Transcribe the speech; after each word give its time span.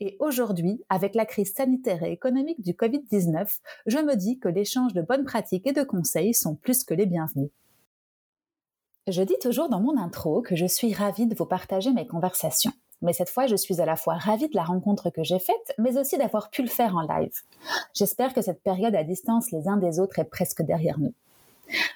Et 0.00 0.16
aujourd'hui, 0.18 0.82
avec 0.88 1.14
la 1.14 1.26
crise 1.26 1.52
sanitaire 1.52 2.02
et 2.02 2.12
économique 2.12 2.62
du 2.62 2.72
Covid-19, 2.72 3.58
je 3.86 3.98
me 3.98 4.16
dis 4.16 4.38
que 4.38 4.48
l'échange 4.48 4.94
de 4.94 5.02
bonnes 5.02 5.24
pratiques 5.24 5.66
et 5.66 5.72
de 5.72 5.82
conseils 5.82 6.32
sont 6.32 6.54
plus 6.54 6.84
que 6.84 6.94
les 6.94 7.06
bienvenus. 7.06 7.50
Je 9.08 9.22
dis 9.22 9.38
toujours 9.40 9.68
dans 9.68 9.80
mon 9.80 9.98
intro 9.98 10.40
que 10.40 10.56
je 10.56 10.66
suis 10.66 10.94
ravie 10.94 11.26
de 11.26 11.34
vous 11.34 11.46
partager 11.46 11.92
mes 11.92 12.06
conversations. 12.06 12.72
Mais 13.02 13.12
cette 13.12 13.30
fois, 13.30 13.46
je 13.46 13.56
suis 13.56 13.80
à 13.80 13.86
la 13.86 13.96
fois 13.96 14.14
ravie 14.14 14.48
de 14.48 14.56
la 14.56 14.62
rencontre 14.62 15.10
que 15.10 15.24
j'ai 15.24 15.38
faite, 15.38 15.74
mais 15.78 15.98
aussi 15.98 16.18
d'avoir 16.18 16.50
pu 16.50 16.62
le 16.62 16.68
faire 16.68 16.96
en 16.96 17.02
live. 17.02 17.32
J'espère 17.94 18.34
que 18.34 18.42
cette 18.42 18.62
période 18.62 18.94
à 18.94 19.04
distance 19.04 19.50
les 19.50 19.68
uns 19.68 19.78
des 19.78 20.00
autres 20.00 20.18
est 20.18 20.24
presque 20.24 20.62
derrière 20.62 20.98
nous. 20.98 21.14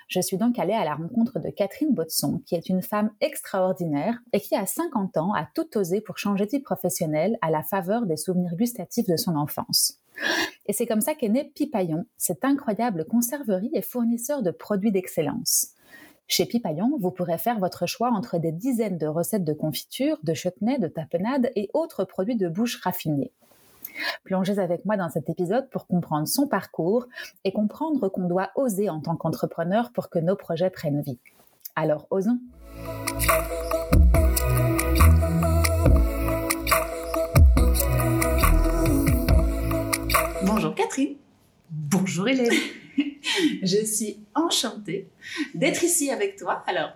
Je 0.09 0.21
suis 0.21 0.37
donc 0.37 0.59
allée 0.59 0.75
à 0.75 0.85
la 0.85 0.95
rencontre 0.95 1.41
de 1.41 1.51
Catherine 1.51 1.93
Botson, 1.93 2.43
qui 2.47 2.55
est 2.55 2.69
une 2.69 2.83
femme 2.83 3.11
extraordinaire 3.21 4.19
et 4.33 4.41
qui, 4.41 4.55
à 4.55 4.67
50 4.67 5.17
ans, 5.17 5.33
a 5.35 5.49
tout 5.55 5.77
osé 5.77 6.01
pour 6.01 6.19
changer 6.19 6.47
de 6.47 6.51
vie 6.51 7.37
à 7.41 7.51
la 7.51 7.63
faveur 7.63 8.07
des 8.07 8.17
souvenirs 8.17 8.57
gustatifs 8.57 9.07
de 9.07 9.17
son 9.17 9.37
enfance. 9.37 10.01
Et 10.67 10.73
c'est 10.73 10.87
comme 10.87 11.01
ça 11.01 11.15
qu'est 11.15 11.29
né 11.29 11.51
Pipaillon, 11.55 12.07
cette 12.17 12.45
incroyable 12.45 13.05
conserverie 13.05 13.71
et 13.75 13.83
fournisseur 13.83 14.43
de 14.43 14.51
produits 14.51 14.93
d'excellence. 14.93 15.75
Chez 16.27 16.47
Pipaillon, 16.47 16.97
vous 16.99 17.11
pourrez 17.11 17.37
faire 17.37 17.59
votre 17.59 17.87
choix 17.87 18.11
entre 18.11 18.39
des 18.39 18.53
dizaines 18.53 18.97
de 18.97 19.07
recettes 19.07 19.45
de 19.45 19.53
confiture, 19.53 20.19
de 20.23 20.33
chutney, 20.33 20.79
de 20.79 20.89
tapenade 20.89 21.51
et 21.55 21.69
autres 21.75 22.05
produits 22.05 22.37
de 22.37 22.49
bouche 22.49 22.81
raffinés. 22.81 23.33
Plongez 24.25 24.59
avec 24.59 24.85
moi 24.85 24.97
dans 24.97 25.09
cet 25.09 25.29
épisode 25.29 25.69
pour 25.71 25.87
comprendre 25.87 26.27
son 26.27 26.47
parcours 26.47 27.07
et 27.45 27.53
comprendre 27.53 28.09
qu'on 28.09 28.27
doit 28.27 28.51
oser 28.57 28.89
en 28.91 29.01
tant 29.01 29.17
qu'entrepreneur 29.17 29.93
pour 29.93 30.11
que 30.11 30.19
nos 30.19 30.37
projets 30.37 30.71
prennent 30.71 31.03
vie. 31.03 31.19
Alors 31.77 32.07
osons. 32.11 32.39
Bonjour 40.45 40.75
Catherine. 40.75 41.17
Bonjour 41.71 42.29
Hélène. 42.29 42.53
je 43.63 43.85
suis 43.85 44.19
enchantée 44.35 45.09
d'être 45.55 45.83
ici 45.83 46.11
avec 46.11 46.37
toi. 46.37 46.63
Alors, 46.67 46.91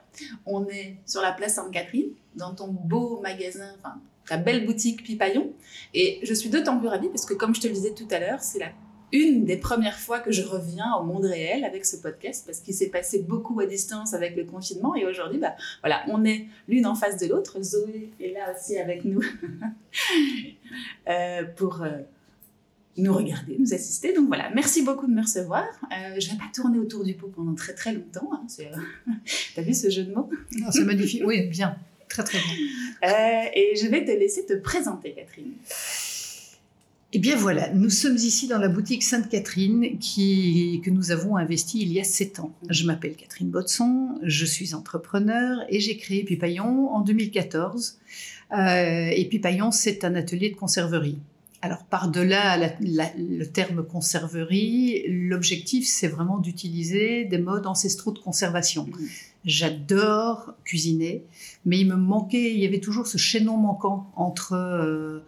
on 0.46 0.66
est 0.68 0.96
sur 1.06 1.20
la 1.20 1.32
place 1.32 1.54
Sainte-Catherine, 1.54 2.10
dans 2.36 2.54
ton 2.54 2.68
beau 2.68 3.20
magasin, 3.20 3.70
enfin, 3.78 4.00
belle 4.36 4.66
boutique 4.66 5.02
Pipaillon. 5.02 5.52
Et 5.94 6.20
je 6.22 6.34
suis 6.34 6.50
d'autant 6.50 6.78
plus 6.78 6.88
ravie 6.88 7.08
parce 7.08 7.24
que, 7.24 7.34
comme 7.34 7.54
je 7.54 7.60
te 7.60 7.66
le 7.66 7.72
disais 7.72 7.94
tout 7.94 8.08
à 8.10 8.18
l'heure, 8.18 8.42
c'est 8.42 8.58
la 8.58 8.72
une 9.12 9.44
des 9.44 9.56
premières 9.56 9.98
fois 9.98 10.20
que 10.20 10.30
je 10.30 10.42
reviens 10.42 10.94
au 11.00 11.04
monde 11.04 11.24
réel 11.24 11.64
avec 11.64 11.86
ce 11.86 11.96
podcast 11.96 12.44
parce 12.46 12.60
qu'il 12.60 12.74
s'est 12.74 12.90
passé 12.90 13.24
beaucoup 13.26 13.58
à 13.60 13.66
distance 13.66 14.12
avec 14.12 14.36
le 14.36 14.44
confinement 14.44 14.94
et 14.94 15.06
aujourd'hui, 15.06 15.38
bah, 15.38 15.54
voilà, 15.80 16.02
on 16.08 16.24
est 16.24 16.46
l'une 16.68 16.86
en 16.86 16.94
face 16.94 17.16
de 17.18 17.26
l'autre. 17.26 17.62
Zoé 17.62 18.10
est 18.20 18.32
là 18.32 18.52
aussi 18.54 18.78
avec 18.78 19.04
nous 19.04 19.22
euh, 21.08 21.44
pour 21.56 21.82
euh, 21.82 21.98
nous 22.98 23.14
regarder, 23.14 23.56
nous 23.58 23.72
assister. 23.72 24.12
Donc 24.12 24.26
voilà, 24.26 24.50
merci 24.54 24.82
beaucoup 24.82 25.06
de 25.06 25.12
me 25.12 25.22
recevoir. 25.22 25.64
Euh, 25.84 26.20
je 26.20 26.30
vais 26.30 26.36
pas 26.36 26.50
tourner 26.54 26.78
autour 26.78 27.04
du 27.04 27.14
pot 27.14 27.28
pendant 27.34 27.54
très 27.54 27.74
très 27.74 27.92
longtemps. 27.92 28.30
Hein. 28.32 28.46
T'as 29.54 29.62
vu 29.62 29.72
ce 29.72 29.88
jeu 29.88 30.04
de 30.04 30.12
mots? 30.12 30.28
C'est 30.70 30.84
magnifique, 30.84 31.22
oui, 31.24 31.46
bien, 31.46 31.78
très 32.08 32.24
très 32.24 32.38
bien. 32.38 32.54
Euh, 33.04 33.48
et 33.54 33.76
je 33.80 33.86
vais 33.86 34.04
te 34.04 34.10
laisser 34.10 34.44
te 34.44 34.54
présenter, 34.54 35.12
Catherine. 35.12 35.52
Eh 37.12 37.18
bien 37.18 37.36
voilà, 37.36 37.72
nous 37.72 37.88
sommes 37.88 38.16
ici 38.16 38.48
dans 38.48 38.58
la 38.58 38.68
boutique 38.68 39.02
Sainte-Catherine 39.02 39.98
qui, 39.98 40.82
que 40.84 40.90
nous 40.90 41.10
avons 41.10 41.36
investi 41.36 41.80
il 41.80 41.92
y 41.92 42.00
a 42.00 42.04
sept 42.04 42.38
ans. 42.38 42.52
Je 42.68 42.84
m'appelle 42.84 43.14
Catherine 43.14 43.48
Botson, 43.48 44.18
je 44.22 44.44
suis 44.44 44.74
entrepreneur 44.74 45.64
et 45.70 45.80
j'ai 45.80 45.96
créé 45.96 46.22
Pipaillon 46.24 46.90
en 46.90 47.00
2014. 47.00 47.98
et 48.52 49.28
Pipaillon, 49.30 49.70
c'est 49.70 50.04
un 50.04 50.14
atelier 50.16 50.50
de 50.50 50.56
conserverie. 50.56 51.18
Alors, 51.60 51.84
par-delà 51.84 52.56
le 52.80 53.44
terme 53.44 53.84
conserverie, 53.84 55.04
l'objectif, 55.08 55.88
c'est 55.88 56.06
vraiment 56.06 56.38
d'utiliser 56.38 57.24
des 57.24 57.38
modes 57.38 57.66
ancestraux 57.66 58.12
de 58.12 58.20
conservation. 58.20 58.86
Mmh. 58.86 59.06
J'adore 59.44 60.54
cuisiner, 60.64 61.24
mais 61.64 61.80
il 61.80 61.86
me 61.86 61.96
manquait, 61.96 62.52
il 62.52 62.60
y 62.60 62.66
avait 62.66 62.80
toujours 62.80 63.06
ce 63.06 63.18
chaînon 63.18 63.56
manquant 63.56 64.10
entre, 64.16 64.54
euh, 64.54 65.20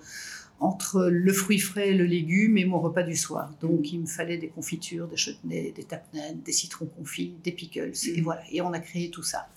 entre 0.59 1.09
le 1.11 1.33
fruit 1.33 1.59
frais 1.59 1.91
et 1.91 1.95
le 1.95 2.05
légume 2.05 2.59
et 2.59 2.65
mon 2.65 2.81
repas 2.81 3.03
du 3.03 3.17
soir. 3.17 3.53
Donc, 3.61 3.93
il 3.93 4.01
me 4.01 4.07
fallait 4.07 4.39
des 4.39 4.49
confitures, 4.49 5.07
des 5.07 5.17
chutneys, 5.17 5.73
des 5.75 5.85
tapenades, 5.85 6.43
des 6.43 6.53
citrons 6.53 6.87
confits, 6.87 7.35
des 7.45 7.53
pickles, 7.53 7.93
et 8.09 8.21
mmh. 8.21 8.25
voilà. 8.25 8.43
Et 8.51 8.61
on 8.61 8.73
a 8.73 8.81
créé 8.81 9.11
tout 9.11 9.23
ça. 9.23 9.49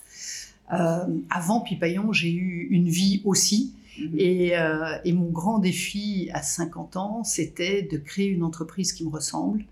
Euh, 0.71 1.05
avant 1.29 1.59
Pipaillon, 1.59 2.13
j'ai 2.13 2.31
eu 2.31 2.67
une 2.69 2.87
vie 2.87 3.21
aussi 3.25 3.73
Mhm. 3.97 4.17
Euh, 4.19 4.97
et, 5.03 5.13
mon 5.13 5.29
grand 5.29 5.59
défi 5.59 6.29
à 6.33 6.41
50 6.41 6.97
ans, 6.97 7.23
c'était 7.23 7.83
de 7.83 7.97
créer 7.97 8.27
une 8.27 8.43
entreprise 8.43 8.93
qui 8.93 9.05
me 9.05 9.09
ressemble, 9.09 9.65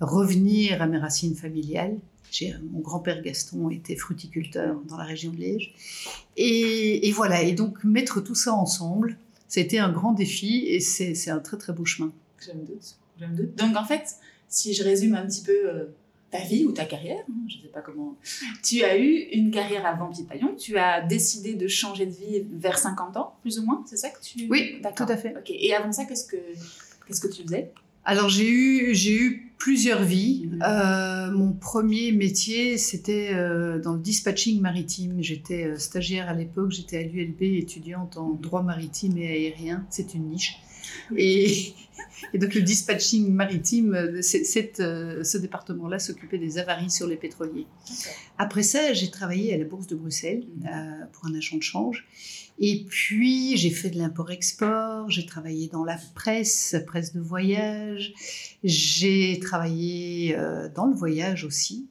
revenir 0.00 0.82
à 0.82 0.86
mes 0.86 0.98
racines 0.98 1.34
familiales. 1.34 1.96
Mon 2.72 2.80
grand-père 2.80 3.22
Gaston 3.22 3.70
était 3.70 3.96
fruticulteur 3.96 4.80
dans 4.88 4.96
la 4.96 5.04
région 5.04 5.32
de 5.32 5.36
Liège. 5.36 5.74
Et, 6.36 7.10
voilà, 7.12 7.42
et 7.42 7.52
donc 7.52 7.82
mettre 7.84 8.20
tout 8.20 8.34
ça 8.34 8.54
ensemble, 8.54 9.16
c'était 9.48 9.78
un 9.78 9.90
grand 9.90 10.12
défi 10.12 10.66
et 10.66 10.80
c'est 10.80 11.30
un 11.30 11.40
très 11.40 11.56
très 11.56 11.72
beau 11.72 11.84
chemin. 11.84 12.12
J'aime 12.44 12.64
doute. 13.34 13.54
Donc 13.56 13.76
en 13.76 13.84
fait, 13.84 14.16
si 14.48 14.74
je 14.74 14.82
résume 14.82 15.14
un 15.14 15.26
petit 15.26 15.42
peu 15.42 15.52
euh, 15.52 15.84
ta 16.30 16.38
vie 16.38 16.64
ou 16.64 16.72
ta 16.72 16.84
carrière, 16.84 17.24
hein, 17.28 17.34
je 17.48 17.58
ne 17.58 17.62
sais 17.62 17.68
pas 17.68 17.82
comment. 17.82 18.16
Tu 18.62 18.82
as 18.82 18.96
eu 18.96 19.28
une 19.32 19.50
carrière 19.50 19.84
avant 19.84 20.08
Pipaillon, 20.08 20.54
tu 20.56 20.78
as 20.78 21.02
décidé 21.02 21.54
de 21.54 21.68
changer 21.68 22.06
de 22.06 22.12
vie 22.12 22.46
vers 22.52 22.78
50 22.78 23.16
ans, 23.16 23.34
plus 23.42 23.58
ou 23.58 23.64
moins, 23.64 23.82
c'est 23.86 23.96
ça 23.96 24.08
que 24.08 24.22
tu... 24.22 24.46
Oui, 24.48 24.80
tout 24.96 25.04
à 25.08 25.16
fait. 25.16 25.34
Et 25.48 25.74
avant 25.74 25.92
ça, 25.92 26.04
qu'est-ce 26.04 26.26
que, 26.26 26.36
qu'est-ce 27.06 27.20
que 27.20 27.28
tu 27.28 27.42
faisais? 27.42 27.72
Alors 28.04 28.28
j'ai 28.28 28.48
eu, 28.48 28.94
j'ai 28.94 29.14
eu 29.14 29.52
plusieurs 29.60 30.02
vies. 30.02 30.48
Euh, 30.66 31.30
mon 31.30 31.52
premier 31.52 32.10
métier, 32.12 32.78
c'était 32.78 33.30
euh, 33.34 33.78
dans 33.78 33.92
le 33.92 34.00
dispatching 34.00 34.60
maritime. 34.60 35.22
J'étais 35.22 35.66
euh, 35.66 35.78
stagiaire 35.78 36.28
à 36.28 36.34
l'époque, 36.34 36.72
j'étais 36.72 36.98
à 36.98 37.02
l'ULB, 37.02 37.42
étudiante 37.42 38.16
en 38.16 38.30
droit 38.30 38.62
maritime 38.62 39.16
et 39.18 39.28
aérien, 39.28 39.86
c'est 39.90 40.14
une 40.14 40.30
niche. 40.30 40.56
Et, 41.16 41.74
donc 42.34 42.54
le 42.54 42.62
dispatching 42.62 43.32
maritime, 43.32 43.94
euh, 43.94 44.22
ce 44.22 45.38
département-là 45.38 45.98
s'occupait 45.98 46.38
des 46.38 46.58
avaries 46.58 46.90
sur 46.90 47.06
les 47.06 47.16
pétroliers. 47.16 47.66
Après 48.38 48.62
ça, 48.62 48.92
j'ai 48.92 49.10
travaillé 49.10 49.54
à 49.54 49.58
la 49.58 49.64
Bourse 49.64 49.86
de 49.86 49.96
Bruxelles 49.96 50.44
euh, 50.64 51.04
pour 51.12 51.26
un 51.26 51.34
agent 51.34 51.56
de 51.56 51.62
change. 51.62 52.06
Et 52.58 52.84
puis, 52.88 53.56
j'ai 53.56 53.70
fait 53.70 53.88
de 53.88 53.98
l'import-export, 53.98 55.08
j'ai 55.10 55.24
travaillé 55.24 55.68
dans 55.68 55.84
la 55.84 55.98
presse, 56.14 56.76
presse 56.86 57.14
de 57.14 57.20
voyage, 57.20 58.12
j'ai 58.62 59.38
travaillé 59.40 60.36
euh, 60.36 60.68
dans 60.74 60.86
le 60.86 60.94
voyage 60.94 61.44
aussi. 61.44 61.86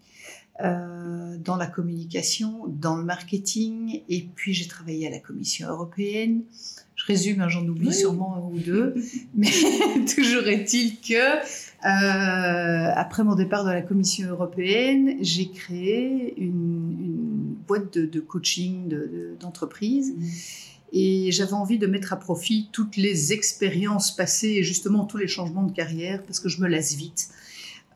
dans 0.62 1.56
la 1.56 1.68
communication, 1.68 2.66
dans 2.68 2.98
le 2.98 3.06
marketing, 3.06 4.02
et 4.10 4.28
puis 4.36 4.54
j'ai 4.54 4.68
travaillé 4.68 5.08
à 5.08 5.10
la 5.10 5.20
Commission 5.20 5.70
européenne, 5.70 6.44
résume, 7.10 7.42
hein, 7.42 7.50
j'en 7.50 7.68
oublie 7.68 7.94
sûrement 7.94 8.36
un 8.36 8.54
ou 8.54 8.60
deux, 8.60 8.96
mais 9.36 9.50
toujours 10.16 10.48
est-il 10.48 11.00
que 11.02 11.14
euh, 11.16 12.92
après 12.96 13.24
mon 13.24 13.36
départ 13.36 13.66
de 13.66 13.72
la 13.72 13.82
Commission 13.82 14.30
européenne, 14.30 15.18
j'ai 15.22 15.50
créé 15.50 16.34
une, 16.38 17.56
boîte 17.68 17.98
de, 17.98 18.20
coaching 18.20 18.92
d'entreprise. 19.40 20.14
Mmh. 20.18 20.26
Et 20.92 21.32
j'avais 21.32 21.54
envie 21.54 21.78
de 21.78 21.86
mettre 21.86 22.14
à 22.14 22.16
profit 22.16 22.70
toutes 22.72 22.98
les 22.98 23.32
expériences 23.32 24.16
passées 24.16 24.56
et 24.58 24.64
justement 24.64 25.06
tous 25.06 25.18
les 25.18 25.28
changements 25.28 25.62
de 25.64 25.72
carrière 25.72 26.24
parce 26.24 26.40
que 26.40 26.50
je 26.50 26.62
me 26.62 26.68
lasse 26.68 26.96
vite. 26.96 27.30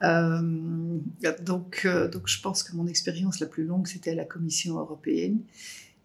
Euh, 0.04 0.42
donc, 1.42 1.84
euh, 1.86 2.08
donc 2.08 2.28
je 2.28 2.42
pense 2.42 2.62
que 2.62 2.76
mon 2.76 2.88
expérience 2.88 3.40
la 3.40 3.48
plus 3.48 3.64
longue, 3.64 3.88
c'était 3.88 4.12
à 4.12 4.16
la 4.16 4.26
Commission 4.26 4.78
européenne. 4.78 5.40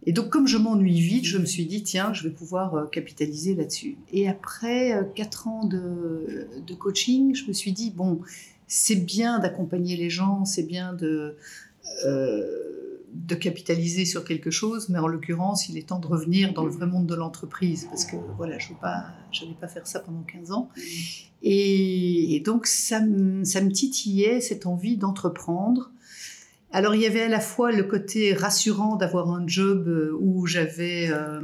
Et 0.06 0.12
donc, 0.12 0.31
comme 0.31 0.47
je 0.47 0.56
m'ennuie 0.56 1.00
vite, 1.00 1.25
je 1.25 1.39
me 1.39 1.45
suis 1.45 1.67
dit, 1.67 1.83
tiens, 1.83 2.12
je 2.12 2.23
vais 2.23 2.31
pouvoir 2.31 2.75
euh, 2.75 2.87
capitaliser 2.87 3.55
là-dessus. 3.55 3.99
Et 4.12 4.29
après 4.29 4.93
euh, 4.93 5.03
quatre 5.03 5.49
ans 5.49 5.65
de, 5.65 6.49
coaching, 6.79 7.35
je 7.35 7.47
me 7.47 7.53
suis 7.53 7.73
dit, 7.73 7.91
bon, 7.91 8.21
c'est 8.67 8.97
bien 8.97 9.39
d'accompagner 9.41 9.97
les 9.97 10.09
gens, 10.09 10.45
c'est 10.45 10.62
bien 10.62 10.93
de, 10.93 11.37
euh, 12.06 13.03
de 13.12 13.35
capitaliser 13.35 14.05
sur 14.05 14.25
quelque 14.25 14.50
chose, 14.50 14.89
mais 14.89 14.99
en 14.99 15.09
l'occurrence, 15.09 15.69
il 15.69 15.77
est 15.77 15.89
temps 15.89 15.99
de 15.99 16.06
revenir 16.06 16.53
dans 16.53 16.65
le 16.65 16.71
vrai 16.71 16.87
monde 16.87 17.06
de 17.06 17.15
l'entreprise, 17.17 17.87
parce 17.91 18.05
que 18.05 18.17
voilà, 18.37 18.59
je 18.59 18.69
n'allais 18.69 18.81
pas, 18.81 19.15
pas 19.61 19.69
faire 19.69 19.87
ça 19.87 19.99
pendant 19.99 20.23
15 20.23 20.53
ans. 20.53 20.69
Et, 21.43 22.41
donc, 22.45 22.67
ça 22.67 23.00
me 23.00 23.71
titillait, 23.71 24.41
cette 24.41 24.67
envie 24.67 24.97
d'entreprendre. 24.97 25.91
Alors, 26.70 26.94
il 26.94 27.00
y 27.00 27.06
avait 27.06 27.23
à 27.23 27.29
la 27.29 27.41
fois 27.41 27.73
le 27.73 27.85
côté 27.85 28.35
rassurant 28.35 28.97
d'avoir 28.97 29.31
un 29.31 29.47
job 29.47 29.88
euh, 29.88 30.17
où 30.20 30.47
j'avais... 30.47 31.09
Euh, 31.11 31.41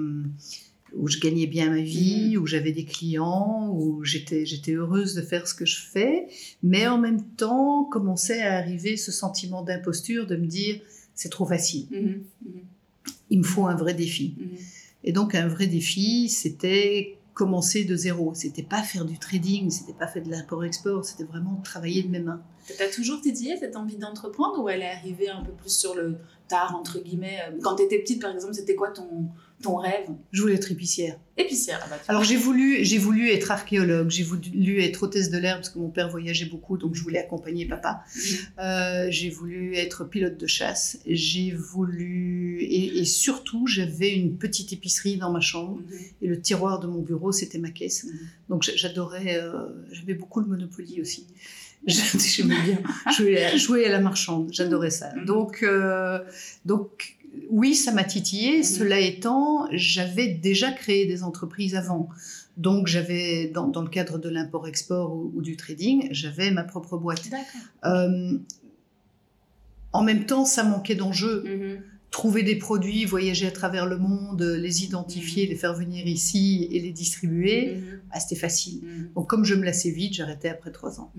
où 0.96 1.08
je 1.08 1.18
gagnais 1.18 1.46
bien 1.46 1.70
ma 1.70 1.80
vie, 1.80 2.36
où 2.36 2.46
j'avais 2.46 2.72
des 2.72 2.84
clients, 2.84 3.68
où 3.72 4.04
j'étais, 4.04 4.46
j'étais 4.46 4.72
heureuse 4.72 5.14
de 5.14 5.22
faire 5.22 5.48
ce 5.48 5.54
que 5.54 5.66
je 5.66 5.80
fais, 5.80 6.28
mais 6.62 6.86
en 6.86 6.98
même 6.98 7.22
temps 7.36 7.84
commençait 7.84 8.42
à 8.42 8.56
arriver 8.58 8.96
ce 8.96 9.10
sentiment 9.10 9.62
d'imposture 9.62 10.26
de 10.26 10.36
me 10.36 10.46
dire 10.46 10.80
c'est 11.14 11.30
trop 11.30 11.46
facile. 11.46 11.86
Mhm, 11.90 12.22
mhm. 12.44 12.60
Il 13.30 13.38
me 13.38 13.44
faut 13.44 13.66
un 13.66 13.74
vrai 13.74 13.94
défi. 13.94 14.36
Mhm. 14.38 14.48
Et 15.04 15.12
donc 15.12 15.34
un 15.34 15.48
vrai 15.48 15.66
défi, 15.66 16.28
c'était 16.28 17.18
commencer 17.34 17.84
de 17.84 17.96
zéro. 17.96 18.32
C'était 18.34 18.62
pas 18.62 18.82
faire 18.82 19.04
du 19.04 19.18
trading, 19.18 19.70
c'était 19.70 19.92
pas 19.92 20.06
faire 20.06 20.22
de 20.22 20.30
l'import-export, 20.30 21.04
c'était 21.04 21.24
vraiment 21.24 21.60
travailler 21.64 22.02
de 22.02 22.08
mes 22.08 22.20
mains. 22.20 22.42
T'as 22.78 22.88
toujours 22.88 23.20
titillé 23.20 23.56
cette 23.56 23.76
envie 23.76 23.96
d'entreprendre 23.96 24.62
ou 24.62 24.68
elle 24.68 24.82
est 24.82 24.90
arrivée 24.90 25.28
un 25.28 25.42
peu 25.42 25.52
plus 25.52 25.70
sur 25.70 25.94
le 25.94 26.16
tard, 26.48 26.74
entre 26.74 26.98
guillemets 27.00 27.38
Quand 27.62 27.76
tu 27.76 27.82
étais 27.82 27.98
petite, 27.98 28.20
par 28.20 28.34
exemple, 28.34 28.54
c'était 28.54 28.74
quoi 28.74 28.90
ton, 28.90 29.28
ton 29.62 29.76
rêve? 29.76 30.08
Je 30.30 30.42
voulais 30.42 30.54
être 30.54 30.70
épicière. 30.70 31.18
Épicière, 31.36 31.80
ah 31.82 31.86
bah, 31.90 31.96
Alors 32.06 32.22
j'ai 32.22 32.36
voulu, 32.36 32.84
j'ai 32.84 32.98
voulu 32.98 33.30
être 33.30 33.50
archéologue, 33.50 34.08
j'ai 34.10 34.22
voulu 34.22 34.80
être 34.80 35.02
hôtesse 35.02 35.30
de 35.30 35.38
l'air 35.38 35.56
parce 35.56 35.70
que 35.70 35.78
mon 35.78 35.88
père 35.88 36.08
voyageait 36.08 36.46
beaucoup, 36.46 36.76
donc 36.76 36.94
je 36.94 37.02
voulais 37.02 37.18
accompagner 37.18 37.66
papa. 37.66 38.04
Mhm. 38.14 38.36
Euh, 38.60 39.06
j'ai 39.10 39.30
voulu 39.30 39.74
être 39.74 40.04
pilote 40.04 40.36
de 40.36 40.46
chasse. 40.46 40.98
J'ai 41.06 41.50
voulu 41.50 42.62
et, 42.62 43.04
surtout 43.04 43.66
j'avais 43.66 44.14
une 44.14 44.36
petite 44.36 44.72
épicerie 44.72 45.16
dans 45.16 45.30
ma 45.30 45.40
chambre 45.40 45.78
mhm. 45.78 45.98
et 46.22 46.26
le 46.28 46.40
tiroir 46.40 46.78
de 46.78 46.86
mon 46.86 47.00
bureau 47.00 47.32
c'était 47.32 47.58
ma 47.58 47.70
caisse. 47.70 48.04
Mhm. 48.04 48.12
Donc 48.50 48.62
j'adorais, 48.62 49.38
euh, 49.40 49.66
j'avais 49.90 50.14
beaucoup 50.14 50.40
le 50.40 50.46
Monopoly 50.46 51.00
aussi. 51.00 51.26
J'aimais 51.86 52.60
bien 52.62 52.78
jouer, 53.16 53.58
jouer, 53.58 53.86
à 53.86 53.90
la 53.90 54.00
marchande, 54.00 54.48
j'adorais 54.52 54.90
ça. 54.90 55.10
Donc, 55.26 55.62
euh, 55.62 56.18
donc 56.64 57.16
oui, 57.50 57.74
ça 57.74 57.92
m'a 57.92 58.04
titillé. 58.04 58.58
Mhm. 58.58 58.62
Cela 58.64 59.00
étant, 59.00 59.68
j'avais 59.72 60.28
déjà 60.28 60.72
créé 60.72 61.06
des 61.06 61.22
entreprises 61.22 61.74
avant. 61.74 62.08
Donc, 62.56 62.86
j'avais, 62.86 63.48
dans, 63.48 63.82
le 63.82 63.88
cadre 63.88 64.18
de 64.18 64.28
l'import-export 64.28 65.14
ou, 65.14 65.42
du 65.42 65.56
trading, 65.56 66.08
j'avais 66.12 66.52
ma 66.52 66.62
propre 66.62 66.96
boîte. 66.96 67.28
Euh, 67.84 68.38
en 69.92 70.02
même 70.02 70.24
temps, 70.26 70.44
ça 70.44 70.62
manquait 70.62 70.94
d'enjeux. 70.94 71.42
Mhm 71.44 71.93
trouver 72.14 72.44
des 72.44 72.54
produits, 72.54 73.04
voyager 73.06 73.48
à 73.48 73.50
travers 73.50 73.86
le 73.86 73.98
monde, 73.98 74.40
les 74.40 74.84
identifier, 74.84 75.46
mhm. 75.46 75.50
les 75.50 75.56
faire 75.56 75.74
venir 75.74 76.06
ici 76.06 76.68
et 76.70 76.78
les 76.78 76.92
distribuer, 76.92 77.74
mhm. 77.74 78.00
ah, 78.12 78.20
c'était 78.20 78.40
facile. 78.40 78.82
Mhm. 78.84 79.10
Donc 79.16 79.28
comme 79.28 79.44
je 79.44 79.56
me 79.56 79.64
lassais 79.64 79.90
vite, 79.90 80.14
j'arrêtais 80.14 80.48
après 80.48 80.70
trois 80.70 81.00
ans. 81.00 81.12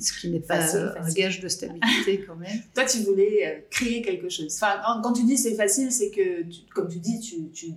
Ce 0.00 0.12
qui 0.12 0.28
n'est 0.28 0.40
pas 0.52 0.76
un 0.76 1.12
gage 1.12 1.38
de 1.38 1.46
stabilité 1.46 2.24
quand 2.26 2.34
même. 2.34 2.58
Toi, 2.74 2.84
tu 2.84 2.98
voulais 3.04 3.46
euh, 3.46 3.60
créer 3.70 4.02
quelque 4.02 4.28
chose. 4.28 4.52
Enfin, 4.60 5.00
quand 5.04 5.12
tu 5.12 5.22
dis 5.22 5.38
c'est 5.38 5.54
facile, 5.54 5.92
c'est 5.92 6.10
que, 6.10 6.44
comme 6.74 6.88
tu 6.88 6.98
dis, 6.98 7.20
tu, 7.20 7.48
tu, 7.52 7.68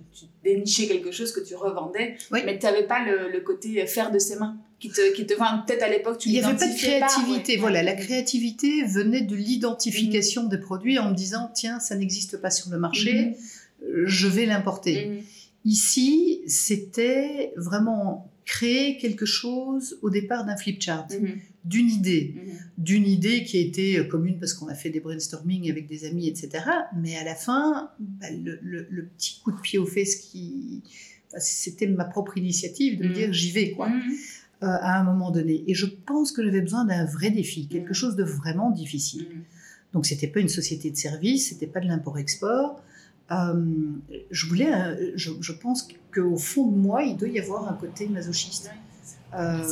dénichais 0.44 0.86
quelque 0.86 1.10
chose 1.10 1.32
que 1.32 1.40
tu 1.40 1.54
revendais, 1.54 2.16
mais 2.30 2.58
tu 2.58 2.66
n'avais 2.66 2.86
pas 2.86 3.04
le, 3.04 3.30
le, 3.32 3.40
côté 3.40 3.86
faire 3.86 4.12
de 4.12 4.18
ses 4.18 4.36
mains 4.36 4.56
qui 4.78 4.90
te, 4.90 5.12
qui 5.14 5.26
te 5.26 5.34
peut-être 5.34 5.82
à 5.82 5.88
l'époque 5.88 6.18
tu 6.18 6.28
Il 6.28 6.32
n'y 6.32 6.40
avait 6.40 6.56
pas 6.56 6.68
de 6.68 6.76
créativité. 6.76 7.56
Voilà, 7.56 7.82
la 7.82 7.94
créativité 7.94 8.84
venait 8.84 9.22
de 9.22 9.34
l'identification 9.34 10.44
des 10.44 10.58
produits 10.58 10.98
en 10.98 11.10
me 11.10 11.14
disant 11.14 11.50
tiens, 11.54 11.80
ça 11.80 11.96
n'existe 11.96 12.36
pas 12.36 12.50
sur 12.50 12.70
le 12.70 12.78
marché, 12.78 13.34
mhm. 13.82 14.06
je 14.06 14.28
vais 14.28 14.46
l'importer. 14.46 15.06
Mhm. 15.06 15.22
Ici, 15.64 16.42
c'était 16.46 17.52
vraiment 17.56 18.30
créer 18.44 18.98
quelque 18.98 19.26
chose 19.26 19.98
au 20.02 20.10
départ 20.10 20.44
d'un 20.44 20.56
flipchart, 20.56 21.08
mhm. 21.10 21.38
d'une 21.64 21.88
idée, 21.88 22.34
d'une 22.76 23.06
idée 23.06 23.44
qui 23.44 23.56
a 23.56 23.60
été 23.60 24.06
commune 24.08 24.38
parce 24.38 24.52
qu'on 24.54 24.68
a 24.68 24.74
fait 24.74 24.90
des 24.90 25.00
brainstorming 25.00 25.70
avec 25.70 25.86
des 25.86 26.04
amis, 26.04 26.28
etc. 26.28 26.64
Mais 26.96 27.16
à 27.16 27.24
la 27.24 27.34
fin, 27.34 27.90
bah, 27.98 28.26
le, 28.30 28.58
le, 28.62 29.06
petit 29.06 29.40
coup 29.42 29.52
de 29.52 29.60
pied 29.60 29.78
aux 29.78 29.86
fesses 29.86 30.16
qui, 30.16 30.82
c'était 31.38 31.86
ma 31.86 32.04
propre 32.04 32.36
initiative 32.38 32.98
de 32.98 33.08
me 33.08 33.14
dire 33.14 33.32
j'y 33.32 33.50
vais 33.50 33.70
quoi. 33.70 33.90
Euh, 34.62 34.66
à 34.66 34.98
un 34.98 35.02
moment 35.02 35.30
donné. 35.30 35.64
Et 35.66 35.74
je 35.74 35.84
pense 35.84 36.32
que 36.32 36.42
j'avais 36.42 36.60
besoin 36.60 36.84
d'un 36.84 37.04
vrai 37.04 37.30
défi, 37.30 37.66
quelque 37.66 37.92
chose 37.92 38.16
de 38.16 38.22
vraiment 38.22 38.70
difficile. 38.70 39.22
Mm. 39.22 39.42
Donc 39.92 40.06
c'était 40.06 40.28
pas 40.28 40.40
une 40.40 40.48
société 40.48 40.90
de 40.90 40.96
service, 40.96 41.48
c'était 41.48 41.66
pas 41.66 41.80
de 41.80 41.86
l'import-export. 41.86 42.80
Euh, 43.30 43.64
je 44.30 44.46
voulais, 44.46 45.16
je, 45.16 45.52
pense 45.52 45.88
qu'au 46.14 46.36
fond 46.36 46.68
de 46.68 46.76
moi, 46.76 47.02
il 47.02 47.16
doit 47.16 47.28
y 47.28 47.38
avoir 47.38 47.68
un 47.68 47.74
côté 47.74 48.06
masochiste. 48.08 48.70
Euh, 49.32 49.62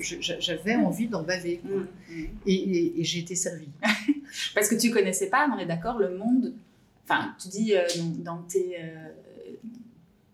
j'avais 0.00 0.74
envie 0.76 1.08
d'en 1.08 1.22
baver. 1.22 1.60
Mm. 1.62 2.24
Et, 2.46 3.04
j'ai 3.04 3.20
été 3.20 3.34
servie. 3.34 3.68
Parce 4.54 4.68
que 4.68 4.74
tu 4.74 4.90
connaissais 4.90 5.28
pas, 5.28 5.48
on 5.54 5.58
est 5.58 5.66
d'accord, 5.66 5.98
le 5.98 6.16
monde. 6.16 6.54
Enfin, 7.04 7.34
tu 7.40 7.48
dis 7.48 7.74
dans, 8.18 8.38
tes, 8.42 8.78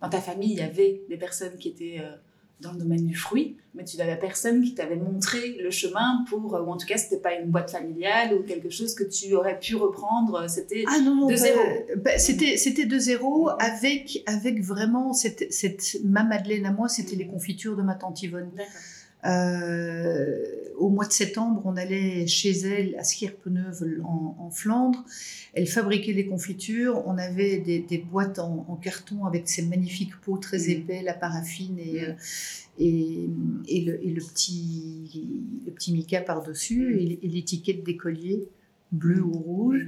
dans 0.01 0.09
ta 0.09 0.21
famille, 0.21 0.53
il 0.53 0.59
y 0.59 0.63
avait 0.63 1.03
des 1.09 1.17
personnes 1.17 1.57
qui 1.57 1.69
étaient 1.69 2.01
dans 2.61 2.73
le 2.73 2.79
domaine 2.79 3.07
du 3.07 3.15
fruit, 3.15 3.57
mais 3.75 3.85
tu 3.85 3.97
n'avais 3.97 4.17
personne 4.17 4.63
qui 4.63 4.75
t'avait 4.75 4.97
montré 4.97 5.57
le 5.63 5.71
chemin 5.71 6.25
pour, 6.29 6.55
ou 6.55 6.71
en 6.71 6.77
tout 6.77 6.87
cas, 6.87 6.97
c'était 6.97 7.21
pas 7.21 7.35
une 7.35 7.51
boîte 7.51 7.71
familiale 7.71 8.35
ou 8.35 8.43
quelque 8.43 8.71
chose 8.71 8.95
que 8.95 9.05
tu 9.05 9.35
aurais 9.35 9.59
pu 9.59 9.77
reprendre. 9.77 10.49
C'était 10.49 10.85
ah 10.89 10.99
de 10.99 11.37
zéro. 11.37 11.61
Bah, 11.97 12.19
c'était 12.19 12.57
c'était 12.57 12.87
de 12.87 12.99
zéro 12.99 13.51
avec 13.61 14.23
avec 14.27 14.63
vraiment 14.63 15.13
cette, 15.13 15.53
cette 15.53 15.99
ma 16.05 16.25
Madeleine 16.25 16.67
à 16.67 16.73
moi, 16.73 16.89
c'était 16.89 17.17
les 17.17 17.27
confitures 17.27 17.77
de 17.77 17.83
ma 17.83 17.95
tante 17.95 18.23
Yvonne. 18.23 18.51
Euh, 19.27 20.45
au 20.77 20.91
mois 20.91 21.07
de 21.07 21.13
septembre, 21.13 21.61
on 21.65 21.77
allait 21.77 22.27
chez 22.27 22.51
elle 22.51 22.97
à 22.97 23.03
Schierpeneuve 23.03 24.01
en, 24.05 24.37
en, 24.39 24.51
Flandre. 24.51 25.05
Elle 25.55 25.67
fabriquait 25.67 26.15
des 26.15 26.27
confitures. 26.27 27.03
On 27.07 27.19
avait 27.19 27.59
des, 27.59 27.99
boîtes 27.99 28.39
en, 28.39 28.79
carton 28.81 29.25
avec 29.25 29.49
ces 29.49 29.63
magnifiques 29.63 30.17
pots 30.21 30.39
très 30.39 30.59
mmh. 30.59 30.71
épais, 30.71 31.03
la 31.03 31.15
paraffine 31.15 31.79
et, 31.79 32.01
mmh. 32.01 32.05
euh, 32.05 32.13
et, 32.79 33.29
et, 33.67 33.81
le, 33.81 34.07
et, 34.07 34.11
le, 34.11 34.23
petit, 34.23 35.27
le 35.67 35.73
petit 35.73 35.93
mica 35.93 36.21
par-dessus 36.21 36.95
mmh. 36.95 37.25
et, 37.25 37.29
l'étiquette 37.29 37.83
d'écolier 37.83 38.47
bleu 38.93 39.21
ou 39.21 39.33
rouge. 39.33 39.85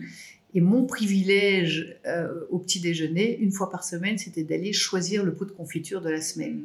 Et 0.52 0.60
mon 0.60 0.84
privilège 0.84 1.96
euh, 2.06 2.44
au 2.50 2.58
petit 2.58 2.80
déjeuner, 2.80 3.38
une 3.38 3.52
fois 3.52 3.70
par 3.70 3.84
semaine, 3.84 4.18
c'était 4.18 4.42
d'aller 4.42 4.72
choisir 4.72 5.24
le 5.24 5.32
pot 5.32 5.44
de 5.44 5.52
confiture 5.52 6.00
de 6.00 6.10
la 6.10 6.20
semaine. 6.20 6.62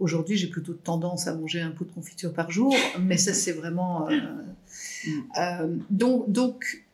Aujourd'hui, 0.00 0.38
j'ai 0.38 0.48
plutôt 0.48 0.72
tendance 0.72 1.26
à 1.26 1.34
manger 1.34 1.60
un 1.60 1.70
pot 1.70 1.84
de 1.84 1.92
confiture 1.92 2.32
par 2.32 2.50
jour, 2.50 2.74
mais 3.00 3.18
ça, 3.18 3.34
c'est 3.34 3.52
vraiment. 3.52 4.08
Euh, 4.08 4.16
mm. 4.16 5.10
euh, 5.38 5.76
donc, 5.90 6.32
donc, 6.32 6.84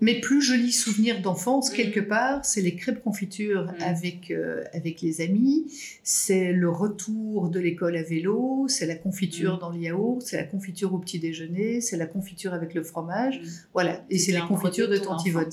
mes 0.00 0.20
plus 0.20 0.40
jolis 0.40 0.72
souvenirs 0.72 1.20
d'enfance, 1.20 1.72
mm. 1.72 1.74
quelque 1.74 2.00
part, 2.00 2.44
c'est 2.44 2.60
les 2.60 2.76
crêpes 2.76 3.02
confitures 3.02 3.64
mm. 3.64 3.82
avec, 3.82 4.30
euh, 4.30 4.62
avec 4.72 5.00
les 5.00 5.20
amis, 5.20 5.66
c'est 6.04 6.52
le 6.52 6.70
retour 6.70 7.48
de 7.48 7.58
l'école 7.58 7.96
à 7.96 8.04
vélo, 8.04 8.66
c'est 8.68 8.86
la 8.86 8.96
confiture 8.96 9.58
dans 9.58 9.70
le 9.70 9.80
yaourt, 9.80 10.22
c'est 10.22 10.36
la 10.36 10.44
confiture 10.44 10.94
au 10.94 10.98
petit 10.98 11.18
déjeuner, 11.18 11.80
c'est 11.80 11.96
la 11.96 12.06
confiture 12.06 12.54
avec 12.54 12.72
le 12.72 12.84
fromage. 12.84 13.40
Voilà, 13.74 14.04
et 14.10 14.18
c'est 14.18 14.32
la 14.32 14.42
confiture 14.42 14.88
de 14.88 14.96
Tante 14.96 15.26
Yvonne. 15.26 15.50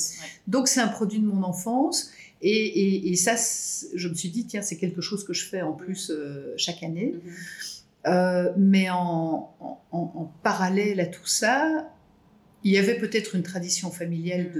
Donc, 0.47 0.67
c'est 0.67 0.81
un 0.81 0.87
produit 0.87 1.19
de 1.19 1.25
mon 1.25 1.41
enfance. 1.41 2.11
Et, 2.41 3.15
ça, 3.15 3.35
je 3.93 4.07
me 4.07 4.13
suis 4.13 4.29
dit, 4.29 4.45
tiens, 4.45 4.61
c'est 4.61 4.77
quelque 4.77 5.01
chose 5.01 5.23
que 5.25 5.33
je 5.33 5.45
fais 5.45 5.61
en 5.61 5.73
plus 5.73 6.09
euh, 6.09 6.53
chaque 6.57 6.83
année. 6.83 7.15
Mhm. 7.15 7.31
Euh, 8.07 8.53
mais 8.57 8.89
en, 8.89 9.53
parallèle 10.41 11.01
à 11.01 11.05
tout 11.05 11.25
ça, 11.25 11.91
il 12.63 12.71
y 12.71 12.77
avait 12.77 12.97
peut-être 12.97 13.35
une 13.35 13.43
tradition 13.43 13.91
familiale 13.91 14.51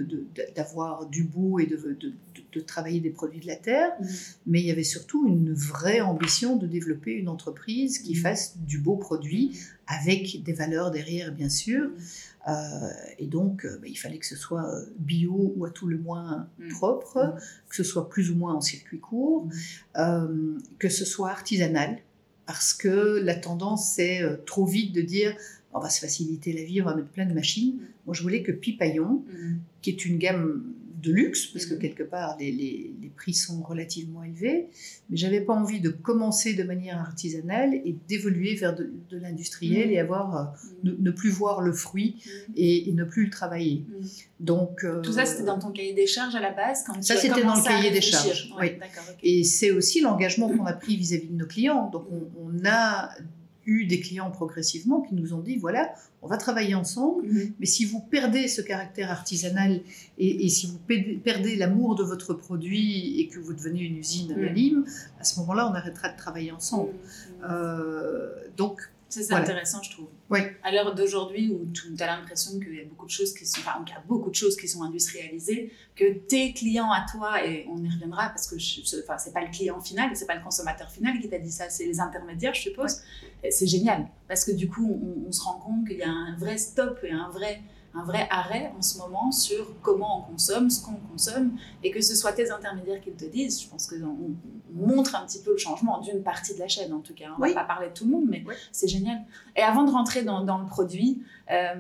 d'avoir 0.56 1.06
du 1.06 1.24
beau 1.24 1.60
et 1.60 1.66
de, 1.66 2.60
travailler 2.62 3.00
des 3.00 3.10
produits 3.10 3.40
de 3.40 3.48
la 3.48 3.56
terre, 3.56 3.92
mhm. 4.02 4.08
mais 4.48 4.60
il 4.60 4.66
y 4.66 4.72
avait 4.72 4.84
surtout 4.84 5.28
une 5.28 5.54
vraie 5.54 6.02
ambition 6.02 6.58
de 6.58 6.68
développer 6.68 7.12
une 7.12 7.30
entreprise 7.30 8.00
qui 8.00 8.16
mhm. 8.16 8.22
fasse 8.22 8.58
du 8.58 8.80
beau 8.80 8.98
produit 8.98 9.58
avec 9.88 10.44
des 10.44 10.54
valeurs 10.54 10.92
derrière, 10.92 11.32
bien 11.32 11.50
sûr. 11.50 11.92
Euh, 12.48 12.90
et 13.18 13.28
donc, 13.28 13.66
euh, 13.66 13.78
bah, 13.82 13.88
il 13.88 13.98
fallait 13.98 14.18
que 14.18 14.26
ce 14.26 14.36
soit 14.36 14.66
euh, 14.66 14.86
bio 14.98 15.54
ou 15.56 15.66
à 15.66 15.72
tout 15.72 15.88
le 15.88 15.98
moins 15.98 16.48
mm. 16.58 16.70
propre, 16.70 17.18
mm. 17.18 17.40
que 17.70 17.76
ce 17.76 17.84
soit 17.84 18.10
plus 18.10 18.32
ou 18.32 18.36
moins 18.36 18.54
en 18.54 18.62
circuit 18.62 19.00
court, 19.00 19.48
mm. 19.96 20.58
que 20.78 20.90
ce 20.90 21.06
soit 21.06 21.30
artisanal, 21.30 22.00
parce 22.46 22.74
que 22.74 23.20
la 23.20 23.36
tendance, 23.36 23.94
c'est 23.94 24.22
trop 24.46 24.66
vite 24.66 24.94
de 24.94 25.02
dire 25.02 25.36
on 25.72 25.80
va 25.80 25.90
se 25.92 26.00
faciliter 26.00 26.52
la 26.52 26.64
vie, 26.64 26.82
on 26.82 26.86
va 26.86 26.96
mettre 26.96 27.10
plein 27.10 27.28
de 27.28 27.34
machines. 27.34 27.80
Moi, 28.08 28.16
je 28.16 28.24
voulais 28.24 28.42
que 28.42 28.52
Pipaillon, 28.52 29.24
qui 29.84 29.92
est 29.92 30.06
une 30.06 30.18
gamme 30.18 30.64
de 31.02 31.12
luxe, 31.14 31.48
parce 31.48 31.66
que 31.66 31.74
Mhm. 31.76 31.80
quelque 31.80 32.04
part, 32.04 32.36
les, 32.40 32.52
les- 32.52 32.94
les 33.02 33.10
prix 33.10 33.34
sont 33.34 33.62
relativement 33.62 34.24
élevés, 34.24 34.68
mais 35.10 35.18
j'avais 35.18 35.42
pas 35.42 35.54
envie 35.54 35.80
de 35.80 35.90
commencer 35.90 36.54
de 36.54 36.64
manière 36.64 36.98
artisanale 37.00 37.74
et 37.74 37.96
d'évoluer 38.08 38.56
vers 38.56 38.76
de, 38.76 38.92
de 39.10 39.18
l'industriel 39.18 39.88
Mhm. 39.88 39.94
et 39.94 40.00
avoir, 40.00 40.38
euh, 40.38 40.44
ne, 40.84 40.92
ne 40.98 41.12
plus 41.12 41.30
voir 41.30 41.62
le 41.62 41.74
fruit 41.74 42.16
et, 42.56 42.90
et 42.90 42.94
ne 42.94 43.04
plus 43.04 43.26
le 43.26 43.30
travailler. 43.30 43.86
Donc, 44.40 44.84
euh, 44.84 45.02
Tout 45.02 45.14
ça, 45.14 45.26
c'était 45.26 45.44
dans 45.44 45.60
ton 45.60 45.72
cahier 45.72 45.94
des 45.94 46.08
charges 46.08 46.36
à 46.36 46.40
la 46.40 46.52
base 46.52 46.84
quand 46.86 47.02
Ça, 47.04 47.16
c'était 47.18 47.44
dans 47.44 47.56
le 47.56 47.64
cahier 47.64 47.92
des 47.92 48.02
charges, 48.02 48.54
Ouais, 48.58 48.80
oui. 48.82 48.88
Et 49.24 49.44
c'est 49.44 49.72
aussi 49.72 50.02
l'engagement 50.02 50.50
qu'on 50.50 50.66
a 50.66 50.74
pris 50.74 50.96
vis-à-vis 50.98 51.28
de 51.28 51.36
nos 51.36 51.46
clients. 51.48 51.90
Donc, 51.90 52.06
on, 52.12 52.28
on 52.46 52.66
a 52.66 53.10
eu 53.70 53.86
des 53.86 54.00
clients 54.00 54.32
progressivement 54.32 55.02
qui 55.02 55.14
nous 55.16 55.34
ont 55.34 55.40
dit 55.40 55.58
voilà, 55.58 55.94
on 56.22 56.28
va 56.28 56.38
travailler 56.38 56.76
ensemble, 56.76 57.26
Mhm. 57.28 57.54
mais 57.60 57.66
si 57.76 57.86
vous 57.86 58.00
perdez 58.02 58.48
ce 58.48 58.62
caractère 58.62 59.10
artisanal 59.12 59.82
et, 60.18 60.46
et 60.46 60.50
si 60.50 60.68
vous 60.68 60.80
perdez, 61.24 61.56
l'amour 61.56 61.96
de 61.96 62.04
votre 62.04 62.34
produit 62.34 63.20
et 63.20 63.28
que 63.28 63.40
vous 63.40 63.54
devenez 63.54 63.82
une 63.82 63.98
usine 63.98 64.34
Mm. 64.36 64.42
la 64.42 64.52
lime, 64.52 64.86
à 65.20 65.24
ce 65.24 65.40
moment-là, 65.40 65.70
on 65.72 65.76
arrêtera 65.76 66.10
de 66.10 66.18
travailler 66.18 66.52
ensemble. 66.52 66.92
Mhm. 66.94 67.46
Euh, 67.52 68.30
donc, 68.58 68.76
Ça, 69.10 69.22
c'est 69.22 69.30
Voilà. 69.30 69.44
intéressant, 69.44 69.82
je 69.82 69.90
trouve. 69.92 70.08
Oui. 70.30 70.40
À 70.64 70.72
l'heure 70.72 70.94
d'aujourd'hui, 70.94 71.50
où 71.50 71.66
tu 71.74 71.96
as 72.02 72.06
l'impression 72.06 72.60
qu'il 72.60 72.76
y 72.76 72.80
a 72.80 72.84
beaucoup 72.86 73.08
de 73.08 73.12
choses 73.12 73.34
qui 73.34 73.44
sont, 73.46 73.60
enfin, 73.62 73.84
y 73.88 73.92
a 73.92 74.04
beaucoup 74.08 74.30
de 74.30 74.36
choses 74.36 74.56
qui 74.56 74.68
sont 74.68 74.84
industrialisées, 74.84 75.74
que 75.96 76.14
tes 76.14 76.54
clients 76.54 76.92
à 76.92 77.06
toi, 77.12 77.44
et 77.44 77.66
on 77.72 77.84
y 77.84 77.90
reviendra 77.90 78.30
parce 78.30 78.48
que 78.48 78.60
je, 78.60 78.82
je- 78.86 78.98
enfin, 79.04 79.18
c'est 79.18 79.34
pas 79.34 79.42
le 79.44 79.50
client 79.52 79.80
final, 79.82 80.12
c'est 80.16 80.28
pas 80.28 80.36
le 80.36 80.44
consommateur 80.44 80.90
final 80.92 81.20
qui 81.20 81.28
t'a 81.28 81.40
dit 81.40 81.52
ça, 81.52 81.70
c'est 81.72 81.86
les 81.86 82.00
intermédiaires, 82.00 82.54
je 82.54 82.62
suppose. 82.62 83.02
C'est 83.50 83.68
génial 83.68 84.08
parce 84.28 84.46
que 84.46 84.52
du 84.52 84.70
coup, 84.70 84.88
on, 85.02 85.28
on 85.28 85.32
se 85.32 85.42
rend 85.42 85.60
compte 85.60 85.88
qu'il 85.88 85.98
y 85.98 86.04
a 86.04 86.10
un 86.10 86.36
vrai 86.38 86.58
stop 86.60 87.00
et 87.04 87.12
un 87.12 87.30
vrai, 87.30 87.62
un 87.96 88.04
vrai 88.04 88.28
arrêt 88.30 88.72
en 88.78 88.82
ce 88.82 88.98
moment 89.00 89.32
sur 89.32 89.80
comment 89.82 90.20
on 90.20 90.32
consomme, 90.34 90.70
ce 90.70 90.84
qu'on 90.84 90.94
consomme, 91.12 91.58
et 91.84 91.90
que 91.92 92.02
ce 92.02 92.16
soit 92.16 92.34
tes 92.34 92.52
intermédiaires 92.52 93.02
qui 93.02 93.12
te 93.12 93.26
disent. 93.26 93.62
Je 93.64 93.68
pense 93.68 93.88
qu'on 93.88 94.06
on 94.06 94.36
montre 94.88 95.16
un 95.16 95.26
petit 95.26 95.40
peu 95.42 95.52
le 95.52 95.58
changement 95.58 96.00
d'une 96.00 96.22
partie 96.22 96.54
de 96.54 96.60
la 96.60 96.68
chaîne 96.68 96.94
en 96.94 97.00
tout 97.00 97.16
cas. 97.16 97.26
On 97.38 97.42
Oui. 97.42 97.50
va 97.54 97.62
pas 97.62 97.68
parler 97.68 97.88
de 97.90 97.94
tout 97.94 98.06
le 98.06 98.12
monde, 98.12 98.26
mais 98.30 98.44
Oui. 98.48 98.54
c'est 98.72 98.88
génial. 98.88 99.20
Et 99.56 99.62
avant 99.62 99.84
de 99.86 99.92
rentrer 99.92 100.22
dans, 100.24 100.44
dans 100.44 100.60
le 100.60 100.68
produit, 100.68 101.24
euh, 101.52 101.74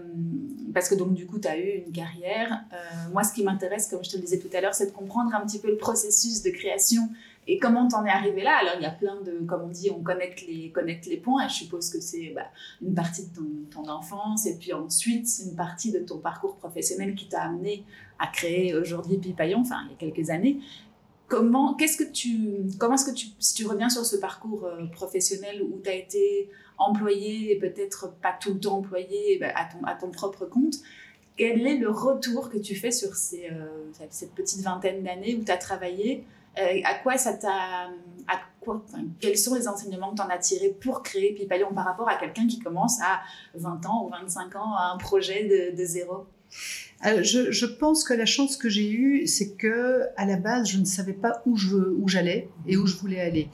parce 0.73 0.89
que 0.89 0.95
donc 0.95 1.13
du 1.13 1.27
coup, 1.27 1.37
tu 1.39 1.47
as 1.47 1.57
eu 1.57 1.83
une 1.85 1.91
carrière, 1.91 2.63
euh, 2.73 3.09
moi 3.13 3.23
ce 3.23 3.31
qui 3.33 3.43
m'intéresse, 3.43 3.87
comme 3.87 4.03
je 4.03 4.09
te 4.09 4.15
le 4.15 4.23
disais 4.23 4.39
tout 4.39 4.49
à 4.53 4.61
l'heure, 4.61 4.73
c'est 4.73 4.87
de 4.87 4.91
comprendre 4.91 5.33
un 5.35 5.45
petit 5.45 5.59
peu 5.59 5.69
le 5.69 5.77
processus 5.77 6.41
de 6.41 6.49
création 6.49 7.07
et 7.49 7.57
comment 7.57 7.87
t'en 7.87 8.05
es 8.05 8.09
arrivé 8.09 8.43
là? 8.43 8.57
Alors 8.61 8.75
il 8.77 8.83
y 8.83 8.85
a 8.85 8.91
plein 8.91 9.19
de, 9.21 9.39
comme 9.47 9.63
on 9.63 9.69
dit, 9.69 9.89
on 9.89 10.03
connecte 10.03 10.45
les, 10.45 11.17
points. 11.17 11.47
Je 11.47 11.53
suppose 11.55 11.89
que 11.89 11.99
c'est 11.99 12.31
bah, 12.35 12.45
une 12.79 12.93
partie 12.93 13.23
de 13.27 13.39
ton, 13.71 13.89
enfance 13.89 14.45
et 14.45 14.55
puis 14.55 14.71
ensuite 14.71 15.27
une 15.43 15.55
partie 15.55 15.91
de 15.91 15.97
ton 15.97 16.19
parcours 16.19 16.57
professionnel 16.57 17.15
qui 17.15 17.27
t'a 17.27 17.41
amené 17.41 17.85
à 18.19 18.27
créer 18.27 18.75
aujourd'hui 18.75 19.17
Pipaillon, 19.17 19.61
enfin 19.61 19.79
il 19.85 19.91
y 19.91 19.93
a 19.93 20.11
quelques 20.11 20.29
années. 20.29 20.59
Comment, 21.27 21.73
qu'est-ce 21.73 21.97
que 21.97 22.11
tu, 22.11 22.67
comment 22.77 22.93
est-ce 22.93 23.05
que 23.05 23.15
tu, 23.15 23.27
si 23.39 23.55
tu 23.55 23.65
reviens 23.65 23.89
sur 23.89 24.05
ce 24.05 24.17
parcours 24.17 24.65
euh, 24.65 24.85
professionnel 24.85 25.63
où 25.63 25.79
tu 25.83 25.89
as 25.89 25.95
été 25.95 26.51
employé 26.77 27.51
et 27.51 27.59
peut-être 27.59 28.13
pas 28.21 28.35
tout 28.39 28.53
le 28.53 28.59
temps 28.59 28.77
employé 28.77 29.39
bah, 29.39 29.47
à, 29.55 29.65
ton, 29.65 29.83
à 29.85 29.95
ton 29.95 30.11
propre 30.11 30.45
compte, 30.45 30.75
quel 31.35 31.65
est 31.65 31.77
le 31.77 31.89
retour 31.89 32.51
que 32.51 32.59
tu 32.59 32.75
fais 32.75 32.91
sur 32.91 33.15
ces, 33.15 33.49
euh, 33.49 33.67
cette 34.11 34.35
petite 34.35 34.61
vingtaine 34.61 35.01
d'années 35.01 35.35
où 35.35 35.43
tu 35.43 35.51
as 35.51 35.57
travaillé 35.57 36.25
Euh, 36.61 36.81
À 36.85 36.95
quoi 36.95 37.15
quels 39.19 39.37
sont 39.37 39.55
les 39.55 39.67
enseignements 39.67 40.11
que 40.11 40.17
tu 40.17 40.21
en 40.21 40.29
as 40.29 40.37
tirés 40.37 40.69
pour 40.69 41.01
créer 41.01 41.33
Pipaillon 41.33 41.73
par 41.73 41.85
rapport 41.85 42.07
à 42.07 42.17
quelqu'un 42.17 42.45
qui 42.45 42.59
commence 42.59 43.01
à 43.01 43.21
20 43.55 43.85
ans 43.87 44.05
ou 44.05 44.09
25 44.09 44.55
ans 44.57 44.75
à 44.75 44.91
un 44.93 44.97
projet 44.97 45.71
de 45.75 45.83
zéro? 45.85 46.27
Euh, 47.05 47.23
je, 47.23 47.51
je 47.51 47.65
pense 47.65 48.03
que 48.03 48.13
la 48.13 48.25
chance 48.25 48.57
que 48.57 48.67
j'ai 48.67 48.91
eue, 48.91 49.25
c'est 49.25 49.53
que 49.53 50.01
à 50.17 50.25
la 50.25 50.35
base, 50.35 50.67
je 50.69 50.77
ne 50.77 50.83
savais 50.85 51.13
pas 51.13 51.41
où 51.45 51.55
je 51.55 51.75
où 51.77 52.07
j'allais 52.09 52.49
et 52.67 52.75
où 52.75 52.85
je 52.85 52.95
voulais 52.97 53.21
aller. 53.21 53.47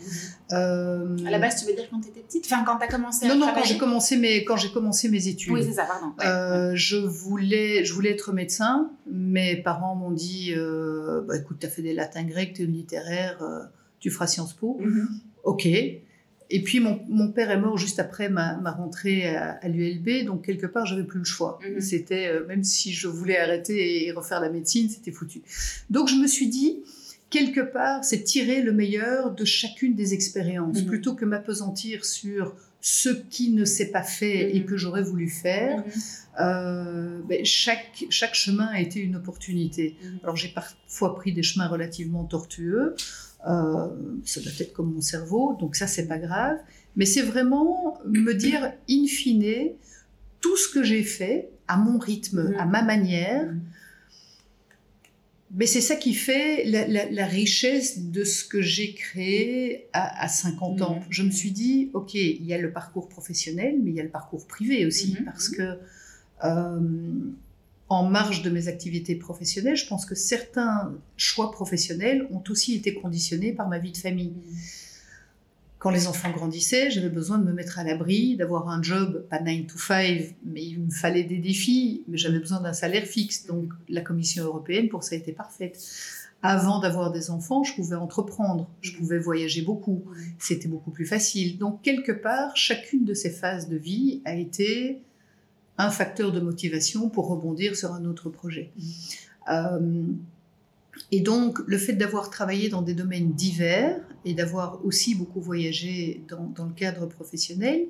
Euh, 0.51 1.15
À 1.25 1.29
la 1.29 1.37
base, 1.39 1.61
tu 1.61 1.67
veux 1.69 1.75
dire 1.75 1.87
quand 1.91 1.99
tu 2.01 2.09
étais 2.09 2.21
petite? 2.21 2.45
Enfin, 2.45 2.63
quand 2.65 2.77
tu 2.77 2.83
as 2.85 2.87
commencé 2.87 3.25
à 3.25 3.29
non, 3.29 3.35
non, 3.35 3.51
quand 3.53 3.63
j'ai 3.63 3.77
commencé 3.77 4.17
mes 4.17 4.43
quand 4.45 4.57
j'ai 4.57 4.71
commencé 4.71 5.09
mes 5.09 5.27
études. 5.27 5.53
Oui, 5.53 5.63
c'est 5.63 5.73
ça, 5.73 5.85
pardon. 5.85 6.07
Ouais. 6.17 6.25
Euh, 6.25 6.71
je 6.75 6.97
voulais, 6.97 7.85
je 7.85 7.93
voulais 7.93 8.11
être 8.11 8.33
médecin. 8.33 8.89
Mes 9.05 9.55
parents 9.57 9.95
m'ont 9.95 10.11
dit, 10.11 10.53
bah, 11.27 11.37
écoute, 11.37 11.57
tu 11.59 11.67
as 11.67 11.69
fait 11.69 11.81
des 11.83 11.93
latins 11.93 12.23
grecs, 12.23 12.53
tu 12.53 12.63
es 12.63 12.65
littéraire, 12.65 13.41
euh, 13.43 13.63
tu 13.99 14.09
feras 14.09 14.27
Sciences 14.27 14.53
Po. 14.53 14.77
Mhm. 14.79 15.07
Ok. 15.43 15.67
Et 16.49 16.61
puis 16.61 16.79
mon, 16.79 17.01
mon 17.09 17.31
père 17.31 17.49
est 17.49 17.59
mort 17.59 17.77
juste 17.77 17.99
après 17.99 18.29
ma, 18.29 18.57
ma 18.57 18.71
rentrée 18.71 19.35
à, 19.35 19.53
à 19.61 19.67
l'ULB, 19.67 20.25
donc 20.25 20.45
quelque 20.45 20.67
part 20.67 20.85
j'avais 20.85 21.03
plus 21.03 21.19
le 21.19 21.25
choix. 21.25 21.59
Mhm. 21.67 21.81
C'était 21.81 22.27
euh, 22.27 22.45
même 22.47 22.63
si 22.63 22.93
je 22.93 23.07
voulais 23.07 23.37
arrêter 23.37 24.05
et 24.05 24.11
refaire 24.11 24.39
la 24.41 24.49
médecine, 24.49 24.87
c'était 24.89 25.11
foutu. 25.11 25.41
Donc 25.89 26.07
je 26.07 26.15
me 26.15 26.27
suis 26.27 26.47
dit 26.47 26.79
quelque 27.31 27.61
part 27.61 28.03
c'est 28.03 28.23
tirer 28.23 28.61
le 28.61 28.71
meilleur 28.73 29.31
de 29.33 29.43
chacune 29.45 29.95
des 29.95 30.13
expériences 30.13 30.81
Mhm. 30.81 30.85
plutôt 30.87 31.15
que 31.15 31.25
m'apesantir 31.25 32.05
sur 32.05 32.55
ce 32.79 33.09
qui 33.09 33.49
ne 33.49 33.65
s'est 33.65 33.89
pas 33.89 34.03
fait 34.03 34.55
et 34.55 34.59
Mhm. 34.59 34.65
que 34.67 34.77
j'aurais 34.77 35.01
voulu 35.01 35.27
faire. 35.27 35.83
Euh, 36.39 37.21
ben, 37.27 37.43
chaque, 37.45 38.05
chaque 38.09 38.35
chemin 38.35 38.67
a 38.67 38.79
été 38.79 38.99
une 38.99 39.15
opportunité. 39.15 39.95
Alors 40.23 40.35
j'ai 40.35 40.49
parfois 40.49 41.15
pris 41.15 41.33
des 41.33 41.43
chemins 41.43 41.67
relativement 41.67 42.25
tortueux, 42.25 42.95
euh, 43.47 43.87
ça 44.25 44.41
doit 44.41 44.51
être 44.59 44.73
comme 44.73 44.93
mon 44.93 45.01
cerveau, 45.01 45.55
donc 45.59 45.75
ça 45.75 45.87
c'est 45.87 46.07
pas 46.07 46.17
grave, 46.17 46.57
mais 46.95 47.05
c'est 47.05 47.21
vraiment 47.21 47.97
me 48.05 48.33
dire 48.33 48.73
in 48.89 49.05
fine, 49.07 49.69
tout 50.41 50.57
ce 50.57 50.67
que 50.69 50.83
j'ai 50.83 51.03
fait 51.03 51.49
à 51.67 51.77
mon 51.77 51.97
rythme, 51.97 52.49
Mhm. 52.49 52.55
à 52.59 52.65
ma 52.65 52.81
manière, 52.83 53.53
mais 55.57 55.67
c'est 55.67 55.81
ça 55.81 55.95
qui 55.95 56.13
fait 56.13 56.65
la, 56.65 56.87
la- 56.87 57.09
la 57.09 57.25
richesse 57.25 57.99
de 57.99 58.23
ce 58.23 58.43
que 58.43 58.61
j'ai 58.61 58.93
créé 58.93 59.87
à, 59.93 60.23
à 60.23 60.27
50 60.27 60.81
ans. 60.81 60.95
Mhm. 60.95 61.01
Je 61.09 61.23
me 61.23 61.31
suis 61.31 61.51
dit, 61.51 61.91
ok, 61.93 62.13
il 62.15 62.43
y 62.45 62.53
a 62.53 62.57
le 62.57 62.71
parcours 62.71 63.07
professionnel, 63.07 63.75
mais 63.81 63.91
il 63.91 63.95
y 63.95 63.99
a 63.99 64.03
le 64.03 64.09
parcours 64.09 64.45
privé 64.47 64.85
aussi, 64.85 65.15
Mhm. 65.19 65.25
parce 65.25 65.49
que 65.49 65.77
euh, 66.43 66.79
en 67.87 68.03
marge 68.03 68.41
de 68.41 68.49
mes 68.49 68.67
activités 68.67 69.15
professionnelles, 69.15 69.75
je 69.75 69.87
pense 69.87 70.05
que 70.05 70.15
certains 70.15 70.93
choix 71.17 71.51
professionnels 71.51 72.27
ont 72.31 72.43
aussi 72.49 72.75
été 72.75 72.95
conditionnés 72.95 73.53
par 73.53 73.67
ma 73.67 73.77
vie 73.77 73.91
de 73.91 73.97
famille. 73.97 74.33
Quand 75.77 75.91
les 75.91 76.07
enfants 76.07 76.31
grandissaient, 76.31 76.89
j'avais 76.89 77.09
besoin 77.09 77.37
de 77.37 77.43
me 77.43 77.53
mettre 77.53 77.77
à 77.77 77.83
l'abri, 77.83 78.37
d'avoir 78.37 78.69
un 78.69 78.81
job, 78.81 79.27
pas 79.29 79.39
9 79.39 79.67
to 79.67 79.77
5, 79.77 80.35
mais 80.43 80.65
il 80.65 80.79
me 80.79 80.89
fallait 80.89 81.25
des 81.25 81.37
défis, 81.37 82.03
mais 82.07 82.17
j'avais 82.17 82.39
besoin 82.39 82.59
d'un 82.59 82.73
salaire 82.73 83.05
fixe. 83.05 83.45
Donc 83.45 83.71
la 83.87 84.01
Commission 84.01 84.45
européenne, 84.45 84.89
pour 84.89 85.03
ça, 85.03 85.15
était 85.15 85.31
parfaite. 85.31 85.77
Avant 86.41 86.79
d'avoir 86.79 87.11
des 87.11 87.29
enfants, 87.29 87.63
je 87.63 87.75
pouvais 87.75 87.95
entreprendre, 87.95 88.67
je 88.81 88.93
pouvais 88.93 89.19
voyager 89.19 89.61
beaucoup, 89.61 90.03
c'était 90.39 90.67
beaucoup 90.67 90.89
plus 90.89 91.05
facile. 91.05 91.59
Donc 91.59 91.83
quelque 91.83 92.11
part, 92.11 92.57
chacune 92.57 93.05
de 93.05 93.13
ces 93.13 93.29
phases 93.29 93.69
de 93.69 93.77
vie 93.77 94.21
a 94.25 94.35
été 94.35 95.03
un 95.77 95.89
facteur 95.89 96.31
de 96.31 96.39
motivation 96.39 97.09
pour 97.09 97.27
rebondir 97.27 97.75
sur 97.75 97.93
un 97.93 98.05
autre 98.05 98.29
projet. 98.29 98.71
Euh, 99.51 100.03
et 101.11 101.19
donc, 101.19 101.59
le 101.67 101.77
fait 101.77 101.93
d'avoir 101.93 102.29
travaillé 102.29 102.69
dans 102.69 102.81
des 102.81 102.93
domaines 102.93 103.33
divers 103.33 103.99
et 104.23 104.33
d'avoir 104.33 104.83
aussi 104.85 105.15
beaucoup 105.15 105.41
voyagé 105.41 106.23
dans, 106.29 106.45
dans 106.55 106.65
le 106.65 106.73
cadre 106.73 107.05
professionnel, 107.05 107.87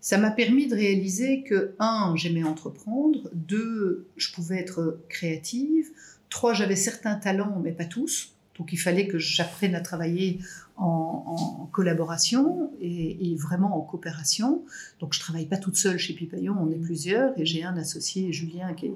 ça 0.00 0.16
m'a 0.16 0.30
permis 0.30 0.66
de 0.66 0.74
réaliser 0.74 1.42
que, 1.42 1.74
un, 1.78 2.14
j'aimais 2.16 2.44
entreprendre, 2.44 3.28
deux, 3.34 4.06
je 4.16 4.32
pouvais 4.32 4.58
être 4.58 4.98
créative, 5.08 5.88
trois, 6.30 6.54
j'avais 6.54 6.76
certains 6.76 7.16
talents, 7.16 7.60
mais 7.62 7.72
pas 7.72 7.84
tous. 7.84 8.32
Donc, 8.58 8.72
il 8.72 8.78
fallait 8.78 9.06
que 9.06 9.18
j'apprenne 9.18 9.74
à 9.74 9.80
travailler 9.80 10.38
en, 10.80 11.60
en 11.60 11.66
collaboration 11.66 12.70
et, 12.80 13.30
et 13.30 13.36
vraiment 13.36 13.76
en 13.76 13.82
coopération. 13.82 14.64
Donc, 14.98 15.12
je 15.12 15.20
travaille 15.20 15.46
pas 15.46 15.58
toute 15.58 15.76
seule 15.76 15.98
chez 15.98 16.14
Pipaillon, 16.14 16.56
on 16.58 16.70
est 16.70 16.78
plusieurs, 16.78 17.38
et 17.38 17.44
j'ai 17.44 17.62
un 17.64 17.76
associé, 17.76 18.32
Julien, 18.32 18.72
qui, 18.74 18.92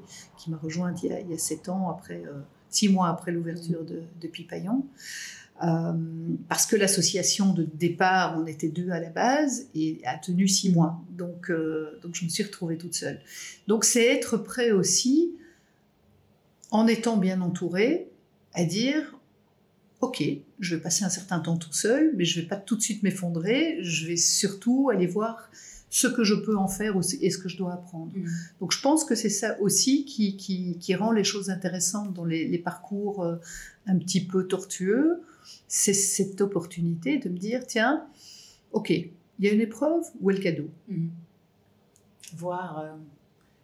m'a 0.48 0.56
rejointe 0.56 1.02
il 1.02 1.10
y 1.10 1.12
a, 1.12 1.20
il 1.20 1.30
y 1.30 1.34
a 1.34 1.38
sept 1.38 1.68
ans, 1.68 1.90
après, 1.90 2.22
euh, 2.26 2.40
six 2.70 2.88
mois 2.88 3.08
après 3.08 3.32
l'ouverture 3.32 3.84
de, 3.84 4.02
de 4.20 4.28
Pipaillon. 4.28 4.86
Euh, 5.62 5.92
parce 6.48 6.66
que 6.66 6.74
l'association 6.74 7.52
de 7.52 7.62
départ, 7.62 8.36
on 8.38 8.46
était 8.46 8.68
deux 8.68 8.90
à 8.90 8.98
la 8.98 9.10
base, 9.10 9.68
et 9.74 10.00
a 10.04 10.16
tenu 10.16 10.48
six 10.48 10.72
mois. 10.72 11.00
Donc, 11.10 11.50
euh, 11.50 11.98
donc 12.02 12.14
je 12.14 12.24
me 12.24 12.30
suis 12.30 12.44
retrouvée 12.44 12.78
toute 12.78 12.94
seule. 12.94 13.20
Donc, 13.68 13.84
c'est 13.84 14.06
être 14.06 14.38
prêt 14.38 14.72
aussi, 14.72 15.34
en 16.70 16.86
étant 16.86 17.18
bien 17.18 17.40
entouré, 17.42 18.08
à 18.54 18.64
dire 18.64 19.16
Ok, 20.04 20.22
je 20.60 20.74
vais 20.76 20.82
passer 20.82 21.02
un 21.06 21.08
certain 21.08 21.40
temps 21.40 21.56
tout 21.56 21.72
seul, 21.72 22.12
mais 22.14 22.26
je 22.26 22.38
ne 22.38 22.42
vais 22.42 22.48
pas 22.48 22.56
tout 22.58 22.76
de 22.76 22.82
suite 22.82 23.02
m'effondrer. 23.02 23.78
Je 23.82 24.06
vais 24.06 24.18
surtout 24.18 24.90
aller 24.92 25.06
voir 25.06 25.50
ce 25.88 26.06
que 26.06 26.24
je 26.24 26.34
peux 26.34 26.58
en 26.58 26.68
faire 26.68 26.98
aussi 26.98 27.16
et 27.22 27.30
ce 27.30 27.38
que 27.38 27.48
je 27.48 27.56
dois 27.56 27.72
apprendre. 27.72 28.12
Mhm. 28.14 28.28
Donc 28.60 28.72
je 28.72 28.82
pense 28.82 29.02
que 29.06 29.14
c'est 29.14 29.30
ça 29.30 29.58
aussi 29.62 30.04
qui, 30.04 30.36
qui, 30.36 30.76
qui 30.78 30.94
rend 30.94 31.10
les 31.10 31.24
choses 31.24 31.48
intéressantes 31.48 32.12
dans 32.12 32.26
les, 32.26 32.46
les 32.46 32.58
parcours 32.58 33.22
euh, 33.24 33.36
un 33.86 33.96
petit 33.96 34.22
peu 34.22 34.46
tortueux. 34.46 35.22
C'est 35.68 35.94
cette 35.94 36.42
opportunité 36.42 37.16
de 37.16 37.30
me 37.30 37.38
dire, 37.38 37.66
tiens, 37.66 38.06
ok, 38.72 38.90
il 38.90 39.10
y 39.40 39.48
a 39.48 39.52
une 39.52 39.62
épreuve, 39.62 40.04
où 40.20 40.30
est 40.30 40.34
le 40.34 40.40
cadeau? 40.40 40.68
Mhm. 40.88 41.10
Voir 42.36 42.78
euh, 42.78 42.92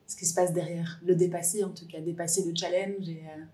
ce 0.06 0.16
qui 0.16 0.24
se 0.24 0.32
passe 0.32 0.54
derrière, 0.54 0.98
le 1.06 1.14
dépasser 1.14 1.64
en 1.64 1.70
tout 1.70 1.86
cas, 1.86 2.00
dépasser 2.00 2.46
le 2.46 2.54
challenge 2.56 3.10
et. 3.10 3.24
euh, 3.26 3.44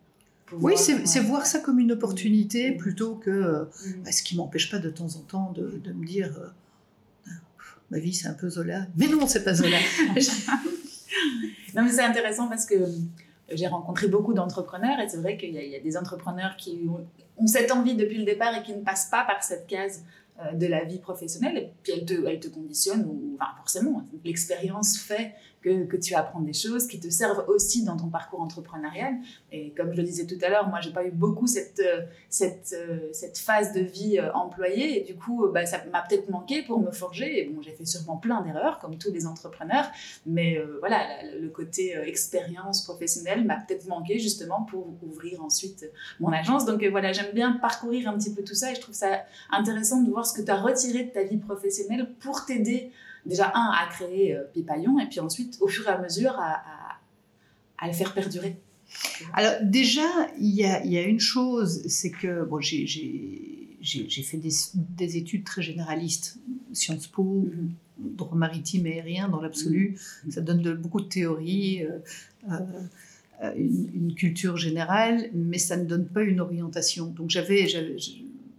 Oui, 0.52 0.74
c'est 0.76 1.20
voir 1.20 1.44
ça 1.46 1.58
comme 1.58 1.78
une 1.80 1.92
opportunité 1.92 2.72
plutôt 2.72 3.16
que 3.16 3.68
bah, 4.04 4.12
ce 4.12 4.22
qui 4.22 4.36
m'empêche 4.36 4.70
pas 4.70 4.78
de 4.78 4.90
temps 4.90 5.08
en 5.16 5.20
temps 5.20 5.52
de, 5.52 5.80
de 5.82 5.92
me 5.92 6.06
dire 6.06 6.52
ma 7.90 7.98
vie 7.98 8.14
c'est 8.14 8.28
un 8.28 8.34
peu 8.34 8.48
Zola. 8.48 8.86
Mais 8.96 9.08
non, 9.08 9.26
c'est 9.26 9.44
pas 9.44 9.54
Zola. 9.54 9.78
non, 11.74 11.82
mais 11.82 11.90
c'est 11.90 12.02
intéressant 12.02 12.48
parce 12.48 12.66
que 12.66 12.74
j'ai 13.50 13.66
rencontré 13.66 14.08
beaucoup 14.08 14.34
d'entrepreneurs 14.34 14.98
et 15.00 15.08
c'est 15.08 15.18
vrai 15.18 15.36
qu'il 15.36 15.54
y, 15.54 15.76
a 15.76 15.80
des 15.80 15.96
entrepreneurs 15.96 16.56
qui 16.56 16.80
ont, 16.88 17.46
cette 17.46 17.70
envie 17.70 17.94
depuis 17.94 18.18
le 18.18 18.24
départ 18.24 18.56
et 18.56 18.62
qui 18.62 18.74
ne 18.74 18.82
passent 18.82 19.08
pas 19.10 19.24
par 19.24 19.42
cette 19.44 19.66
case 19.66 20.04
euh, 20.40 20.52
de 20.52 20.66
la 20.66 20.84
vie 20.84 20.98
professionnelle 20.98 21.56
et 21.56 21.70
puis 21.82 21.92
elle 21.92 22.04
te, 22.04 22.26
elle 22.26 22.40
te 22.40 22.48
conditionne, 22.48 23.04
ou, 23.04 23.36
enfin 23.38 23.52
forcément, 23.58 24.04
l'expérience 24.24 24.98
fait 24.98 25.34
que, 25.66 25.96
tu 25.96 26.14
apprends 26.14 26.40
des 26.40 26.52
choses 26.52 26.86
qui 26.86 27.00
te 27.00 27.08
servent 27.08 27.44
aussi 27.48 27.82
dans 27.82 27.96
ton 27.96 28.08
parcours 28.08 28.40
entrepreneurial. 28.40 29.14
Et 29.50 29.70
comme 29.70 29.92
je 29.92 29.96
le 29.96 30.02
disais 30.04 30.26
tout 30.26 30.38
à 30.42 30.48
l'heure, 30.48 30.68
moi, 30.68 30.80
j'ai 30.80 30.92
pas 30.92 31.04
eu 31.04 31.10
beaucoup 31.10 31.46
cette, 31.46 31.80
euh, 31.80 32.02
cette, 32.28 32.74
euh, 32.78 33.08
cette 33.12 33.38
phase 33.38 33.72
de 33.72 33.80
vie 33.80 34.18
euh, 34.18 34.32
employée. 34.32 35.00
Et 35.00 35.04
du 35.04 35.16
coup, 35.16 35.48
bah, 35.52 35.66
ça 35.66 35.82
m'a 35.92 36.02
peut-être 36.02 36.30
manqué 36.30 36.62
pour 36.62 36.80
me 36.80 36.90
forger. 36.92 37.40
Et 37.40 37.44
bon, 37.46 37.62
j'ai 37.62 37.72
fait 37.72 37.84
sûrement 37.84 38.16
plein 38.16 38.42
d'erreurs, 38.42 38.78
comme 38.78 38.96
tous 38.96 39.10
les 39.10 39.26
entrepreneurs. 39.26 39.90
Mais 40.24 40.58
voilà, 40.80 41.06
le 41.40 41.48
côté 41.48 41.96
expérience 42.04 42.84
professionnelle 42.84 43.44
m'a 43.44 43.56
peut-être 43.56 43.86
manqué 43.88 44.18
justement 44.18 44.62
pour 44.62 44.86
ouvrir 45.02 45.42
ensuite 45.42 45.90
mon 46.20 46.32
agence. 46.32 46.64
Donc 46.64 46.84
voilà, 46.84 47.12
j'aime 47.12 47.32
bien 47.34 47.52
parcourir 47.52 48.08
un 48.08 48.16
petit 48.16 48.32
peu 48.32 48.42
tout 48.42 48.54
ça. 48.54 48.72
Et 48.72 48.74
je 48.74 48.80
trouve 48.80 48.94
ça 48.94 49.24
intéressant 49.50 50.02
de 50.02 50.10
voir 50.10 50.26
ce 50.26 50.38
que 50.38 50.44
tu 50.44 50.50
as 50.50 50.60
retiré 50.60 51.04
de 51.04 51.10
ta 51.10 51.22
vie 51.22 51.38
professionnelle 51.38 52.12
pour 52.20 52.44
t'aider 52.44 52.92
déjà, 53.26 53.52
un, 53.54 53.70
à 53.72 53.88
créer 53.90 54.34
euh, 54.34 54.44
Pipaillon, 54.52 54.98
et 54.98 55.06
puis 55.06 55.20
ensuite, 55.20 55.58
au 55.60 55.68
fur 55.68 55.86
et 55.86 55.90
à 55.90 55.98
mesure, 55.98 56.34
à, 56.38 56.62
à, 57.78 57.86
le 57.86 57.92
faire 57.92 58.14
perdurer. 58.14 58.56
Alors 59.34 59.54
déjà, 59.62 60.06
il 60.38 60.54
y 60.54 60.64
a, 60.64 60.84
y 60.84 60.96
a, 60.96 61.02
une 61.02 61.20
chose, 61.20 61.82
c'est 61.88 62.10
que 62.10 62.44
bon, 62.44 62.60
j'ai 62.60 62.86
fait 64.22 64.36
des, 64.36 64.50
des, 64.74 65.16
études 65.16 65.44
très 65.44 65.62
généralistes, 65.62 66.38
Sciences 66.72 67.08
Po, 67.08 67.24
mhm. 67.24 67.72
droit 67.98 68.36
maritime 68.36 68.86
et 68.86 68.94
aérien 68.94 69.28
dans 69.28 69.40
l'absolu. 69.40 69.98
Mhm. 70.24 70.30
Ça 70.30 70.40
donne 70.40 70.62
de, 70.62 70.72
beaucoup 70.72 71.00
de 71.00 71.08
théories, 71.08 71.84
euh, 71.84 71.98
euh, 73.42 73.52
une, 73.56 74.14
culture 74.14 74.56
générale, 74.56 75.30
mais 75.34 75.58
ça 75.58 75.76
ne 75.76 75.84
donne 75.84 76.06
pas 76.06 76.22
une 76.22 76.40
orientation. 76.40 77.06
Donc 77.06 77.30
j'avais 77.30 77.66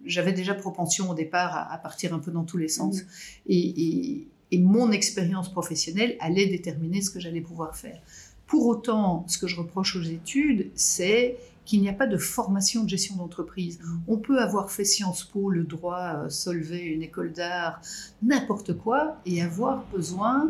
j'avais 0.05 0.31
déjà 0.31 0.53
propension 0.53 1.09
au 1.09 1.13
départ 1.13 1.71
à, 1.71 1.77
partir 1.79 2.13
un 2.13 2.19
peu 2.19 2.31
dans 2.31 2.43
tous 2.43 2.57
les 2.57 2.67
sens. 2.67 2.97
Mhm. 2.97 3.07
et, 3.47 3.81
et 3.81 4.27
mon 4.53 4.91
expérience 4.91 5.51
professionnelle 5.51 6.15
allait 6.19 6.47
déterminer 6.47 7.01
ce 7.01 7.11
que 7.11 7.19
j'allais 7.19 7.41
pouvoir 7.41 7.75
faire. 7.75 8.01
Pour 8.45 8.65
autant, 8.67 9.25
ce 9.27 9.37
que 9.37 9.47
je 9.47 9.57
reproche 9.57 9.97
aux 9.97 10.03
études, 10.03 10.71
c'est 10.73 11.37
qu'il 11.65 11.81
n'y 11.81 11.89
a 11.89 11.93
pas 11.93 12.07
de 12.07 12.17
formation 12.17 12.85
de 12.85 12.89
gestion 12.89 13.17
d'entreprise. 13.17 13.79
On 14.07 14.17
peut 14.17 14.39
avoir 14.39 14.71
fait 14.71 14.85
Sciences 14.85 15.25
Po, 15.25 15.49
le 15.49 15.65
droit, 15.65 16.23
euh, 16.23 16.29
Solvay, 16.29 16.85
une 16.85 17.03
école 17.03 17.33
d'art, 17.33 17.81
n'importe 18.23 18.77
quoi, 18.77 19.17
et 19.25 19.41
avoir 19.41 19.85
besoin 19.91 20.49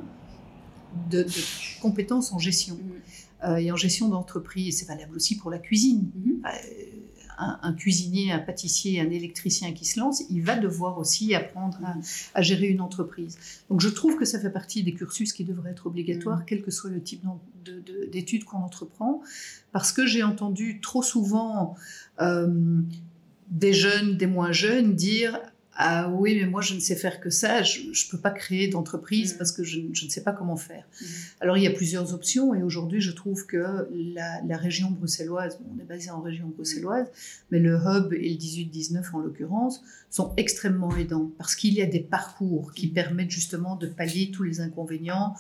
de, 1.10 1.25
compétences 1.82 2.32
en 2.34 2.38
gestion. 2.38 2.75
Mm. 2.75 3.48
Euh, 3.50 3.56
et 3.56 3.72
en 3.72 3.75
gestion 3.75 4.10
d'entreprise, 4.10 4.80
c'est 4.80 4.88
valable 4.88 5.16
aussi 5.16 5.38
pour 5.38 5.50
la 5.50 5.58
cuisine. 5.58 6.12
Mm-hmm. 6.16 6.46
Euh, 6.46 7.07
un, 7.38 7.74
cuisinier, 7.74 8.32
un 8.32 8.39
pâtissier, 8.39 9.00
un 9.00 9.10
électricien 9.10 9.72
qui 9.74 9.86
se 9.86 10.00
lance, 10.00 10.24
il 10.29 10.41
va 10.41 10.56
devoir 10.56 10.98
aussi 10.98 11.36
apprendre 11.36 11.79
à, 12.34 12.41
gérer 12.41 12.67
une 12.67 12.82
entreprise. 12.82 13.38
Donc 13.70 13.82
je 13.82 13.89
trouve 13.89 14.17
que 14.17 14.25
ça 14.25 14.39
fait 14.39 14.50
partie 14.50 14.84
des 14.84 14.94
cursus 14.94 15.34
qui 15.34 15.44
devraient 15.44 15.72
être 15.72 15.88
obligatoires, 15.88 16.39
mm. 16.39 16.46
quel 16.48 16.62
que 16.62 16.72
soit 16.72 16.89
le 16.89 17.01
type 17.01 17.24
d'études 18.12 18.44
qu'on 18.44 18.58
entreprend, 18.58 19.22
parce 19.72 19.91
que 19.91 20.06
j'ai 20.06 20.24
entendu 20.24 20.79
trop 20.82 21.03
souvent 21.03 21.75
euh, 22.22 22.82
des 23.50 23.74
jeunes, 23.74 24.17
des 24.17 24.27
moins 24.27 24.51
jeunes 24.51 24.96
dire 24.96 25.39
ah 25.79 26.10
oui, 26.10 26.36
mais 26.36 26.48
moi 26.48 26.62
je 26.62 26.74
ne 26.74 26.79
sais 26.79 26.96
faire 26.96 27.19
que 27.19 27.29
ça, 27.29 27.62
je 27.62 27.81
ne 27.81 28.12
peux 28.12 28.17
pas 28.17 28.31
créer 28.31 28.67
d'entreprise 28.67 29.36
mm. 29.36 29.38
parce 29.38 29.51
que 29.51 29.63
je, 29.63 29.79
ne 29.79 30.10
sais 30.10 30.24
pas 30.24 30.31
comment 30.31 30.55
faire. 30.55 30.86
Mm. 31.00 31.05
Alors 31.39 31.55
il 31.55 31.63
y 31.63 31.67
a 31.67 31.72
plusieurs 31.72 32.15
options 32.15 32.55
et 32.55 32.63
aujourd'hui 32.63 33.00
je 33.00 33.12
trouve 33.12 33.46
que 33.46 33.88
la, 33.93 34.57
région 34.57 34.89
bruxelloise, 34.89 35.60
on 35.72 35.79
est 35.79 35.86
basé 35.86 36.10
en 36.10 36.19
région 36.19 36.48
bruxelloise, 36.48 37.07
mais 37.51 37.60
le 37.60 37.75
hub 37.75 38.12
et 38.12 38.27
le 38.27 38.36
18-19 38.38 39.03
en 39.13 39.19
l'occurrence 39.19 39.84
sont 40.10 40.34
extrêmement 40.36 40.96
aidants 40.98 41.31
parce 41.38 41.55
qu'il 41.55 41.75
y 41.75 41.84
a 41.84 41.86
des 41.86 42.00
parcours 42.00 42.74
qui 42.74 42.88
mm. 42.88 42.93
permettent 42.93 43.31
justement 43.31 43.75
de 43.75 43.86
pallier 43.86 44.31
tous 44.31 44.41
les 44.41 44.62
inconvénients 44.62 45.36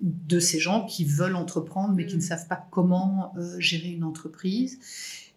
de 0.00 0.38
ces 0.38 0.60
gens 0.60 0.86
qui 0.86 1.04
veulent 1.04 1.34
entreprendre 1.34 1.94
mais 1.96 2.06
qui 2.06 2.16
ne 2.16 2.22
savent 2.22 2.46
pas 2.46 2.68
comment 2.70 3.34
euh, 3.36 3.58
gérer 3.58 3.88
une 3.88 4.04
entreprise. 4.04 4.78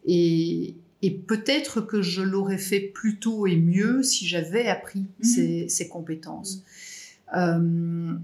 Et, 0.05 0.75
et 1.05 1.11
peut-être 1.11 1.81
que 1.81 2.01
je 2.01 2.23
l'aurais 2.23 2.57
fait 2.57 2.79
plus 2.79 3.19
tôt 3.19 3.45
et 3.45 3.57
mieux 3.57 4.01
si 4.01 4.25
j'avais 4.25 4.67
appris 4.67 5.05
mhm. 5.23 5.69
ces, 5.69 5.87
compétences. 5.87 6.63
Euh, 7.37 8.15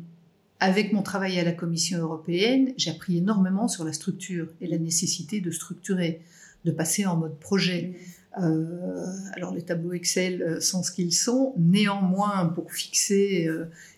avec 0.60 0.92
mon 0.92 1.04
travail 1.04 1.40
à 1.40 1.44
la 1.44 1.52
Commission 1.52 2.00
européenne, 2.00 2.74
j'ai 2.78 2.90
appris 2.90 3.18
énormément 3.18 3.68
sur 3.68 3.84
la 3.84 3.94
structure 3.94 4.48
et 4.62 4.68
la 4.68 4.80
nécessité 4.80 5.42
de 5.42 5.52
structurer, 5.52 6.22
de 6.66 6.72
passer 6.72 7.06
en 7.06 7.18
mode 7.18 7.38
projet. 7.38 7.94
Mhm. 8.40 8.44
Euh, 8.44 9.06
alors 9.34 9.54
les 9.54 9.62
tableaux 9.62 9.94
Excel 9.94 10.42
euh, 10.42 10.60
sont 10.60 10.82
ce 10.82 10.92
qu'ils 10.92 11.14
sont, 11.14 11.54
néanmoins 11.60 12.48
pour 12.48 12.72
fixer 12.72 13.48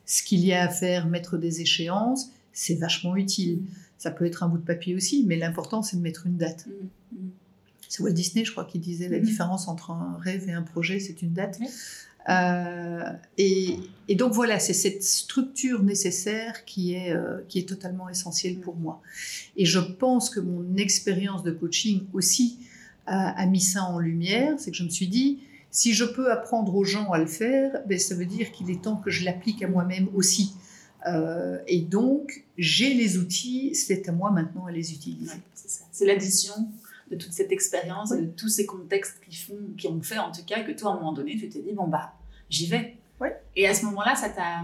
ce 0.05 0.23
qu'il 0.23 0.43
y 0.43 0.51
a 0.51 0.63
à 0.63 0.67
faire, 0.67 1.07
mettre 1.07 1.37
des 1.37 1.61
échéances, 1.61 2.31
c'est 2.51 2.75
vachement 2.75 3.15
utile. 3.15 3.59
Mhm. 3.59 3.67
Ça 3.97 4.11
peut 4.11 4.25
être 4.25 4.43
un 4.43 4.49
bout 4.49 4.57
de 4.57 4.65
papier 4.65 4.93
aussi, 4.93 5.23
mais 5.25 5.37
l'important 5.37 5.83
c'est 5.83 5.95
de 5.95 6.01
mettre 6.01 6.27
une 6.27 6.35
date. 6.35 6.67
C'est 7.93 8.01
Walt 8.01 8.13
Disney, 8.13 8.43
je 8.43 8.51
crois, 8.51 8.65
qui 8.65 8.79
disait 8.79 9.07
la 9.07 9.19
mhm. 9.19 9.23
différence 9.23 9.67
entre 9.67 9.91
un 9.91 10.17
rêve 10.19 10.49
et 10.49 10.51
un 10.51 10.63
projet, 10.63 10.99
c'est 10.99 11.21
une 11.21 11.31
date. 11.31 11.59
Euh, 12.27 13.03
et, 13.37 13.77
donc 14.15 14.33
voilà, 14.33 14.57
c'est 14.57 14.73
cette 14.73 15.03
structure 15.03 15.83
nécessaire 15.83 16.65
qui 16.65 16.95
est, 16.95 17.11
euh, 17.11 17.41
qui 17.47 17.59
est 17.59 17.69
totalement 17.69 18.09
essentielle 18.09 18.57
pour 18.57 18.75
moi. 18.77 19.03
Et 19.57 19.65
je 19.65 19.77
pense 19.77 20.31
que 20.31 20.39
mon 20.39 20.75
expérience 20.75 21.43
de 21.43 21.51
coaching 21.51 22.07
aussi 22.13 22.57
a, 23.05 23.45
mis 23.45 23.61
ça 23.61 23.83
en 23.83 23.99
lumière, 23.99 24.55
c'est 24.57 24.71
que 24.71 24.77
je 24.77 24.85
me 24.85 24.89
suis 24.89 25.07
dit, 25.07 25.41
si 25.69 25.93
je 25.93 26.03
peux 26.03 26.31
apprendre 26.31 26.73
aux 26.73 26.85
gens 26.85 27.11
à 27.11 27.19
le 27.19 27.27
faire, 27.27 27.83
ben, 27.87 27.99
ça 27.99 28.15
veut 28.15 28.25
dire 28.25 28.51
qu'il 28.51 28.71
est 28.71 28.81
temps 28.81 28.95
que 28.95 29.11
je 29.11 29.23
l'applique 29.23 29.61
à 29.61 29.67
moi-même 29.67 30.07
aussi. 30.15 30.55
Euh, 31.05 31.59
et 31.67 31.81
donc, 31.81 32.43
j'ai 32.57 32.95
les 32.95 33.17
outils, 33.17 33.75
c'est 33.75 34.09
à 34.09 34.11
moi 34.11 34.31
maintenant 34.31 34.65
à 34.65 34.71
les 34.71 34.93
utiliser. 34.93 35.37
c'est 35.91 36.05
l'addition 36.07 36.53
de 37.13 37.23
toute 37.23 37.33
cette 37.33 37.51
expérience, 37.51 38.09
de 38.09 38.25
tous 38.25 38.49
ces 38.49 38.65
contextes 38.65 39.21
qui, 39.29 39.35
font, 39.35 39.59
qui 39.77 39.87
ont 39.87 40.01
fait 40.01 40.17
en 40.17 40.31
tout 40.31 40.43
cas 40.45 40.61
que 40.61 40.71
toi, 40.71 40.91
à 40.91 40.93
un 40.93 40.97
moment 40.97 41.13
donné, 41.13 41.37
tu 41.37 41.49
t'es 41.49 41.59
dit, 41.59 41.73
bon, 41.73 41.87
bah, 41.87 42.13
j'y 42.49 42.67
vais. 42.67 42.97
Et 43.55 43.67
à 43.67 43.73
ce 43.73 43.85
moment-là, 43.85 44.15
ça 44.15 44.29
t'a. 44.29 44.63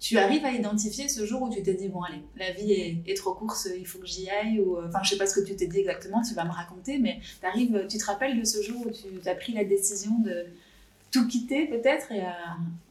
Tu 0.00 0.16
arrives 0.16 0.44
à 0.44 0.52
identifier 0.52 1.08
ce 1.08 1.26
jour 1.26 1.42
où 1.42 1.50
tu 1.50 1.60
t'es 1.62 1.74
dit, 1.74 1.88
bon, 1.88 2.02
allez, 2.02 2.22
la 2.36 2.52
vie 2.52 3.02
est, 3.04 3.16
trop 3.16 3.34
courte, 3.34 3.68
il 3.76 3.86
faut 3.86 3.98
que 3.98 4.06
j'y 4.06 4.30
aille, 4.30 4.60
ou 4.60 4.78
enfin, 4.78 5.00
je 5.02 5.10
sais 5.10 5.18
pas 5.18 5.26
ce 5.26 5.40
que 5.40 5.44
tu 5.44 5.56
t'es 5.56 5.66
dit 5.66 5.80
exactement, 5.80 6.22
tu 6.22 6.34
vas 6.34 6.44
me 6.44 6.52
raconter, 6.52 6.98
mais 6.98 7.18
arrives, 7.42 7.84
tu 7.88 7.98
te 7.98 8.04
rappelles 8.04 8.38
de 8.38 8.44
ce 8.44 8.62
jour 8.62 8.86
où 8.86 8.90
tu 8.90 9.28
as 9.28 9.34
pris 9.34 9.52
la 9.52 9.64
décision 9.64 10.18
de 10.20 10.46
tout 11.10 11.26
quitter, 11.26 11.66
peut-être, 11.66 12.12
et 12.12 12.22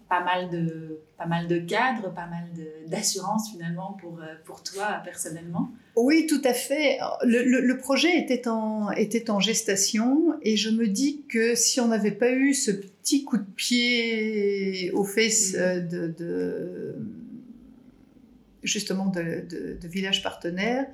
pas 0.09 0.23
mal 0.23 0.49
de, 0.49 0.99
pas 1.17 1.25
mal 1.25 1.47
de 1.47 1.57
cadres, 1.59 2.13
pas 2.13 2.27
mal 2.27 2.45
d'assurance 2.87 3.51
finalement 3.51 3.97
pour, 3.99 4.19
euh, 4.19 4.35
pour 4.45 4.63
toi 4.63 5.01
personnellement. 5.03 5.71
Oui, 5.95 6.27
tout 6.27 6.41
à 6.43 6.53
fait. 6.53 6.99
Le, 7.23 7.43
le, 7.43 7.77
projet 7.77 8.17
était 8.17 8.47
en, 8.47 8.91
était 8.91 9.29
en 9.29 9.39
gestation 9.39 10.35
et 10.41 10.55
je 10.55 10.69
me 10.69 10.87
dis 10.87 11.23
que 11.27 11.55
si 11.55 11.81
on 11.81 11.87
n'avait 11.87 12.11
pas 12.11 12.31
eu 12.31 12.53
ce 12.53 12.71
petit 12.71 13.25
coup 13.25 13.37
de 13.37 13.45
pied 13.55 14.91
aux 14.91 15.03
fesses 15.03 15.53
mm. 15.53 15.57
euh, 15.59 15.79
de, 15.81 16.07
de 16.07 16.95
justement 18.63 19.07
de, 19.07 19.45
de, 19.49 19.77
de 19.81 19.87
village 19.87 20.23
partenaire, 20.23 20.87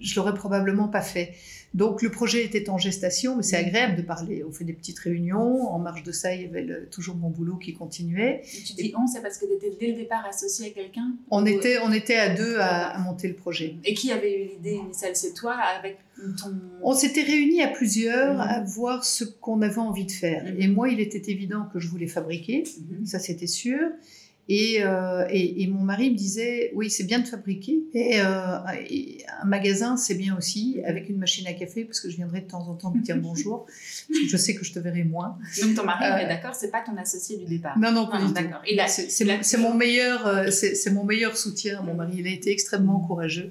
je 0.00 0.16
l'aurais 0.16 0.34
probablement 0.34 0.88
pas 0.88 1.02
fait. 1.02 1.34
Donc 1.74 2.00
le 2.00 2.10
projet 2.10 2.44
était 2.44 2.70
en 2.70 2.78
gestation, 2.78 3.36
mais 3.36 3.42
c'est 3.42 3.56
agréable 3.56 3.96
de 3.96 4.02
parler. 4.02 4.42
On 4.48 4.52
fait 4.52 4.64
des 4.64 4.72
petites 4.72 4.98
réunions. 4.98 5.68
En 5.70 5.78
marge 5.78 6.02
de 6.02 6.12
ça, 6.12 6.34
il 6.34 6.42
y 6.42 6.44
avait 6.46 6.86
toujours 6.90 7.16
mon 7.16 7.28
boulot 7.28 7.56
qui 7.56 7.74
continuait. 7.74 8.42
Et 8.42 8.62
tu 8.62 8.72
dis 8.72 8.94
on, 8.98 9.06
c'est 9.06 9.20
parce 9.20 9.36
que 9.36 9.44
tu 9.44 9.52
étais 9.52 9.76
dès 9.78 9.88
le 9.88 9.94
départ 9.94 10.24
associé 10.26 10.68
à 10.68 10.70
quelqu'un 10.70 11.12
on, 11.30 11.44
était, 11.44 11.78
on 11.82 11.92
était 11.92 12.16
à 12.16 12.34
deux 12.34 12.56
à, 12.58 12.98
monter 12.98 13.28
le 13.28 13.34
projet. 13.34 13.76
Et 13.84 13.92
qui 13.92 14.10
avait 14.12 14.44
eu 14.44 14.48
l'idée 14.48 14.76
initiale 14.76 15.14
C'est 15.14 15.34
toi 15.34 15.54
avec 15.54 15.98
ton... 16.40 16.54
On 16.82 16.94
s'était 16.94 17.22
réunis 17.22 17.62
à 17.62 17.68
plusieurs 17.68 18.34
mm. 18.34 18.40
à 18.40 18.62
voir 18.62 19.04
ce 19.04 19.24
qu'on 19.24 19.60
avait 19.60 19.78
envie 19.78 20.06
de 20.06 20.12
faire. 20.12 20.44
Mm. 20.44 20.60
Et 20.60 20.68
moi, 20.68 20.88
il 20.88 21.00
était 21.00 21.30
évident 21.30 21.68
que 21.72 21.78
je 21.78 21.88
voulais 21.88 22.06
fabriquer, 22.06 22.64
ça 23.04 23.18
c'était 23.18 23.46
sûr. 23.46 23.78
Et, 24.50 24.78
euh, 24.80 25.26
et, 25.28 25.62
et, 25.62 25.66
mon 25.66 25.82
mari 25.82 26.10
me 26.10 26.16
disait, 26.16 26.72
oui, 26.74 26.88
c'est 26.88 27.04
bien 27.04 27.18
de 27.18 27.26
fabriquer, 27.26 27.82
et, 27.92 28.18
euh, 28.18 28.58
et 28.88 29.18
un 29.42 29.44
magasin, 29.44 29.98
c'est 29.98 30.14
bien 30.14 30.38
aussi, 30.38 30.80
avec 30.86 31.10
une 31.10 31.18
machine 31.18 31.46
à 31.46 31.52
café, 31.52 31.84
parce 31.84 32.00
que 32.00 32.08
je 32.08 32.16
viendrai 32.16 32.40
de 32.40 32.46
temps 32.46 32.66
en 32.66 32.74
temps 32.74 32.90
me 32.90 33.02
dire 33.02 33.18
bonjour, 33.18 33.66
parce 33.66 34.06
que 34.08 34.26
je 34.26 34.36
sais 34.38 34.54
que 34.54 34.64
je 34.64 34.72
te 34.72 34.78
verrai 34.78 35.04
moins. 35.04 35.36
Donc 35.60 35.74
ton 35.74 35.84
mari, 35.84 36.02
euh, 36.06 36.16
est 36.16 36.28
d'accord, 36.28 36.54
c'est 36.54 36.70
pas 36.70 36.80
ton 36.80 36.96
associé 36.96 37.36
du 37.36 37.44
départ 37.44 37.78
Non, 37.78 37.92
non, 37.92 38.06
pas 38.06 38.22
du 38.22 38.32
tout. 38.32 38.42
C'est 39.42 39.58
mon, 39.58 39.74
meilleur, 39.74 40.26
euh, 40.26 40.50
c'est 40.50 40.90
mon 40.92 41.04
meilleur 41.04 41.36
soutien, 41.36 41.82
mon 41.82 41.92
mari. 41.92 42.14
Il 42.20 42.26
a 42.26 42.30
été 42.30 42.50
extrêmement 42.50 43.00
courageux. 43.00 43.50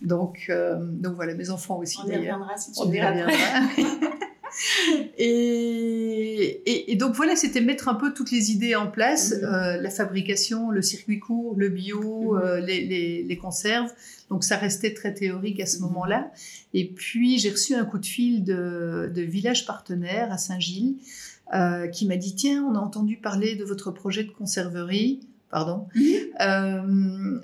Donc, 0.00 0.50
donc 0.80 1.14
voilà, 1.14 1.34
mes 1.34 1.50
enfants 1.50 1.78
aussi. 1.78 1.98
On 2.04 2.10
y 2.10 2.16
reviendra 2.16 2.56
si 2.56 2.72
tu 2.72 2.80
On 2.80 2.92
y 2.92 3.00
reviendra. 3.00 3.32
et, 5.18 6.11
et, 6.24 6.96
donc 6.96 7.14
voilà, 7.14 7.36
c'était 7.36 7.60
mettre 7.60 7.88
un 7.88 7.94
peu 7.94 8.12
toutes 8.12 8.30
les 8.30 8.50
idées 8.50 8.74
en 8.74 8.86
place, 8.86 9.34
mhm. 9.34 9.44
euh, 9.44 9.80
la 9.80 9.90
fabrication, 9.90 10.70
le 10.70 10.82
circuit 10.82 11.18
court, 11.18 11.54
le 11.56 11.68
bio, 11.68 12.34
mhm. 12.34 12.40
euh, 12.42 12.60
les, 12.60 13.22
les, 13.22 13.36
conserves. 13.36 13.90
Donc 14.30 14.44
ça 14.44 14.56
restait 14.56 14.94
très 14.94 15.14
théorique 15.14 15.60
à 15.60 15.66
ce 15.66 15.78
mhm. 15.78 15.86
moment-là. 15.86 16.30
Et 16.74 16.88
puis 16.88 17.38
j'ai 17.38 17.50
reçu 17.50 17.74
un 17.74 17.84
coup 17.84 17.98
de 17.98 18.06
fil 18.06 18.44
de, 18.44 19.10
de 19.14 19.22
village 19.22 19.66
partenaire 19.66 20.32
à 20.32 20.38
Saint-Gilles 20.38 20.96
euh, 21.54 21.86
qui 21.88 22.06
m'a 22.06 22.16
dit 22.16 22.34
tiens, 22.34 22.64
on 22.64 22.74
a 22.74 22.78
entendu 22.78 23.16
parler 23.16 23.56
de 23.56 23.64
votre 23.64 23.90
projet 23.90 24.24
de 24.24 24.30
conserverie. 24.30 25.20
Pardon. 25.50 25.86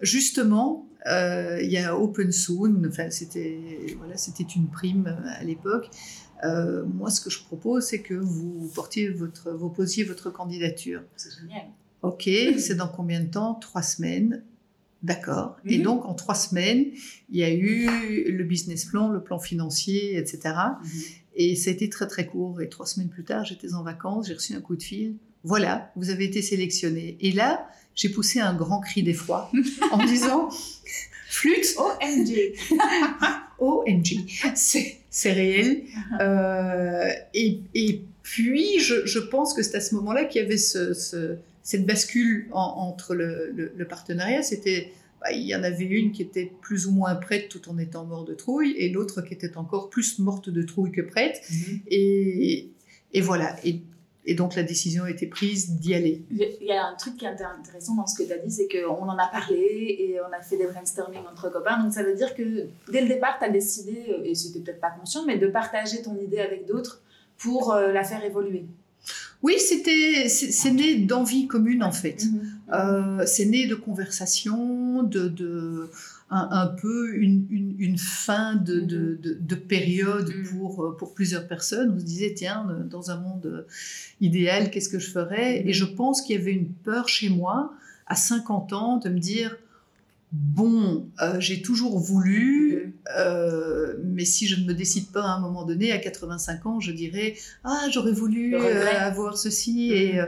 justement, 0.01 0.87
il 1.05 1.69
y 1.71 1.77
a 1.77 1.95
Open 1.95 2.33
Soon, 2.33 2.87
enfin, 2.89 3.11
c'était 3.11 3.61
voilà, 3.99 4.17
c'était 4.17 4.47
une 4.57 4.69
prime 4.69 5.15
à 5.39 5.45
l'époque. 5.45 5.91
Euh, 6.45 6.85
moi, 6.85 7.11
ce 7.11 7.21
que 7.21 7.31
je 7.31 7.43
propose, 7.43 7.85
c'est 7.85 8.01
que 8.01 8.15
vous 8.15 8.71
portiez 8.75 9.09
votre, 9.09 9.51
vous 9.53 9.71
posiez 9.71 10.05
votre 10.05 10.31
candidature. 10.31 11.03
C'est 11.17 11.31
génial. 11.41 11.67
Ok, 12.03 12.29
c'est 12.59 12.77
dans 12.77 12.89
combien 12.89 13.21
de 13.21 13.29
temps? 13.29 13.55
Trois 13.55 13.83
semaines. 13.83 14.43
D'accord. 15.03 15.57
Et 15.65 15.79
mhm. 15.79 15.85
donc, 15.85 16.05
en 16.07 16.15
trois 16.15 16.35
semaines, 16.35 16.87
il 17.31 17.39
y 17.39 17.45
a 17.45 17.53
eu 17.53 18.31
le 18.31 18.45
business 18.45 18.85
plan, 18.85 19.09
le 19.09 19.23
plan 19.23 19.39
financier, 19.39 20.17
etc. 20.17 20.55
Mhm. 20.83 20.91
Et 21.37 21.57
ça 21.57 21.71
a 21.71 21.73
été 21.73 21.89
très, 21.89 22.07
très 22.07 22.27
court. 22.27 22.61
Et 22.61 22.69
trois 22.69 22.87
semaines 22.87 23.09
plus 23.09 23.25
tard, 23.25 23.45
j'étais 23.45 23.75
en 23.75 23.83
vacances, 23.83 24.27
j'ai 24.29 24.35
reçu 24.35 24.55
un 24.55 24.61
coup 24.61 24.77
de 24.77 24.83
fil. 24.83 25.15
Voilà, 25.45 25.93
vous 25.97 26.11
avez 26.11 26.25
été 26.25 26.43
sélectionné. 26.43 27.17
Et 27.21 27.33
là, 27.33 27.69
j'ai 27.95 28.09
poussé 28.09 28.41
un 28.41 28.55
grand 28.55 28.81
cri 28.81 29.03
d'effroi 29.03 29.51
en 29.93 29.99
disant 30.05 30.51
flûte. 31.29 31.77
OMG. 31.77 32.55
OMG. 33.59 34.29
C'est 34.55 34.98
réel. 35.27 35.83
Euh, 36.21 37.09
et, 37.35 37.61
et, 37.75 38.03
puis, 38.23 38.79
je, 38.81 39.07
je 39.07 39.19
pense 39.19 39.55
que 39.55 39.63
c'est 39.63 39.77
à 39.77 39.81
ce 39.81 39.95
moment-là 39.97 40.25
qu'il 40.25 40.43
y 40.43 40.45
avait 40.45 40.59
ce, 40.59 40.93
ce, 40.93 41.37
cette 41.63 41.87
bascule 41.87 42.49
entre 42.53 43.15
le, 43.15 43.53
le, 43.75 43.85
partenariat. 43.87 44.43
C'était, 44.43 44.93
bah, 45.21 45.33
il 45.33 45.47
y 45.47 45.55
en 45.55 45.63
avait 45.63 45.85
une 45.85 46.13
qui 46.13 46.23
était 46.23 46.53
plus 46.61 46.87
ou 46.87 46.93
moins 46.93 47.15
prête 47.15 47.49
tout 47.49 47.69
en 47.71 47.79
étant 47.79 48.05
morte 48.05 48.29
de 48.29 48.35
trouille, 48.35 48.75
et 48.77 48.91
l'autre 48.91 49.23
qui 49.23 49.33
était 49.33 49.57
encore 49.57 49.89
plus 49.89 50.19
morte 50.19 50.51
de 50.51 50.63
trouille 50.63 50.93
que 50.93 51.01
prête. 51.01 51.41
Mm-hmm. 51.51 51.81
et, 51.89 52.71
et, 53.15 53.21
voilà. 53.21 53.57
Et 53.65 53.81
et 54.29 54.35
donc 54.35 54.55
la 54.55 54.63
décision 54.63 55.05
a 55.05 55.11
été 55.11 55.27
prise 55.27 55.71
d'y 55.71 55.95
aller. 55.95 56.23
Il 56.31 56.67
y 56.67 56.73
a 56.73 56.87
un 56.87 56.95
truc 56.97 57.17
qui 57.17 57.25
est 57.25 57.29
intéressant 57.29 57.95
dans 57.95 58.07
ce 58.07 58.15
que 58.15 58.29
tu 58.29 58.33
as 58.33 58.37
dit, 58.37 58.51
c'est 58.51 58.69
qu'on 58.69 59.09
en 59.09 59.17
a 59.17 59.27
parlé 59.27 59.97
et 59.99 60.19
on 60.21 60.31
a 60.39 60.43
fait 60.43 60.59
des 60.59 60.67
brainstorming 60.67 61.23
entre 61.33 61.51
copains. 61.51 61.83
Donc 61.83 61.95
ça 61.95 62.03
veut 62.03 62.15
dire 62.15 62.35
que 62.35 62.67
dès 62.93 63.01
le 63.01 63.09
départ, 63.09 63.39
tu 63.39 63.47
as 63.47 63.49
décidé, 63.49 64.05
et 64.25 64.35
c'était 64.35 64.61
peut-être 64.61 64.81
pas 64.81 64.91
conscient, 64.91 65.25
mais 65.25 65.39
de 65.39 65.47
partager 65.47 66.03
ton 66.03 66.15
idée 66.19 66.41
avec 66.41 66.67
d'autres 66.67 67.01
pour 67.39 67.73
euh, 67.73 67.91
la 67.91 68.05
faire 68.05 68.23
évoluer. 68.23 68.67
Oui, 69.43 69.55
c'était, 69.59 70.29
c'est 70.29 70.73
né 70.73 70.97
d'envie 70.97 71.47
commune 71.47 71.83
en 71.83 71.93
fait. 71.93 72.23
Mm-hmm. 72.23 73.21
Euh, 73.21 73.25
c'est 73.25 73.47
né 73.47 73.67
de 73.67 73.77
conversations, 73.77 75.05
de, 75.05 75.29
de 75.29 75.91
un, 76.31 76.67
peu 76.67 77.15
une, 77.15 77.47
une, 77.79 77.97
fin 77.97 78.55
de, 78.55 78.81
de, 78.81 79.19
de, 79.23 79.55
période 79.55 80.29
mm. 80.29 80.43
pour, 80.45 80.85
euh, 80.85 80.97
pour 80.97 81.15
plusieurs 81.15 81.47
personnes. 81.49 81.93
On 81.97 81.99
se 81.99 82.05
disait, 82.05 82.35
tiens, 82.35 82.67
dans 82.91 83.11
un 83.11 83.17
monde 83.17 83.67
idéal, 84.21 84.71
qu'est-ce 84.71 84.91
que 84.91 84.99
je 84.99 85.11
ferais? 85.11 85.67
Et 85.67 85.73
je 85.73 85.85
pense 85.85 86.21
qu'il 86.21 86.37
y 86.37 86.39
avait 86.39 86.53
une 86.53 86.69
peur 86.69 87.09
chez 87.09 87.31
moi, 87.31 87.73
à 88.07 88.15
50 88.15 88.73
ans, 88.75 88.97
de 88.99 89.09
me 89.09 89.19
dire, 89.19 89.57
bon, 90.33 91.09
euh, 91.23 91.41
j'ai 91.41 91.63
toujours 91.63 91.99
voulu, 91.99 92.95
euh, 93.17 93.95
mais 94.05 94.27
si 94.27 94.47
je 94.47 94.61
ne 94.61 94.67
me 94.67 94.75
décide 94.75 95.11
pas 95.11 95.23
à 95.23 95.37
un 95.37 95.41
moment 95.41 95.65
donné, 95.65 95.93
à 95.93 95.99
85 95.99 96.67
ans, 96.67 96.81
je 96.81 96.93
dirais, 96.93 97.37
ah, 97.65 97.87
j'aurais 97.91 98.13
voulu 98.13 98.55
avoir 98.55 99.39
ceci, 99.39 99.93
et, 99.93 100.21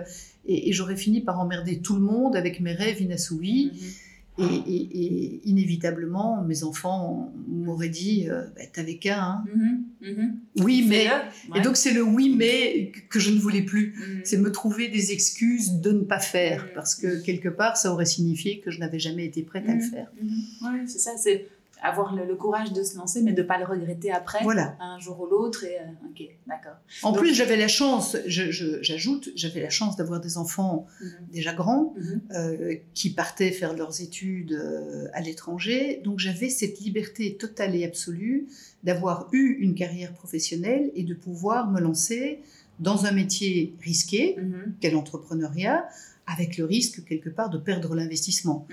et, 0.46 0.72
j'aurais 0.72 0.96
fini 0.96 1.20
par 1.20 1.38
emmerder 1.38 1.80
tout 1.80 1.94
le 1.94 2.00
monde 2.00 2.36
avec 2.36 2.60
mes 2.60 2.72
rêves 2.72 3.02
inassouvis. 3.02 3.72
Mm-hmm. 3.74 4.09
Et, 4.40 5.40
inévitablement, 5.44 6.42
mes 6.42 6.64
enfants 6.64 7.32
m'auraient 7.48 7.88
dit 7.88 8.28
euh, 8.28 8.44
bah, 8.56 8.62
T'avais 8.72 8.96
qu'un. 8.96 9.18
Hein. 9.18 9.44
Mm-hmm, 9.54 10.08
mm-hmm. 10.08 10.30
Oui, 10.62 10.86
mais. 10.88 11.08
Et 11.54 11.60
donc, 11.60 11.76
c'est 11.76 11.92
le 11.92 12.02
oui, 12.02 12.34
mais 12.36 12.92
que 13.08 13.18
je 13.18 13.30
ne 13.30 13.38
voulais 13.38 13.62
plus. 13.62 13.94
Mm-hmm. 13.94 14.20
C'est 14.24 14.38
me 14.38 14.50
trouver 14.50 14.88
des 14.88 15.12
excuses 15.12 15.80
de 15.80 15.92
ne 15.92 16.04
pas 16.04 16.20
faire. 16.20 16.72
Parce 16.74 16.94
que 16.94 17.22
quelque 17.22 17.48
part, 17.48 17.76
ça 17.76 17.92
aurait 17.92 18.06
signifié 18.06 18.60
que 18.60 18.70
je 18.70 18.78
n'avais 18.80 18.98
jamais 18.98 19.24
été 19.24 19.42
prête 19.42 19.68
à 19.68 19.74
le 19.74 19.80
faire. 19.80 20.10
Oui, 20.20 20.80
c'est 20.86 20.98
ça. 20.98 21.12
C'est 21.16 21.46
avoir 21.82 22.14
le, 22.14 22.34
courage 22.36 22.72
de 22.72 22.82
se 22.82 22.96
lancer, 22.96 23.22
mais 23.22 23.32
de 23.32 23.42
ne 23.42 23.46
pas 23.46 23.58
le 23.58 23.64
regretter 23.64 24.10
après, 24.10 24.42
voilà. 24.42 24.76
un 24.80 24.98
jour 24.98 25.20
ou 25.20 25.26
l'autre. 25.26 25.64
Et, 25.64 25.76
euh, 25.76 26.08
ok, 26.10 26.22
d'accord. 26.46 26.76
En 27.02 27.12
plus, 27.12 27.34
j'avais 27.34 27.56
la 27.56 27.68
chance, 27.68 28.16
j'ajoute, 28.26 29.30
j'avais 29.34 29.60
la 29.60 29.70
chance 29.70 29.96
d'avoir 29.96 30.20
des 30.20 30.38
enfants 30.38 30.86
mhm. 31.00 31.10
déjà 31.32 31.52
grands 31.52 31.94
mhm. 31.96 32.20
euh, 32.32 32.74
qui 32.94 33.10
partaient 33.10 33.50
faire 33.50 33.74
leurs 33.74 34.00
études 34.00 34.52
euh, 34.52 35.08
à 35.12 35.20
l'étranger. 35.20 36.00
Donc 36.04 36.18
j'avais 36.18 36.50
cette 36.50 36.80
liberté 36.80 37.36
totale 37.36 37.74
et 37.74 37.84
absolue 37.84 38.48
d'avoir 38.84 39.28
eu 39.32 39.56
une 39.60 39.74
carrière 39.74 40.12
professionnelle 40.12 40.90
et 40.94 41.02
de 41.02 41.14
pouvoir 41.14 41.70
me 41.70 41.80
lancer 41.80 42.40
dans 42.78 43.04
un 43.04 43.12
métier 43.12 43.74
risqué, 43.82 44.36
mhm. 44.38 44.74
quel 44.80 44.94
l'entrepreneuriat, 44.94 45.86
avec 46.26 46.56
le 46.56 46.64
risque 46.64 47.04
quelque 47.04 47.28
part 47.28 47.50
de 47.50 47.58
perdre 47.58 47.94
l'investissement. 47.94 48.66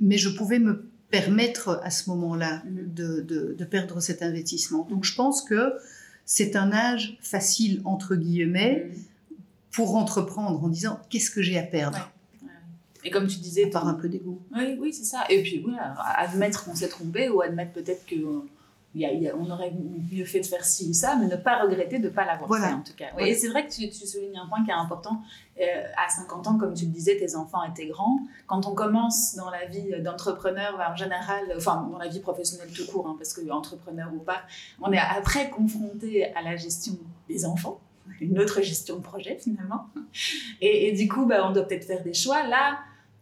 mais 0.00 0.18
je 0.18 0.28
pouvais 0.30 0.58
me 0.58 0.88
permettre 1.14 1.80
à 1.84 1.90
ce 1.90 2.10
moment-là 2.10 2.62
mhm. 2.64 2.92
de, 2.92 3.54
de, 3.56 3.64
perdre 3.64 4.00
cet 4.00 4.22
investissement. 4.22 4.86
Donc 4.90 5.04
je 5.04 5.14
pense 5.14 5.42
que 5.42 5.74
c'est 6.24 6.56
un 6.56 6.72
âge 6.72 7.18
facile, 7.20 7.80
entre 7.84 8.16
guillemets, 8.16 8.86
mhm. 8.86 9.36
pour 9.70 9.94
entreprendre 9.96 10.62
en 10.62 10.68
disant 10.68 10.98
qu'est-ce 11.10 11.30
que 11.30 11.40
j'ai 11.40 11.58
à 11.58 11.62
perdre? 11.62 12.10
Et 13.04 13.10
comme 13.10 13.26
tu 13.26 13.38
disais... 13.38 13.66
Par 13.66 13.86
un 13.86 13.94
peu 13.94 14.08
d'ego. 14.08 14.40
Oui, 14.56 14.76
oui, 14.80 14.92
c'est 14.92 15.04
ça. 15.04 15.24
Et 15.28 15.42
puis, 15.42 15.62
admettre 16.16 16.64
qu'on 16.64 16.74
s'est 16.74 16.88
trompé 16.88 17.28
ou 17.28 17.42
admettre 17.42 17.72
peut-être 17.72 18.06
que 18.06 18.16
on 18.96 19.50
aurait 19.50 19.72
mieux 20.12 20.24
fait 20.24 20.40
de 20.40 20.46
faire 20.46 20.64
ci 20.64 20.90
ou 20.90 20.92
ça, 20.92 21.16
mais 21.16 21.26
ne 21.26 21.36
pas 21.36 21.62
regretter 21.62 21.98
de 21.98 22.04
ne 22.04 22.10
pas 22.10 22.24
l'avoir 22.24 22.48
fait 22.60 22.72
en 22.72 22.82
tout 22.82 22.94
cas. 22.96 23.06
Et 23.18 23.34
c'est 23.34 23.48
vrai 23.48 23.66
que 23.66 23.72
tu, 23.72 23.90
soulignes 23.92 24.38
un 24.38 24.46
point 24.46 24.64
qui 24.64 24.70
est 24.70 24.74
important. 24.74 25.22
Euh, 25.60 25.64
à 25.96 26.08
50 26.10 26.48
ans, 26.48 26.58
comme 26.58 26.74
tu 26.74 26.84
le 26.84 26.90
disais, 26.90 27.16
tes 27.16 27.36
enfants 27.36 27.62
étaient 27.64 27.86
grands. 27.86 28.18
Quand 28.48 28.66
on 28.66 28.74
commence 28.74 29.36
dans 29.36 29.50
la 29.50 29.66
vie 29.66 30.02
d'entrepreneur, 30.02 30.80
en 30.80 30.96
général, 30.96 31.44
enfin 31.56 31.88
dans 31.92 31.98
la 31.98 32.08
vie 32.08 32.20
professionnelle 32.20 32.70
tout 32.72 32.86
court, 32.86 33.06
hein, 33.06 33.14
parce 33.16 33.32
que 33.32 33.48
entrepreneur 33.50 34.12
ou 34.12 34.18
pas, 34.18 34.42
on 34.80 34.92
est 34.92 34.98
après 34.98 35.50
confronté 35.50 36.34
à 36.34 36.42
la 36.42 36.56
gestion 36.56 36.94
des 37.28 37.44
enfants 37.44 37.80
une 38.20 38.38
autre 38.38 38.62
gestion 38.62 38.96
de 38.96 39.02
projet 39.02 39.38
finalement. 39.40 39.86
Et, 40.60 40.92
du 40.92 41.08
coup, 41.08 41.26
bah, 41.26 41.46
on 41.48 41.52
doit 41.52 41.66
peut-être 41.66 41.86
faire 41.86 42.02
des 42.02 42.14
choix. 42.14 42.46
Là, 42.46 42.78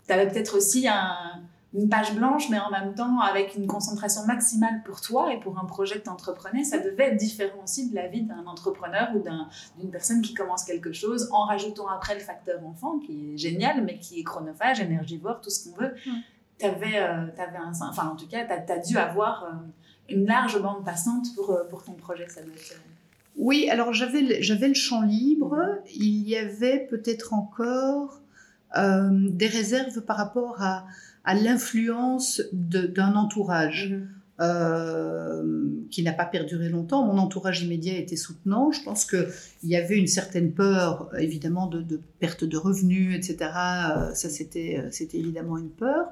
tu 0.06 0.12
avais 0.12 0.28
peut-être 0.28 0.56
aussi 0.56 0.88
un, 0.88 1.42
une 1.74 1.88
page 1.88 2.14
blanche, 2.14 2.50
mais 2.50 2.58
en 2.58 2.70
même 2.70 2.94
temps 2.94 3.20
avec 3.20 3.54
une 3.54 3.66
concentration 3.66 4.26
maximale 4.26 4.82
pour 4.84 5.00
toi 5.00 5.32
et 5.32 5.40
pour 5.40 5.58
un 5.58 5.64
projet 5.64 5.98
que 5.98 6.04
tu 6.04 6.10
entreprenais, 6.10 6.64
ça 6.64 6.78
devait 6.78 7.04
être 7.04 7.16
différent 7.16 7.62
aussi 7.64 7.88
de 7.88 7.94
la 7.94 8.08
vie 8.08 8.22
d'un 8.22 8.44
entrepreneur 8.46 9.08
ou 9.14 9.22
d'une 9.80 9.90
personne 9.90 10.20
qui 10.20 10.34
commence 10.34 10.64
quelque 10.64 10.92
chose, 10.92 11.28
en 11.32 11.44
rajoutant 11.44 11.88
après 11.88 12.14
le 12.14 12.20
facteur 12.20 12.64
enfant, 12.66 12.98
qui 12.98 13.32
est 13.32 13.38
génial, 13.38 13.84
mais 13.84 13.98
qui 13.98 14.20
est 14.20 14.22
chronophage, 14.22 14.80
énergivore, 14.80 15.40
tout 15.40 15.50
ce 15.50 15.68
qu'on 15.68 15.76
veut. 15.76 15.94
Tu 16.58 16.66
avais, 16.66 16.98
euh, 16.98 17.26
avais, 17.38 17.56
un... 17.56 17.72
Enfin, 17.88 18.08
en 18.08 18.16
tout 18.16 18.28
cas, 18.28 18.44
tu 18.44 18.72
as, 18.72 18.78
dû 18.78 18.98
avoir 18.98 19.44
euh, 19.44 20.14
une 20.14 20.26
large 20.26 20.60
bande 20.60 20.84
passante 20.84 21.34
pour, 21.34 21.52
euh, 21.52 21.64
pour 21.70 21.82
ton 21.84 21.92
projet. 21.92 22.28
Ça 22.28 22.42
doit 22.42 22.52
être, 22.52 22.80
oui, 23.36 23.70
alors 23.70 23.94
j'avais 23.94 24.20
le 24.20 24.74
champ 24.74 25.00
libre. 25.00 25.56
Il 25.94 26.28
y 26.28 26.36
avait 26.36 26.80
peut-être 26.80 27.32
encore 27.32 28.20
des 28.74 29.46
réserves 29.48 30.00
par 30.02 30.16
rapport 30.16 30.62
à 30.62 30.86
à 31.24 31.34
l'influence 31.34 32.42
d'un 32.52 33.14
entourage. 33.14 33.90
Mhm. 33.90 34.08
Euh, 34.42 35.42
qui 35.90 36.02
n'a 36.02 36.12
pas 36.12 36.24
perduré 36.24 36.70
longtemps. 36.70 37.04
Mon 37.04 37.18
entourage 37.18 37.62
immédiat 37.62 37.96
était 37.98 38.16
soutenant. 38.16 38.72
Je 38.72 38.82
pense 38.82 39.04
qu'il 39.04 39.28
y 39.62 39.76
avait 39.76 39.96
une 39.96 40.06
certaine 40.06 40.52
peur, 40.52 41.10
évidemment, 41.18 41.66
de, 41.66 42.00
perte 42.18 42.42
de 42.42 42.56
revenus, 42.56 43.14
etc. 43.14 43.50
Euh, 43.54 44.14
ça, 44.14 44.30
c'était 44.30 44.82
évidemment 45.12 45.58
une 45.58 45.68
peur. 45.68 46.08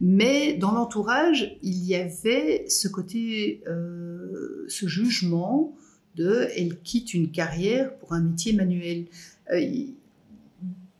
Mais 0.00 0.54
dans 0.54 0.72
l'entourage, 0.72 1.56
il 1.62 1.84
y 1.86 1.94
avait 1.94 2.64
ce 2.68 2.88
côté, 2.88 3.62
euh, 3.68 4.66
ce 4.68 4.86
jugement 4.86 5.74
de 6.16 6.48
elle 6.56 6.80
quitte 6.80 7.14
une 7.14 7.30
carrière 7.30 7.96
pour 7.98 8.12
un 8.12 8.20
métier 8.20 8.52
manuel 8.52 9.06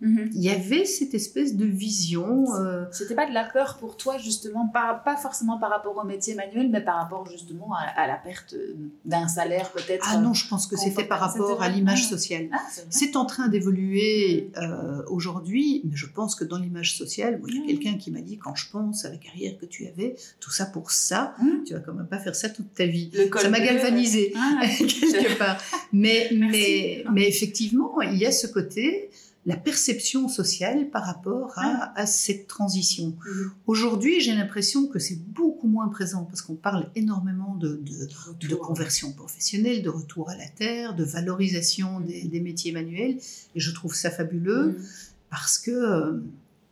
Mhm. 0.02 0.30
Il 0.34 0.42
y 0.42 0.50
avait 0.50 0.84
cette 0.84 1.14
espèce 1.14 1.56
de 1.56 1.64
vision. 1.64 2.44
Euh... 2.56 2.84
C'était 2.90 3.14
pas 3.14 3.28
de 3.28 3.32
la 3.32 3.44
peur 3.44 3.78
pour 3.78 3.96
toi, 3.96 4.18
justement, 4.18 4.66
pas, 4.66 4.94
pas 4.94 5.16
forcément 5.16 5.58
par 5.58 5.70
rapport 5.70 5.96
au 5.96 6.04
métier 6.04 6.34
manuel, 6.34 6.68
mais 6.70 6.80
par 6.80 6.96
rapport 6.96 7.24
justement 7.30 7.72
à, 7.96 8.06
la 8.08 8.16
perte 8.16 8.56
d'un 9.04 9.28
salaire 9.28 9.70
peut-être. 9.70 10.04
Ah 10.10 10.18
non, 10.18 10.34
je 10.34 10.48
pense 10.48 10.66
que 10.66 10.76
c'était 10.76 11.04
par 11.04 11.20
rapport 11.20 11.62
à 11.62 11.68
l'image 11.68 12.08
sociale. 12.08 12.48
Ah, 12.52 12.58
c'est 12.90 13.14
en 13.14 13.24
train 13.24 13.46
d'évoluer 13.46 14.50
euh, 14.56 15.02
aujourd'hui, 15.08 15.82
mais 15.84 15.94
je 15.94 16.06
pense 16.06 16.34
que 16.34 16.44
dans 16.44 16.58
l'image 16.58 16.96
sociale, 16.96 17.40
il 17.46 17.54
y 17.54 17.58
a 17.58 17.60
mhm. 17.60 17.66
quelqu'un 17.68 17.96
qui 17.96 18.10
m'a 18.10 18.20
dit 18.20 18.38
quand 18.38 18.56
je 18.56 18.68
pense 18.70 19.04
à 19.04 19.10
la 19.10 19.16
carrière 19.16 19.56
que 19.56 19.66
tu 19.66 19.86
avais, 19.86 20.16
tout 20.40 20.50
ça 20.50 20.66
pour 20.66 20.90
ça, 20.90 21.36
tu 21.64 21.74
vas 21.74 21.80
quand 21.80 21.94
même 21.94 22.08
pas 22.08 22.18
faire 22.18 22.34
ça 22.34 22.48
toute 22.48 22.74
ta 22.74 22.86
vie. 22.86 23.12
ça 23.40 23.48
m'a 23.48 23.60
galvanisé 23.60 24.32
ah, 24.36 24.66
quelque 24.78 25.38
part. 25.38 25.58
Mais, 25.92 26.28
mais, 26.34 27.04
mais 27.12 27.28
effectivement, 27.28 28.00
il 28.00 28.16
y 28.16 28.26
a 28.26 28.32
ce 28.32 28.48
côté 28.48 29.10
la 29.44 29.57
perception 29.57 30.28
sociale 30.28 30.88
par 30.90 31.05
rapport 31.05 31.52
à, 31.57 31.98
à 31.98 32.07
cette 32.07 32.46
transition. 32.46 33.16
Mhm. 33.26 33.50
Aujourd'hui, 33.66 34.20
j'ai 34.20 34.35
l'impression 34.35 34.87
que 34.87 35.00
c'est 35.00 35.20
beaucoup 35.20 35.66
moins 35.66 35.88
présent 35.88 36.24
parce 36.24 36.42
qu'on 36.42 36.55
parle 36.55 36.90
énormément 36.94 37.57
de, 37.57 37.83
de, 37.83 38.48
de, 38.48 38.55
conversion 38.55 39.12
professionnelle, 39.12 39.83
de 39.83 39.88
retour 39.88 40.31
à 40.31 40.37
la 40.37 40.46
terre, 40.46 40.94
de 40.94 41.02
valorisation 41.02 41.98
mhm. 41.98 42.07
des, 42.07 42.22
des 42.22 42.40
métiers 42.40 42.72
manuels. 42.72 43.18
Et 43.55 43.61
je 43.61 43.70
trouve 43.72 43.94
ça 43.94 44.11
fabuleux 44.11 44.68
mhm. 44.68 44.85
parce 45.28 45.59
que, 45.59 45.70
euh, 45.72 46.20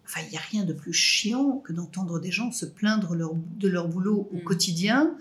enfin, 0.04 0.20
il 0.26 0.30
n'y 0.30 0.37
a 0.37 0.42
rien 0.50 0.64
de 0.64 0.72
plus 0.72 0.92
chiant 0.92 1.59
que 1.64 1.72
d'entendre 1.72 2.20
des 2.20 2.30
gens 2.30 2.52
se 2.52 2.66
plaindre 2.66 3.14
leur, 3.14 3.35
de 3.35 3.68
leur 3.68 3.88
boulot 3.88 4.28
au 4.33 4.38
quotidien. 4.38 5.16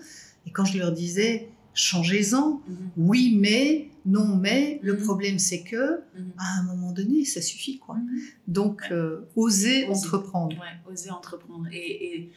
Et 0.46 0.52
quand 0.52 0.64
je 0.64 0.78
leur 0.78 0.92
disais, 0.92 1.48
changez-en, 1.74 2.60
oui, 2.96 3.36
mais 3.36 3.89
non 4.06 4.36
mais 4.36 4.78
le 4.82 4.94
mhm. 4.94 5.02
problème 5.02 5.38
c'est 5.38 5.62
que 5.62 6.02
mhm. 6.14 6.32
à 6.38 6.60
un 6.60 6.62
moment 6.64 6.92
donné 6.92 7.24
ça 7.24 7.42
suffit 7.42 7.78
quoi. 7.78 7.96
Mhm. 7.96 8.20
donc 8.48 8.82
euh, 8.90 9.28
oser, 9.36 9.86
entreprendre. 9.88 10.56
Ouais, 10.56 10.92
oser 10.92 11.10
entreprendre. 11.10 11.66
Et, 11.72 12.30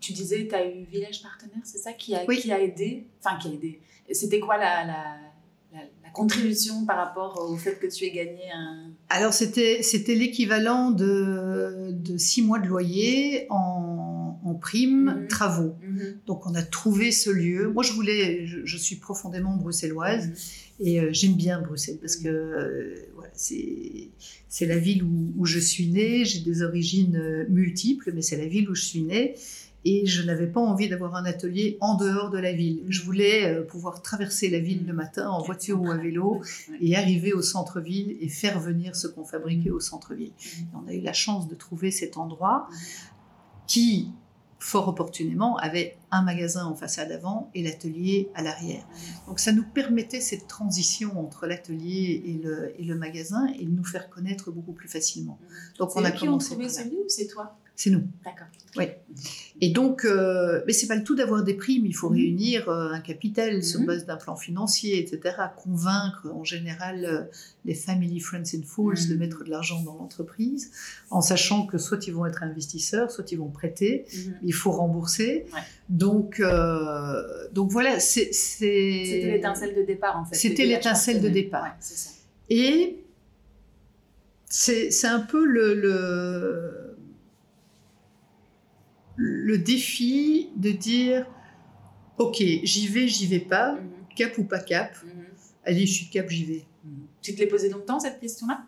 tu 0.00 0.12
disais 0.12 0.46
tu 0.48 0.54
as 0.54 0.66
eu 0.66 0.84
village 0.84 1.22
partenaire 1.22 1.62
c'est 1.64 1.78
ça 1.78 1.92
qui 1.92 2.14
a, 2.14 2.26
qui 2.26 2.52
a 2.52 2.60
aidé 2.60 3.06
enfin 3.22 3.38
qui 3.38 3.48
a 3.48 3.52
aidé. 3.52 3.80
C'était 4.12 4.40
quoi 4.40 4.58
la, 4.58 4.84
la, 4.84 5.16
la, 5.72 6.10
contribution 6.12 6.84
par 6.84 6.96
rapport 6.96 7.48
au 7.48 7.56
fait 7.56 7.78
que 7.78 7.86
tu 7.86 8.04
aies 8.04 8.10
gagné 8.10 8.50
un 8.52 8.90
alors 9.08 9.32
c'était 9.32 9.82
c'était 9.82 10.16
l'équivalent 10.16 10.90
de, 10.90 11.90
de 11.92 12.18
six 12.18 12.42
mois 12.42 12.58
de 12.58 12.66
loyer 12.66 13.46
en, 13.48 14.40
en 14.44 14.54
prime 14.54 15.26
travaux. 15.28 15.76
Donc 16.26 16.46
on 16.46 16.54
a 16.54 16.62
trouvé 16.62 17.12
ce 17.12 17.30
lieu. 17.30 17.70
Moi 17.72 17.82
je 17.82 17.92
voulais 17.92 18.46
je, 18.46 18.64
je 18.64 18.76
suis 18.76 18.96
profondément 18.96 19.56
bruxelloise 19.56 20.32
et 20.80 20.98
euh, 20.98 21.10
j'aime 21.12 21.34
bien 21.34 21.60
Bruxelles 21.60 21.98
parce 22.00 22.16
que 22.16 22.28
euh, 22.28 22.94
voilà, 23.14 23.30
c'est 23.34 24.66
la 24.66 24.78
ville 24.78 25.02
où, 25.02 25.32
où, 25.36 25.44
je 25.44 25.58
suis 25.58 25.88
née. 25.88 26.24
J'ai 26.24 26.40
des 26.40 26.62
origines 26.62 27.16
euh, 27.16 27.44
multiples, 27.48 28.12
mais 28.14 28.22
c'est 28.22 28.38
la 28.38 28.46
ville 28.46 28.68
où 28.70 28.74
je 28.74 28.84
suis 28.84 29.02
née. 29.02 29.34
Et 29.84 30.06
je 30.06 30.22
n'avais 30.22 30.46
pas 30.46 30.60
envie 30.60 30.88
d'avoir 30.90 31.14
un 31.16 31.24
atelier 31.24 31.78
en 31.80 31.96
dehors 31.96 32.30
de 32.30 32.38
la 32.38 32.52
ville. 32.52 32.82
Je 32.88 33.02
voulais 33.02 33.62
pouvoir 33.64 34.02
traverser 34.02 34.50
la 34.50 34.58
ville 34.58 34.86
le 34.86 34.92
matin 34.92 35.30
en 35.30 35.42
voiture 35.42 35.80
ou 35.80 35.90
à 35.90 35.96
vélo 35.96 36.42
et 36.82 36.96
arriver 36.96 37.32
au 37.32 37.40
centre-ville 37.40 38.14
et 38.20 38.28
faire 38.28 38.60
venir 38.60 38.94
ce 38.94 39.06
qu'on 39.06 39.24
fabriquait 39.24 39.70
au 39.70 39.80
centre-ville. 39.80 40.32
On 40.74 40.86
a 40.86 40.92
eu 40.92 41.00
la 41.00 41.14
chance 41.14 41.48
de 41.48 41.54
trouver 41.54 41.90
cet 41.90 42.18
endroit 42.18 42.68
qui, 43.66 44.10
fort 44.60 44.88
opportunément, 44.88 45.56
avait 45.56 45.96
un 46.10 46.22
magasin 46.22 46.66
en 46.66 46.74
façade 46.74 47.10
avant 47.10 47.50
et 47.54 47.62
l'atelier 47.62 48.30
à 48.34 48.42
l'arrière. 48.42 48.86
Donc 49.26 49.40
ça 49.40 49.52
nous 49.52 49.64
permettait 49.64 50.20
cette 50.20 50.46
transition 50.46 51.18
entre 51.18 51.46
l'atelier 51.46 52.22
et 52.26 52.32
le, 52.34 52.78
et 52.78 52.84
le, 52.84 52.94
magasin 52.94 53.46
et 53.58 53.64
de 53.64 53.70
nous 53.70 53.84
faire 53.84 54.10
connaître 54.10 54.50
beaucoup 54.50 54.72
plus 54.72 54.88
facilement. 54.88 55.38
Donc 55.78 55.96
on 55.96 56.04
a 56.04 56.10
commencé. 56.10 56.54
Qui 56.54 56.62
ont 56.62 56.68
trouvé 56.68 56.96
ou 56.96 57.08
c'est 57.08 57.26
toi? 57.26 57.56
C'est 57.80 57.88
nous. 57.88 58.02
D'accord. 58.26 58.46
Oui. 58.76 58.84
Et 59.62 59.70
donc, 59.70 60.04
euh, 60.04 60.60
mais 60.66 60.74
c'est 60.74 60.86
pas 60.86 60.96
le 60.96 61.02
tout 61.02 61.14
d'avoir 61.14 61.42
des 61.42 61.54
primes. 61.54 61.86
Il 61.86 61.94
faut 61.94 62.10
mhm. 62.10 62.16
réunir 62.16 62.68
euh, 62.68 62.92
un 62.92 63.00
capital 63.00 63.64
sur 63.64 63.80
mhm. 63.80 63.86
base 63.86 64.04
d'un 64.04 64.18
plan 64.18 64.36
financier, 64.36 64.98
etc. 64.98 65.34
Convaincre 65.56 66.28
en 66.30 66.44
général 66.44 67.06
euh, 67.06 67.22
les 67.64 67.72
family 67.72 68.20
friends 68.20 68.54
and 68.54 68.64
fools 68.66 69.08
de 69.08 69.14
mhm. 69.14 69.18
mettre 69.18 69.44
de 69.44 69.50
l'argent 69.50 69.82
dans 69.82 69.94
l'entreprise, 69.94 70.72
en 71.08 71.22
sachant 71.22 71.66
que 71.66 71.78
soit 71.78 72.06
ils 72.06 72.12
vont 72.12 72.26
être 72.26 72.42
investisseurs, 72.42 73.10
soit 73.10 73.32
ils 73.32 73.38
vont 73.38 73.48
prêter. 73.48 74.04
Il 74.42 74.52
faut 74.52 74.72
rembourser. 74.72 75.46
Donc, 75.88 76.38
euh, 76.38 77.22
donc 77.52 77.70
voilà. 77.70 77.98
C'était 77.98 79.22
l'étincelle 79.24 79.74
de 79.74 79.82
départ 79.84 80.18
en 80.18 80.26
fait. 80.26 80.34
C'était 80.34 80.66
l'étincelle 80.66 81.22
de 81.22 81.30
départ. 81.30 81.62
Ouais, 81.62 81.70
ça. 81.80 82.10
Et 82.50 82.98
c'est 84.50 85.06
un 85.06 85.20
peu 85.20 85.46
le, 85.46 85.72
le 85.72 86.89
le 89.20 89.58
défi 89.58 90.48
de 90.56 90.70
dire 90.70 91.26
ok, 92.16 92.36
j'y 92.38 92.88
vais, 92.88 93.06
j'y 93.06 93.26
vais 93.26 93.40
pas, 93.40 93.74
mhm. 93.74 93.80
cap 94.16 94.38
ou 94.38 94.44
pas 94.44 94.60
cap. 94.60 94.92
Mhm. 95.04 95.24
Allez, 95.64 95.86
je 95.86 95.92
suis 95.92 96.08
cap, 96.08 96.28
j'y 96.28 96.44
vais. 96.44 96.64
Mhm. 96.84 97.06
Tu 97.20 97.34
te 97.34 97.40
l'es 97.40 97.46
posé 97.46 97.68
longtemps 97.68 98.00
cette 98.00 98.18
question-là? 98.18 98.62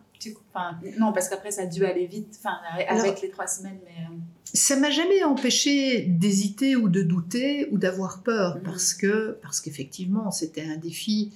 Enfin, 0.54 0.78
Non, 1.00 1.12
parce 1.12 1.28
qu'après 1.28 1.50
ça 1.50 1.62
a 1.62 1.66
dû 1.66 1.84
aller 1.84 2.06
vite, 2.06 2.38
enfin, 2.38 2.56
avec 2.88 3.22
les 3.22 3.30
trois 3.30 3.48
semaines. 3.48 3.78
Mais... 3.84 4.04
Euh. 4.04 4.16
Ça 4.44 4.76
m'a 4.76 4.90
jamais 4.90 5.24
empêché 5.24 6.02
d'hésiter 6.02 6.76
ou 6.76 6.88
de 6.88 7.02
douter 7.02 7.68
ou 7.72 7.78
d'avoir 7.78 8.22
peur 8.22 8.60
parce 8.62 8.94
que 8.94 9.38
parce 9.42 9.60
qu'effectivement 9.60 10.30
c'était 10.30 10.62
un 10.62 10.76
défi. 10.76 11.32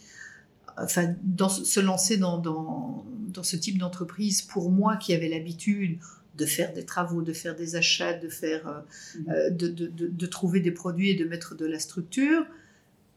Enfin, 0.79 1.15
dans, 1.23 1.49
se 1.49 1.81
lancer 1.81 2.17
dans, 2.17 2.39
dans, 2.39 3.05
dans 3.29 3.43
ce 3.43 3.57
type 3.57 3.79
d'entreprise, 3.79 4.43
pour 4.43 4.71
moi 4.71 4.97
qui 4.97 5.15
avais 5.15 5.29
l'habitude 5.29 5.99
de 6.37 6.47
faire 6.47 6.73
des 6.73 6.85
travaux, 6.85 7.23
de 7.23 7.33
faire 7.33 7.57
des 7.57 7.77
achats, 7.77 8.15
de, 8.15 8.29
faire, 8.29 8.69
euh, 8.69 8.81
mhm. 9.19 9.31
euh, 9.31 9.51
de, 9.51 9.69
de, 9.69 10.07
de, 10.09 10.27
trouver 10.27 10.61
des 10.61 10.71
produits 10.71 11.11
et 11.11 11.15
de 11.15 11.25
mettre 11.25 11.55
de 11.55 11.67
la 11.67 11.79
structure. 11.79 12.45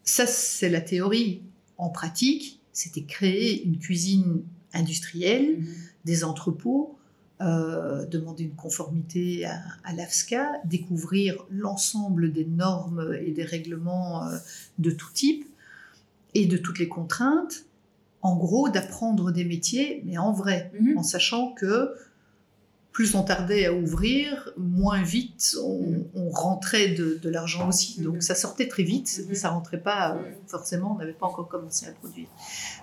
Ça, 0.03 0.25
c'est 0.25 0.69
la 0.69 0.81
théorie. 0.81 1.41
En 1.77 1.89
pratique, 1.89 2.59
c'était 2.71 3.03
créer 3.03 3.63
une 3.63 3.77
cuisine 3.77 4.43
industrielle, 4.73 5.59
mhm. 5.59 5.67
des 6.05 6.23
entrepôts, 6.23 6.97
euh, 7.41 8.05
demander 8.05 8.43
une 8.43 8.55
conformité 8.55 9.45
à, 9.45 9.61
à 9.83 9.93
l'AFSCA, 9.93 10.61
découvrir 10.65 11.45
l'ensemble 11.49 12.31
des 12.31 12.45
normes 12.45 13.15
et 13.21 13.31
des 13.31 13.45
règlements 13.45 14.29
de 14.77 14.91
tout 14.91 15.11
type 15.13 15.45
et 16.33 16.45
de 16.45 16.57
toutes 16.57 16.79
les 16.79 16.87
contraintes. 16.87 17.65
En 18.21 18.35
gros, 18.35 18.67
d'apprendre 18.67 19.31
des 19.31 19.45
métiers, 19.45 20.03
mais 20.05 20.17
en 20.17 20.33
vrai, 20.33 20.71
mhm. 20.79 20.97
en 20.97 21.03
sachant 21.03 21.53
que 21.53 21.93
plus 22.99 23.15
on 23.15 23.23
tardait 23.23 23.65
à 23.65 23.71
ouvrir, 23.71 24.51
moins 24.57 25.01
vite 25.01 25.55
on, 25.63 26.29
rentrait 26.31 26.89
de, 26.89 27.29
l'argent 27.29 27.69
aussi. 27.69 28.01
Donc 28.01 28.17
mm. 28.17 28.21
ça 28.21 28.35
sortait 28.35 28.67
très 28.67 28.83
vite, 28.83 29.07
mm-hmm. 29.07 29.35
ça 29.35 29.51
rentrait 29.51 29.79
pas 29.79 30.17
forcément, 30.47 30.95
on 30.95 30.97
n'avait 30.97 31.13
pas 31.13 31.25
encore 31.25 31.47
commencé 31.47 31.87
à 31.87 31.93
produire. 31.93 32.27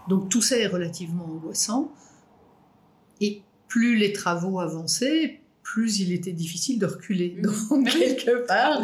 Donc 0.08 0.30
tout 0.30 0.40
ça 0.40 0.56
est 0.56 0.68
relativement 0.68 1.26
angoissant. 1.26 1.92
Et 3.20 3.42
plus 3.68 3.98
les 3.98 4.14
travaux 4.14 4.58
avançaient, 4.58 5.42
plus 5.66 5.98
il 5.98 6.12
était 6.12 6.32
difficile 6.32 6.78
de 6.78 6.86
reculer. 6.86 7.36
Mm-hmm. 7.36 7.68
Donc, 7.68 7.88
quelque 7.90 8.46
part, 8.46 8.80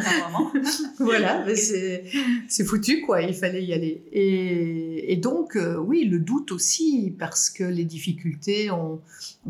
voilà, 0.99 1.47
c'est 1.55 2.65
foutu, 2.65 3.03
quoi. 3.03 3.23
Il 3.23 3.35
fallait 3.35 3.65
y 3.65 3.73
aller. 3.73 4.03
Et, 4.11 5.17
donc, 5.17 5.55
euh, 5.55 5.77
oui, 5.77 6.05
le 6.05 6.19
doute 6.19 6.51
aussi, 6.51 7.15
parce 7.17 7.51
que 7.51 7.63
les 7.63 7.85
difficultés 7.85 8.71
ont, 8.73 9.01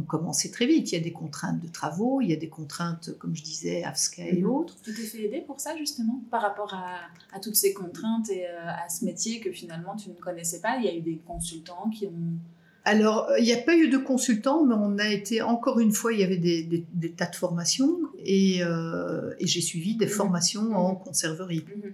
commencé 0.07 0.51
très 0.51 0.67
vite. 0.67 0.93
Il 0.93 0.95
y 0.97 0.99
a 0.99 1.03
des 1.03 1.13
contraintes 1.13 1.61
de 1.61 1.69
travaux, 1.69 2.21
il 2.21 2.29
y 2.29 2.33
a 2.35 2.37
des 2.37 2.51
contraintes, 2.51 3.17
comme 3.19 3.35
je 3.35 3.43
disais, 3.43 3.83
AFSCA 3.83 4.27
et 4.27 4.43
mm-hmm. 4.43 4.45
autres. 4.45 4.77
Tu 4.83 4.93
t'es 4.93 5.03
fait 5.03 5.25
aider 5.25 5.41
pour 5.41 5.59
ça, 5.59 5.75
justement, 5.77 6.23
par 6.31 6.43
rapport 6.43 6.75
à, 6.75 7.41
toutes 7.41 7.57
ces 7.57 7.73
contraintes 7.73 8.29
et 8.31 8.47
euh, 8.47 8.69
à 8.69 8.91
ce 8.91 9.07
métier 9.07 9.41
que 9.41 9.51
finalement 9.51 9.97
tu 9.97 10.11
ne 10.11 10.15
connaissais 10.15 10.61
pas 10.61 10.77
Il 10.77 10.85
y 10.85 10.89
a 10.89 10.95
eu 10.95 11.01
des 11.01 11.19
consultants 11.27 11.89
qui 11.89 12.07
ont 12.07 12.39
alors, 12.85 13.29
euh, 13.29 13.39
il 13.39 13.45
n'y 13.45 13.53
a 13.53 13.59
pas 13.59 13.77
eu 13.77 13.89
de 13.89 13.99
consultant, 13.99 14.65
mais 14.65 14.75
on 14.75 14.99
a 14.99 15.09
été, 15.09 15.41
encore 15.41 15.79
une 15.79 15.93
fois, 15.93 16.13
il 16.13 16.21
y 16.21 16.25
avait 16.25 16.39
des, 16.39 16.85
tas 17.17 17.27
de 17.27 17.37
formations 17.37 17.97
et, 18.25 18.63
euh, 18.63 19.33
j'ai 19.41 19.61
suivi 19.61 19.97
des 19.97 20.07
mhm. 20.07 20.11
formations 20.11 20.77
en 20.77 20.95
mhm. 20.95 20.99
conserverie. 20.99 21.65
Mhm. 21.77 21.93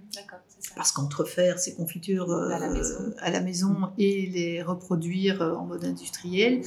Parce 0.75 0.91
qu'entre 0.91 1.25
faire 1.25 1.59
ces 1.59 1.75
confitures 1.75 2.31
euh, 2.31 2.49
à, 2.49 3.29
la 3.29 3.41
maison. 3.41 3.91
et 3.97 4.27
les 4.27 4.61
reproduire 4.63 5.41
en 5.41 5.65
mode 5.65 5.85
industriel, 5.85 6.61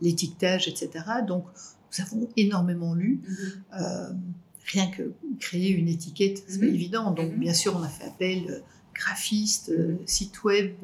l'étiquetage, 0.00 0.68
etc. 0.68 0.90
Donc, 1.26 1.44
nous 1.92 2.04
avons 2.04 2.28
énormément 2.36 2.94
lu. 2.94 3.20
rien 4.66 4.90
que 4.90 5.12
créer 5.38 5.70
une 5.70 5.88
étiquette, 5.88 6.42
c'est 6.46 6.60
pas 6.60 6.66
évident. 6.66 7.12
Donc, 7.12 7.34
bien 7.34 7.54
sûr, 7.54 7.76
on 7.76 7.82
a 7.82 7.88
fait 7.88 8.04
appel 8.04 8.62
graphiste, 8.94 9.72
site 10.06 10.42
web, 10.42 10.74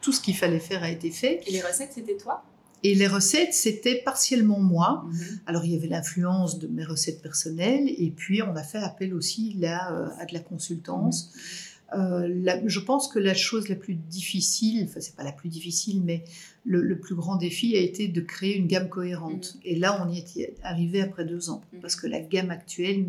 tout 0.00 0.12
ce 0.12 0.20
qu'il 0.20 0.36
fallait 0.36 0.60
faire 0.60 0.82
a 0.82 0.90
été 0.90 1.10
fait. 1.10 1.40
Et 1.46 1.52
les 1.52 1.62
recettes, 1.62 1.92
c'était 1.94 2.16
toi? 2.16 2.44
Et 2.84 2.94
les 2.94 3.08
recettes, 3.08 3.54
c'était 3.54 4.02
partiellement 4.04 4.60
moi. 4.60 5.04
Mhm. 5.06 5.40
Alors, 5.46 5.64
il 5.64 5.72
y 5.72 5.76
avait 5.76 5.88
l'influence 5.88 6.58
de 6.58 6.68
mes 6.68 6.84
recettes 6.84 7.22
personnelles, 7.22 7.88
et 7.88 8.10
puis 8.10 8.42
on 8.42 8.54
a 8.54 8.62
fait 8.62 8.78
appel 8.78 9.14
aussi 9.14 9.54
là, 9.54 9.92
euh, 9.92 10.08
à 10.18 10.26
de 10.26 10.34
la 10.34 10.40
consultance. 10.40 11.32
Euh, 11.94 12.58
je 12.66 12.80
pense 12.80 13.08
que 13.08 13.18
la 13.18 13.34
chose 13.34 13.68
la 13.68 13.74
plus 13.74 13.94
difficile, 13.94 14.84
enfin 14.84 15.00
c'est 15.00 15.16
pas 15.16 15.24
la 15.24 15.32
plus 15.32 15.48
difficile, 15.48 16.02
mais 16.04 16.22
le, 16.66 16.98
plus 16.98 17.14
grand 17.14 17.36
défi 17.36 17.74
a 17.76 17.80
été 17.80 18.08
de 18.08 18.20
créer 18.20 18.56
une 18.56 18.66
gamme 18.66 18.90
cohérente. 18.90 19.54
Mm. 19.54 19.60
Et 19.64 19.76
là, 19.76 20.04
on 20.04 20.12
y 20.12 20.18
est 20.18 20.54
arrivé 20.62 21.00
après 21.00 21.24
deux 21.24 21.48
ans, 21.48 21.62
parce 21.80 21.96
que 21.96 22.06
la 22.06 22.20
gamme 22.20 22.50
actuelle 22.50 23.06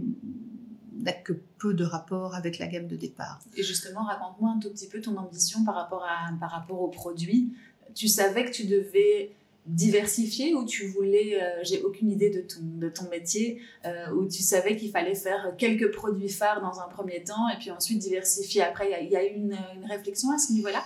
n'a 0.99 1.13
que 1.13 1.33
peu 1.57 1.73
de 1.73 1.83
rapport 1.83 2.35
avec 2.35 2.59
la 2.59 2.67
gamme 2.67 2.87
de 2.87 2.95
départ. 2.95 3.39
Et 3.55 3.63
justement, 3.63 4.03
raconte-moi 4.03 4.51
un 4.55 4.59
tout 4.59 4.69
petit 4.69 4.87
peu 4.87 5.01
ton 5.01 5.15
ambition 5.17 5.63
par 5.63 5.75
rapport, 5.75 6.03
à, 6.03 6.31
par 6.39 6.51
rapport 6.51 6.81
au 6.81 6.87
produit. 6.87 7.53
Tu 7.95 8.07
savais 8.07 8.45
que 8.45 8.51
tu 8.51 8.65
devais 8.65 9.31
diversifier 9.65 10.55
ou 10.55 10.65
tu 10.65 10.87
voulais, 10.87 11.41
euh, 11.41 11.63
j'ai 11.63 11.81
aucune 11.83 12.11
idée 12.11 12.29
de 12.29 12.41
ton, 12.41 12.59
de 12.61 12.89
ton 12.89 13.07
métier, 13.09 13.61
euh, 13.85 14.11
où 14.11 14.27
tu 14.27 14.41
savais 14.41 14.75
qu'il 14.75 14.89
fallait 14.89 15.15
faire 15.15 15.53
quelques 15.57 15.91
produits 15.91 16.29
phares 16.29 16.61
dans 16.61 16.79
un 16.79 16.87
premier 16.87 17.23
temps 17.23 17.47
et 17.53 17.57
puis 17.59 17.69
ensuite 17.69 17.99
diversifier 17.99 18.63
après? 18.63 18.89
Il 19.03 19.09
y 19.09 19.15
a, 19.15 19.23
eu 19.23 19.35
une, 19.35 19.57
une 19.75 19.85
réflexion 19.85 20.31
à 20.31 20.37
ce 20.37 20.53
niveau-là? 20.53 20.83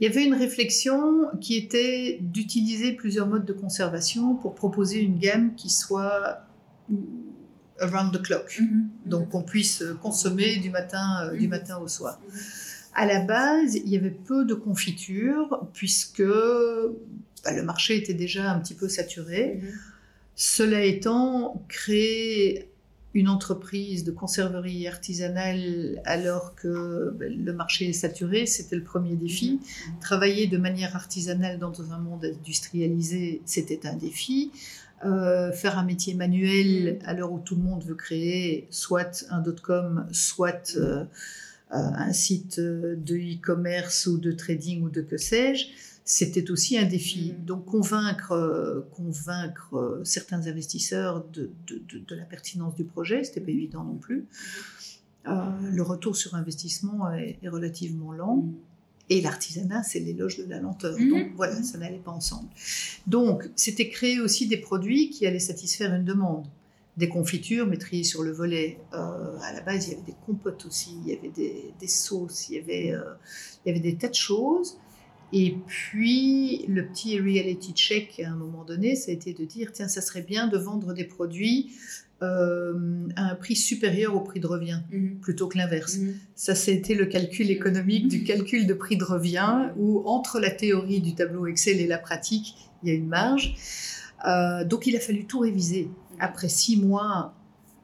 Il 0.00 0.06
y 0.06 0.10
avait 0.10 0.24
une 0.24 0.34
réflexion 0.34 1.26
qui 1.40 1.56
était 1.56 2.18
d'utiliser 2.20 2.92
plusieurs 2.92 3.26
modes 3.26 3.46
de 3.46 3.54
conservation 3.54 4.34
pour 4.34 4.54
proposer 4.54 5.00
une 5.00 5.18
gamme 5.18 5.54
qui 5.54 5.70
soit 5.70 6.42
around 7.80 8.12
the 8.12 8.22
clock, 8.22 8.58
mhm. 8.60 8.88
donc 9.04 9.30
qu'on 9.30 9.42
puisse 9.42 9.82
consommer 10.02 10.56
du 10.56 10.70
matin, 10.70 11.24
euh, 11.24 11.36
du 11.36 11.44
mhm. 11.44 11.50
matin 11.50 11.78
au 11.78 11.88
soir. 11.88 12.20
À 12.94 13.06
la 13.06 13.20
base, 13.20 13.74
il 13.74 13.88
y 13.88 13.96
avait 13.96 14.10
peu 14.10 14.44
de 14.44 14.54
confitures 14.54 15.68
puisque 15.74 16.22
bah, 16.22 17.52
le 17.52 17.62
marché 17.62 17.96
était 17.96 18.14
déjà 18.14 18.50
un 18.50 18.58
petit 18.58 18.74
peu 18.74 18.88
saturé. 18.88 19.60
Cela 20.34 20.82
étant, 20.82 21.62
créer 21.68 22.70
une 23.16 23.28
entreprise 23.28 24.04
de 24.04 24.10
conserverie 24.10 24.86
artisanale 24.86 26.00
alors 26.04 26.54
que 26.54 27.14
bah, 27.18 27.24
le 27.28 27.52
marché 27.52 27.88
est 27.88 27.94
saturé, 27.94 28.44
c'était 28.44 28.76
le 28.76 28.82
premier 28.82 29.16
défi. 29.16 29.60
Travailler 30.00 30.46
de 30.46 30.58
manière 30.58 30.94
artisanale 30.94 31.58
dans 31.58 31.92
un 31.92 31.98
monde 31.98 32.26
industrialisé, 32.26 33.40
c'était 33.46 33.86
un 33.86 33.94
défi. 33.94 34.52
Euh, 35.04 35.52
faire 35.52 35.78
un 35.78 35.84
métier 35.84 36.14
manuel 36.14 36.98
à 37.04 37.12
l'heure 37.12 37.30
où 37.30 37.38
tout 37.38 37.54
le 37.54 37.62
monde 37.62 37.84
veut 37.84 37.94
créer 37.94 38.66
soit 38.70 39.26
un 39.28 39.40
dot-com, 39.40 40.06
soit 40.10 40.74
euh, 40.76 41.04
euh, 41.04 41.06
un 41.70 42.14
site 42.14 42.58
de 42.58 43.16
e-commerce 43.16 44.06
ou 44.06 44.16
de 44.16 44.32
trading 44.32 44.82
ou 44.84 44.88
de 44.88 45.02
que 45.02 45.18
sais-je, 45.18 45.66
c'était 46.06 46.50
aussi 46.50 46.78
un 46.78 46.86
défi. 46.86 47.34
Mm. 47.34 47.44
Donc 47.44 47.66
convaincre, 47.66 48.86
convaincre 48.92 50.00
certains 50.04 50.46
investisseurs 50.46 51.26
de, 51.28 51.50
la 52.14 52.24
pertinence 52.24 52.74
du 52.74 52.84
projet, 52.84 53.22
c'était 53.22 53.42
pas 53.42 53.50
évident 53.50 53.84
non 53.84 53.96
plus. 53.96 54.24
le 55.26 55.82
retour 55.82 56.16
sur 56.16 56.36
investissement 56.36 57.12
est, 57.12 57.38
relativement 57.46 58.12
lent. 58.12 58.46
Et 59.08 59.20
l'artisanat, 59.20 59.82
c'est 59.84 60.00
l'éloge 60.00 60.38
de 60.38 60.44
la 60.44 60.58
lenteur. 60.58 60.98
Mhm. 60.98 61.10
Donc 61.10 61.26
voilà, 61.36 61.62
ça 61.62 61.78
n'allait 61.78 61.98
pas 61.98 62.10
ensemble. 62.10 62.48
Donc 63.06 63.48
c'était 63.54 63.88
créer 63.88 64.20
aussi 64.20 64.48
des 64.48 64.56
produits 64.56 65.10
qui 65.10 65.26
allaient 65.26 65.38
satisfaire 65.38 65.94
une 65.94 66.04
demande. 66.04 66.46
Des 66.96 67.10
confitures, 67.10 67.66
mais 67.66 67.78
sur 68.04 68.22
le 68.22 68.32
volet. 68.32 68.78
Euh, 68.94 69.38
à 69.42 69.52
la 69.52 69.60
base, 69.60 69.86
il 69.86 69.90
y 69.90 69.94
avait 69.94 70.06
des 70.06 70.16
compotes 70.24 70.64
aussi, 70.64 70.96
il 71.04 71.12
y 71.12 71.16
avait 71.16 71.28
des, 71.28 71.88
sauces, 71.88 72.48
il 72.48 72.56
y 72.56 72.58
avait, 72.58 72.90
euh, 72.92 73.12
il 73.64 73.68
y 73.68 73.70
avait 73.70 73.80
des 73.80 73.96
tas 73.96 74.08
de 74.08 74.14
choses. 74.14 74.78
Et 75.32 75.56
puis, 75.66 76.64
le 76.68 76.86
petit 76.86 77.18
reality 77.18 77.72
check 77.72 78.20
à 78.24 78.30
un 78.30 78.36
moment 78.36 78.64
donné, 78.64 78.94
ça 78.94 79.10
a 79.10 79.14
été 79.14 79.32
de 79.32 79.44
dire 79.44 79.72
tiens, 79.72 79.88
ça 79.88 80.00
serait 80.00 80.22
bien 80.22 80.46
de 80.46 80.56
vendre 80.56 80.92
des 80.92 81.04
produits 81.04 81.72
euh, 82.22 83.08
à 83.16 83.32
un 83.32 83.34
prix 83.34 83.56
supérieur 83.56 84.14
au 84.14 84.20
prix 84.20 84.40
de 84.40 84.46
revient, 84.46 84.80
mhm. 84.90 85.18
plutôt 85.20 85.48
que 85.48 85.58
l'inverse. 85.58 85.98
Mhm. 85.98 86.14
Ça, 86.34 86.54
c'était 86.54 86.94
le 86.94 87.06
calcul 87.06 87.50
économique 87.50 88.08
du 88.08 88.24
calcul 88.24 88.66
de 88.66 88.72
prix 88.72 88.96
de 88.96 89.04
revient, 89.04 89.70
où 89.76 90.02
entre 90.06 90.40
la 90.40 90.50
théorie 90.50 91.00
du 91.00 91.14
tableau 91.14 91.46
Excel 91.46 91.80
et 91.80 91.86
la 91.86 91.98
pratique, 91.98 92.54
il 92.82 92.88
y 92.88 92.92
a 92.92 92.94
une 92.94 93.08
marge. 93.08 93.54
Euh, 94.26 94.64
donc, 94.64 94.86
il 94.86 94.96
a 94.96 95.00
fallu 95.00 95.26
tout 95.26 95.40
réviser. 95.40 95.84
Mhm. 95.84 96.16
Après 96.20 96.48
six 96.48 96.80
mois, 96.80 97.34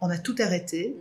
on 0.00 0.08
a 0.08 0.16
tout 0.16 0.36
arrêté. 0.38 0.96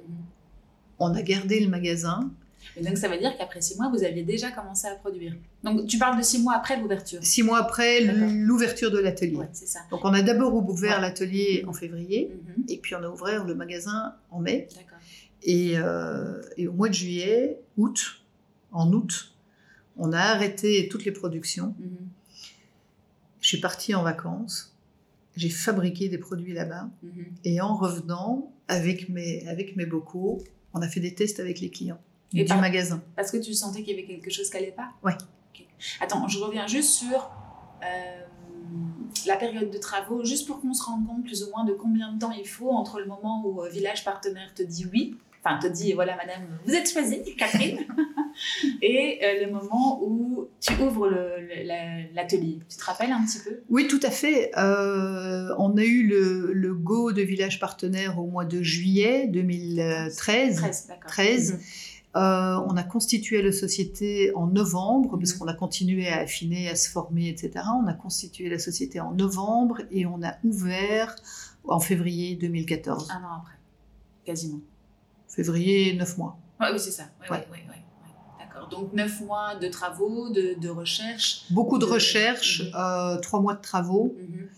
On 1.00 1.14
a 1.14 1.22
gardé 1.22 1.60
le 1.60 1.70
magasin. 1.70 2.32
Et 2.78 2.84
donc, 2.84 2.98
ça 2.98 3.08
veut 3.08 3.18
dire 3.18 3.36
qu'après 3.38 3.62
six 3.62 3.78
mois, 3.78 3.90
vous 3.90 4.04
aviez 4.04 4.24
déjà 4.24 4.52
commencé 4.52 4.88
à 4.88 4.96
produire. 4.96 5.36
Donc, 5.64 5.88
tu 5.88 5.98
parles 5.98 6.18
de 6.18 6.24
six 6.24 6.42
mois 6.42 6.56
après 6.56 6.80
l'ouverture. 6.80 7.20
Six 7.22 7.44
mois 7.44 7.60
après 7.60 8.02
l'ouverture 8.02 8.92
de 8.92 9.00
l'atelier. 9.00 9.40
c'est 9.52 9.68
ça. 9.68 9.80
Donc, 9.90 10.02
on 10.04 10.14
a 10.14 10.22
d'abord 10.22 10.54
ouvert 10.56 11.02
l'atelier 11.02 11.64
en 11.68 11.74
février, 11.74 12.32
mhm. 12.32 12.66
et 12.70 12.78
puis 12.78 12.96
on 12.96 13.04
a 13.04 13.10
ouvert 13.10 13.46
le 13.46 13.56
magasin 13.56 14.16
en 14.30 14.40
mai. 14.40 14.68
D'accord. 14.76 14.98
Et, 15.44 15.74
euh, 15.78 16.42
et, 16.58 16.68
au 16.68 16.74
mois 16.74 16.90
de 16.90 16.94
juillet, 16.94 17.60
août, 17.78 18.24
en 18.72 18.92
août, 18.94 19.34
on 19.98 20.14
a 20.14 20.20
arrêté 20.20 20.88
toutes 20.90 21.06
les 21.06 21.12
productions. 21.12 21.76
Mhm. 21.80 22.08
Je 23.42 23.48
suis 23.48 23.60
partie 23.60 23.96
en 23.96 24.04
vacances. 24.04 24.76
J'ai 25.36 25.50
fabriqué 25.50 26.10
des 26.10 26.18
produits 26.18 26.54
là-bas. 26.54 26.90
Mhm. 27.04 27.26
Et 27.44 27.60
en 27.60 27.76
revenant, 27.76 28.54
avec 28.68 29.10
mes, 29.10 29.46
avec 29.48 29.76
mes 29.76 29.86
bocaux, 29.86 30.42
on 30.74 30.82
a 30.82 30.88
fait 30.88 31.00
des 31.00 31.14
tests 31.14 31.40
avec 31.40 31.60
les 31.60 31.70
clients. 31.70 32.00
Et 32.34 32.44
du 32.44 32.54
magasin. 32.54 33.02
Parce 33.16 33.32
que 33.32 33.38
tu 33.38 33.54
sentais 33.54 33.84
qu'il 33.84 33.96
y 33.96 34.00
avait 34.00 34.08
quelque 34.08 34.30
chose 34.30 34.50
qui 34.50 34.56
n'allait 34.56 34.72
pas? 34.72 34.92
Ouais. 35.04 35.14
Attends, 36.00 36.28
je 36.28 36.40
reviens 36.40 36.68
juste 36.68 36.92
sur 36.92 37.32
euh, 37.84 38.22
la 39.26 39.36
période 39.36 39.70
de 39.70 39.78
travaux, 39.78 40.24
juste 40.24 40.48
pour 40.48 40.62
qu'on 40.62 40.74
se 40.74 40.84
rende 40.84 41.06
compte 41.08 41.24
plus 41.24 41.44
ou 41.44 41.50
moins 41.50 41.66
de 41.66 41.74
combien 41.74 42.14
de 42.14 42.20
temps 42.20 42.32
il 42.32 42.48
faut 42.48 42.70
entre 42.70 43.00
le 43.00 43.06
moment 43.06 43.44
où 43.46 43.62
euh, 43.62 43.70
Village 43.70 44.04
Partenaire 44.06 44.54
te 44.56 44.64
dit 44.64 44.86
oui, 44.94 45.18
enfin 45.44 45.60
te 45.60 45.68
dit 45.68 45.94
voilà 45.94 46.16
madame, 46.16 46.44
vous 46.66 46.74
êtes 46.74 46.90
choisie, 46.90 47.36
Catherine, 47.38 47.80
et 48.82 49.20
euh, 49.24 49.46
le 49.46 49.52
moment 49.52 50.02
où 50.04 50.48
tu 50.60 50.74
ouvres 50.82 51.10
l'atelier. 52.14 52.60
Tu 52.70 52.78
te 52.78 52.84
rappelles 52.84 53.12
un 53.12 53.26
petit 53.26 53.40
peu? 53.40 53.60
Oui, 53.70 53.88
tout 53.88 54.00
à 54.04 54.12
fait. 54.12 54.52
on 54.56 55.78
a 55.78 55.84
eu 55.84 56.08
le, 56.08 56.74
go 56.74 57.12
de 57.12 57.22
Village 57.22 57.60
Partenaire 57.60 58.20
au 58.20 58.28
mois 58.28 58.46
de 58.46 58.62
juillet 58.62 59.28
2013. 59.28 60.16
13, 60.56 60.88
d'accord. 60.88 61.12
13. 61.12 61.60
Euh, 62.18 62.60
on 62.68 62.76
a 62.76 62.84
constitué 62.84 63.42
la 63.42 63.54
société 63.54 64.34
en 64.36 64.48
novembre, 64.48 65.18
parce 65.18 65.34
mhm. 65.34 65.40
qu'on 65.40 65.48
a 65.48 65.54
continué 65.54 66.10
à 66.10 66.20
affiner, 66.20 66.70
à 66.70 66.76
se 66.76 66.90
former, 66.90 67.30
etc. 67.30 67.66
On 67.82 67.88
a 67.88 67.94
constitué 67.94 68.50
la 68.50 68.60
société 68.60 69.00
en 69.00 69.14
novembre 69.14 69.78
et 69.92 70.06
on 70.06 70.22
a 70.22 70.36
ouvert 70.44 71.16
en 71.64 71.80
février 71.80 72.36
2014. 72.36 73.10
Un 73.12 73.24
an 73.24 73.38
après, 73.40 73.58
quasiment. 74.26 74.60
Février, 75.30 75.94
neuf 75.94 76.18
mois. 76.18 76.38
oui, 76.60 76.68
c'est 76.78 76.92
ça. 76.92 77.04
Ouais, 77.30 77.48
D'accord. 78.40 78.68
Donc 78.68 78.92
neuf 78.92 79.22
mois 79.22 79.56
de 79.56 79.70
travaux, 79.70 80.30
de, 80.32 80.68
recherche. 80.68 81.46
Beaucoup 81.50 81.78
de, 81.78 81.86
recherche, 81.86 82.62
mhm. 82.62 82.72
euh, 82.76 83.18
trois 83.20 83.40
mois 83.40 83.54
de 83.54 83.62
travaux. 83.62 84.14
Mhm. 84.20 84.50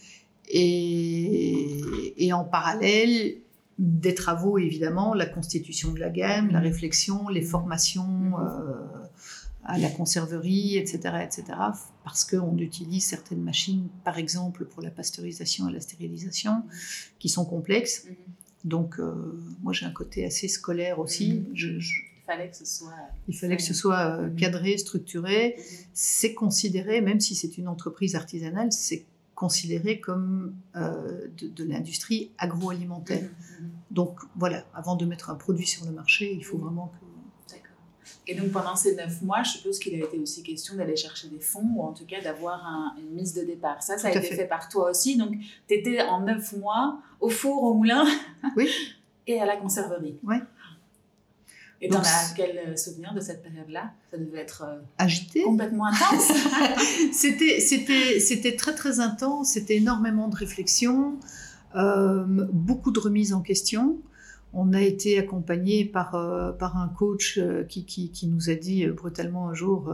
et, 0.50 2.34
en 2.34 2.46
parallèle, 2.46 3.43
des 3.84 4.16
travaux, 4.16 4.58
évidemment, 4.58 5.14
la 5.14 5.26
constitution 5.26 5.92
de 5.92 6.00
la 6.00 6.10
gamme, 6.10 6.52
la 6.52 6.62
réflexion, 6.62 7.28
les 7.28 7.42
formations 7.42 8.08
mhm. 8.08 8.36
euh, 8.36 8.76
à 9.66 9.78
la 9.78 9.90
conserverie, 9.90 10.78
etc., 10.78 11.00
etc., 11.22 11.44
parce 12.06 12.24
qu'on 12.24 12.58
utilise 12.58 13.06
certaines 13.06 13.42
machines, 13.42 13.90
par 14.06 14.18
exemple, 14.18 14.64
pour 14.66 14.82
la 14.82 14.90
pasteurisation 14.90 15.68
et 15.68 15.74
la 15.74 15.82
stérilisation, 15.82 16.64
qui 17.20 17.28
sont 17.28 17.44
complexes. 17.44 18.06
Mhm. 18.06 18.16
Donc, 18.64 19.00
euh, 19.00 19.38
moi, 19.62 19.74
j'ai 19.74 19.86
un 19.86 19.92
côté 19.92 20.26
assez 20.26 20.48
scolaire 20.48 21.00
aussi. 21.00 21.44
Il 21.54 22.26
fallait 22.26 22.50
que 22.50 22.56
ce 22.56 22.66
soit, 22.66 22.94
il 23.28 23.38
fallait 23.38 23.58
que 23.58 23.64
ce 23.64 23.74
soit 23.74 24.18
euh, 24.18 24.30
cadré, 24.30 24.78
structuré. 24.78 25.58
C'est 25.92 26.34
considéré, 26.34 27.02
même 27.02 27.20
si 27.20 27.36
c'est 27.36 27.58
une 27.58 27.68
entreprise 27.68 28.16
artisanale, 28.16 28.72
c'est 28.72 29.04
considéré 29.36 30.00
comme 30.00 30.56
euh, 30.76 31.28
de, 31.38 31.64
l'industrie 31.64 32.32
agroalimentaire. 32.38 33.22
Mmh, 33.22 33.26
mmh, 33.26 33.66
mmh. 33.66 33.72
Donc 33.92 34.20
voilà, 34.36 34.64
avant 34.74 34.96
de 34.96 35.06
mettre 35.06 35.30
un 35.30 35.36
produit 35.36 35.68
sur 35.68 35.86
le 35.86 35.92
marché, 35.92 36.34
il 36.34 36.44
faut 36.44 36.58
vraiment 36.58 36.88
que... 36.88 37.54
D'accord. 37.54 37.72
Et 38.28 38.36
donc 38.36 38.52
pendant 38.52 38.76
ces 38.76 38.96
neuf 38.96 39.22
mois, 39.22 39.44
je 39.44 39.52
suppose 39.52 39.80
qu'il 39.80 39.96
a 39.96 40.06
été 40.06 40.20
aussi 40.20 40.44
question 40.44 40.76
d'aller 40.76 40.96
chercher 40.96 41.30
des 41.30 41.40
fonds 41.40 41.68
ou 41.76 41.82
en 41.82 41.94
tout 41.94 42.06
cas 42.06 42.22
d'avoir 42.22 42.96
une 42.98 43.16
mise 43.16 43.34
de 43.34 43.44
départ. 43.44 43.82
Ça, 43.82 43.98
ça 43.98 44.10
a 44.10 44.12
été 44.12 44.22
fait. 44.22 44.46
par 44.46 44.70
toi 44.70 44.92
aussi. 44.92 45.18
Donc 45.18 45.32
tu 45.68 45.74
étais 45.74 46.02
en 46.02 46.22
neuf 46.22 46.54
mois 46.54 47.02
au 47.20 47.30
four, 47.30 47.64
au 47.64 47.74
moulin 47.74 48.06
oui. 48.56 48.70
et 49.28 49.40
à 49.40 49.46
la 49.46 49.58
conserverie. 49.58 50.18
Oui. 50.24 50.38
Et 51.84 51.90
t'en 51.90 52.00
as 52.00 52.34
quel 52.34 52.58
euh, 52.58 52.78
souvenir 52.78 53.14
de 53.14 53.20
cette 53.20 53.44
période-là? 53.44 53.92
Ça 54.10 54.18
devait 54.18 54.40
être 54.40 54.64
euh, 54.66 54.80
agité, 54.98 55.44
complètement 55.44 55.88
intense. 55.88 56.32
c'était, 57.12 57.60
c'était, 57.60 58.22
c'était 58.22 58.56
très 58.56 58.74
très 58.74 59.02
intense. 59.02 59.50
C'était 59.50 59.76
énormément 59.76 60.30
de 60.30 60.36
réflexion, 60.38 61.20
euh, 61.76 62.24
beaucoup 62.26 62.92
de 62.92 63.00
remises 63.02 63.34
en 63.34 63.42
question. 63.42 64.00
On 64.54 64.72
a 64.72 64.82
été 64.82 65.20
accompagné 65.20 65.84
par, 65.84 66.12
par 66.58 66.78
un 66.78 66.88
coach 66.88 67.40
qui, 67.68 67.86
qui, 67.86 68.12
qui, 68.12 68.28
nous 68.28 68.50
a 68.50 68.54
dit 68.54 68.86
brutalement 68.86 69.50
un 69.50 69.56
jour 69.56 69.92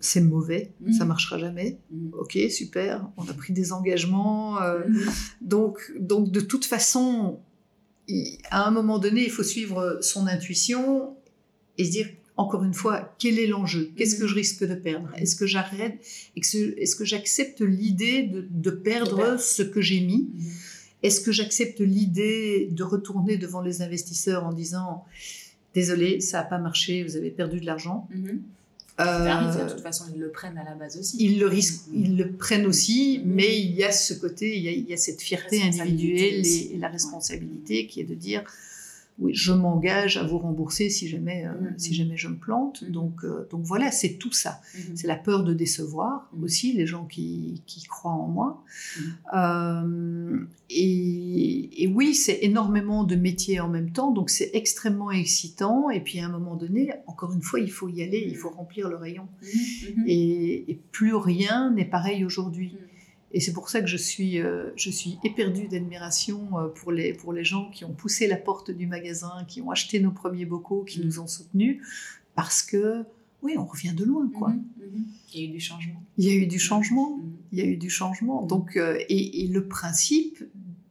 c'est 0.00 0.22
mauvais, 0.22 0.72
ça 0.82 0.88
mmh. 0.88 0.92
ça 0.94 1.04
marchera 1.04 1.38
jamais. 1.38 1.78
Mmh. 1.90 2.08
Ok, 2.18 2.38
super, 2.50 3.06
on 3.18 3.28
a 3.28 3.34
pris 3.34 3.52
des 3.52 3.72
engagements. 3.72 4.54
Mmh. 4.60 4.98
donc, 5.42 5.92
donc, 6.00 6.30
de 6.30 6.40
toute 6.40 6.64
façon, 6.64 7.38
à 8.50 8.66
un 8.66 8.70
moment 8.70 8.98
donné, 8.98 9.24
il 9.24 9.30
faut 9.30 9.42
suivre 9.42 9.98
son 10.00 10.26
intuition 10.26 11.16
et 11.78 11.84
se 11.84 11.90
dire, 11.90 12.08
encore 12.36 12.64
une 12.64 12.74
fois, 12.74 13.14
quel 13.18 13.38
est 13.38 13.46
l'enjeu? 13.46 13.90
Qu'est-ce 13.96 14.16
que 14.16 14.22
Mhm. 14.24 14.28
je 14.28 14.34
risque 14.34 14.64
de 14.66 14.74
perdre? 14.74 15.08
Est-ce 15.16 15.36
que 15.36 15.46
j'arrête? 15.46 15.98
Est-ce 16.36 16.96
que 16.96 17.04
j'accepte 17.04 17.60
l'idée 17.60 18.22
de, 18.24 18.46
de 18.50 18.70
perdre 18.70 19.38
ce 19.40 19.62
que 19.62 19.80
j'ai 19.80 20.00
mis? 20.00 20.28
Est-ce 21.02 21.20
que 21.20 21.32
j'accepte 21.32 21.80
l'idée 21.80 22.68
de 22.70 22.82
retourner 22.82 23.36
devant 23.36 23.60
les 23.60 23.82
investisseurs 23.82 24.44
en 24.44 24.52
disant 24.52 25.04
Désolé, 25.74 26.20
ça 26.20 26.38
n'a 26.38 26.44
pas 26.44 26.58
marché, 26.58 27.02
vous 27.02 27.16
avez 27.16 27.30
perdu 27.30 27.58
de 27.60 27.66
l'argent? 27.66 28.08
Mhm. 28.14 28.40
Euh, 29.00 29.64
de 29.64 29.70
toute 29.70 29.80
façon, 29.80 30.04
ils 30.14 30.20
le 30.20 30.30
prennent 30.30 30.56
à 30.56 30.62
la 30.64 30.74
base 30.76 30.96
aussi. 30.98 31.16
ils 31.18 31.40
le 31.40 31.48
risquent, 31.48 31.86
ils 31.92 32.16
le 32.16 32.30
prennent 32.32 32.64
aussi, 32.66 33.20
Mhm. 33.24 33.32
mais 33.34 33.60
il 33.60 33.72
y 33.74 33.82
a 33.82 33.90
ce 33.90 34.14
côté, 34.14 34.56
il 34.56 34.62
y 34.62 34.68
a, 34.68 34.70
il 34.70 34.88
y 34.88 34.92
a 34.92 34.96
cette 34.96 35.20
fierté 35.20 35.62
individuelle 35.62 36.46
et 36.46 36.76
la 36.78 36.88
responsabilité 36.88 37.86
qui 37.88 38.00
est 38.00 38.04
de 38.04 38.14
dire 38.14 38.44
oui, 39.20 39.32
je 39.32 39.52
m'engage 39.52 40.16
à 40.16 40.24
vous 40.24 40.38
rembourser 40.38 40.90
si 40.90 41.06
jamais, 41.08 41.46
euh, 41.46 41.52
Mhm. 41.70 41.78
si 41.78 41.94
jamais 41.94 42.16
je 42.16 42.26
me 42.28 42.36
plante. 42.36 42.82
Mhm. 42.82 42.90
Donc, 42.90 43.24
euh, 43.24 43.46
donc 43.50 43.62
voilà, 43.62 43.90
c'est 43.92 44.14
tout 44.14 44.32
ça. 44.32 44.60
Mhm. 44.74 44.96
C'est 44.96 45.06
la 45.06 45.14
peur 45.16 45.44
de 45.44 45.54
décevoir 45.54 46.28
aussi 46.42 46.72
les 46.72 46.84
gens 46.86 47.04
qui, 47.04 47.62
qui 47.66 47.84
croient 47.84 48.10
en 48.12 48.26
moi. 48.28 48.64
Euh, 49.34 50.38
et, 50.70 51.84
et 51.84 51.86
oui, 51.86 52.14
c'est 52.14 52.38
énormément 52.42 53.04
de 53.04 53.14
métiers 53.16 53.60
en 53.60 53.68
même 53.68 53.90
temps, 53.90 54.10
donc 54.10 54.30
c'est 54.30 54.50
extrêmement 54.52 55.10
excitant. 55.10 55.90
Et 55.90 56.00
puis 56.00 56.18
à 56.20 56.26
un 56.26 56.30
moment 56.30 56.56
donné, 56.56 56.90
encore 57.06 57.32
une 57.32 57.42
fois, 57.42 57.60
il 57.60 57.70
faut 57.70 57.88
y 57.88 58.02
aller, 58.02 58.24
il 58.26 58.36
faut 58.36 58.50
remplir 58.50 58.88
le 58.88 58.96
rayon. 58.96 59.28
Et, 60.06 60.70
et 60.70 60.80
plus 60.92 61.14
rien 61.14 61.70
n'est 61.70 61.84
pareil 61.84 62.24
aujourd'hui. 62.24 62.76
Et 63.36 63.40
c'est 63.40 63.52
pour 63.52 63.68
ça 63.68 63.80
que 63.80 63.88
je 63.88 63.96
suis, 63.96 64.40
euh, 64.40 64.70
je 64.76 64.90
suis 64.90 65.18
éperdue 65.24 65.66
d'admiration 65.66 66.56
euh, 66.58 66.68
pour 66.68 66.92
les, 66.92 67.12
pour 67.12 67.32
les 67.32 67.44
gens 67.44 67.68
qui 67.70 67.84
ont 67.84 67.92
poussé 67.92 68.28
la 68.28 68.36
porte 68.36 68.70
du 68.70 68.86
magasin, 68.86 69.44
qui 69.48 69.60
ont 69.60 69.70
acheté 69.72 69.98
nos 69.98 70.12
premiers 70.12 70.46
bocaux, 70.46 70.84
qui 70.84 71.00
Mhm. 71.00 71.06
nous 71.06 71.18
ont 71.18 71.26
soutenus, 71.26 71.82
parce 72.36 72.62
que, 72.62 73.02
oui, 73.42 73.56
on 73.58 73.64
revient 73.64 73.92
de 73.92 74.04
loin, 74.04 74.30
quoi. 74.38 74.50
Mhm. 74.50 74.64
Mhm. 74.78 75.04
Il 75.34 75.40
y 75.40 75.42
a 75.42 75.46
eu 75.48 75.50
du 75.50 75.60
changement. 75.60 76.02
Il 76.16 76.24
y 76.26 76.30
a 76.30 76.34
eu 76.34 76.46
du 76.46 76.58
changement. 76.60 77.16
Mhm. 77.18 77.32
Il 77.52 77.58
y 77.58 77.62
a 77.62 77.64
eu 77.66 77.76
du 77.76 77.90
changement. 77.90 78.42
Donc, 78.46 78.76
euh, 78.76 78.98
et, 79.08 79.42
et 79.44 79.48
le 79.48 79.66
principe, 79.66 80.44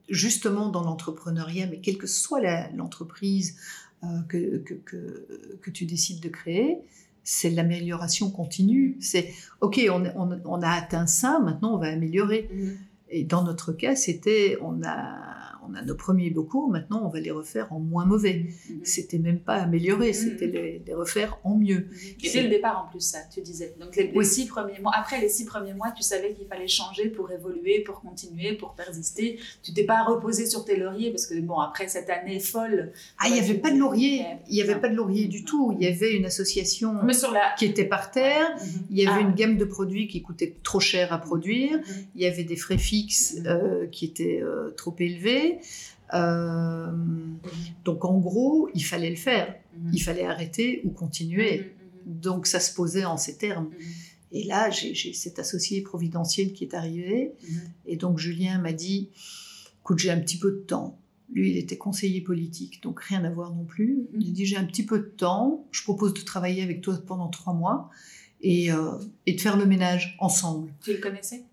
justement, 0.10 0.68
dans 0.70 0.84
l'entrepreneuriat, 0.84 1.68
mais 1.68 1.80
quelle 1.80 1.98
que 1.98 2.08
soit 2.08 2.42
l'entreprise 2.76 3.56
euh, 4.04 4.22
que, 4.28 4.58
que, 4.58 4.74
que, 4.74 5.58
que 5.62 5.72
tu 5.72 5.86
décides 5.86 6.20
de 6.20 6.28
créer, 6.28 6.80
c'est 7.24 7.50
l'amélioration 7.50 8.30
continue. 8.30 8.98
C'est, 9.00 9.34
OK, 9.62 9.80
on, 9.90 10.06
on, 10.16 10.42
on 10.46 10.62
a 10.62 10.70
atteint 10.70 11.08
ça, 11.08 11.40
maintenant 11.40 11.76
on 11.76 11.78
va 11.78 11.88
améliorer. 11.88 12.50
Mhm. 12.54 12.78
Et 13.10 13.24
dans 13.24 13.44
notre 13.44 13.74
cas, 13.74 13.96
c'était, 13.96 14.58
on 14.62 14.82
a, 14.84 15.33
on 15.70 15.74
a 15.76 15.82
nos 15.82 15.96
premiers 15.96 16.30
locaux, 16.30 16.68
maintenant 16.68 17.04
on 17.06 17.10
va 17.10 17.20
les 17.20 17.32
refaire 17.32 17.72
en 17.74 17.80
moins 17.80 18.06
mauvais. 18.06 18.46
Mhm. 18.70 18.80
C'était 18.84 19.20
même 19.20 19.40
pas 19.40 19.56
amélioré, 19.56 20.08
Mhm. 20.10 20.14
c'était 20.14 20.48
les, 20.48 20.82
les 20.86 20.94
refaire 20.94 21.40
en 21.44 21.56
mieux. 21.56 21.88
Et 22.24 22.30
dès 22.32 22.44
le 22.44 22.50
départ 22.50 22.86
en 22.86 22.92
plus, 22.92 23.02
ça, 23.02 23.20
tu 23.34 23.42
disais. 23.42 23.76
Donc 23.80 23.96
les, 23.96 24.08
les 24.08 24.18
Oui. 24.18 24.26
six 24.26 24.46
premiers 24.46 24.80
mois, 24.80 24.92
après 24.96 25.20
les 25.22 25.30
six 25.30 25.46
premiers 25.46 25.74
mois, 25.74 25.92
tu 25.96 26.04
savais 26.04 26.34
qu'il 26.34 26.48
fallait 26.48 26.68
changer 26.68 27.10
pour 27.10 27.32
évoluer, 27.32 27.82
pour 27.86 28.02
continuer, 28.02 28.54
pour 28.54 28.74
persister. 28.76 29.40
Tu 29.64 29.74
t'es 29.74 29.84
pas 29.86 30.04
reposé 30.04 30.46
sur 30.46 30.66
tes 30.66 30.76
lauriers 30.78 31.12
parce 31.12 31.26
que 31.28 31.40
bon, 31.40 31.58
après 31.60 31.88
cette 31.88 32.10
année 32.10 32.40
folle. 32.40 32.92
Ah, 33.20 33.26
il 33.28 33.34
n'y 33.34 33.40
avait 33.40 33.54
pas 33.60 33.72
de 33.72 33.78
laurier, 33.78 34.24
il 34.50 34.56
n'y 34.56 34.62
avait 34.62 34.80
pas 34.80 34.90
de 34.90 34.96
laurier 34.96 35.28
du 35.28 35.44
tout. 35.44 35.76
Il 35.80 35.84
y 35.84 35.88
avait 35.88 36.14
une 36.16 36.26
association 36.26 36.96
Mais 37.04 37.14
sur 37.14 37.32
la. 37.32 37.54
qui 37.58 37.66
était 37.66 37.86
par 37.86 38.12
terre. 38.12 38.50
Mhm. 38.56 38.86
Il 38.90 38.98
y 38.98 39.08
avait 39.08 39.22
Ah. 39.24 39.28
une 39.28 39.34
gamme 39.36 39.58
de 39.58 39.66
produits 39.66 40.08
qui 40.08 40.22
coûtait 40.22 40.56
trop 40.64 40.80
cher 40.80 41.12
à 41.14 41.18
produire. 41.20 41.78
Mhm. 41.78 41.84
Il 42.16 42.22
y 42.22 42.26
avait 42.26 42.44
des 42.44 42.56
frais 42.56 42.78
fixes 42.78 43.38
euh, 43.46 43.88
qui 43.88 44.06
étaient 44.06 44.42
euh, 44.42 44.72
trop 44.72 44.96
élevés. 45.00 45.53
Euh, 46.14 46.92
donc 47.86 48.06
en 48.06 48.20
gros, 48.20 48.70
il 48.74 48.84
fallait 48.84 49.10
le 49.10 49.16
faire. 49.16 49.56
Mhm. 49.78 49.92
Il 49.94 50.00
fallait 50.00 50.26
arrêter 50.26 50.82
ou 50.86 50.92
continuer. 50.92 51.74
Mhm. 52.06 52.20
Donc 52.22 52.48
ça 52.48 52.60
se 52.60 52.74
posait 52.74 53.06
en 53.06 53.18
ces 53.18 53.38
termes. 53.38 53.70
Mhm. 53.70 53.86
Et 54.36 54.44
là, 54.46 54.70
j'ai 54.72 55.14
cet 55.14 55.38
associé 55.38 55.82
providentiel 55.82 56.54
qui 56.54 56.64
est 56.64 56.74
arrivé. 56.74 57.34
Mhm. 57.44 57.62
Et 57.86 57.96
donc 57.98 58.18
Julien 58.18 58.60
m'a 58.60 58.74
dit, 58.74 59.10
écoute, 59.82 60.00
j'ai 60.00 60.12
un 60.12 60.20
petit 60.20 60.38
peu 60.38 60.52
de 60.52 60.64
temps. 60.66 60.98
Lui, 61.32 61.52
il 61.52 61.58
était 61.58 61.78
conseiller 61.78 62.22
politique, 62.22 62.84
donc 62.84 63.00
rien 63.02 63.24
à 63.24 63.30
voir 63.30 63.56
non 63.56 63.64
plus. 63.64 64.08
Mhm. 64.14 64.22
Il 64.22 64.34
dit, 64.34 64.46
j'ai 64.46 64.58
un 64.58 64.66
petit 64.66 64.86
peu 64.86 65.00
de 65.00 65.06
temps, 65.06 65.66
je 65.72 65.84
propose 65.84 66.14
de 66.14 66.22
travailler 66.22 66.64
avec 66.64 66.82
toi 66.82 66.96
pendant 67.06 67.30
trois 67.30 67.54
mois 67.54 67.90
et, 68.42 68.72
euh, 68.72 68.92
et 69.26 69.34
de 69.34 69.42
faire 69.42 69.58
le 69.58 69.66
ménage 69.66 70.16
ensemble. 70.20 70.72
Tu 70.84 70.94
le 70.94 71.00
connaissais? 71.00 71.44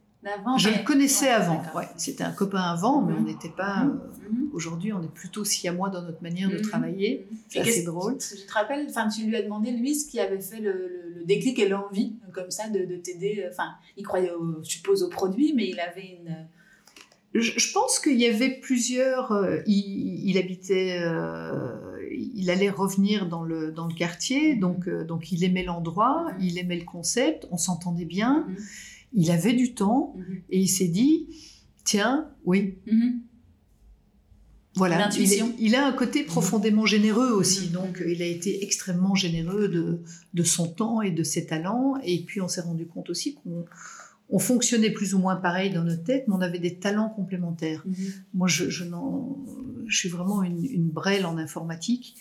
Je 0.58 0.68
mais- 0.68 0.78
le 0.78 0.84
connaissais 0.84 1.26
Ouais, 1.26 1.30
avant, 1.32 1.62
ouais. 1.74 1.88
c'était 1.96 2.24
un 2.24 2.32
copain 2.32 2.60
avant, 2.60 3.00
mais 3.02 3.14
Mhm. 3.14 3.18
on 3.20 3.24
n'était 3.24 3.48
pas... 3.48 3.84
Mhm. 3.84 3.90
euh, 3.90 4.28
Mhm. 4.30 4.50
Aujourd'hui, 4.52 4.92
on 4.92 5.02
est 5.02 5.12
plutôt 5.12 5.44
siamois 5.44 5.90
dans 5.90 6.02
notre 6.02 6.22
manière 6.22 6.50
de 6.50 6.56
Mhm. 6.56 6.62
travailler. 6.62 7.26
Mhm. 7.30 7.36
C'est 7.48 7.60
assez 7.60 7.82
drôle. 7.84 8.18
Tu 8.18 8.46
te 8.46 8.52
rappelles, 8.52 8.86
enfin, 8.88 9.08
tu 9.08 9.24
lui 9.24 9.34
as 9.36 9.42
demandé, 9.42 9.70
lui, 9.70 9.94
ce 9.94 10.08
qui 10.10 10.20
avait 10.20 10.40
fait 10.40 10.60
le, 10.60 10.72
le- 10.72 11.14
le 11.20 11.24
déclic 11.24 11.58
et 11.58 11.68
l'envie, 11.68 12.14
comme 12.32 12.50
ça, 12.50 12.68
de, 12.68 12.84
de 12.84 12.96
t'aider. 12.96 13.44
Enfin, 13.50 13.70
il 13.96 14.02
croyait, 14.04 14.30
au- 14.32 14.62
je 14.62 14.70
suppose, 14.70 15.02
au 15.02 15.08
produit, 15.08 15.52
mais 15.54 15.68
il 15.68 15.80
avait 15.80 16.18
une. 16.20 16.36
Je, 17.34 17.52
je 17.56 17.72
pense 17.72 17.98
qu'il 18.00 18.18
y 18.20 18.26
avait 18.26 18.50
plusieurs. 18.50 19.30
euh, 19.32 19.58
il, 19.66 20.28
il 20.28 20.36
habitait, 20.38 20.98
euh, 21.00 21.76
il 22.12 22.50
allait 22.50 22.70
revenir 22.70 23.26
dans 23.28 23.44
le, 23.44 23.70
dans 23.70 23.86
le 23.86 23.94
quartier, 23.94 24.56
donc, 24.56 24.88
euh, 24.88 25.04
donc 25.04 25.30
il 25.32 25.44
aimait 25.44 25.62
l'endroit, 25.64 26.26
il 26.40 26.58
aimait 26.58 26.78
le 26.78 26.84
concept, 26.84 27.46
on 27.52 27.56
s'entendait 27.56 28.04
bien, 28.04 28.46
Mhm. 28.48 28.56
Il 29.12 29.30
avait 29.30 29.52
du 29.54 29.74
temps 29.74 30.14
Mhm. 30.16 30.42
et 30.50 30.60
il 30.60 30.68
s'est 30.68 30.88
dit 30.88 31.26
tiens, 31.84 32.28
oui, 32.44 32.74
Mhm. 32.86 33.20
voilà. 34.76 35.08
Il, 35.16 35.32
est- 35.32 35.42
il 35.58 35.74
a 35.74 35.86
un 35.86 35.92
côté 35.92 36.22
profondément 36.22 36.86
généreux 36.86 37.30
aussi, 37.32 37.66
Mhm. 37.66 37.72
donc 37.72 38.02
il 38.06 38.22
a 38.22 38.26
été 38.26 38.62
extrêmement 38.62 39.14
généreux 39.14 39.68
de, 39.68 40.00
de 40.34 40.42
son 40.42 40.68
temps 40.68 41.02
et 41.02 41.10
de 41.10 41.22
ses 41.24 41.46
talents, 41.46 41.96
et 42.04 42.22
puis 42.24 42.40
on 42.40 42.48
s'est 42.48 42.60
rendu 42.60 42.86
compte 42.86 43.10
aussi 43.10 43.34
qu'on 43.34 43.64
on 44.32 44.38
fonctionnait 44.38 44.90
plus 44.90 45.14
ou 45.14 45.18
moins 45.18 45.36
pareil 45.36 45.70
dans 45.72 45.82
notre 45.82 46.04
tête, 46.04 46.24
mais 46.28 46.34
on 46.34 46.40
avait 46.40 46.60
des 46.60 46.76
talents 46.76 47.08
complémentaires. 47.08 47.82
Mhm. 47.84 47.94
Moi, 48.34 48.46
je, 48.48 48.70
je, 48.70 48.84
n'en- 48.84 49.36
je 49.86 49.96
suis 49.96 50.08
vraiment 50.08 50.42
une, 50.44 50.64
une 50.64 50.88
brêle 50.88 51.26
en 51.26 51.36
informatique. 51.36 52.16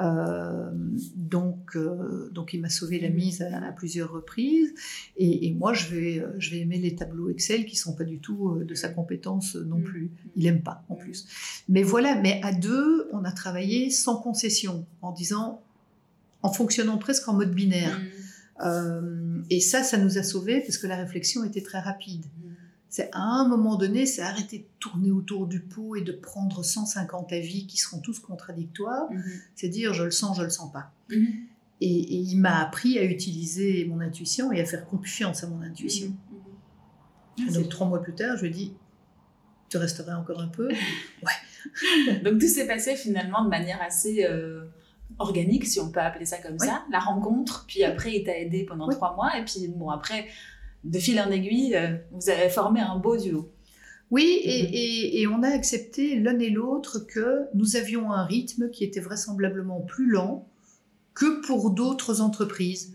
Euh, 0.00 0.70
donc, 1.16 1.76
euh, 1.76 2.28
donc, 2.32 2.52
il 2.52 2.60
m'a 2.60 2.68
sauvé 2.68 3.00
la 3.00 3.08
mise 3.08 3.40
à, 3.42 3.66
à 3.66 3.72
plusieurs 3.72 4.12
reprises. 4.12 4.74
Et, 5.16 5.46
et 5.46 5.54
moi, 5.54 5.72
je 5.72 5.86
vais, 5.94 6.18
euh, 6.20 6.28
je 6.38 6.50
vais 6.50 6.58
aimer 6.58 6.78
les 6.78 6.94
tableaux 6.96 7.30
Excel 7.30 7.64
qui 7.64 7.76
sont 7.76 7.94
pas 7.94 8.04
du 8.04 8.18
tout 8.18 8.50
euh, 8.60 8.64
de 8.64 8.74
sa 8.74 8.88
compétence 8.90 9.56
euh, 9.56 9.64
non 9.64 9.78
Mhm. 9.78 9.84
plus. 9.84 10.10
Il 10.36 10.46
aime 10.46 10.60
pas, 10.62 10.84
en 10.90 10.96
plus. 10.96 11.26
Mais 11.68 11.82
voilà, 11.82 12.20
mais 12.20 12.40
à 12.42 12.52
deux, 12.52 13.08
on 13.12 13.24
a 13.24 13.32
travaillé 13.32 13.88
sans 13.90 14.16
concession, 14.16 14.84
en 15.00 15.12
disant, 15.12 15.62
en 16.42 16.52
fonctionnant 16.52 16.98
presque 16.98 17.26
en 17.28 17.32
mode 17.34 17.52
binaire. 17.54 17.98
Mhm. 17.98 18.04
Euh, 18.66 19.23
et 19.50 19.60
ça, 19.60 19.82
ça 19.82 19.98
nous 19.98 20.18
a 20.18 20.22
sauvés 20.22 20.60
parce 20.60 20.78
que 20.78 20.86
la 20.86 20.96
réflexion 20.96 21.44
était 21.44 21.62
très 21.62 21.80
rapide. 21.80 22.24
Mhm. 22.24 22.54
C'est 22.88 23.10
à 23.12 23.20
un 23.20 23.48
moment 23.48 23.76
donné, 23.76 24.06
c'est 24.06 24.22
arrêter 24.22 24.58
de 24.58 24.66
tourner 24.78 25.10
autour 25.10 25.46
du 25.46 25.60
pot 25.60 25.96
et 25.96 26.02
de 26.02 26.12
prendre 26.12 26.62
150 26.62 27.32
avis 27.32 27.66
qui 27.66 27.76
seront 27.76 27.98
tous 27.98 28.20
contradictoires. 28.20 29.10
Mhm. 29.10 29.22
C'est 29.54 29.68
dire 29.68 29.94
je 29.94 30.04
le 30.04 30.10
sens, 30.10 30.36
je 30.36 30.42
le 30.42 30.50
sens 30.50 30.72
pas. 30.72 30.92
Mhm. 31.10 31.26
Et, 31.80 31.86
et 31.86 32.16
il 32.16 32.36
m'a 32.36 32.60
appris 32.60 32.98
à 32.98 33.04
utiliser 33.04 33.84
mon 33.86 34.00
intuition 34.00 34.52
et 34.52 34.60
à 34.60 34.64
faire 34.64 34.86
confiance 34.86 35.44
à 35.44 35.48
mon 35.48 35.60
intuition. 35.62 36.08
Mhm. 37.38 37.48
Et 37.48 37.52
donc 37.52 37.68
trois 37.68 37.86
mois 37.86 38.02
plus 38.02 38.14
tard, 38.14 38.36
je 38.36 38.42
lui 38.42 38.50
ai 38.50 38.52
dit 38.52 38.72
tu 39.74 39.78
resterais 39.78 40.12
encore 40.12 40.40
un 40.40 40.46
peu? 40.46 40.68
Donc 42.24 42.38
tout 42.38 42.46
s'est 42.46 42.66
passé 42.66 42.94
finalement 42.94 43.44
de 43.44 43.48
manière 43.48 43.82
assez 43.82 44.24
euh, 44.24 44.66
organique, 45.18 45.66
si 45.66 45.80
on 45.80 45.90
peut 45.90 46.00
appeler 46.00 46.24
ça 46.26 46.38
comme 46.38 46.56
Oui. 46.60 46.66
ça. 46.66 46.84
La 46.90 46.98
rencontre, 46.98 47.64
puis 47.68 47.84
après 47.84 48.16
il 48.16 48.24
t'a 48.24 48.36
aidé 48.38 48.64
pendant 48.64 48.88
Oui. 48.88 48.94
trois 48.94 49.14
mois, 49.14 49.30
et 49.38 49.44
puis 49.44 49.68
bon 49.68 49.90
après, 49.90 50.26
de 50.84 50.98
fil 50.98 51.20
en 51.20 51.30
aiguille, 51.30 51.74
euh, 51.76 51.96
vous 52.12 52.28
avez 52.30 52.48
formé 52.48 52.80
un 52.80 52.96
beau 52.98 53.16
duo. 53.16 53.50
Oui, 54.10 54.40
et, 54.44 54.62
Mhm. 54.64 54.68
et- 54.72 55.20
et 55.22 55.26
on 55.26 55.42
a 55.42 55.48
accepté 55.48 56.20
l'un 56.20 56.38
et 56.38 56.50
l'autre 56.50 56.98
que 57.00 57.46
nous 57.54 57.76
avions 57.76 58.12
un 58.12 58.24
rythme 58.24 58.70
qui 58.70 58.84
était 58.84 59.00
vraisemblablement 59.00 59.80
plus 59.80 60.08
lent 60.10 60.46
que 61.14 61.46
pour 61.46 61.70
d'autres 61.70 62.20
entreprises. 62.20 62.92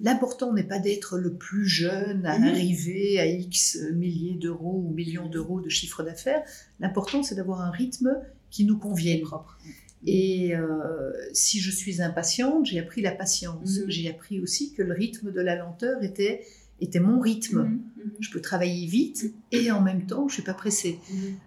L'important 0.00 0.52
n'est 0.54 0.64
pas 0.64 0.78
d'être 0.78 1.18
le 1.18 1.34
plus 1.34 1.66
jeune 1.66 2.24
à 2.26 2.38
Mhm. 2.38 2.48
arriver 2.48 3.20
à 3.20 3.26
X 3.26 3.78
milliers 3.94 4.34
d'euros 4.34 4.82
ou 4.86 4.90
millions 4.94 5.28
d'euros 5.28 5.60
de 5.60 5.68
chiffre 5.68 6.02
d'affaires. 6.02 6.42
L'important, 6.80 7.22
c'est 7.22 7.34
d'avoir 7.34 7.60
un 7.60 7.70
rythme 7.70 8.16
qui 8.50 8.64
nous 8.64 8.78
convienne. 8.78 9.20
propre. 9.20 9.58
Et 10.06 10.54
euh, 10.54 11.12
si 11.32 11.58
je 11.60 11.70
suis 11.70 12.00
impatiente, 12.02 12.66
j'ai 12.66 12.78
appris 12.78 13.02
la 13.02 13.10
patience. 13.12 13.78
Mhm. 13.80 13.90
J'ai 13.90 14.10
appris 14.10 14.40
aussi 14.40 14.72
que 14.72 14.82
le 14.82 14.92
rythme 14.94 15.32
de 15.32 15.40
la 15.40 15.56
lenteur 15.56 16.02
était, 16.02 16.44
était 16.80 17.00
mon 17.00 17.20
rythme. 17.20 17.62
Mhm. 17.62 17.82
Je 18.20 18.30
peux 18.30 18.40
travailler 18.40 18.86
vite 18.86 19.32
et 19.52 19.70
en 19.70 19.80
même 19.80 20.06
temps, 20.06 20.28
je 20.28 20.34
suis 20.34 20.42
pas 20.42 20.54
pressée. 20.54 20.98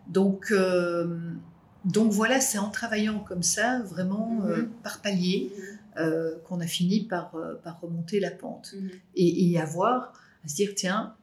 Donc, 0.08 0.52
euh, 0.52 1.18
donc 1.86 2.12
voilà, 2.12 2.40
c'est 2.42 2.58
en 2.58 2.70
travaillant 2.70 3.20
comme 3.20 3.44
ça, 3.44 3.82
vraiment 3.84 4.42
euh, 4.46 4.64
par 4.84 5.02
palier, 5.02 5.52
qu'on 6.46 6.60
a 6.62 6.68
fini 6.68 7.06
par, 7.06 7.36
par 7.64 7.80
remonter 7.82 8.20
la 8.20 8.32
pente 8.32 8.74
et, 9.16 9.52
et 9.52 9.60
avoir 9.60 10.14
à 10.44 10.48
se 10.48 10.56
dire 10.56 10.74
tiens, 10.76 11.16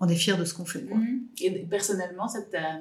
on 0.00 0.08
est 0.08 0.14
fier 0.16 0.38
de 0.38 0.44
ce 0.44 0.54
qu'on 0.54 0.64
fait. 0.64 0.82
Quoi. 0.82 0.98
Et 1.42 1.50
personnellement, 1.66 2.26
ça 2.28 2.40
t'a- 2.42 2.80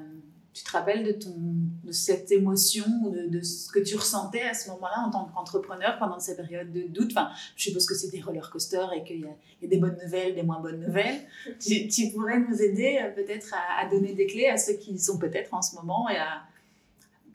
tu 0.57 0.63
te 0.63 0.71
rappelles 0.71 1.03
de, 1.03 1.11
ton, 1.11 1.35
de 1.83 1.91
cette 1.91 2.31
émotion, 2.31 2.85
de, 3.11 3.27
de 3.27 3.41
ce 3.41 3.71
que 3.71 3.77
tu 3.77 3.95
ressentais 3.95 4.41
à 4.41 4.55
ce 4.55 4.69
moment-là 4.71 5.05
en 5.05 5.11
tant 5.11 5.25
qu'entrepreneur 5.25 5.99
pendant 5.99 6.19
ces 6.19 6.35
périodes 6.35 6.71
de 6.71 6.87
doute? 6.87 7.11
Enfin, 7.11 7.29
je 7.55 7.65
suppose 7.65 7.85
que 7.85 7.93
c'est 7.93 8.09
des 8.09 8.21
roller 8.21 8.49
coasters 8.49 8.91
et 8.93 9.03
qu'il 9.03 9.17
y, 9.17 9.27
y, 9.61 9.65
a 9.65 9.69
des 9.69 9.77
bonnes 9.77 9.97
nouvelles, 10.03 10.33
des 10.33 10.41
moins 10.41 10.59
bonnes 10.59 10.79
nouvelles. 10.79 11.19
tu, 11.59 11.87
tu 11.87 12.09
pourrais 12.09 12.39
nous 12.39 12.59
aider 12.59 12.99
euh, 12.99 13.11
peut-être 13.11 13.53
à, 13.53 13.85
à, 13.85 13.89
donner 13.89 14.13
des 14.13 14.25
clés 14.25 14.47
à 14.47 14.57
ceux 14.57 14.73
qui 14.73 14.97
sont 14.97 15.19
peut-être 15.19 15.53
en 15.53 15.61
ce 15.61 15.75
moment 15.75 16.09
et 16.09 16.17
à 16.17 16.41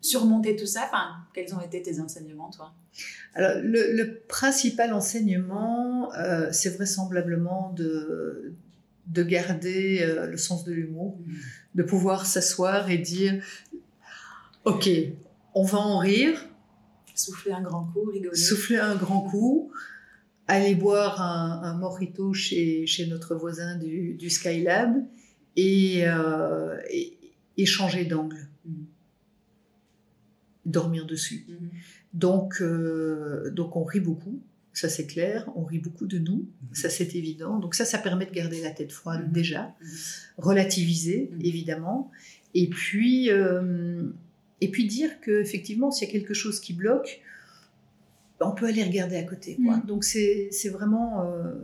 surmonter 0.01 0.57
tout 0.57 0.67
ça? 0.67 0.83
Enfin, 0.87 1.19
quels 1.33 1.55
ont 1.55 1.61
été 1.61 1.81
tes 1.81 2.01
enseignements, 2.01 2.51
toi? 2.51 2.73
Alors, 3.35 3.63
le, 3.63 3.93
le, 3.93 4.19
principal 4.27 4.93
enseignement, 4.93 6.13
euh, 6.15 6.49
c'est 6.51 6.71
vraisemblablement 6.71 7.73
de, 7.77 8.53
de 9.07 9.23
garder 9.23 10.01
euh, 10.03 10.27
le 10.27 10.37
sens 10.37 10.65
de 10.65 10.73
l'humour, 10.73 11.19
mmh. 11.21 11.35
De 11.75 11.83
pouvoir 11.83 12.27
s'asseoir 12.27 12.91
et 12.91 12.99
dire 12.99 13.43
Ok, 14.65 14.89
on 15.55 15.65
va 15.65 15.79
en 15.79 15.99
rire. 15.99 16.39
Souffler 17.15 17.53
un 17.53 17.63
grand 17.63 17.85
coup, 17.87 18.05
rigoler. 18.05 18.37
Souffler 18.37 18.79
un 18.79 18.95
grand 18.95 19.23
coup, 19.23 19.73
aller 20.47 20.75
boire 20.75 21.21
un, 21.21 21.63
un 21.63 21.77
morito 21.77 22.33
chez, 22.33 22.87
chez, 22.87 23.07
notre 23.07 23.35
voisin 23.35 23.77
du, 23.77 24.15
du 24.15 24.31
Skylab 24.31 25.05
et, 25.57 26.07
euh, 26.07 26.81
et, 26.91 27.19
et, 27.59 27.67
changer 27.67 28.05
d'angle. 28.05 28.49
Mmh. 28.65 28.73
Dormir 30.65 31.07
dessus. 31.07 31.45
Mmh. 31.49 31.67
Donc, 32.15 32.63
euh, 32.63 33.51
donc, 33.51 33.77
on 33.77 33.85
rit 33.85 34.01
beaucoup 34.01 34.41
ça 34.73 34.89
c'est 34.89 35.07
clair, 35.07 35.51
on 35.55 35.65
rit 35.65 35.79
beaucoup 35.79 36.07
de 36.07 36.19
nous, 36.19 36.47
mhm. 36.63 36.75
ça 36.75 36.89
c'est 36.89 37.15
évident. 37.15 37.59
Donc 37.59 37.75
ça, 37.75 37.85
ça 37.85 37.99
permet 37.99 38.27
de 38.27 38.33
garder 38.33 38.63
la 38.63 38.71
tête 38.71 38.93
froide 38.93 39.27
mhm. 39.27 39.33
déjà, 39.33 39.75
mhm. 39.81 39.89
relativiser 40.39 41.31
évidemment, 41.41 42.11
et 42.55 42.69
puis, 42.69 43.31
euh, 43.31 44.05
et 44.61 44.71
puis 44.71 44.87
dire 44.87 45.21
qu'effectivement, 45.21 45.91
s'il 45.91 46.09
y 46.09 46.11
a 46.11 46.13
quelque 46.13 46.35
chose 46.35 46.61
qui 46.61 46.73
bloque, 46.73 47.21
on 48.41 48.53
peut 48.53 48.67
aller 48.67 48.83
regarder 48.83 49.17
à 49.17 49.23
côté. 49.23 49.57
Quoi. 49.65 49.77
Donc 49.87 50.05
c'est 50.05 50.51
vraiment... 50.71 51.31
Euh, 51.31 51.55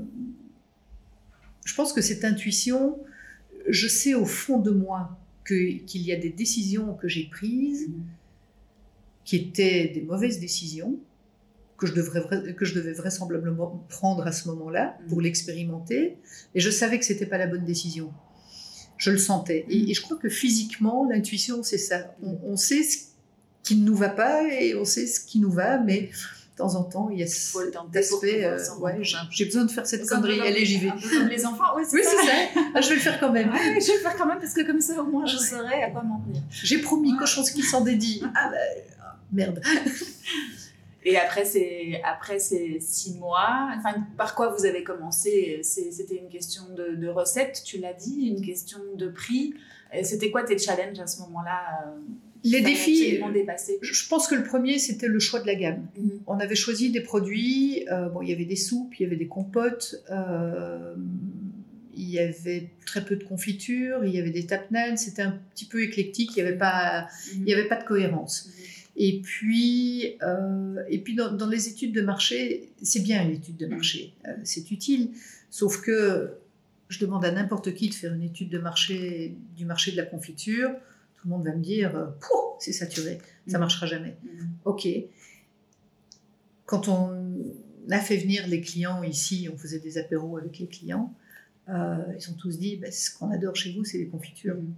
je 1.65 1.75
pense 1.75 1.93
que 1.93 2.01
cette 2.01 2.25
intuition, 2.25 2.99
je 3.69 3.89
sais 3.89 4.15
au 4.15 4.25
fond 4.25 4.59
de 4.59 4.71
moi 4.71 5.19
qu'il 5.47 6.03
y 6.03 6.13
a 6.13 6.17
des 6.17 6.31
décisions 6.31 6.95
que 6.95 7.09
j'ai 7.09 7.25
prises 7.25 7.91
qui 9.25 9.37
étaient 9.37 9.89
des 9.89 10.03
mauvaises 10.03 10.41
décisions, 10.41 10.99
que 11.79 11.87
je, 11.87 11.95
devrais, 11.95 12.55
que 12.55 12.64
je 12.64 12.74
devais 12.74 12.93
vraisemblablement 12.93 13.87
prendre 13.89 14.26
à 14.26 14.33
ce 14.33 14.49
moment-là 14.49 14.99
pour 15.09 15.18
mm. 15.18 15.22
l'expérimenter. 15.22 16.18
Et 16.55 16.61
je 16.61 16.70
savais 16.70 16.99
que 16.99 17.05
c'était 17.05 17.26
pas 17.26 17.39
la 17.39 17.47
bonne 17.47 17.64
décision. 17.64 18.12
Je 18.97 19.11
le 19.12 19.18
sentais. 19.18 19.64
Et, 19.68 19.85
mm. 19.85 19.89
et 19.89 19.95
je 19.95 20.03
crois 20.03 20.16
que 20.16 20.29
physiquement, 20.29 21.09
l'intuition, 21.09 21.62
c'est 21.62 21.79
ça. 21.79 22.14
On, 22.22 22.39
on, 22.45 22.57
sait 22.57 22.83
ce 22.83 22.99
qui 23.62 23.76
ne 23.76 23.85
nous 23.85 23.95
va 23.95 24.09
pas 24.09 24.43
et 24.53 24.74
on 24.74 24.85
sait 24.85 25.07
ce 25.07 25.20
qui 25.20 25.39
nous 25.39 25.53
va, 25.53 25.79
mais 25.79 26.11
de 26.59 26.64
temps 26.64 26.74
en 26.74 26.83
temps, 26.83 27.11
il 27.11 27.20
y 27.20 27.22
a 27.22 27.29
cet 27.29 27.76
aspect. 27.95 28.45
Euh, 28.45 28.59
ouais, 28.81 28.99
j'ai 29.31 29.45
besoin 29.45 29.64
de 29.64 29.70
faire 29.70 29.87
cette 29.87 30.09
connerie. 30.09 30.41
Allez, 30.41 30.64
j'y 30.64 30.79
vais. 30.79 30.89
Comme 30.89 31.29
les 31.29 31.47
enfants, 31.47 31.76
oui, 31.76 31.85
c'est 31.89 32.03
ça. 32.03 32.11
Ah, 32.74 32.81
je 32.81 32.89
vais 32.89 32.95
le 32.97 33.01
faire 33.01 33.20
quand 33.20 33.31
même. 33.31 33.53
Je 33.55 33.87
vais 33.87 33.95
le 33.95 34.01
faire 34.01 34.16
quand 34.16 34.26
même 34.26 34.41
parce 34.41 34.53
que 34.53 34.66
comme 34.66 34.81
ça, 34.81 35.01
au 35.01 35.07
moins, 35.07 35.26
je 35.26 35.37
saurai 35.37 35.85
à 35.85 35.91
quoi 35.91 36.03
m'en 36.03 36.18
tenir. 36.18 36.43
J'ai 36.51 36.79
promis, 36.79 37.16
cochon 37.16 37.45
ce 37.45 37.53
qui 37.53 37.62
s'en 37.62 37.83
dédie. 37.83 38.20
Ah, 38.35 38.51
bah, 38.51 38.57
merde. 39.31 39.62
Et 41.09 41.17
après 41.17 41.47
ces, 41.47 42.01
après 42.05 42.39
ces 42.39 42.81
six 42.81 43.15
mois, 43.15 43.71
enfin, 43.77 43.95
par 44.19 44.35
quoi 44.35 44.47
vous 44.55 44.65
avez 44.67 44.83
commencé? 44.85 45.61
C'était 45.63 46.19
une 46.25 46.29
question 46.29 46.65
de, 46.77 46.87
de 46.97 47.09
recette, 47.09 47.63
tu 47.65 47.79
l'as 47.79 47.95
dit, 47.95 48.27
une 48.35 48.43
question 48.45 48.79
de 48.95 49.09
prix. 49.09 49.55
C'était 50.03 50.31
quoi 50.31 50.43
tes 50.45 50.59
challenges 50.59 51.01
à 51.01 51.07
ce 51.07 51.21
moment-là 51.23 51.61
euh, 51.87 51.99
les 52.45 52.61
défis, 52.61 53.19
je 53.81 54.09
pense 54.09 54.29
que 54.29 54.37
le 54.37 54.45
premier, 54.45 54.79
c'était 54.79 55.09
le 55.09 55.19
choix 55.19 55.41
de 55.41 55.47
la 55.47 55.57
gamme. 55.57 55.89
Mm 55.97 56.07
-hmm. 56.07 56.19
On 56.27 56.39
avait 56.39 56.61
choisi 56.65 56.91
des 56.97 57.01
produits, 57.01 57.85
euh, 57.91 58.09
bon, 58.13 58.21
il 58.23 58.29
y 58.29 58.35
avait 58.39 58.51
des 58.55 58.63
soupes, 58.69 58.93
il 58.99 59.03
y 59.05 59.07
avait 59.07 59.21
des 59.25 59.31
compotes, 59.39 59.89
euh, 60.11 60.95
il 62.05 62.09
y 62.17 62.21
avait 62.21 62.65
très 62.91 63.03
peu 63.09 63.17
de 63.17 63.25
confitures, 63.25 64.01
il 64.09 64.13
y 64.17 64.21
avait 64.23 64.37
des 64.41 64.47
tapnanes, 64.47 64.97
c'était 65.05 65.27
un 65.31 65.35
petit 65.53 65.69
peu 65.73 65.81
éclectique, 65.89 66.31
il 66.37 66.43
n'y 66.43 66.49
avait, 66.49 66.61
pas, 66.67 66.83
mm 66.83 67.07
-hmm. 67.07 67.43
il 67.45 67.49
y 67.51 67.55
avait 67.57 67.71
pas 67.73 67.81
de 67.83 67.87
cohérence. 67.93 68.37
Mm 68.37 68.51
-hmm. 68.51 68.78
Et 69.01 69.20
puis, 69.20 70.18
euh, 70.22 70.82
et 70.88 70.99
puis 70.99 71.14
dans, 71.14 71.32
dans, 71.32 71.46
les 71.46 71.68
études 71.68 71.94
de 71.94 72.01
marché, 72.01 72.72
c'est 72.82 73.01
bien 73.01 73.22
une 73.22 73.36
étude 73.36 73.57
de 73.57 73.66
marché, 73.66 74.12
euh, 74.26 74.32
c'est 74.42 74.72
utile. 74.72 75.12
Sauf 75.51 75.80
que 75.80 76.34
je 76.88 76.99
demande 76.99 77.24
à 77.24 77.30
n'importe 77.30 77.72
qui 77.74 77.88
de 77.88 77.94
faire 77.94 78.12
une 78.12 78.24
étude 78.24 78.51
de 78.51 78.59
marché 78.59 79.36
du 79.57 79.64
marché 79.64 79.92
de 79.92 79.96
la 79.96 80.03
confiture, 80.03 80.70
tout 81.14 81.28
le 81.28 81.30
monde 81.30 81.44
va 81.44 81.55
me 81.55 81.62
dire, 81.62 81.94
euh, 81.96 82.07
c'est 82.59 82.72
saturé, 82.72 83.20
ça 83.46 83.59
mm. 83.59 83.61
marchera 83.61 83.86
jamais. 83.86 84.16
Mm. 84.24 84.46
Ok. 84.64 84.88
Quand 86.66 86.88
on 86.88 87.36
a 87.90 88.01
fait 88.01 88.16
venir 88.16 88.49
les 88.49 88.61
clients 88.61 89.05
ici, 89.05 89.49
on 89.53 89.57
faisait 89.57 89.78
des 89.78 89.96
apéros 89.96 90.38
avec 90.38 90.59
les 90.59 90.66
clients, 90.66 91.14
euh, 91.68 91.99
ils 92.18 92.30
ont 92.30 92.34
tous 92.34 92.59
dit, 92.59 92.76
bah, 92.76 92.90
ce 92.90 93.16
qu'on 93.16 93.30
adore 93.30 93.55
chez 93.55 93.72
vous, 93.74 93.84
c'est 93.84 93.99
les 93.99 94.09
confitures. 94.09 94.57
Mm. 94.57 94.74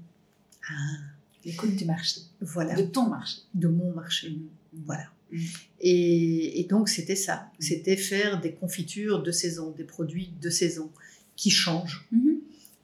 Ah 0.68 1.09
L'écoute 1.44 1.76
du 1.76 1.84
marché. 1.84 2.20
Voilà. 2.40 2.74
De 2.74 2.82
ton 2.82 3.08
marché. 3.08 3.38
De 3.54 3.68
mon 3.68 3.92
marché. 3.92 4.30
Mmh. 4.30 4.82
Voilà. 4.84 5.04
Mmh. 5.32 5.38
Et, 5.80 6.60
et, 6.60 6.64
donc, 6.64 6.88
c'était 6.88 7.16
ça. 7.16 7.36
Mmh. 7.36 7.62
C'était 7.62 7.96
faire 7.96 8.40
des 8.40 8.52
confitures 8.52 9.22
de 9.22 9.30
saison, 9.30 9.70
des 9.70 9.84
produits 9.84 10.32
de 10.40 10.50
saison 10.50 10.90
qui 11.36 11.50
changent. 11.50 12.06
Mmh. 12.12 12.30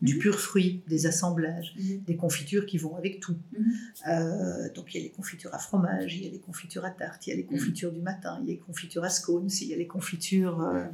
Du 0.03 0.19
pur 0.19 0.39
fruit, 0.39 0.83
des 0.89 1.07
assemblages, 1.07 1.75
des 1.79 2.17
confitures 2.17 2.67
qui 2.67 2.77
vont 2.77 2.97
avec 2.97 3.19
tout. 3.19 3.35
Euh, 4.07 4.69
donc, 4.75 4.95
il 4.95 4.99
y 4.99 5.01
a 5.01 5.05
les 5.05 5.11
confitures 5.11 5.55
à 5.55 5.59
fromage, 5.59 6.15
il 6.17 6.25
y 6.25 6.29
a 6.29 6.31
les 6.31 6.39
confitures 6.39 6.85
à 6.85 6.91
tarte, 6.91 7.27
il 7.27 7.31
y 7.31 7.33
a 7.33 7.37
les 7.37 7.47
confitures 7.47 7.91
du 7.91 8.03
matin, 8.03 8.39
il 8.43 8.49
y 8.49 8.51
a 8.51 8.55
les 8.57 8.61
confitures 8.61 9.05
à 9.05 9.09
scones, 9.09 9.49
il 9.63 9.69
y 9.69 9.73
a 9.73 9.77
les 9.77 9.87
confitures 9.87 10.61
euh, 10.61 10.85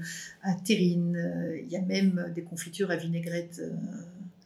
à 0.43 0.55
terrine, 0.55 1.17
euh, 1.17 1.61
il 1.61 1.69
y 1.69 1.77
a 1.77 1.83
même 1.83 2.31
des 2.33 2.43
confitures 2.43 2.93
à 2.93 2.97
vinaigrette 2.97 3.61
euh, 3.61 3.71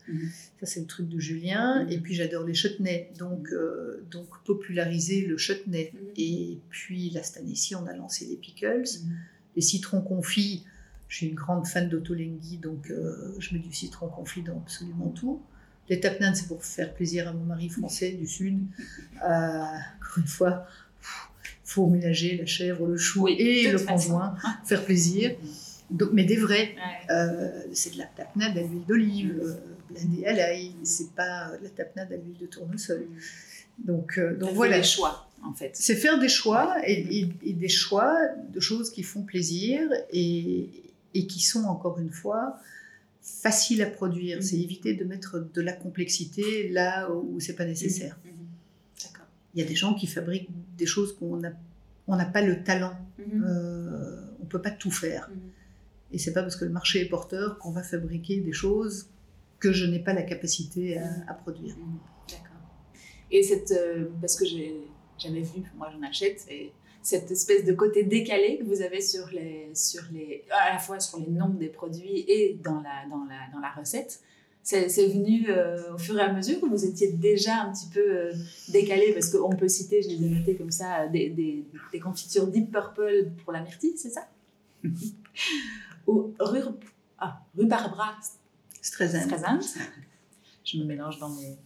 Mmh. 0.09 0.27
Ça, 0.61 0.67
c'est 0.67 0.81
le 0.81 0.87
truc 0.87 1.09
de 1.09 1.19
Julien. 1.19 1.85
Mmh. 1.85 1.93
Et 1.93 1.99
puis, 1.99 2.15
j'adore 2.15 2.45
les 2.45 2.55
chutneys. 2.55 3.11
Donc, 3.19 3.49
euh, 3.53 4.05
donc, 4.11 4.27
populariser 4.45 5.23
le 5.27 5.37
chutney. 5.37 5.93
Mmh. 5.93 5.99
Et 6.17 6.59
puis, 6.71 7.11
là, 7.11 7.23
cette 7.23 7.39
année-ci, 7.39 7.75
on 7.75 7.87
a 7.87 7.95
lancé 7.95 8.27
les 8.27 8.37
pickles. 8.37 8.85
Les 9.55 9.63
citrons 9.63 10.01
confits. 10.01 10.65
Je 11.09 11.17
suis 11.17 11.27
une 11.29 11.35
grande 11.35 11.67
fan 11.67 11.89
d'Otolenghi, 11.89 12.59
donc 12.59 12.91
euh, 12.91 13.35
je 13.39 13.55
mets 13.55 13.61
du 13.61 13.73
citron 13.73 14.09
confit 14.09 14.43
dans 14.43 14.59
absolument 14.59 15.11
tout. 15.11 15.41
Les 15.89 16.01
tapnanes, 16.01 16.35
c'est 16.35 16.49
pour 16.49 16.65
faire 16.65 16.93
plaisir 16.95 17.29
à 17.29 17.33
mon 17.33 17.45
mari 17.45 17.69
français 17.69 18.13
du 18.13 18.27
Sud. 18.27 18.59
Euh, 19.25 19.29
encore 19.29 20.19
une 20.19 20.27
fois, 20.27 20.67
il 21.01 21.49
faut 21.63 21.87
ménager 21.87 22.37
la 22.37 22.47
chèvre, 22.47 22.87
le 22.89 22.97
chou 22.97 23.25
oui, 23.25 23.37
et 23.39 23.71
le 23.71 23.79
conjoint, 23.79 24.35
faire 24.65 24.85
plaisir. 24.85 25.37
Donc, 25.91 26.11
mais 26.13 26.25
des 26.25 26.37
vrais. 26.37 26.75
Ouais. 26.75 27.15
Euh, 27.15 27.63
c'est 27.73 27.95
de 27.95 27.99
la 27.99 28.07
tapenade 28.07 28.59
à 28.59 28.63
l'huile 28.63 28.85
d'olive, 28.89 29.41
euh, 29.41 29.55
l'ail, 30.22 30.74
c'est 30.82 31.14
pas 31.14 31.57
de 31.59 31.64
la 31.64 31.70
tapenade 31.70 32.12
à 32.12 32.16
l'huile 32.16 32.39
de 32.41 32.47
tournesol. 32.47 33.07
Donc, 33.78 34.18
euh, 34.18 34.37
donc 34.37 34.55
voilà. 34.55 34.78
des 34.78 34.84
choix, 34.84 35.28
en 35.43 35.53
fait. 35.53 35.72
C'est 35.74 35.97
faire 35.97 36.18
des 36.18 36.28
choix 36.28 36.76
et, 36.87 37.20
et, 37.20 37.28
et, 37.45 37.53
des 37.53 37.68
choix 37.68 38.16
de 38.53 38.61
choses 38.61 38.91
qui 38.91 39.03
font 39.03 39.22
plaisir 39.22 39.80
et, 40.11 40.70
et 41.14 41.26
qui 41.26 41.41
sont, 41.41 41.64
encore 41.64 41.99
une 41.99 42.11
fois, 42.11 42.59
faciles 43.20 43.82
à 43.82 43.87
produire. 43.87 44.39
Mmh. 44.39 44.43
C'est 44.43 44.59
éviter 44.59 44.95
de 44.95 45.05
mettre 45.05 45.47
de 45.53 45.61
la 45.61 45.72
complexité 45.72 46.68
là 46.70 47.11
où 47.11 47.39
c'est 47.41 47.57
pas 47.57 47.66
nécessaire. 47.66 48.18
Mmh. 48.24 48.28
Mmh. 48.28 48.32
Il 49.55 49.61
y 49.61 49.64
a 49.64 49.68
des 49.68 49.74
gens 49.74 49.95
qui 49.95 50.07
fabriquent 50.07 50.51
des 50.76 50.87
choses 50.87 51.16
qu'on 51.16 51.37
n'a 51.39 51.53
on 52.09 52.16
n'a 52.16 52.24
pas 52.24 52.43
le 52.43 52.62
talent. 52.62 52.97
Euh, 53.20 54.20
on 54.41 54.47
peut 54.47 54.62
pas 54.62 54.70
tout 54.70 54.91
faire. 54.91 55.30
Et 56.12 56.18
c'est 56.18 56.32
pas 56.32 56.43
parce 56.43 56.57
que 56.57 56.64
le 56.64 56.70
marché 56.70 57.01
est 57.01 57.09
porteur 57.09 57.59
qu'on 57.59 57.72
va 57.72 57.82
fabriquer 57.82 58.41
des 58.41 58.53
choses 58.53 59.09
que 59.59 59.73
je 59.73 59.87
n'ai 59.87 59.99
pas 59.99 60.13
la 60.13 60.23
capacité 60.23 60.99
à, 60.99 61.09
à 61.29 61.35
produire. 61.35 61.77
Mmh, 61.77 61.99
d'accord. 62.29 62.61
Et 63.31 63.43
cette, 63.43 63.73
euh, 63.73 64.07
parce 64.21 64.37
que 64.37 64.45
j'ai 64.45 64.75
jamais 65.19 65.43
vu, 65.43 65.63
moi 65.77 65.91
j'en 65.93 66.03
achète, 66.07 66.47
et 66.51 66.73
cette 67.03 67.31
espèce 67.31 67.65
de 67.65 67.73
côté 67.73 68.03
décalé 68.03 68.59
que 68.59 68.65
vous 68.65 68.83
avez 68.83 69.01
sur 69.01 69.29
les, 69.29 69.71
sur 69.75 70.03
les, 70.13 70.45
à 70.51 70.73
la 70.73 70.79
fois 70.79 70.99
sur 71.01 71.19
les 71.19 71.29
noms 71.29 71.51
des 71.51 71.69
produits 71.69 72.25
et 72.29 72.59
dans 72.63 72.81
la, 72.81 73.09
dans 73.09 73.25
la, 73.25 73.53
dans 73.53 73.61
la 73.61 73.71
recette, 73.71 74.21
c'est 74.67 75.07
venu 75.07 75.47
euh, 75.49 75.95
au 75.95 75.99
fur 75.99 76.19
et 76.19 76.23
à 76.23 76.33
mesure 76.33 76.61
ou 76.65 76.69
vous 76.69 76.85
étiez 76.85 77.13
déjà 77.13 77.63
un 77.63 77.73
petit 77.73 77.87
peu 77.89 78.01
euh, 78.01 78.33
décalé? 78.69 79.13
Parce 79.13 79.31
qu'on 79.31 79.55
peut 79.55 79.69
citer, 79.69 80.03
je 80.03 80.09
les 80.09 80.17
ai 80.17 80.29
notés 80.29 80.57
comme 80.57 80.73
ça, 80.73 81.07
des, 81.07 81.31
des, 81.31 81.65
des 81.93 82.01
confitures 82.01 82.49
Deep 82.49 82.73
Purple 82.73 83.31
pour 83.45 83.53
la 83.53 83.61
myrtille, 83.61 83.97
c'est 83.97 84.11
ça? 84.11 84.29
Ou 86.09 86.35
rue, 86.41 86.63
ah, 87.19 87.41
rue 87.57 87.67
Barbara 87.67 88.19
Streisand. 88.87 89.61
Je 90.64 90.78
me 90.78 90.84
mélange 90.84 91.18
dans 91.18 91.28
mes 91.28 91.57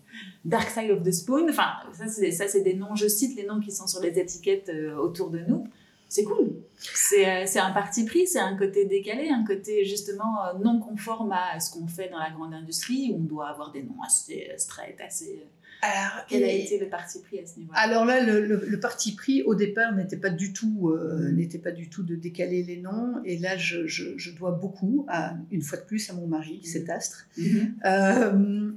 Dark 0.44 0.68
Side 0.70 0.90
of 0.90 1.02
the 1.02 1.12
Spoon. 1.12 1.48
Enfin, 1.48 1.72
ça, 1.92 2.08
c'est 2.48 2.62
des 2.62 2.74
noms, 2.74 2.94
je 2.94 3.08
cite 3.08 3.36
les 3.36 3.46
noms 3.46 3.60
qui 3.60 3.70
sont 3.70 3.86
sur 3.86 4.00
les 4.00 4.18
étiquettes 4.18 4.68
euh, 4.68 4.96
autour 4.96 5.30
de 5.30 5.40
nous. 5.40 5.66
C'est 6.08 6.24
cool. 6.24 6.62
C'est 6.76 7.26
euh, 7.26 7.62
un 7.62 7.72
parti 7.72 8.04
pris, 8.04 8.26
c'est 8.26 8.40
un 8.40 8.56
côté 8.56 8.84
décalé, 8.84 9.28
un 9.28 9.44
côté 9.44 9.84
justement 9.84 10.44
euh, 10.44 10.58
non 10.58 10.80
conforme 10.80 11.32
à 11.32 11.60
ce 11.60 11.70
qu'on 11.70 11.86
fait 11.86 12.08
dans 12.08 12.18
la 12.18 12.30
grande 12.30 12.52
industrie, 12.52 13.12
où 13.12 13.16
on 13.16 13.24
doit 13.24 13.48
avoir 13.48 13.70
des 13.70 13.82
noms 13.82 14.02
assez 14.04 14.50
straight, 14.56 15.00
assez 15.00 15.46
Alors, 15.82 16.26
quel 16.28 16.44
a 16.44 16.52
été 16.52 16.78
le 16.78 16.88
parti 16.88 17.20
pris 17.20 17.38
à 17.38 17.46
ce 17.46 17.58
niveau-là? 17.58 17.78
Alors 17.78 18.04
là, 18.04 18.22
le, 18.22 18.80
parti 18.80 19.14
pris 19.14 19.42
au 19.42 19.54
départ 19.54 19.94
n'était 19.94 20.16
pas 20.16 20.30
du 20.30 20.52
tout, 20.52 20.90
euh, 20.90 21.30
mm. 21.30 21.36
n'était 21.36 21.58
pas 21.58 21.70
du 21.70 21.88
tout 21.88 22.02
de 22.02 22.14
décaler 22.14 22.62
les 22.62 22.76
noms. 22.76 23.22
Et 23.24 23.38
là, 23.38 23.56
je, 23.56 24.30
dois 24.36 24.52
beaucoup, 24.52 25.06
à, 25.08 25.36
une 25.50 25.62
fois 25.62 25.78
de 25.78 25.84
plus, 25.84 26.10
à 26.10 26.12
mon 26.12 26.26
mari, 26.26 26.60
mm. 26.62 26.66
cet 26.66 26.90
astre. 26.90 27.26
Mm-hmm. 27.38 27.72
Euh, 27.86 28.70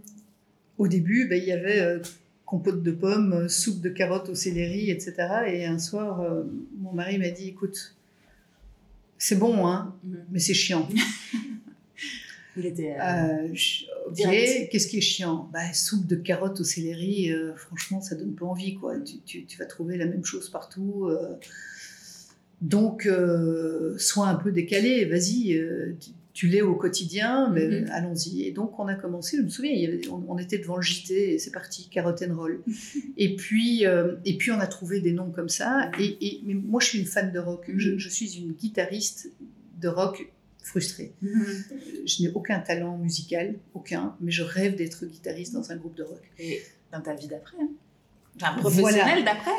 au 0.77 0.87
début, 0.87 1.27
ben, 1.27 1.41
il 1.41 1.47
y 1.47 1.51
avait 1.51 1.81
euh, 1.81 1.99
compote 2.45 2.81
de 2.81 2.91
pommes, 2.91 3.49
soupe 3.49 3.81
de 3.81 3.89
carottes 3.89 4.29
au 4.29 4.35
céleri, 4.35 4.89
etc. 4.89 5.15
Et 5.47 5.65
un 5.65 5.79
soir, 5.79 6.23
mon 6.79 6.93
mari 6.93 7.17
m'a 7.17 7.29
dit, 7.29 7.49
écoute, 7.49 7.95
c'est 9.17 9.37
bon, 9.37 9.67
hein, 9.67 9.93
mm-hmm. 10.07 10.17
mais 10.31 10.39
c'est 10.39 10.53
chiant. 10.53 10.87
Il 12.55 12.65
était. 12.65 12.95
Euh, 12.99 13.47
euh, 13.47 14.67
qu'est-ce 14.71 14.87
qui 14.87 14.97
est 14.97 15.01
chiant? 15.01 15.49
Bah, 15.51 15.73
Soupe 15.73 16.05
de 16.05 16.15
carottes 16.15 16.59
au 16.59 16.63
céleri, 16.63 17.31
euh, 17.31 17.55
franchement, 17.55 18.01
ça 18.01 18.15
donne 18.15 18.35
pas 18.35 18.45
envie. 18.45 18.75
Quoi. 18.75 18.95
Tu, 19.25 19.45
vas 19.57 19.65
trouver 19.65 19.97
la 19.97 20.05
même 20.05 20.23
chose 20.23 20.49
partout. 20.49 21.09
donc, 22.61 23.09
sois 23.97 24.27
un 24.27 24.35
peu 24.35 24.51
décalé, 24.51 25.05
vas-y. 25.05 25.59
Tu, 26.33 26.47
l'es 26.47 26.63
au 26.63 26.75
quotidien, 26.75 27.51
mais 27.51 27.67
mm-hmm. 27.67 27.89
allons-y. 27.91 28.43
Et 28.47 28.51
donc, 28.51 28.79
on 28.79 28.87
a 28.87 28.95
commencé, 28.95 29.37
je 29.37 29.43
me 29.43 29.49
souviens, 29.49 29.87
on, 30.27 30.39
était 30.39 30.57
devant 30.57 30.77
le 30.77 30.81
JT 30.81 31.35
et 31.35 31.37
c'est 31.37 31.51
parti, 31.51 31.89
carotte 31.89 32.23
and 32.27 32.35
roll. 32.35 32.59
et, 33.17 33.35
puis, 33.35 33.83
et 33.83 34.37
puis, 34.37 34.51
on 34.51 34.59
a 34.59 34.67
trouvé 34.67 34.99
des 34.99 35.11
noms 35.11 35.31
comme 35.31 35.49
ça. 35.49 35.91
Et, 35.99 36.41
mais 36.45 36.53
moi, 36.53 36.79
je 36.81 36.87
suis 36.87 36.99
une 36.99 37.05
fan 37.05 37.31
de 37.31 37.39
rock. 37.39 37.65
je, 37.75 37.97
je 37.97 38.09
suis 38.09 38.37
une 38.37 38.53
guitariste 38.53 39.31
de 39.81 39.87
rock 39.87 40.32
frustrée. 40.64 41.14
Mhm. 41.22 41.64
Je 42.05 42.24
n'ai 42.24 42.32
aucun 42.34 42.59
talent 42.59 42.97
musical, 42.97 43.55
aucun, 43.74 44.16
mais 44.22 44.32
je 44.32 44.43
rêve 44.43 44.76
d'être 44.76 45.05
guitariste 45.05 45.53
dans 45.53 45.72
un 45.72 45.76
groupe 45.76 45.95
de 45.95 46.03
rock. 46.03 46.22
Et 46.39 46.61
dans 46.91 47.01
ta 47.01 47.14
vie 47.14 47.28
d'après 47.28 47.57
hein 47.61 47.70
Enfin, 48.36 48.53
professionnel 48.57 49.24
d'après. 49.24 49.51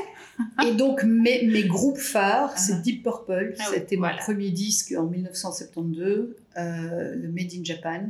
et 0.67 0.75
donc, 0.75 1.05
mes, 1.05 1.47
mes 1.47 1.63
groupes 1.63 1.99
phares, 1.99 2.55
uh-huh. 2.55 2.59
c'est 2.59 2.83
Deep 2.83 3.05
Purple. 3.05 3.55
Ah 3.61 3.65
C'était 3.73 3.97
mon 3.97 4.09
premier 4.17 4.51
disque 4.51 4.93
en 4.97 5.05
1972, 5.05 6.35
euh, 6.57 7.15
le 7.15 7.29
Made 7.29 7.53
in 7.55 7.63
Japan. 7.63 8.09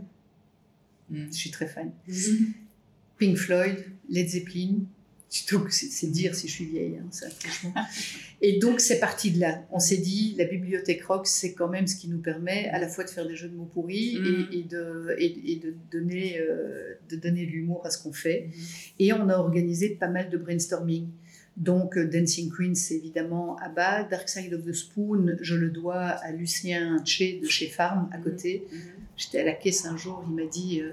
Mm. 1.11 1.27
Je 1.31 1.37
suis 1.37 1.51
très 1.51 1.67
fan. 1.67 1.93
Mm-hmm. 2.09 2.47
Pink 3.19 3.37
Floyd, 3.37 3.85
Led 4.09 4.29
Zeppelin, 4.29 4.79
donc, 5.51 5.73
c'est 5.73 6.07
dire 6.07 6.35
si 6.35 6.47
je 6.47 6.53
suis 6.53 6.65
vieille, 6.65 6.97
hein, 6.97 7.07
ça, 7.11 7.29
franchement. 7.29 7.75
Et 8.41 8.59
donc, 8.59 8.81
c'est 8.81 9.01
parti 9.01 9.33
de 9.33 9.41
là. 9.41 9.65
On 9.73 9.81
s'est 9.81 9.97
dit, 9.97 10.35
la 10.39 10.45
bibliothèque 10.45 11.03
rock, 11.05 11.27
c'est 11.27 11.55
quand 11.55 11.69
même 11.69 11.87
ce 11.87 11.97
qui 11.97 12.09
nous 12.09 12.19
permet 12.19 12.69
à 12.69 12.79
la 12.79 12.89
fois 12.89 13.05
de 13.05 13.11
faire 13.11 13.27
des 13.27 13.35
jeux 13.35 13.49
de 13.49 13.57
mots 13.57 13.69
pourris 13.73 14.17
et, 14.17 14.19
mm. 14.21 14.69
de, 14.69 15.17
et, 15.19 15.57
de, 15.57 15.75
donner, 15.91 16.39
euh, 16.39 16.95
de 17.11 17.17
donner 17.17 17.47
de 17.47 17.51
l'humour 17.51 17.85
à 17.85 17.91
ce 17.91 18.01
qu'on 18.03 18.13
fait. 18.13 18.49
Mm. 18.49 18.53
Et 19.01 19.13
on 19.13 19.29
a 19.29 19.37
organisé 19.37 19.91
pas 19.91 20.09
mal 20.09 20.31
de 20.31 20.37
brainstorming. 20.37 21.09
Donc, 21.57 21.97
euh, 21.97 22.09
Dancing 22.09 22.51
Queen, 22.51 22.75
c'est 22.77 22.97
évidemment 22.97 23.57
ABBA. 23.57 24.05
Dark 24.05 24.29
Side 24.29 24.55
of 24.55 24.65
the 24.65 24.73
Spoon, 24.73 25.37
je 25.41 25.57
le 25.57 25.71
dois 25.71 26.01
à 26.01 26.31
Lucien 26.31 27.03
Tché 27.05 27.41
de 27.43 27.49
chez 27.49 27.67
Farm, 27.67 28.09
à 28.13 28.19
mm. 28.19 28.23
côté. 28.23 28.65
J'étais 29.17 29.41
à 29.41 29.45
la 29.45 29.55
caisse 29.55 29.85
un 29.85 29.97
jour, 29.97 30.25
il 30.29 30.35
m'a 30.35 30.49
dit... 30.49 30.81
Euh, 30.81 30.93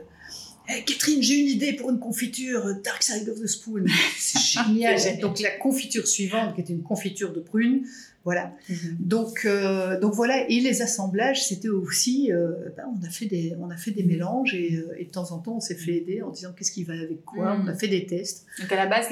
eh, 0.69 0.83
Catherine, 0.83 1.21
j'ai 1.21 1.39
une 1.39 1.47
idée 1.47 1.73
pour 1.73 1.89
une 1.89 1.99
confiture 1.99 2.65
euh, 2.65 2.73
Dark 2.83 3.01
Side 3.03 3.27
of 3.29 3.39
the 3.39 3.47
Spoon. 3.47 3.85
C'est 4.17 4.39
génial. 4.39 5.19
donc 5.19 5.39
la 5.39 5.51
confiture 5.51 6.07
suivante, 6.07 6.55
qui 6.55 6.61
était 6.61 6.73
une 6.73 6.83
confiture 6.83 7.33
de 7.33 7.39
prunes, 7.39 7.85
voilà. 8.23 8.53
Mhm. 8.69 8.97
Donc, 8.99 9.45
euh, 9.45 9.99
donc 9.99 10.13
voilà. 10.13 10.47
Et 10.49 10.59
les 10.59 10.81
assemblages, 10.81 11.47
c'était 11.47 11.69
aussi, 11.69 12.31
euh, 12.31 12.51
ben, 12.77 12.83
on 12.87 13.05
a 13.05 13.09
fait 13.09 13.25
des, 13.25 13.55
on 13.59 13.69
a 13.69 13.77
fait 13.77 13.91
des 13.91 14.03
mélanges 14.03 14.53
et, 14.53 14.71
de 14.71 15.11
temps 15.11 15.31
en 15.31 15.39
temps, 15.39 15.55
on 15.57 15.59
s'est 15.59 15.75
fait 15.75 15.97
aider 15.97 16.21
en 16.21 16.29
disant 16.29 16.51
qu'est-ce 16.55 16.71
qui 16.71 16.83
va 16.83 16.93
avec 16.93 17.25
quoi? 17.25 17.57
On 17.59 17.67
a 17.67 17.71
mhm. 17.71 17.79
fait 17.79 17.87
des 17.87 18.05
tests. 18.05 18.45
Donc 18.59 18.71
à 18.71 18.75
la 18.75 18.85
base, 18.85 19.07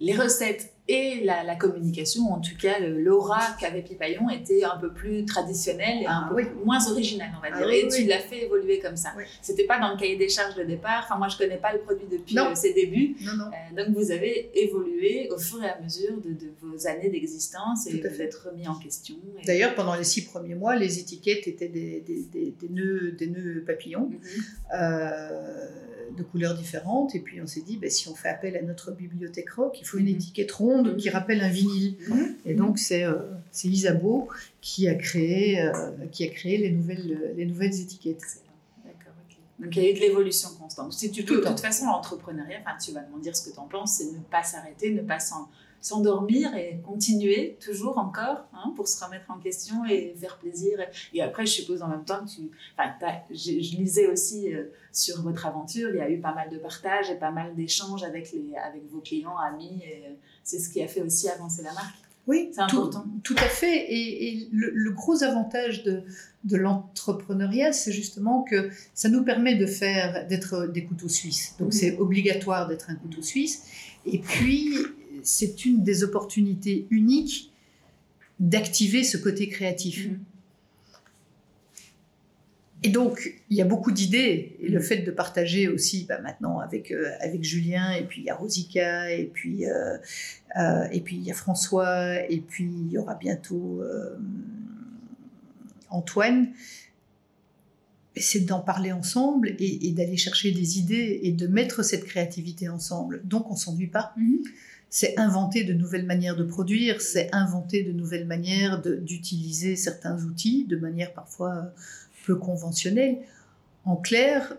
les 0.00 0.14
recettes 0.14 0.72
et 0.88 1.22
la, 1.22 1.54
communication, 1.56 2.32
en 2.32 2.40
tout 2.40 2.56
cas 2.58 2.78
l'aura 2.80 3.40
qu'avait 3.60 3.82
Pipaillon 3.82 4.30
était 4.30 4.64
un 4.64 4.78
peu 4.78 4.90
plus 4.90 5.26
traditionnelle 5.26 6.02
et 6.02 6.06
un 6.06 6.30
ah 6.30 6.36
moins 6.64 6.90
originale, 6.90 7.30
on 7.36 7.42
va 7.42 7.48
ah 7.52 7.58
dire. 7.58 7.70
et 7.70 7.88
tu 7.88 8.06
l'as 8.06 8.20
fait 8.20 8.44
évoluer 8.44 8.78
comme 8.78 8.96
ça. 8.96 9.10
C'était 9.42 9.64
pas 9.64 9.78
dans 9.78 9.90
le 9.90 9.98
cahier 9.98 10.16
des 10.16 10.30
charges 10.30 10.54
de 10.54 10.64
départ. 10.64 11.02
Enfin, 11.04 11.18
moi, 11.18 11.28
je 11.28 11.36
connais 11.36 11.58
pas 11.58 11.74
le 11.74 11.80
produit 11.80 12.06
depuis 12.10 12.38
euh, 12.38 12.54
ses 12.54 12.72
débuts. 12.72 13.16
Euh, 13.22 13.76
donc, 13.76 13.94
vous 13.94 14.10
avez 14.10 14.50
évolué 14.54 15.28
au 15.30 15.38
fur 15.38 15.62
et 15.62 15.68
à 15.68 15.78
mesure 15.78 16.16
de, 16.24 16.34
vos 16.62 16.86
années 16.86 17.10
d'existence 17.10 17.86
et 17.86 18.00
vous 18.00 18.22
êtes 18.22 18.34
remis 18.34 18.66
en 18.66 18.76
question. 18.76 19.16
D'ailleurs, 19.44 19.74
pendant 19.74 19.94
les 19.94 20.04
six 20.04 20.24
premiers 20.24 20.54
mois, 20.54 20.74
les 20.76 20.98
étiquettes 20.98 21.46
étaient 21.46 21.68
des, 21.68 22.00
des, 22.00 22.54
des 22.58 23.26
nœuds 23.26 23.64
papillons. 23.66 24.08
Mhm. 24.08 24.20
Euh, 24.74 25.68
de 26.16 26.22
couleurs 26.22 26.54
différentes. 26.54 27.14
Et 27.14 27.20
puis 27.20 27.40
on 27.40 27.46
s'est 27.46 27.62
dit, 27.62 27.76
ben, 27.76 27.90
si 27.90 28.08
on 28.08 28.14
fait 28.14 28.28
appel 28.28 28.56
à 28.56 28.62
notre 28.62 28.92
bibliothèque 28.92 29.50
rock, 29.50 29.76
il 29.80 29.86
faut 29.86 29.98
une 29.98 30.06
mhm. 30.06 30.14
étiquette 30.16 30.52
ronde 30.52 30.96
qui 30.96 31.10
rappelle 31.10 31.40
un 31.40 31.48
vinyle. 31.48 31.96
Mhm. 32.08 32.36
Et 32.46 32.54
donc 32.54 32.78
c'est 32.78 33.04
euh, 33.04 33.18
Isabeau 33.64 34.28
qui 34.60 34.88
a 34.88 34.94
créé, 34.94 35.60
euh, 35.60 35.72
qui 36.12 36.24
a 36.24 36.28
créé 36.28 36.58
les, 36.58 36.70
nouvelles, 36.70 37.34
les 37.36 37.46
nouvelles 37.46 37.80
étiquettes. 37.80 38.42
Donc 39.58 39.74
il 39.74 39.82
y 39.82 39.86
a 39.86 39.90
eu 39.90 39.94
de 39.94 39.98
l'évolution 39.98 40.50
constante. 40.60 40.92
Si 40.92 41.10
tu 41.10 41.24
peux, 41.24 41.40
de 41.40 41.46
toute 41.46 41.58
façon, 41.58 41.86
l'entrepreneuriat, 41.86 42.60
tu 42.82 42.92
vas 42.92 43.00
me 43.00 43.20
dire 43.20 43.34
ce 43.34 43.48
que 43.48 43.52
tu 43.52 43.58
en 43.58 43.66
penses, 43.66 43.96
c'est 43.96 44.12
ne 44.12 44.20
pas 44.30 44.44
s'arrêter, 44.44 44.92
ne 44.92 45.02
pas 45.02 45.18
s'en 45.18 45.48
s'endormir 45.80 46.54
et 46.56 46.80
continuer 46.84 47.56
toujours 47.64 47.98
encore 47.98 48.48
hein, 48.52 48.72
pour 48.74 48.88
se 48.88 49.02
remettre 49.02 49.30
en 49.30 49.38
question 49.38 49.84
et 49.84 50.14
faire 50.18 50.38
plaisir. 50.38 50.78
Et 51.14 51.22
après, 51.22 51.46
je 51.46 51.52
suppose 51.52 51.82
en 51.82 51.88
même 51.88 52.04
temps 52.04 52.24
que 52.24 52.30
tu... 52.30 52.50
Enfin, 52.76 52.92
je, 53.30 53.52
lisais 53.52 54.06
aussi 54.06 54.52
euh, 54.52 54.64
sur 54.92 55.22
votre 55.22 55.46
aventure, 55.46 55.90
il 55.90 55.96
y 55.96 56.00
a 56.00 56.10
eu 56.10 56.20
pas 56.20 56.34
mal 56.34 56.50
de 56.50 56.58
partages 56.58 57.10
et 57.10 57.14
pas 57.14 57.30
mal 57.30 57.54
d'échanges 57.54 58.02
avec, 58.02 58.32
les, 58.32 58.56
avec 58.56 58.88
vos 58.90 59.00
clients, 59.00 59.38
amis. 59.38 59.82
Et 59.84 60.06
euh, 60.06 60.14
c'est 60.42 60.58
ce 60.58 60.70
qui 60.70 60.82
a 60.82 60.88
fait 60.88 61.02
aussi 61.02 61.28
avancer 61.28 61.62
la 61.62 61.72
marque. 61.72 61.96
Oui, 62.26 62.50
c'est 62.52 62.60
important. 62.60 63.06
Tout, 63.22 63.36
à 63.38 63.48
fait. 63.48 63.86
Et, 63.88 64.48
le, 64.52 64.90
gros 64.90 65.22
avantage 65.22 65.82
de, 65.82 66.02
de 66.44 66.56
l'entrepreneuriat, 66.58 67.72
c'est 67.72 67.92
justement 67.92 68.42
que 68.42 68.68
ça 68.92 69.08
nous 69.08 69.24
permet 69.24 69.54
de 69.54 69.64
faire 69.64 70.26
d'être 70.26 70.66
des 70.66 70.84
couteaux 70.84 71.08
suisses. 71.08 71.54
Donc, 71.58 71.72
c'est 71.72 71.96
obligatoire 71.98 72.68
d'être 72.68 72.90
un 72.90 72.96
couteau 72.96 73.22
suisse. 73.22 73.64
Et 74.04 74.18
puis, 74.18 74.74
c'est 75.22 75.64
une 75.64 75.82
des 75.82 76.04
opportunités 76.04 76.86
uniques 76.90 77.52
d'activer 78.40 79.04
ce 79.04 79.16
côté 79.16 79.48
créatif. 79.48 80.06
Mm-hmm. 80.06 80.18
Et 82.84 82.90
donc, 82.90 83.34
il 83.50 83.56
y 83.56 83.60
a 83.60 83.64
beaucoup 83.64 83.90
d'idées. 83.90 84.56
Et 84.60 84.68
le 84.68 84.78
mm-hmm. 84.78 84.82
fait 84.82 84.98
de 84.98 85.10
partager 85.10 85.68
aussi, 85.68 86.04
bah, 86.08 86.20
maintenant, 86.20 86.60
avec, 86.60 86.92
euh, 86.92 87.10
avec 87.20 87.42
Julien, 87.42 87.92
et 87.92 88.04
puis 88.04 88.20
il 88.20 88.24
y 88.24 88.30
a 88.30 88.36
Rosica, 88.36 89.10
et 89.10 89.24
puis, 89.24 89.66
euh, 89.66 89.96
euh, 90.56 90.84
et 90.92 91.00
puis 91.00 91.16
il 91.16 91.22
y 91.22 91.30
a 91.30 91.34
François, 91.34 92.22
et 92.30 92.40
puis 92.40 92.70
il 92.86 92.92
y 92.92 92.98
aura 92.98 93.16
bientôt 93.16 93.82
Antoine. 95.90 96.50
C'est 98.16 98.40
d'en 98.40 98.60
parler 98.60 98.90
ensemble 98.90 99.54
et, 99.60 99.92
d'aller 99.92 100.16
chercher 100.16 100.50
des 100.50 100.78
idées 100.78 101.20
et 101.22 101.30
de 101.30 101.46
mettre 101.46 101.84
cette 101.84 102.04
créativité 102.04 102.68
ensemble. 102.68 103.20
Donc, 103.24 103.50
on 103.50 103.56
s'ennuie 103.56 103.86
pas. 103.86 104.14
Mm-hmm 104.18 104.44
c'est 104.90 105.18
inventer 105.18 105.64
de 105.64 105.74
nouvelles 105.74 106.06
manières 106.06 106.36
de 106.36 106.44
produire, 106.44 107.00
c'est 107.00 107.28
inventer 107.34 107.82
de 107.82 107.92
nouvelles 107.92 108.26
manières 108.26 108.80
d'utiliser 108.80 109.76
certains 109.76 110.24
outils 110.24 110.64
de 110.64 110.76
manière 110.76 111.12
parfois 111.12 111.72
peu 112.24 112.36
conventionnelle. 112.36 113.18
En 113.84 113.96
clair, 113.96 114.56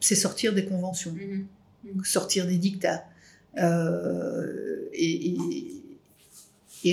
c'est 0.00 0.14
sortir 0.14 0.54
des 0.54 0.64
conventions, 0.64 1.12
mm-hmm. 1.12 1.44
Mm-hmm. 1.86 2.04
sortir 2.04 2.46
des 2.46 2.58
dictats 2.58 3.04
euh, 3.58 4.88
et, 4.92 5.66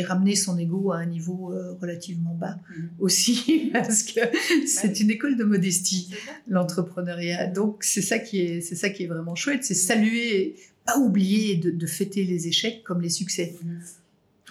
ramener 0.05 0.35
son 0.35 0.57
ego 0.57 0.93
à 0.93 0.99
un 0.99 1.05
niveau 1.05 1.51
euh, 1.51 1.73
relativement 1.81 2.33
bas 2.33 2.57
mm-hmm. 2.69 2.87
aussi, 2.99 3.69
parce 3.73 4.03
que 4.03 4.21
c'est 4.65 5.01
une 5.01 5.11
école 5.11 5.35
de 5.35 5.43
modestie, 5.43 6.13
l'entrepreneuriat. 6.47 7.47
Donc 7.47 7.83
c'est 7.83 8.01
ça 8.01 8.17
qui 8.17 8.39
est, 8.39 8.61
c'est 8.61 8.75
ça 8.75 8.89
qui 8.89 9.03
est 9.03 9.07
vraiment 9.07 9.35
chouette, 9.35 9.65
c'est 9.65 9.73
saluer 9.73 10.55
pas 10.85 10.97
oublier 10.97 11.55
de, 11.57 11.85
fêter 11.85 12.23
les 12.23 12.47
échecs 12.47 12.83
comme 12.83 13.01
les 13.01 13.09
succès. 13.09 13.55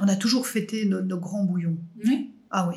On 0.00 0.08
a 0.08 0.16
toujours 0.16 0.46
fêté 0.46 0.84
nos, 0.86 1.18
grands 1.18 1.44
bouillons. 1.44 1.76
Oui. 2.04 2.30
Ah 2.50 2.68
oui. 2.68 2.76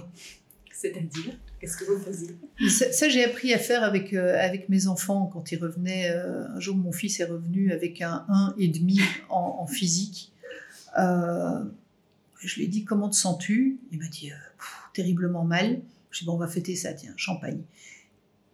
C'est-à-dire 0.71 1.37
Qu'est-ce 1.59 1.77
que 1.77 1.85
vous 1.85 1.97
faisiez? 1.97 2.35
Ça, 2.69 3.07
j'ai 3.07 3.23
appris 3.23 3.53
à 3.53 3.57
faire 3.57 3.83
avec, 3.83 4.11
euh, 4.11 4.37
avec 4.37 4.67
mes 4.67 4.87
enfants 4.87 5.29
quand 5.31 5.49
ils 5.53 5.57
revenaient. 5.57 6.09
Euh, 6.09 6.45
un 6.49 6.59
jour, 6.59 6.75
mon 6.75 6.91
fils 6.91 7.21
est 7.21 7.25
revenu 7.25 7.71
avec 7.71 8.01
un 8.01 8.25
1,5 8.57 8.99
en, 9.29 9.59
en 9.61 9.65
physique. 9.65 10.33
Euh, 10.99 11.63
je 12.39 12.55
lui 12.57 12.65
ai 12.65 12.67
dit 12.67 12.83
Comment 12.83 13.07
te 13.07 13.15
sens-tu? 13.15 13.79
Il 13.93 13.99
m'a 13.99 14.07
dit 14.07 14.33
Terriblement 14.93 15.45
mal. 15.45 15.65
Je 15.65 15.69
lui 15.69 15.77
ai 15.77 16.19
dit 16.19 16.25
Bon, 16.25 16.33
on 16.33 16.37
va 16.37 16.47
fêter 16.47 16.75
ça, 16.75 16.91
tiens, 16.91 17.13
champagne. 17.15 17.61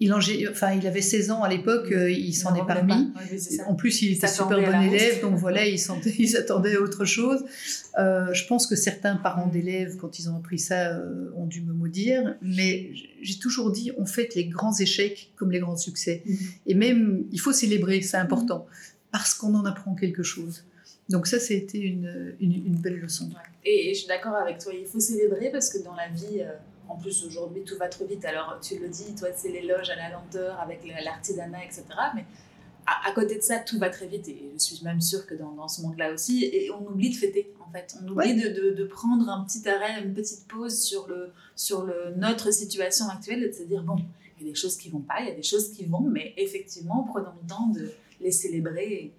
Il, 0.02 0.14
enfin, 0.50 0.72
il 0.74 0.88
avait 0.88 1.02
16 1.02 1.32
ans 1.32 1.44
à 1.44 1.50
l'époque, 1.50 1.92
euh, 1.92 2.10
il 2.10 2.34
s'en 2.34 2.56
est 2.56 2.66
parmi. 2.66 3.12
en 3.68 3.76
plus, 3.76 4.02
il 4.02 4.14
était 4.14 4.28
super 4.28 4.62
bon 4.62 4.82
élève, 4.82 5.22
donc 5.22 5.36
voilà, 5.36 5.66
il, 5.66 5.78
s'attendait 5.78 6.76
à 6.78 6.82
autre 6.82 7.04
chose. 7.04 7.44
Euh, 7.98 8.34
je 8.34 8.48
pense 8.48 8.66
que 8.66 8.78
certains 8.78 9.18
parents 9.18 9.48
d'élèves, 9.48 9.98
quand 9.98 10.18
ils 10.18 10.30
ont 10.30 10.38
appris 10.38 10.58
ça, 10.58 10.94
euh, 10.94 11.30
ont 11.36 11.46
dû 11.46 11.62
me 11.62 11.74
maudire. 11.74 12.38
Mais 12.42 12.92
j'ai 13.22 13.40
toujours 13.40 13.72
dit, 13.72 13.92
on 13.98 14.06
fait 14.06 14.34
les 14.36 14.46
grands 14.46 14.78
échecs 14.78 15.34
comme 15.36 15.52
les 15.52 15.60
grands 15.60 15.78
succès. 15.78 16.24
Mhm. 16.26 16.38
Et 16.68 16.76
même, 16.76 17.24
il 17.34 17.40
faut 17.40 17.54
célébrer, 17.54 18.02
c'est 18.02 18.18
important, 18.18 18.68
parce 19.12 19.34
qu'on 19.34 19.54
en 19.56 19.66
apprend 19.66 19.96
quelque 19.96 20.24
chose. 20.24 20.64
Donc 21.10 21.28
ça, 21.28 21.40
c'était 21.40 21.80
une, 21.80 22.36
une, 22.40 22.78
belle 22.78 23.00
leçon. 23.00 23.30
Et, 23.66 23.94
je 23.94 24.00
suis 24.00 24.08
d'accord 24.08 24.36
avec 24.36 24.60
toi, 24.60 24.72
il 24.80 24.86
faut 24.86 25.00
célébrer 25.00 25.50
parce 25.52 25.70
que 25.74 25.84
dans 25.84 25.96
la 25.96 26.08
vie... 26.08 26.42
En 26.90 26.96
plus, 26.96 27.24
aujourd'hui, 27.24 27.64
tout 27.64 27.78
va 27.78 27.88
trop 27.88 28.06
vite. 28.06 28.26
Alors, 28.26 28.60
tu 28.62 28.80
le 28.80 28.90
dis, 28.90 29.14
toi, 29.14 29.30
c'est 29.36 29.50
l'éloge 29.50 29.92
à 29.92 29.96
la 29.96 30.10
lenteur 30.10 30.60
avec 30.60 30.84
l'artisanat, 31.06 31.64
etc. 31.64 31.84
Mais 32.16 32.26
à, 32.88 33.12
côté 33.12 33.38
de 33.38 33.44
ça, 33.44 33.60
tout 33.60 33.78
va 33.78 33.92
très 33.92 34.08
vite. 34.08 34.28
Et 34.28 34.52
je 34.56 34.60
suis 34.60 34.84
même 34.84 35.00
sûre 35.00 35.28
que 35.28 35.36
dans, 35.36 35.52
dans 35.52 35.68
ce 35.68 35.84
monde-là 35.84 36.12
aussi, 36.12 36.46
et 36.46 36.72
on 36.72 36.84
oublie 36.88 37.12
de 37.12 37.16
fêter, 37.16 37.54
en 37.60 37.72
fait. 37.72 37.96
On 38.02 38.08
oublie 38.08 38.34
de, 38.34 38.72
de, 38.72 38.84
prendre 38.86 39.30
un 39.30 39.46
petit 39.46 39.70
arrêt, 39.70 40.04
une 40.04 40.16
petite 40.16 40.48
pause 40.48 40.82
sur, 40.82 41.08
le, 41.08 41.32
sur 41.56 41.84
le, 41.84 42.16
notre 42.18 42.52
situation 42.52 43.08
actuelle 43.08 43.44
et 43.44 43.50
de 43.50 43.54
se 43.54 43.64
dire, 43.64 43.84
bon, 43.84 43.98
il 44.40 44.48
y 44.48 44.50
a 44.50 44.52
des 44.52 44.60
choses 44.60 44.76
qui 44.76 44.90
vont 44.90 45.02
pas, 45.02 45.22
il 45.22 45.28
y 45.28 45.32
a 45.32 45.36
des 45.36 45.44
choses 45.44 45.72
qui 45.72 45.86
vont, 45.86 46.02
mais 46.02 46.34
effectivement, 46.38 47.04
prenons 47.04 47.34
le 47.40 47.48
temps 47.48 47.68
de 47.68 47.92
les 48.20 48.32
célébrer. 48.32 49.14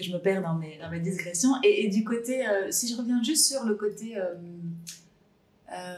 je 0.00 0.12
me 0.12 0.18
perds 0.18 0.42
dans 0.42 0.54
mes, 0.54 0.78
dans 0.78 0.90
mes 0.90 1.00
digressions. 1.00 1.54
Et, 1.64 1.88
du 1.88 2.04
côté, 2.04 2.46
euh, 2.46 2.70
si 2.70 2.86
je 2.86 2.96
reviens 2.96 3.20
juste 3.20 3.46
sur 3.46 3.64
le 3.64 3.74
côté... 3.74 4.16
Euh, 4.16 4.34
euh, 5.72 5.96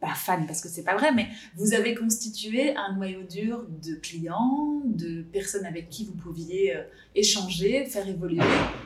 pas 0.00 0.14
fan 0.14 0.46
parce 0.46 0.62
que 0.62 0.68
c'est 0.68 0.82
pas 0.82 0.96
vrai, 0.96 1.12
mais 1.12 1.28
vous 1.56 1.74
avez 1.74 1.94
constitué 1.94 2.74
un 2.74 2.94
noyau 2.94 3.22
dur 3.22 3.66
de 3.68 3.94
clients, 3.96 4.80
de 4.86 5.22
personnes 5.22 5.66
avec 5.66 5.90
qui 5.90 6.06
vous 6.06 6.14
pouviez 6.14 6.74
euh, 6.74 6.82
échanger, 7.14 7.84
faire 7.84 8.08
évoluer. 8.08 8.42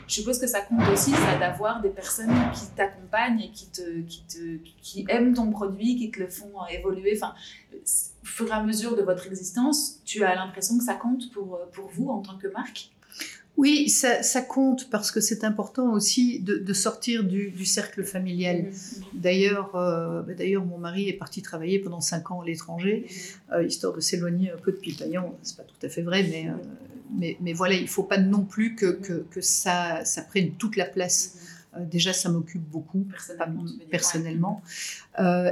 Je 0.08 0.14
suppose 0.14 0.38
que 0.40 0.48
ça 0.48 0.60
compte 0.60 0.86
aussi, 0.92 1.12
ça 1.12 1.38
d'avoir 1.38 1.80
des 1.80 1.90
personnes 1.90 2.34
qui 2.52 2.66
t'accompagnent 2.74 3.40
et 3.40 3.50
qui, 3.50 3.70
te, 3.70 4.00
qui, 4.02 4.24
te, 4.26 4.56
qui 4.82 5.06
aiment 5.08 5.34
ton 5.34 5.50
produit, 5.50 5.96
qui 5.96 6.10
te 6.10 6.18
le 6.18 6.28
font 6.28 6.66
évoluer. 6.68 7.16
Enfin, 7.16 7.34
au 7.72 8.26
fur 8.26 8.48
et 8.48 8.52
à 8.52 8.62
mesure 8.62 8.96
de 8.96 9.02
votre 9.02 9.26
existence, 9.28 10.00
tu 10.04 10.24
as 10.24 10.34
l'impression 10.34 10.76
que 10.76 10.84
ça 10.84 10.94
compte 10.94 11.30
pour, 11.32 11.60
pour 11.72 11.88
vous 11.90 12.08
en 12.08 12.22
tant 12.22 12.36
que 12.38 12.48
marque? 12.48 12.90
Oui, 13.56 13.88
ça, 13.88 14.42
compte 14.42 14.90
parce 14.90 15.12
que 15.12 15.20
c'est 15.20 15.44
important 15.44 15.92
aussi 15.92 16.40
de, 16.40 16.72
sortir 16.72 17.22
du, 17.22 17.64
cercle 17.64 18.02
familial. 18.02 18.70
D'ailleurs, 19.12 19.76
euh, 19.76 20.22
bah, 20.22 20.34
d'ailleurs, 20.34 20.64
mon 20.64 20.78
mari 20.78 21.08
est 21.08 21.14
parti 21.14 21.40
travailler 21.40 21.78
pendant 21.78 22.00
cinq 22.00 22.32
ans 22.32 22.40
à 22.40 22.44
l'étranger, 22.44 23.06
euh, 23.52 23.64
histoire 23.64 23.92
de 23.92 24.00
s'éloigner 24.00 24.50
un 24.50 24.56
peu 24.56 24.72
de 24.72 24.76
Pipaillon. 24.76 25.34
C'est 25.42 25.56
pas 25.56 25.62
tout 25.62 25.86
à 25.86 25.88
fait 25.88 26.02
vrai, 26.02 26.24
mais, 26.24 26.48
euh, 26.48 26.52
mais, 27.16 27.36
mais, 27.40 27.52
voilà, 27.52 27.74
il 27.74 27.86
faut 27.86 28.02
pas 28.02 28.18
non 28.18 28.44
plus 28.44 28.74
que, 28.74 28.86
que, 28.86 29.40
ça, 29.40 30.04
ça, 30.04 30.22
prenne 30.22 30.52
toute 30.54 30.74
la 30.74 30.86
place. 30.86 31.36
déjà, 31.78 32.12
ça 32.12 32.30
m'occupe 32.30 32.62
beaucoup 32.62 33.06
personnellement. 33.88 34.62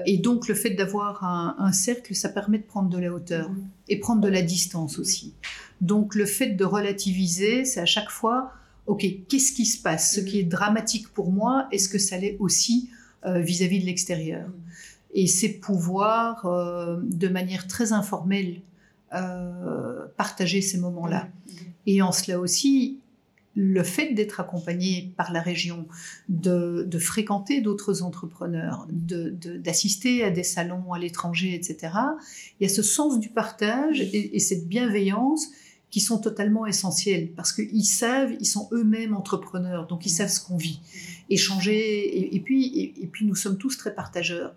et 0.06 0.18
donc, 0.18 0.48
le 0.48 0.56
fait 0.56 0.70
d'avoir 0.70 1.22
un, 1.22 1.54
un, 1.56 1.72
cercle, 1.72 2.16
ça 2.16 2.30
permet 2.30 2.58
de 2.58 2.64
prendre 2.64 2.88
de 2.88 2.98
la 2.98 3.12
hauteur 3.12 3.48
et 3.88 4.00
prendre 4.00 4.22
de 4.22 4.28
la 4.28 4.42
distance 4.42 4.98
aussi. 4.98 5.34
Donc 5.82 6.14
le 6.14 6.26
fait 6.26 6.50
de 6.50 6.64
relativiser, 6.64 7.64
c'est 7.64 7.80
à 7.80 7.86
chaque 7.86 8.08
fois, 8.08 8.52
ok, 8.86 9.04
qu'est-ce 9.28 9.52
qui 9.52 9.66
se 9.66 9.82
passe? 9.82 10.14
Ce 10.14 10.20
qui 10.20 10.38
est 10.38 10.44
dramatique 10.44 11.08
pour 11.12 11.32
moi, 11.32 11.66
est-ce 11.72 11.88
que 11.88 11.98
ça 11.98 12.16
l'est 12.16 12.36
aussi 12.38 12.88
euh, 13.26 13.40
vis-à-vis 13.40 13.80
de 13.80 13.86
l'extérieur? 13.86 14.48
Et 15.12 15.26
c'est 15.26 15.48
pouvoir, 15.48 16.46
euh, 16.46 17.00
de 17.02 17.26
manière 17.26 17.66
très 17.66 17.92
informelle, 17.92 18.60
euh, 19.12 20.06
partager 20.16 20.62
ces 20.62 20.78
moments-là. 20.78 21.28
Et 21.86 22.00
en 22.00 22.12
cela 22.12 22.38
aussi, 22.38 23.00
le 23.56 23.82
fait 23.82 24.14
d'être 24.14 24.38
accompagné 24.38 25.12
par 25.16 25.32
la 25.32 25.42
région, 25.42 25.88
de, 26.28 26.88
fréquenter 27.00 27.60
d'autres 27.60 28.02
entrepreneurs, 28.02 28.86
d'assister 28.88 30.22
à 30.22 30.30
des 30.30 30.44
salons 30.44 30.92
à 30.92 30.98
l'étranger, 31.00 31.54
etc., 31.54 31.92
il 32.60 32.62
y 32.62 32.70
a 32.70 32.72
ce 32.72 32.82
sens 32.82 33.18
du 33.18 33.28
partage 33.28 34.00
et 34.00 34.38
cette 34.38 34.68
bienveillance 34.68 35.48
qui 35.92 36.00
sont 36.00 36.18
totalement 36.18 36.66
essentiels 36.66 37.30
parce 37.36 37.52
qu'ils 37.52 37.84
savent, 37.84 38.32
ils 38.40 38.46
sont 38.46 38.66
eux-mêmes 38.72 39.14
entrepreneurs, 39.14 39.86
donc 39.86 40.06
ils 40.06 40.10
savent 40.10 40.30
ce 40.30 40.40
qu'on 40.40 40.56
vit. 40.56 40.80
Échanger, 41.28 42.34
et, 42.34 42.40
puis, 42.40 42.94
et, 43.00 43.06
puis 43.06 43.26
nous 43.26 43.34
sommes 43.34 43.58
tous 43.58 43.76
très 43.76 43.94
partageurs. 43.94 44.54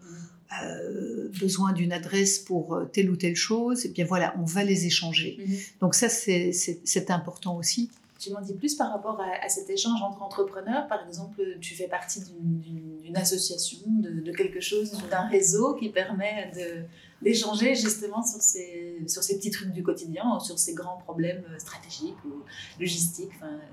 Euh, 0.63 1.27
besoin 1.37 1.73
d'une 1.73 1.91
adresse 1.91 2.39
pour 2.39 2.75
euh, 2.75 2.85
telle 2.85 3.09
ou 3.09 3.17
telle 3.17 3.35
chose, 3.35 3.85
et 3.85 3.89
bien 3.89 4.05
voilà, 4.05 4.33
on 4.39 4.45
va 4.45 4.63
les 4.63 4.85
échanger. 4.85 5.37
Mhm. 5.39 5.57
Donc 5.81 5.95
ça, 5.95 6.07
c'est 6.07 7.11
important 7.11 7.57
aussi. 7.57 7.89
Tu 8.17 8.31
m'en 8.31 8.39
dis 8.39 8.53
plus 8.53 8.75
par 8.75 8.91
rapport 8.91 9.19
à, 9.19 9.49
cet 9.49 9.69
échange 9.69 10.01
entre 10.01 10.21
entrepreneurs. 10.21 10.87
Par 10.87 11.05
exemple, 11.05 11.43
tu 11.59 11.75
fais 11.75 11.87
partie 11.87 12.21
d'une 12.21 13.17
association, 13.17 13.79
de, 13.87 14.21
de, 14.21 14.31
quelque 14.31 14.61
chose, 14.61 14.93
d'un 15.11 15.27
réseau 15.27 15.73
qui 15.73 15.89
permet 15.89 16.49
de, 16.55 16.85
d'échanger 17.21 17.75
justement 17.75 18.23
sur 18.23 18.41
ces, 18.41 19.01
sur 19.07 19.23
ces 19.23 19.37
petits 19.37 19.51
trucs 19.51 19.71
du 19.71 19.83
quotidien, 19.83 20.39
sur 20.39 20.59
ces 20.59 20.73
grands 20.73 20.97
problèmes 20.97 21.43
euh, 21.49 21.59
stratégiques 21.59 22.23
ou 22.25 22.43
logistiques. 22.79 23.31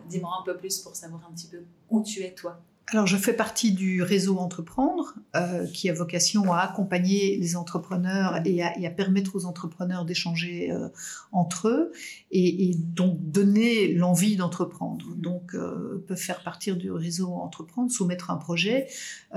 Dis-moi 0.09 0.30
un 0.40 0.45
peu 0.45 0.57
plus 0.57 0.78
pour 0.78 0.95
savoir 0.95 1.26
un 1.28 1.34
petit 1.34 1.49
peu 1.49 1.62
où 1.90 2.03
tu 2.03 2.22
es 2.22 2.32
toi. 2.32 2.61
Alors, 2.88 3.07
je 3.07 3.16
fais 3.16 3.32
partie 3.32 3.72
du 3.72 4.03
réseau 4.03 4.38
Entreprendre, 4.38 5.14
euh, 5.36 5.66
qui 5.66 5.88
a 5.88 5.95
vocation 5.95 6.53
à 6.53 6.59
accompagner 6.59 7.36
les 7.36 7.57
entrepreneurs 7.57 8.40
et 8.45 8.62
à, 8.62 8.90
permettre 8.90 9.36
aux 9.36 9.47
entrepreneurs 9.47 10.05
d'échanger 10.05 10.72
euh, 10.72 10.88
entre 11.30 11.68
eux 11.68 11.93
et, 12.32 12.74
donc 12.76 13.18
donner 13.20 13.95
l'envie 13.95 14.36
d'entreprendre. 14.36 15.14
Donc, 15.16 15.53
peuvent 15.53 16.16
faire 16.18 16.43
partie 16.43 16.74
du 16.74 16.90
réseau 16.90 17.28
Entreprendre, 17.28 17.90
soumettre 17.90 18.30
un 18.30 18.36
projet. 18.36 18.88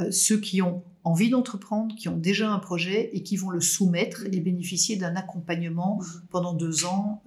ceux 0.09 0.39
qui 0.39 0.61
ont 0.61 0.83
envie 1.05 1.29
d'entreprendre, 1.29 1.95
qui 1.95 2.09
ont 2.09 2.17
déjà 2.17 2.51
un 2.51 2.59
projet 2.59 3.09
et 3.13 3.23
qui 3.23 3.37
vont 3.37 3.49
le 3.49 3.61
soumettre 3.61 4.25
et 4.25 4.39
bénéficier 4.39 4.97
d'un 4.97 5.15
accompagnement 5.15 6.01
pendant 6.29 6.53
deux 6.53 6.85
ans. 6.85 7.21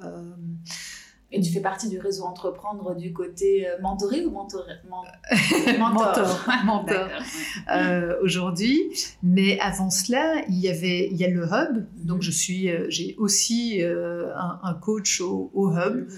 Et 1.31 1.43
tu 1.43 1.53
fais 1.53 1.61
partie 1.61 1.91
du 1.91 1.99
réseau 1.99 2.25
Entreprendre 2.25 2.97
du 2.97 3.13
côté 3.13 3.69
euh, 3.69 3.79
mentoré 3.83 4.25
ou 4.25 4.31
mentoré 4.31 4.73
Mentor. 5.79 6.47
Mentor. 6.65 7.09
Euh, 7.71 8.17
aujourd'hui. 8.23 8.81
Mais 9.23 9.59
avant 9.61 9.91
cela, 9.91 10.43
il 10.49 10.59
y 10.59 10.69
avait 10.69 11.09
il 11.11 11.17
y 11.19 11.25
a 11.25 11.29
le 11.29 11.45
hub. 11.45 11.85
Donc 11.99 12.23
je 12.23 12.31
suis, 12.31 12.71
euh, 12.71 12.87
j'ai 12.89 13.15
aussi 13.19 13.83
un, 13.83 14.75
coach 14.75 15.21
au, 15.21 15.71
hub. 15.71 16.09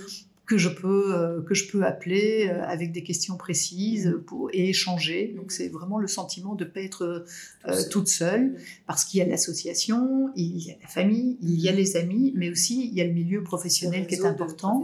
Mm-hmm 0.51 0.51
que 0.51 0.59
je 0.59 0.69
peux, 0.69 1.15
euh, 1.15 1.43
que 1.43 1.55
je 1.55 1.71
peux 1.71 1.85
appeler 1.85 2.49
euh, 2.49 2.65
avec 2.65 2.91
des 2.91 3.05
questions 3.05 3.37
précises 3.37 4.17
pour, 4.27 4.51
et 4.53 4.71
échanger. 4.71 5.33
Donc 5.37 5.53
c'est 5.53 5.69
vraiment 5.69 5.97
le 5.97 6.09
sentiment 6.09 6.57
de 6.57 6.65
ne 6.65 6.71
pas 6.71 6.81
être 6.81 7.25
euh, 7.69 7.83
toute 7.93 8.09
seule, 8.09 8.57
parce 8.89 9.05
qu'il 9.05 9.21
y 9.21 9.23
a 9.23 9.27
l'association, 9.27 10.33
il 10.35 10.59
y 10.59 10.73
a 10.73 10.75
la 10.83 10.89
famille, 10.89 11.39
il 11.41 11.61
y 11.61 11.69
a 11.69 11.73
les 11.73 11.97
amis, 11.97 12.33
mais 12.35 12.51
aussi 12.51 12.89
il 12.89 12.95
y 12.95 13.01
a 13.01 13.05
le 13.05 13.13
milieu 13.13 13.45
professionnel 13.45 14.09
qui 14.09 14.17
est 14.17 14.25
important. 14.25 14.83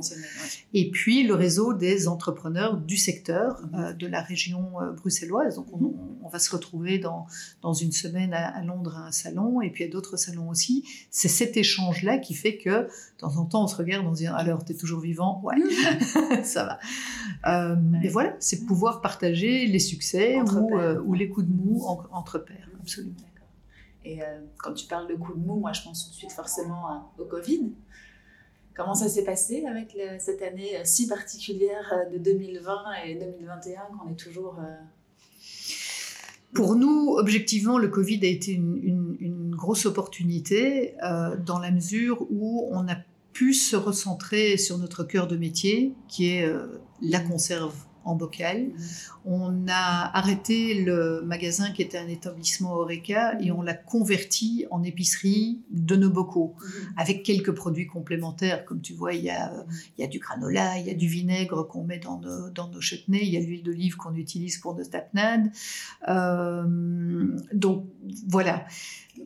Et 0.72 0.88
puis 0.92 1.24
le 1.24 1.34
réseau 1.34 1.72
des 1.72 2.06
entrepreneurs 2.06 2.76
du 2.76 2.96
secteur 2.96 3.60
mm. 3.72 3.94
de 3.94 4.06
la 4.06 4.22
région 4.22 4.70
bruxelloise. 4.96 5.56
Donc 5.56 5.66
on, 5.72 5.94
on, 6.22 6.28
va 6.28 6.38
se 6.38 6.54
retrouver 6.54 6.98
dans, 6.98 7.26
dans 7.60 7.72
une 7.72 7.90
semaine 7.90 8.32
à, 8.34 8.62
Londres 8.62 8.96
à 8.96 9.08
un 9.08 9.12
salon, 9.12 9.60
et 9.62 9.70
puis 9.70 9.82
à 9.82 9.88
d'autres 9.88 10.16
salons 10.16 10.48
aussi. 10.48 10.84
C'est 11.10 11.26
cet 11.26 11.56
échange-là 11.56 12.18
qui 12.18 12.34
fait 12.34 12.56
que 12.56 12.82
de 12.82 12.88
temps 13.18 13.36
en 13.36 13.46
temps 13.46 13.64
on 13.64 13.66
se 13.66 13.74
regarde, 13.74 14.06
on 14.06 14.14
se 14.14 14.20
dit 14.20 14.26
alors 14.28 14.64
tu 14.64 14.72
es 14.72 14.76
toujours 14.76 15.00
vivant? 15.00 15.40
Ouais 15.42 15.55
ça 16.42 16.64
va. 16.64 16.78
Euh, 17.46 17.76
et 18.02 18.08
voilà, 18.08 18.36
c'est 18.40 18.64
pouvoir 18.66 19.00
partager 19.00 19.66
les 19.66 19.78
succès 19.78 20.40
ou, 20.40 20.78
euh, 20.78 21.00
ou, 21.02 21.14
les 21.14 21.28
coups 21.28 21.46
de 21.46 21.52
mou 21.52 21.84
entre 22.10 22.38
pairs, 22.38 22.68
absolument. 22.80 23.14
Et 24.04 24.22
euh, 24.22 24.40
quand 24.58 24.72
tu 24.72 24.86
parles 24.86 25.08
de 25.08 25.14
coups 25.14 25.38
de 25.38 25.44
mou, 25.44 25.56
moi 25.56 25.72
je 25.72 25.82
pense 25.82 26.06
tout 26.06 26.10
de 26.10 26.16
suite 26.16 26.32
forcément 26.32 27.10
au 27.18 27.24
Covid. 27.24 27.72
Comment 28.74 28.94
ça 28.94 29.08
s'est 29.08 29.24
passé 29.24 29.64
avec 29.66 29.96
cette 30.20 30.42
année 30.42 30.80
si 30.84 31.08
particulière 31.08 31.92
de 32.12 32.18
2020 32.18 32.74
et 33.06 33.14
2021 33.14 33.80
qu'on 33.98 34.10
est 34.10 34.16
toujours... 34.16 34.60
Pour 36.54 36.76
nous, 36.76 37.16
objectivement, 37.18 37.78
le 37.78 37.88
Covid 37.88 38.20
a 38.24 38.28
été 38.28 38.52
une, 38.52 39.16
une 39.18 39.54
grosse 39.54 39.86
opportunité 39.86 40.94
dans 41.44 41.58
la 41.58 41.70
mesure 41.70 42.26
où 42.30 42.68
on 42.70 42.86
a 42.86 42.96
pu 43.36 43.52
se 43.52 43.76
recentrer 43.76 44.56
sur 44.56 44.78
notre 44.78 45.04
cœur 45.04 45.26
de 45.26 45.36
métier, 45.36 45.92
qui 46.08 46.30
est 46.30 46.44
euh, 46.46 46.80
la 47.02 47.20
conserve 47.20 47.74
en 48.06 48.14
bocal. 48.14 48.70
On 49.26 49.66
a 49.68 50.16
arrêté 50.16 50.82
le 50.82 51.20
magasin 51.22 51.70
qui 51.72 51.82
était 51.82 51.98
un 51.98 52.08
établissement 52.08 52.72
Horeca 52.72 53.38
et 53.42 53.50
on 53.50 53.60
l'a 53.60 53.74
converti 53.74 54.64
en 54.70 54.82
épicerie 54.82 55.60
de 55.70 55.96
nos 55.96 56.08
bocaux 56.08 56.54
avec 56.96 57.24
quelques 57.24 57.52
produits 57.52 57.86
complémentaires. 57.86 58.64
Comme 58.64 58.80
tu 58.80 58.94
vois, 58.94 59.12
il 59.12 59.24
y 59.24 59.30
a, 59.30 59.52
il 59.98 60.00
y 60.00 60.04
a 60.04 60.06
du 60.06 60.18
granola, 60.18 60.78
il 60.78 60.86
y 60.86 60.90
a 60.90 60.94
du 60.94 61.08
vinaigre 61.08 61.66
qu'on 61.68 61.84
met 61.84 61.98
dans 61.98 62.20
nos, 62.20 62.48
dans 62.48 62.70
nos 62.70 62.80
chutneys, 62.80 63.26
il 63.26 63.34
y 63.34 63.36
a 63.36 63.40
l'huile 63.40 63.64
d'olive 63.64 63.96
qu'on 63.96 64.14
utilise 64.14 64.56
pour 64.58 64.76
nos 64.76 64.84
tapenades. 64.84 65.50
Euh, 66.08 67.36
donc 67.52 67.86
voilà. 68.28 68.64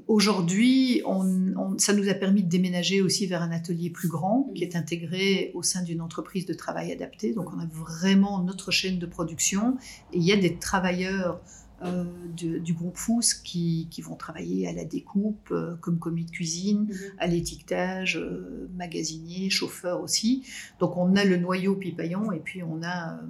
Aujourd'hui, 0.09 1.03
on, 1.05 1.78
ça 1.78 1.92
nous 1.92 2.09
a 2.09 2.14
permis 2.14 2.42
de 2.42 2.48
déménager 2.48 3.03
aussi 3.03 3.26
vers 3.26 3.42
un 3.42 3.51
atelier 3.51 3.90
plus 3.90 4.09
grand 4.09 4.51
qui 4.55 4.64
est 4.64 4.76
intégré 4.76 5.51
au 5.55 5.62
sein 5.62 5.82
d'une 5.82 6.01
entreprise 6.01 6.46
de 6.46 6.55
travail 6.55 6.92
adapté. 6.92 7.32
Donc 7.32 7.53
on 7.55 7.59
a 7.59 7.66
vraiment 7.66 8.42
notre 8.42 8.70
chaîne 8.70 8.98
de 8.98 9.07
production 9.07 9.76
et 10.12 10.18
il 10.18 10.24
y 10.24 10.32
a 10.32 10.36
des 10.36 10.57
travailleurs 10.57 11.40
euh, 11.82 12.05
du 12.34 12.74
groupe 12.74 12.98
FOUS 12.98 13.34
qui, 13.42 13.88
vont 14.03 14.14
travailler 14.14 14.68
à 14.68 14.72
la 14.72 14.84
découpe, 14.84 15.51
euh, 15.51 15.76
comme 15.80 15.98
commis 15.98 16.26
de 16.26 16.30
cuisine, 16.30 16.82
mhm. 16.82 16.96
à 17.18 17.26
l'étiquetage, 17.26 18.18
euh, 18.18 18.68
magasinier, 18.76 19.48
chauffeur 19.48 20.03
aussi. 20.03 20.44
Donc 20.78 20.96
on 20.98 21.16
a 21.16 21.24
le 21.24 21.38
noyau 21.38 21.76
pipaillon 21.76 22.32
et 22.32 22.40
puis 22.40 22.62
on 22.62 22.82
a 22.82 23.20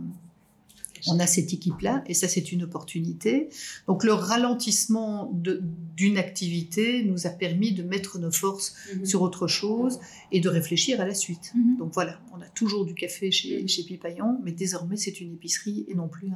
on 1.06 1.18
a 1.18 1.26
cette 1.26 1.52
équipe-là 1.52 2.02
et 2.06 2.14
ça 2.14 2.28
c'est 2.28 2.52
une 2.52 2.62
opportunité. 2.62 3.48
Donc 3.86 4.04
le 4.04 4.12
ralentissement 4.12 5.30
d'une 5.96 6.18
activité 6.18 7.02
nous 7.04 7.26
a 7.26 7.30
permis 7.30 7.72
de 7.72 7.82
mettre 7.82 8.18
nos 8.18 8.30
forces 8.30 8.74
mhm. 8.94 9.06
sur 9.06 9.22
autre 9.22 9.46
chose 9.46 10.00
et 10.32 10.40
de 10.40 10.48
réfléchir 10.48 11.00
à 11.00 11.06
la 11.06 11.14
suite. 11.14 11.52
Mhm. 11.54 11.78
Donc 11.78 11.92
voilà, 11.94 12.20
on 12.32 12.40
a 12.40 12.48
toujours 12.48 12.84
du 12.84 12.94
café 12.94 13.30
chez, 13.30 13.62
mhm. 13.62 13.68
chez 13.68 13.82
Pipaillon, 13.84 14.38
mais 14.42 14.52
désormais 14.52 14.96
c'est 14.96 15.20
une 15.20 15.34
épicerie 15.34 15.84
et 15.88 15.94
non 15.94 16.08
plus 16.08 16.30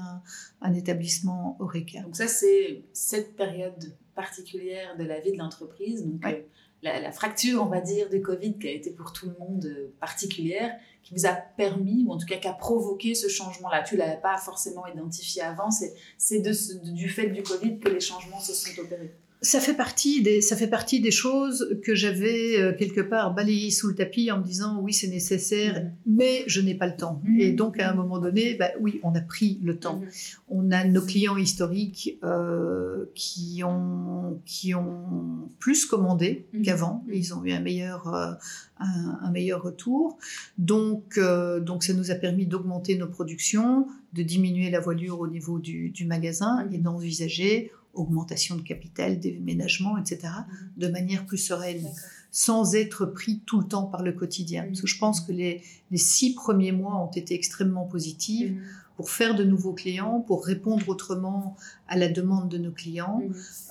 un, 0.62 0.74
établissement 0.74 1.56
Oreca. 1.60 2.00
Donc 2.02 2.16
ça 2.16 2.26
c'est 2.26 2.82
cette 2.92 3.36
période 3.36 3.94
particulière 4.14 4.96
de 4.96 5.04
la 5.04 5.20
vie 5.20 5.32
de 5.32 5.38
l'entreprise. 5.38 6.04
Donc 6.04 6.24
euh, 6.26 6.40
la, 6.84 7.12
fracture, 7.12 7.62
on 7.62 7.66
va 7.66 7.80
dire, 7.80 8.08
du 8.10 8.20
Covid 8.20 8.58
qui 8.58 8.68
a 8.68 8.72
été 8.72 8.90
pour 8.90 9.12
tout 9.12 9.26
le 9.26 9.34
monde 9.38 9.64
euh, 9.66 9.92
particulière, 10.00 10.76
qui 11.04 11.14
vous 11.14 11.26
a 11.26 11.32
permis, 11.32 12.04
ou 12.06 12.12
en 12.12 12.18
tout 12.18 12.26
cas 12.26 12.38
qui 12.38 12.48
a 12.48 12.52
provoqué 12.52 13.14
ce 13.14 13.28
changement-là. 13.28 13.82
Tu 13.82 13.94
ne 13.94 14.00
l'avais 14.00 14.20
pas 14.20 14.38
forcément 14.38 14.86
identifié 14.86 15.42
avant, 15.42 15.70
c'est 15.70 16.40
du 16.40 17.08
fait 17.08 17.28
du 17.28 17.42
Covid 17.42 17.78
que 17.78 17.88
les 17.88 18.00
changements 18.00 18.40
se 18.40 18.52
sont 18.52 18.80
opérés 18.80 19.14
ça 19.44 19.60
fait 19.60 19.74
partie 19.74 20.22
des 20.22 20.40
ça 20.40 20.56
fait 20.56 20.68
partie 20.68 21.00
des 21.00 21.10
choses 21.10 21.78
que 21.84 21.94
j'avais 21.94 22.58
euh, 22.58 22.72
quelque 22.72 23.02
part 23.02 23.34
balayées 23.34 23.70
sous 23.70 23.88
le 23.88 23.94
tapis 23.94 24.32
en 24.32 24.38
me 24.38 24.44
disant 24.44 24.80
oui 24.80 24.92
c'est 24.92 25.08
nécessaire 25.08 25.74
mm-hmm. 25.74 25.90
mais 26.06 26.44
je 26.46 26.60
n'ai 26.60 26.74
pas 26.74 26.86
le 26.86 26.96
temps 26.96 27.20
mm-hmm. 27.24 27.40
et 27.40 27.52
donc 27.52 27.78
à 27.78 27.90
un 27.90 27.94
moment 27.94 28.18
donné 28.18 28.54
bah, 28.54 28.70
oui 28.80 29.00
on 29.02 29.14
a 29.14 29.20
pris 29.20 29.60
le 29.62 29.78
temps 29.78 30.00
mm-hmm. 30.00 30.38
on 30.48 30.70
a 30.70 30.84
nos 30.84 31.02
clients 31.02 31.36
historiques 31.36 32.18
euh, 32.24 33.04
qui 33.14 33.62
ont 33.64 34.03
qui 34.44 34.74
ont 34.74 35.48
plus 35.58 35.86
commandé 35.86 36.46
qu'avant 36.64 37.04
ils 37.12 37.34
ont 37.34 37.44
eu 37.44 37.52
un 37.52 37.60
meilleur 37.60 38.08
euh, 38.14 38.32
un, 38.78 39.30
meilleur 39.30 39.62
retour 39.62 40.18
donc 40.58 41.18
donc 41.62 41.84
ça 41.84 41.94
nous 41.94 42.10
a 42.10 42.14
permis 42.14 42.46
d'augmenter 42.46 42.96
nos 42.96 43.08
productions 43.08 43.86
de 44.12 44.22
diminuer 44.22 44.70
la 44.70 44.80
voilure 44.80 45.20
au 45.20 45.28
niveau 45.28 45.58
du, 45.58 45.90
du 45.90 46.06
magasin 46.06 46.68
et 46.72 46.78
d'envisager 46.78 47.70
augmentation 47.94 48.56
de 48.56 48.62
capital, 48.62 49.18
déménagement, 49.18 49.96
etc., 49.98 50.18
mhm. 50.22 50.70
de 50.76 50.88
manière 50.88 51.26
plus 51.26 51.38
sereine, 51.38 51.88
sans 52.30 52.74
être 52.74 53.06
pris 53.06 53.40
tout 53.46 53.60
le 53.60 53.66
temps 53.66 53.84
par 53.84 54.02
le 54.02 54.12
quotidien. 54.12 54.64
Parce 54.64 54.80
que 54.80 54.86
je 54.86 54.98
pense 54.98 55.20
que 55.20 55.32
les, 55.32 55.62
les 55.90 55.98
six 55.98 56.34
premiers 56.34 56.72
mois 56.72 56.96
ont 56.96 57.10
été 57.10 57.34
extrêmement 57.34 57.86
positifs 57.86 58.50
mhm. 58.50 58.62
Pour 58.96 59.10
faire 59.10 59.34
de 59.34 59.44
nouveaux 59.44 59.72
clients, 59.72 60.20
pour 60.20 60.44
répondre 60.44 60.88
autrement 60.88 61.56
à 61.88 61.96
la 61.96 62.08
demande 62.08 62.48
de 62.48 62.58
nos 62.58 62.70
clients 62.70 63.22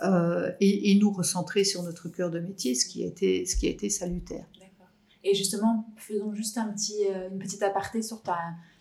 euh, 0.04 0.52
et, 0.60 0.96
nous 0.96 1.12
recentrer 1.12 1.64
sur 1.64 1.84
notre 1.84 2.10
cœur 2.10 2.30
de 2.30 2.40
métier, 2.40 2.76
ce 2.76 2.86
qui 2.86 3.04
a 3.04 3.08
été, 3.08 3.46
ce 3.46 3.56
qui 3.56 3.68
a 3.68 3.70
été 3.70 3.90
salutaire. 3.90 4.46
Et 5.24 5.34
justement, 5.34 5.88
faisons 5.96 6.34
juste 6.34 6.58
un 6.58 6.68
petit, 6.68 7.06
euh, 7.10 7.30
une 7.32 7.40
petite 7.40 7.64
aparté 7.64 8.02
sur 8.02 8.22
ta, 8.22 8.38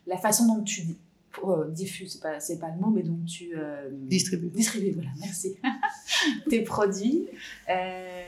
la 0.06 0.18
façon 0.18 0.46
dont 0.46 0.62
tu 0.62 0.96
euh, 1.44 1.70
diffuse, 1.70 2.12
c'est 2.12 2.20
pas, 2.20 2.40
c'est 2.40 2.58
pas 2.58 2.70
le 2.70 2.80
mot, 2.80 2.90
mais 2.90 3.02
donc 3.02 3.24
tu 3.24 3.52
euh, 3.56 3.88
distribues. 3.90 4.50
Distribues, 4.50 4.92
voilà, 4.92 5.10
merci. 5.18 5.56
Tes 6.50 6.62
produits. 6.62 7.26
Euh, 7.68 8.22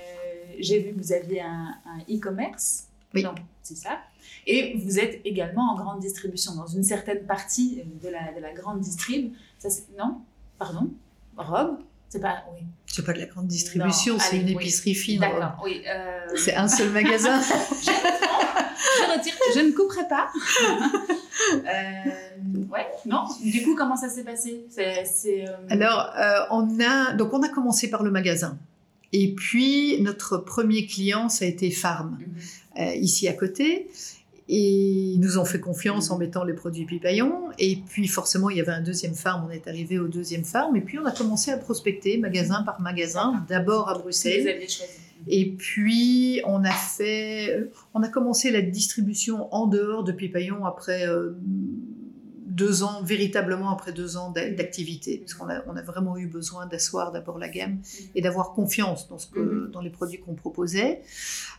j'ai 0.59 0.81
vu 0.81 0.95
que 0.95 0.99
vous 0.99 1.13
aviez 1.13 1.41
un, 1.41 1.75
e-commerce. 2.11 2.89
Oui. 3.15 3.25
C'est 3.63 3.77
ça. 3.77 3.99
Et 4.47 4.77
vous 4.77 4.99
êtes 4.99 5.21
également 5.25 5.73
en 5.73 5.77
grande 5.77 6.01
distribution, 6.01 6.55
dans 6.55 6.67
une 6.67 6.83
certaine 6.83 7.25
partie 7.27 7.83
de 8.03 8.09
la, 8.09 8.33
de 8.33 8.41
la 8.41 8.53
grande 8.53 8.81
distrib. 8.81 9.33
Ça, 9.59 9.69
non? 9.99 10.21
Pardon? 10.59 10.91
Robe 11.37 11.79
c'est 12.11 12.21
pas, 12.21 12.45
oui. 12.53 12.61
C'est 12.87 13.05
pas 13.05 13.13
de 13.13 13.19
la 13.19 13.27
grande 13.27 13.49
distribution, 13.49 14.21
c'est 14.21 14.39
une 14.39 14.49
épicerie 14.49 14.95
fine. 14.95 15.19
D'accord, 15.19 15.61
oui. 15.65 15.83
C'est 16.37 16.55
un 16.55 16.69
seul 16.69 16.91
magasin. 16.91 17.41
je, 17.83 17.91
je 17.91 19.19
retire, 19.19 19.35
je 19.53 19.61
ne 19.61 19.73
couperai 19.73 20.07
pas. 20.09 20.31
Euh, 21.53 22.61
ouais, 22.71 22.87
non. 23.07 23.25
Du 23.43 23.63
coup, 23.63 23.75
comment 23.75 23.97
ça 23.97 24.09
s'est 24.09 24.23
passé? 24.23 24.65
C'est, 24.71 25.47
euh, 25.47 25.53
Alors, 25.69 26.13
euh, 26.17 26.41
on 26.51 26.81
a 26.81 27.13
donc 27.13 27.35
on 27.35 27.43
a 27.43 27.49
commencé 27.49 27.91
par 27.91 28.03
le 28.03 28.11
magasin. 28.11 28.57
Et 29.13 29.35
puis 29.35 30.01
notre 30.01 30.39
premier 30.39 30.87
client, 30.87 31.29
ça 31.29 31.45
a 31.45 31.49
été 31.49 31.71
Farm, 31.71 32.19
mhm. 32.21 32.43
Ici 32.77 33.29
à 33.29 33.33
côté. 33.33 33.89
Et 34.47 35.13
ils 35.15 35.21
nous 35.21 35.39
ont 35.39 35.47
fait 35.47 35.59
confiance 35.59 36.11
en 36.11 36.19
mettant 36.19 36.45
les 36.45 36.53
produits 36.53 36.85
Pipaillon. 36.85 37.51
Et 37.59 37.77
puis 37.77 38.07
forcément, 38.09 38.51
il 38.51 38.59
y 38.59 38.61
avait 38.61 38.73
un 38.73 38.83
deuxième 38.83 39.15
farm. 39.15 39.47
On 39.49 39.51
est 39.51 39.67
arrivé 39.67 39.99
au 39.99 40.07
deuxième 40.07 40.45
farm. 40.45 40.77
Et 40.77 40.83
puis 40.83 40.99
on 40.99 41.07
a 41.07 41.13
commencé 41.13 41.51
à 41.51 41.57
prospecter 41.57 42.19
magasin 42.19 42.63
par 42.63 42.81
magasin, 42.81 43.45
d'abord 43.49 43.89
à 43.89 43.99
Bruxelles. 43.99 44.67
Et 45.27 45.51
puis, 45.53 46.43
on 46.45 46.65
a 46.65 46.71
fait, 46.71 47.71
on 47.95 48.03
a 48.03 48.09
commencé 48.09 48.51
la 48.51 48.61
distribution 48.61 49.53
en 49.55 49.67
dehors 49.67 50.05
de 50.05 50.13
Pipaillon 50.13 50.67
après 50.67 51.09
euh, 51.09 51.31
deux 52.55 52.83
ans, 52.83 53.03
véritablement 53.03 53.71
après 53.71 53.93
deux 53.93 54.17
ans 54.17 54.31
d'activité, 54.31 55.19
parce 55.19 55.35
qu'on 55.35 55.49
a, 55.49 55.63
on 55.67 55.77
a 55.77 55.83
vraiment 55.83 56.17
eu 56.17 56.27
besoin 56.27 56.67
d'asseoir 56.67 57.13
d'abord 57.13 57.39
la 57.39 57.49
gamme 57.49 57.79
et 58.15 58.23
d'avoir 58.23 58.53
confiance 58.53 59.09
dans, 59.09 59.19
ce 59.19 59.27
que, 59.27 59.41
mhm. 59.41 59.71
dans 59.71 59.81
les 59.81 59.91
produits 59.91 60.19
qu'on 60.19 60.35
proposait. 60.35 61.03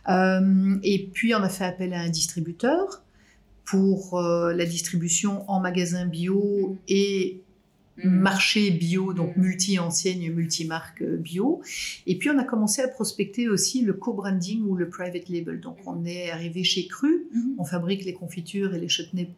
Euh, 0.08 0.76
et 0.82 1.06
puis, 1.12 1.34
on 1.34 1.42
a 1.42 1.48
fait 1.48 1.64
appel 1.64 1.92
à 1.94 2.00
un 2.00 2.08
distributeur 2.08 3.02
pour 3.64 4.18
euh, 4.18 4.52
la 4.52 4.64
distribution 4.64 5.48
en 5.50 5.60
magasin 5.60 6.06
bio 6.06 6.76
et 6.88 7.42
Mm. 8.04 8.10
marché 8.10 8.70
bio, 8.70 9.14
donc 9.14 9.36
mm. 9.36 9.40
multi-enseigne, 9.40 10.30
multi-marque 10.30 11.02
euh, 11.02 11.16
bio. 11.16 11.62
Et 12.06 12.18
puis 12.18 12.30
on 12.30 12.38
a 12.38 12.44
commencé 12.44 12.82
à 12.82 12.88
prospecter 12.88 13.48
aussi 13.48 13.82
le 13.82 13.94
co-branding 13.94 14.62
ou 14.62 14.74
le 14.76 14.88
private 14.88 15.28
label. 15.28 15.60
Donc 15.60 15.78
on 15.86 16.04
est 16.04 16.30
arrivé 16.30 16.62
chez 16.62 16.86
Cru, 16.86 17.26
on 17.58 17.64
fabrique 17.64 18.04
les 18.04 18.12
confitures 18.12 18.74
et 18.74 18.78
les 18.78 18.88
chutneys 18.88 19.30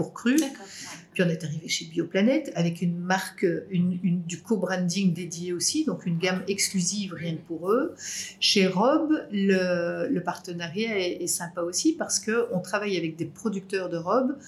pour 0.00 0.14
Cru. 0.14 0.36
Puis 1.12 1.22
on 1.22 1.28
est 1.28 1.44
arrivé 1.44 1.68
chez 1.68 1.84
Bioplanète 1.84 2.52
avec 2.54 2.80
une 2.80 2.96
marque, 2.96 3.44
une, 3.68 4.22
du 4.22 4.40
co-branding 4.40 5.12
dédié 5.12 5.52
aussi, 5.52 5.84
donc 5.84 6.06
une 6.06 6.16
gamme 6.16 6.42
exclusive 6.48 7.12
rien 7.12 7.36
que 7.36 7.42
pour 7.42 7.70
eux. 7.70 7.94
Chez 8.38 8.66
Rob, 8.66 9.12
le, 9.30 10.18
partenariat 10.20 10.98
est, 10.98 11.22
est, 11.22 11.26
sympa 11.26 11.60
aussi 11.60 11.92
parce 11.92 12.18
qu'on 12.18 12.60
travaille 12.60 12.96
avec 12.96 13.16
des 13.16 13.26
producteurs 13.26 13.90
de 13.90 13.98
robes 13.98 14.38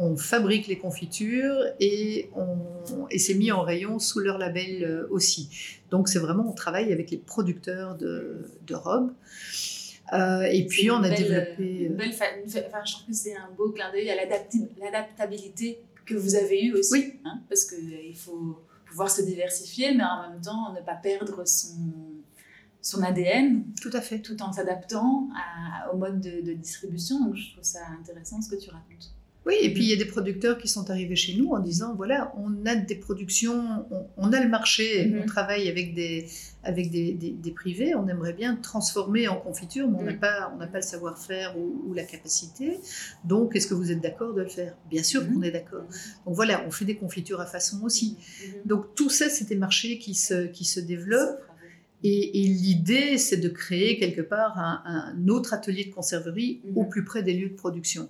on 0.00 0.16
fabrique 0.16 0.68
les 0.68 0.78
confitures 0.78 1.56
et, 1.80 2.30
et 3.10 3.18
c'est 3.18 3.34
mis 3.34 3.50
en 3.50 3.62
rayon 3.62 3.98
sous 3.98 4.20
leur 4.20 4.38
label 4.38 4.84
euh, 4.84 5.08
aussi. 5.10 5.50
Donc 5.90 6.08
c'est 6.08 6.20
vraiment, 6.20 6.48
on 6.48 6.52
travaille 6.52 6.92
avec 6.92 7.10
les 7.10 7.16
producteurs 7.16 7.96
de, 7.96 8.44
robes. 8.70 9.10
Euh, 10.12 10.42
et 10.42 10.66
puis 10.66 10.90
on 10.90 11.02
a 11.02 11.10
développé... 11.10 11.90
Euh, 11.90 12.08
enfin, 12.08 12.84
je 12.84 12.92
trouve 12.92 13.06
que 13.06 13.12
c'est 13.12 13.36
un 13.36 13.50
beau 13.56 13.70
clin 13.70 13.90
d'œil 13.92 14.10
à 14.10 14.16
l'adaptabilité 14.16 15.80
que 16.06 16.14
vous 16.14 16.34
avez 16.34 16.64
eue 16.64 16.74
aussi. 16.74 16.92
Oui. 16.92 17.20
Hein, 17.24 17.42
parce 17.48 17.64
qu'il 17.66 18.16
faut 18.16 18.58
pouvoir 18.86 19.10
se 19.10 19.22
diversifier, 19.22 19.94
mais 19.94 20.04
en 20.04 20.30
même 20.30 20.40
temps 20.40 20.72
ne 20.72 20.80
pas 20.80 20.94
perdre 20.94 21.46
son, 21.46 21.76
son 22.80 23.02
ADN. 23.02 23.64
Tout 23.82 23.90
à 23.92 24.00
fait. 24.00 24.20
Tout 24.20 24.40
en 24.42 24.52
s'adaptant 24.52 25.28
au 25.92 25.96
mode 25.96 26.20
de, 26.20 26.40
de 26.40 26.54
distribution. 26.54 27.20
Donc 27.24 27.36
je 27.36 27.52
trouve 27.52 27.64
ça 27.64 27.80
intéressant 28.00 28.40
ce 28.40 28.48
que 28.50 28.56
tu 28.56 28.70
racontes. 28.70 29.12
Oui, 29.46 29.54
et 29.62 29.72
puis 29.72 29.84
il 29.84 29.88
y 29.88 29.92
a 29.94 29.96
des 29.96 30.04
producteurs 30.04 30.58
qui 30.58 30.68
sont 30.68 30.90
arrivés 30.90 31.16
chez 31.16 31.34
nous 31.34 31.52
en 31.52 31.58
disant 31.58 31.94
voilà, 31.94 32.34
on 32.36 32.66
a 32.66 32.76
des 32.76 32.96
productions, 32.96 33.86
on, 34.18 34.32
a 34.32 34.42
le 34.42 34.48
marché, 34.48 35.06
mhm. 35.06 35.22
on 35.22 35.26
travaille 35.26 35.68
avec 35.68 35.94
des, 35.94 36.26
avec 36.62 36.90
des, 36.90 37.14
des, 37.14 37.50
privés, 37.52 37.94
on 37.94 38.06
aimerait 38.08 38.34
bien 38.34 38.56
transformer 38.56 39.26
en 39.26 39.36
confiture, 39.36 39.88
mais 39.88 39.96
on 39.98 40.02
n'a 40.02 40.12
mhm. 40.12 40.18
pas, 40.18 40.52
on 40.54 40.58
pas 40.58 40.68
le 40.74 40.82
savoir-faire 40.82 41.56
ou, 41.56 41.94
la 41.94 42.04
capacité. 42.04 42.78
Donc, 43.24 43.56
est-ce 43.56 43.66
que 43.66 43.74
vous 43.74 43.90
êtes 43.90 44.02
d'accord 44.02 44.34
de 44.34 44.42
le 44.42 44.48
faire? 44.48 44.76
Bien 44.90 45.02
sûr 45.02 45.26
qu'on 45.26 45.38
mhm. 45.38 45.44
est 45.44 45.50
d'accord. 45.50 45.84
Donc 46.26 46.34
voilà, 46.34 46.62
on 46.66 46.70
fait 46.70 46.84
des 46.84 46.96
confitures 46.96 47.40
à 47.40 47.46
façon 47.46 47.82
aussi. 47.84 48.18
Donc 48.66 48.94
tout 48.94 49.08
ça, 49.08 49.30
c'est 49.30 49.48
des 49.48 49.56
marchés 49.56 49.98
qui 49.98 50.14
se, 50.14 50.46
qui 50.48 50.66
se 50.66 50.78
développent. 50.78 51.40
Et, 52.04 52.44
et 52.44 52.48
l'idée, 52.48 53.18
c'est 53.18 53.38
de 53.38 53.48
créer 53.48 53.98
quelque 53.98 54.20
part 54.20 54.56
un, 54.58 54.82
un, 54.84 55.28
autre 55.28 55.52
atelier 55.52 55.86
de 55.86 55.90
conserverie 55.92 56.60
au 56.76 56.84
plus 56.84 57.02
près 57.04 57.24
des 57.24 57.32
lieux 57.32 57.48
de 57.48 57.56
production. 57.56 58.08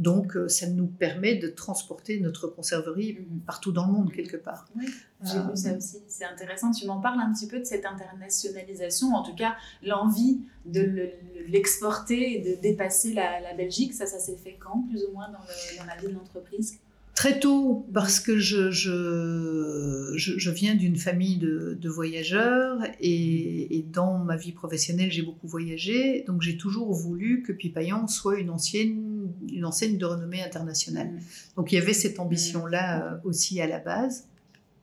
Donc, 0.00 0.34
euh, 0.36 0.48
ça 0.48 0.66
nous 0.66 0.86
permet 0.86 1.36
de 1.36 1.46
transporter 1.48 2.18
notre 2.20 2.48
conserverie 2.48 3.18
Mhm. 3.20 3.40
partout 3.46 3.70
dans 3.70 3.86
le 3.86 3.92
monde, 3.92 4.10
quelque 4.12 4.36
part. 4.38 4.66
Oui, 4.74 4.86
j'ai 5.22 5.36
Euh, 5.38 5.42
vu 5.42 5.56
ça 5.56 5.76
aussi. 5.76 5.98
C'est 6.08 6.24
intéressant. 6.24 6.70
Tu 6.72 6.86
m'en 6.86 7.00
parles 7.00 7.20
un 7.20 7.32
petit 7.32 7.46
peu 7.46 7.58
de 7.60 7.64
cette 7.64 7.84
internationalisation, 7.86 9.14
en 9.14 9.22
tout 9.22 9.34
cas 9.34 9.56
l'envie 9.82 10.40
de 10.64 10.80
le- 10.80 11.10
l'exporter 11.48 12.34
et 12.34 12.40
de 12.56 12.60
dépasser 12.60 13.12
la, 13.12 13.40
la 13.40 13.54
Belgique. 13.54 13.92
Ça, 13.94 14.06
ça 14.06 14.18
s'est 14.18 14.36
fait 14.36 14.56
quand, 14.58 14.82
plus 14.88 15.04
ou 15.04 15.12
moins, 15.12 15.28
dans, 15.28 15.38
le- 15.38 15.78
dans 15.78 15.84
la 15.84 15.96
vie 15.96 16.08
de 16.08 16.14
l'entreprise? 16.18 16.78
Très 17.20 17.38
tôt, 17.38 17.86
parce 17.92 18.18
que 18.18 18.38
je, 18.38 18.70
je, 18.70 20.14
je, 20.16 20.38
je 20.38 20.50
viens 20.50 20.74
d'une 20.74 20.96
famille 20.96 21.36
de, 21.36 21.76
de 21.78 21.88
voyageurs 21.90 22.78
et, 22.98 23.76
et 23.76 23.82
dans 23.82 24.16
ma 24.16 24.38
vie 24.38 24.52
professionnelle, 24.52 25.12
j'ai 25.12 25.20
beaucoup 25.20 25.46
voyagé. 25.46 26.24
Donc, 26.26 26.40
j'ai 26.40 26.56
toujours 26.56 26.94
voulu 26.94 27.42
que 27.42 27.52
Pipaillan 27.52 28.08
soit 28.08 28.40
une, 28.40 28.48
ancienne, 28.48 29.28
une 29.52 29.66
enseigne 29.66 29.98
de 29.98 30.06
renommée 30.06 30.42
internationale. 30.42 31.08
Mhm. 31.08 31.20
Donc, 31.58 31.72
il 31.72 31.74
y 31.74 31.78
avait 31.78 31.92
cette 31.92 32.18
ambition-là 32.18 33.04
euh, 33.04 33.16
aussi 33.24 33.60
à 33.60 33.66
la 33.66 33.80
base, 33.80 34.26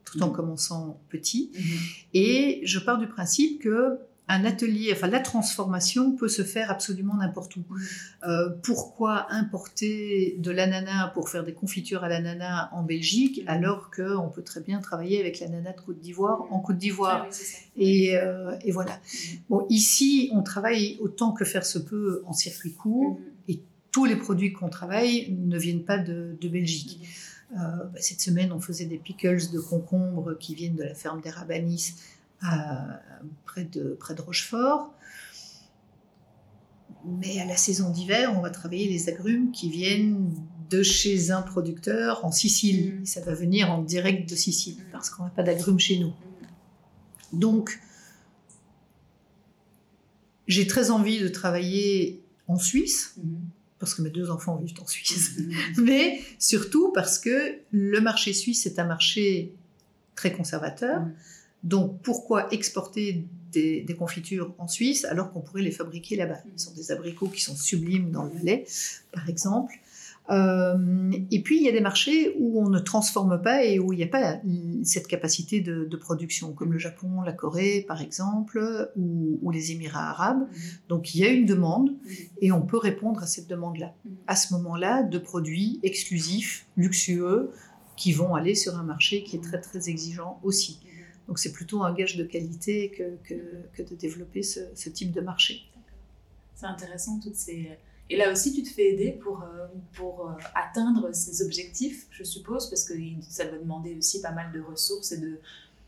tout 0.05 0.21
en 0.21 0.29
commençant 0.29 1.01
petit. 1.09 1.49
Et 2.13 2.61
je 2.65 2.77
pars 2.77 2.99
du 2.99 3.07
principe 3.07 3.63
que 3.63 3.97
un 4.29 4.43
atelier, 4.43 4.91
enfin 4.93 5.07
la 5.07 5.21
transformation 5.21 6.15
peut 6.15 6.27
se 6.27 6.43
faire 6.43 6.69
absolument 6.69 7.15
n'importe 7.15 7.55
où. 7.55 7.63
Euh, 8.27 8.49
pourquoi 8.61 9.31
importer 9.31 10.35
de 10.39 10.51
l'ananas 10.51 11.11
pour 11.13 11.29
faire 11.29 11.45
des 11.45 11.53
confitures 11.53 12.03
à 12.03 12.09
l'ananas 12.09 12.69
en 12.73 12.83
Belgique 12.83 13.41
alors 13.47 13.89
qu'on 13.89 14.29
peut 14.29 14.43
très 14.43 14.59
bien 14.59 14.79
travailler 14.79 15.19
avec 15.19 15.39
l'ananas 15.39 15.73
de 15.73 15.81
Côte 15.81 15.99
d'Ivoire 15.99 16.45
en 16.51 16.59
Côte 16.59 16.77
d'Ivoire? 16.77 17.27
Ah 17.29 17.35
et, 17.77 18.17
euh, 18.17 18.55
et 18.65 18.71
voilà. 18.71 18.99
Bon, 19.49 19.65
ici, 19.69 20.29
on 20.33 20.43
travaille 20.43 20.97
autant 20.99 21.31
que 21.31 21.45
faire 21.45 21.65
se 21.65 21.79
peut 21.79 22.23
en 22.25 22.33
circuit 22.33 22.73
court. 22.73 23.19
Mhm. 23.47 23.55
Tous 23.91 24.05
les 24.05 24.17
produits 24.17 24.53
qu'on 24.53 24.69
travaille 24.69 25.31
ne 25.31 25.57
viennent 25.57 25.85
pas 25.85 25.97
de, 25.97 26.37
de 26.39 26.49
Belgique. 26.49 26.99
Mhm. 26.99 27.07
Euh, 27.53 27.83
bah, 27.85 27.99
cette 27.99 28.21
semaine, 28.21 28.51
on 28.51 28.59
faisait 28.59 28.85
des 28.85 28.97
pickles 28.97 29.51
de 29.53 29.59
concombre 29.59 30.37
qui 30.37 30.53
viennent 30.53 30.75
de 30.75 30.83
la 30.83 30.93
ferme 30.93 31.21
des 31.21 31.29
Rabanis 31.29 31.93
à- 32.41 32.99
près, 33.45 33.63
de, 33.65 33.95
près 33.99 34.13
de 34.15 34.21
Rochefort. 34.21 34.93
Mais 37.05 37.39
à 37.39 37.45
la 37.45 37.55
saison 37.57 37.89
d'hiver, 37.89 38.33
on 38.37 38.41
va 38.41 38.49
travailler 38.49 38.87
les 38.89 39.07
agrumes 39.09 39.51
qui 39.51 39.69
viennent 39.69 40.33
de 40.69 40.83
chez 40.83 41.31
un 41.31 41.41
producteur 41.41 42.25
en 42.25 42.31
Sicile. 42.31 42.99
Et 43.03 43.05
ça 43.05 43.21
va 43.21 43.33
venir 43.33 43.71
en 43.71 43.81
direct 43.81 44.29
de 44.29 44.35
Sicile 44.35 44.77
Mhm. 44.77 44.91
parce 44.91 45.09
qu'on 45.09 45.23
n'a 45.23 45.29
pas 45.29 45.43
d'agrumes 45.43 45.79
chez 45.79 45.99
nous. 45.99 46.13
Donc, 47.33 47.79
j'ai 50.47 50.67
très 50.67 50.91
envie 50.91 51.19
de 51.19 51.27
travailler 51.27 52.21
en 52.47 52.57
Suisse 52.57 53.13
Mhm. 53.17 53.39
parce 53.79 53.93
que 53.95 54.01
mes 54.01 54.09
deux 54.09 54.29
enfants 54.29 54.55
vivent 54.57 54.79
en 54.81 54.87
Suisse 54.87 55.37
mais 55.77 56.21
surtout 56.39 56.91
parce 56.93 57.19
que 57.19 57.57
le 57.71 57.99
marché 58.01 58.33
suisse 58.33 58.65
est 58.65 58.79
un 58.79 58.85
marché 58.85 59.53
très 60.15 60.31
conservateur. 60.33 61.05
Donc 61.63 62.01
pourquoi 62.01 62.51
exporter 62.53 63.25
des, 63.51 63.81
des 63.81 63.95
confitures 63.95 64.53
en 64.57 64.67
Suisse 64.67 65.05
alors 65.05 65.31
qu'on 65.31 65.41
pourrait 65.41 65.63
les 65.63 65.71
fabriquer 65.71 66.15
là-bas? 66.15 66.39
Ce 66.55 66.65
sont 66.65 66.73
des 66.73 66.91
abricots 66.91 67.27
qui 67.29 67.41
sont 67.41 67.55
sublimes 67.55 68.11
dans 68.11 68.23
le 68.23 68.31
Valais, 68.31 68.65
par 69.11 69.27
exemple. 69.29 69.73
Euh, 70.29 71.09
et 71.31 71.41
puis 71.41 71.55
il 71.57 71.63
y 71.63 71.69
a 71.69 71.71
des 71.71 71.79
marchés 71.79 72.35
où 72.37 72.61
on 72.61 72.67
ne 72.67 72.79
transforme 72.79 73.41
pas 73.41 73.63
et 73.63 73.79
où 73.79 73.93
il 73.93 73.95
n'y 73.95 74.03
a 74.03 74.07
pas 74.07 74.41
cette 74.83 75.07
capacité 75.07 75.61
de, 75.61 75.85
de 75.85 75.97
production, 75.97 76.51
comme 76.51 76.73
le 76.73 76.79
Japon, 76.79 77.21
la 77.21 77.31
Corée, 77.31 77.85
par 77.87 78.01
exemple, 78.01 78.91
ou, 78.97 79.39
ou 79.41 79.51
les 79.51 79.71
Émirats 79.71 80.09
arabes. 80.09 80.41
Mhm. 80.41 80.57
Donc 80.89 81.15
il 81.15 81.21
y 81.21 81.23
a 81.25 81.29
une 81.29 81.45
demande 81.45 81.91
Mhm. 81.91 82.15
et 82.41 82.51
on 82.51 82.61
peut 82.61 82.77
répondre 82.77 83.23
à 83.23 83.25
cette 83.25 83.47
demande-là. 83.47 83.93
À 84.27 84.35
ce 84.35 84.53
moment-là, 84.53 85.03
de 85.03 85.17
produits 85.17 85.79
exclusifs, 85.81 86.65
luxueux, 86.75 87.51
qui 87.95 88.11
vont 88.11 88.35
aller 88.35 88.53
sur 88.53 88.77
un 88.77 88.83
marché 88.83 89.23
qui 89.23 89.37
est 89.37 89.41
très 89.41 89.59
très 89.61 89.89
exigeant 89.89 90.39
aussi. 90.43 90.81
Donc 91.27 91.39
c'est 91.39 91.51
plutôt 91.51 91.83
un 91.83 91.93
gage 91.93 92.15
de 92.15 92.23
qualité 92.23 92.89
que, 92.89 93.17
que, 93.27 93.35
que 93.73 93.83
de 93.83 93.95
développer 93.95 94.43
ce, 94.43 94.61
ce 94.75 94.89
type 94.89 95.11
de 95.11 95.21
marché. 95.21 95.63
C'est 96.55 96.65
intéressant 96.65 97.19
toutes 97.19 97.35
ces. 97.35 97.77
Et 98.09 98.15
là 98.15 98.31
aussi, 98.31 98.53
tu 98.53 98.63
te 98.63 98.69
fais 98.69 98.93
aider 98.93 99.11
pour, 99.11 99.43
euh, 99.43 99.67
pour 99.93 100.29
euh, 100.29 100.33
atteindre 100.55 101.13
ces 101.13 101.43
objectifs, 101.43 102.07
je 102.09 102.23
suppose, 102.23 102.69
parce 102.69 102.85
que 102.85 102.93
ça 103.21 103.45
doit 103.45 103.59
demander 103.59 103.95
aussi 103.95 104.21
pas 104.21 104.31
mal 104.31 104.53
de 104.53 104.61
ressources 104.61 105.11
et 105.11 105.17
de, 105.17 105.37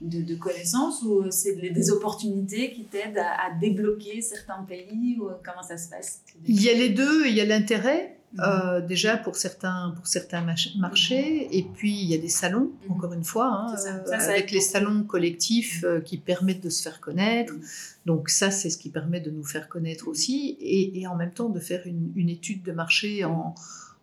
de, 0.01 0.21
de 0.21 0.35
connaissances, 0.35 1.01
ou 1.01 1.31
c'est 1.31 1.55
des 1.55 1.69
des 1.69 1.91
opportunités 1.91 2.73
qui 2.73 2.83
t'aident 2.83 3.19
à, 3.19 3.45
à 3.45 3.53
débloquer 3.57 4.21
certains 4.21 4.63
pays, 4.63 5.17
ou 5.17 5.29
comment 5.45 5.63
ça 5.63 5.77
se 5.77 5.89
passe? 5.89 6.21
Il 6.45 6.61
y 6.61 6.69
a 6.69 6.73
les 6.73 6.89
deux, 6.89 7.25
il 7.27 7.33
y 7.33 7.41
a 7.41 7.45
l'intérêt. 7.45 8.18
Mhm. 8.33 8.39
euh, 8.45 8.81
déjà 8.81 9.17
pour 9.17 9.35
certains, 9.35 9.91
pour 9.95 10.05
certains 10.05 10.45
marchés, 10.77 11.49
et 11.57 11.63
puis 11.63 11.91
il 11.99 12.05
y 12.05 12.13
a 12.13 12.17
des 12.19 12.29
salons, 12.29 12.71
Mhm. 12.85 12.91
encore 12.95 13.13
une 13.13 13.23
fois, 13.23 13.47
hein, 13.47 13.75
ça. 13.77 13.95
euh, 13.95 14.05
Ça, 14.05 14.19
ça 14.19 14.29
avec 14.31 14.51
les 14.51 14.61
salons 14.61 15.03
collectifs 15.03 15.83
euh, 15.83 15.99
qui 15.99 16.17
permettent 16.17 16.61
de 16.63 16.69
se 16.69 16.83
faire 16.83 16.99
connaître. 16.99 17.53
Mhm. 17.53 17.61
Donc 18.05 18.29
ça, 18.29 18.51
c'est 18.51 18.69
ce 18.69 18.77
qui 18.77 18.89
permet 18.89 19.19
de 19.19 19.31
nous 19.31 19.43
faire 19.43 19.67
connaître 19.67 20.07
aussi, 20.07 20.57
et, 20.61 20.99
et 20.99 21.07
en 21.07 21.15
même 21.15 21.31
temps 21.31 21.49
de 21.49 21.59
faire 21.59 21.81
une, 21.87 22.11
une 22.15 22.29
étude 22.29 22.61
de 22.63 22.71
marché 22.71 23.25
en, 23.25 23.55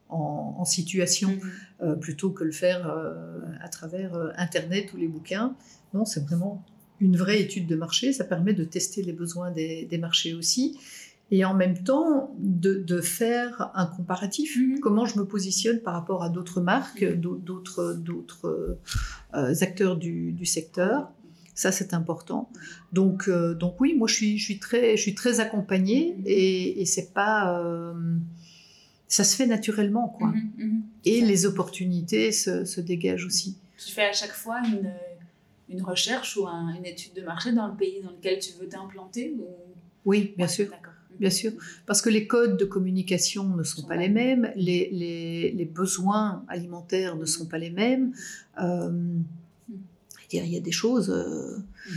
en, 0.08 0.56
en 0.58 0.64
situation, 0.64 1.38
Mhm. 1.80 2.00
plutôt 2.00 2.30
que 2.30 2.42
le 2.44 2.52
faire 2.52 2.82
à 3.62 3.68
travers 3.68 4.12
Internet 4.38 4.92
ou 4.92 4.96
les 4.96 5.08
bouquins. 5.08 5.54
Non, 5.94 6.04
c'est 6.04 6.24
vraiment 6.24 6.64
une 7.00 7.16
vraie 7.16 7.40
étude 7.42 7.66
de 7.66 7.76
marché, 7.76 8.12
ça 8.12 8.24
permet 8.24 8.54
de 8.54 8.64
tester 8.64 9.02
les 9.02 9.12
besoins 9.12 9.50
des, 9.50 9.84
des 9.84 9.98
marchés 9.98 10.32
aussi, 10.34 10.78
et 11.30 11.44
en 11.44 11.54
même 11.54 11.82
temps 11.82 12.34
de, 12.38 12.74
de 12.74 13.00
faire 13.00 13.70
un 13.74 13.86
comparatif. 13.86 14.56
Mhm. 14.56 14.80
Comment 14.80 15.06
je 15.06 15.18
me 15.18 15.24
positionne 15.24 15.80
par 15.80 15.94
rapport 15.94 16.22
à 16.22 16.28
d'autres 16.28 16.60
marques, 16.60 17.04
d'au- 17.04 17.36
d'autres 17.36 17.94
d'autres, 17.94 18.78
euh, 19.34 19.54
acteurs 19.60 19.96
du, 19.96 20.32
du 20.32 20.46
secteur. 20.46 21.10
Ça, 21.54 21.72
c'est 21.72 21.94
important. 21.94 22.50
Donc, 22.92 23.28
euh, 23.28 23.54
donc 23.54 23.80
oui, 23.80 23.94
moi, 23.94 24.06
je 24.08 24.14
suis, 24.14 24.38
je 24.38 24.44
suis 24.44 24.58
très, 24.58 24.96
je 24.96 25.02
suis 25.02 25.14
très 25.14 25.40
accompagnée 25.40 26.14
Mhm. 26.18 26.22
et, 26.26 26.80
et 26.82 26.84
c'est 26.84 27.12
pas, 27.14 27.58
euh, 27.60 27.94
ça 29.08 29.24
se 29.24 29.34
fait 29.36 29.46
naturellement, 29.46 30.08
quoi. 30.08 30.28
Mhm, 30.28 30.50
mhm. 30.58 30.82
Et 31.06 31.20
les 31.22 31.46
opportunités 31.46 32.30
se, 32.32 32.64
se 32.64 32.80
dégagent 32.80 33.24
aussi. 33.26 33.56
Tu 33.84 33.92
fais 33.92 34.04
à 34.06 34.12
chaque 34.12 34.32
fois 34.32 34.60
une, 34.66 34.92
une 35.70 35.82
recherche 35.82 36.36
ou 36.36 36.46
un- 36.46 36.74
une 36.74 36.84
étude 36.84 37.14
de 37.14 37.22
marché 37.22 37.52
dans 37.52 37.68
le 37.68 37.74
pays 37.76 38.00
dans 38.02 38.10
lequel 38.10 38.38
tu 38.38 38.52
veux 38.60 38.68
t'implanter 38.68 39.34
ou... 39.38 39.46
Oui, 40.04 40.34
bien 40.36 40.46
Ouais, 40.46 40.52
sûr. 40.52 40.66
D'accord. 40.70 40.92
Bien 41.20 41.30
sûr. 41.30 41.52
Parce 41.86 42.02
que 42.02 42.10
les 42.10 42.26
codes 42.26 42.56
de 42.58 42.64
communication 42.64 43.44
ne 43.56 43.62
sont 43.62 43.82
pas 43.86 43.96
les 43.96 44.08
mêmes, 44.08 44.50
les, 44.56 44.90
les, 44.92 45.50
les 45.52 45.64
besoins 45.64 46.44
alimentaires 46.48 47.16
ne 47.16 47.24
sont 47.24 47.46
pas 47.46 47.58
les 47.58 47.70
mêmes. 47.70 48.12
Euh, 48.62 48.90
dire, 50.30 50.44
il 50.44 50.52
y 50.52 50.56
a 50.56 50.60
des 50.60 50.72
choses 50.72 51.10
euh, 51.10 51.58
Mhm. 51.88 51.92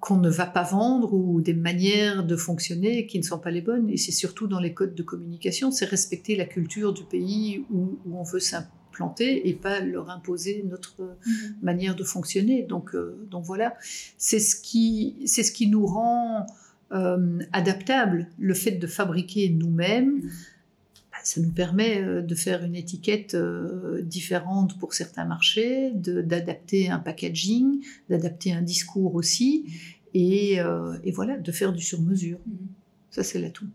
qu'on 0.00 0.16
ne 0.18 0.30
va 0.30 0.46
pas 0.46 0.62
vendre 0.62 1.12
ou 1.12 1.40
des 1.40 1.54
manières 1.54 2.24
de 2.24 2.36
fonctionner 2.36 3.06
qui 3.06 3.18
ne 3.18 3.24
sont 3.24 3.38
pas 3.38 3.50
les 3.50 3.60
bonnes. 3.62 3.90
Et 3.90 3.96
c'est 3.96 4.12
surtout 4.12 4.46
dans 4.46 4.60
les 4.60 4.72
codes 4.74 4.94
de 4.94 5.02
communication, 5.02 5.70
c'est 5.72 5.84
respecter 5.86 6.36
la 6.36 6.44
culture 6.46 6.92
du 6.92 7.02
pays 7.04 7.64
où, 7.70 7.98
où 8.06 8.16
on 8.18 8.22
veut 8.22 8.38
s'implanter 8.40 9.48
et 9.48 9.54
pas 9.54 9.80
leur 9.80 10.08
imposer 10.10 10.64
notre 10.68 10.94
Mhm. 11.26 11.54
manière 11.62 11.96
de 11.96 12.04
fonctionner. 12.04 12.62
Donc, 12.62 12.94
euh, 12.94 13.18
donc 13.30 13.44
voilà, 13.44 13.74
c'est 14.16 14.40
ce 14.40 14.54
qui, 14.56 15.16
c'est 15.26 15.42
ce 15.42 15.52
qui 15.52 15.66
nous 15.68 15.86
rend 15.86 16.46
euh, 16.92 17.38
adaptables. 17.52 18.28
Le 18.38 18.54
fait 18.54 18.72
de 18.72 18.86
fabriquer 18.86 19.48
nous-mêmes, 19.50 20.16
Mhm. 20.16 20.30
bah, 21.12 21.18
ça 21.24 21.40
nous 21.40 21.50
permet 21.52 22.02
euh, 22.02 22.22
de 22.22 22.34
faire 22.34 22.64
une 22.64 22.74
étiquette 22.76 23.34
euh, 23.34 24.02
différente 24.02 24.78
pour 24.78 24.94
certains 24.94 25.24
marchés, 25.24 25.90
d'adapter 25.94 26.88
un 26.90 26.98
packaging, 26.98 27.84
d'adapter 28.08 28.52
un 28.52 28.62
discours 28.62 29.14
aussi, 29.14 29.66
et, 30.14 30.60
euh, 30.60 30.96
et 31.04 31.12
voilà, 31.12 31.36
de 31.36 31.52
faire 31.52 31.72
du 31.72 31.82
sur-mesure. 31.82 32.38
Mhm. 32.46 32.68
Ça, 33.10 33.22
c'est 33.22 33.38
l'atout. 33.40 33.66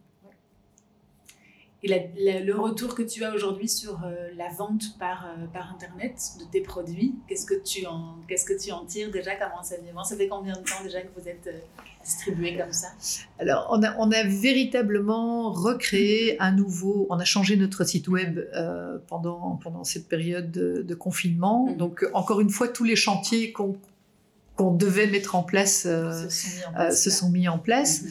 Et 1.86 1.89
la- 1.89 1.97
la- 2.34 2.39
le 2.39 2.55
retour 2.55 2.95
que 2.95 3.01
tu 3.03 3.25
as 3.25 3.34
aujourd'hui 3.36 3.67
sur 3.67 4.01
euh, 4.05 4.29
la 4.38 4.47
vente 4.49 4.97
par, 4.99 5.25
euh, 5.25 5.45
par 5.51 5.69
Internet 5.73 6.15
de 6.39 6.45
tes 6.45 6.61
produits, 6.61 7.15
qu'est-ce 7.27 7.45
que 7.45 7.61
tu 7.61 7.86
en, 7.86 8.15
qu'est-ce 8.27 8.45
que 8.45 8.57
tu 8.57 8.71
en 8.71 8.86
tires 8.86 9.11
déjà 9.11 9.36
comme 9.36 9.51
enseignement? 9.59 10.03
Ça 10.05 10.15
fait 10.15 10.29
combien 10.29 10.53
de 10.53 10.59
temps 10.59 10.81
déjà 10.84 11.01
que 11.01 11.09
vous 11.19 11.27
êtes 11.27 11.45
euh, 11.47 11.59
distribué 12.05 12.55
comme 12.57 12.71
ça? 12.71 12.88
Alors, 13.38 13.67
on 13.69 13.84
a, 13.84 13.95
on 13.99 14.09
a 14.11 14.23
véritablement 14.23 15.51
recréé 15.51 16.38
un 16.41 16.51
nouveau. 16.53 17.05
On 17.09 17.19
a 17.19 17.25
changé 17.25 17.57
notre 17.57 17.84
site 17.84 18.07
web 18.07 18.39
euh, 18.55 18.97
pendant, 19.07 19.59
pendant 19.61 19.84
cette 19.84 20.07
période 20.07 20.51
de, 20.51 20.84
de 20.84 20.95
confinement. 20.95 21.67
Mhm. 21.67 21.77
Donc, 21.77 22.05
encore 22.13 22.39
une 22.41 22.49
fois, 22.49 22.67
tous 22.69 22.86
les 22.86 22.95
chantiers 22.95 23.51
qu'on 23.51 23.75
qu'on 24.55 24.71
devait 24.71 25.07
mettre 25.07 25.34
en 25.34 25.41
place 25.41 25.88
euh, 25.88 26.29
se 26.29 26.29
sont 26.29 26.59
mis 26.59 26.67
en 26.67 26.69
euh, 26.69 26.75
place, 26.75 27.03
se 27.03 27.09
là. 27.09 27.15
sont 27.15 27.29
mis 27.31 27.47
en 27.47 27.57
place. 27.57 28.03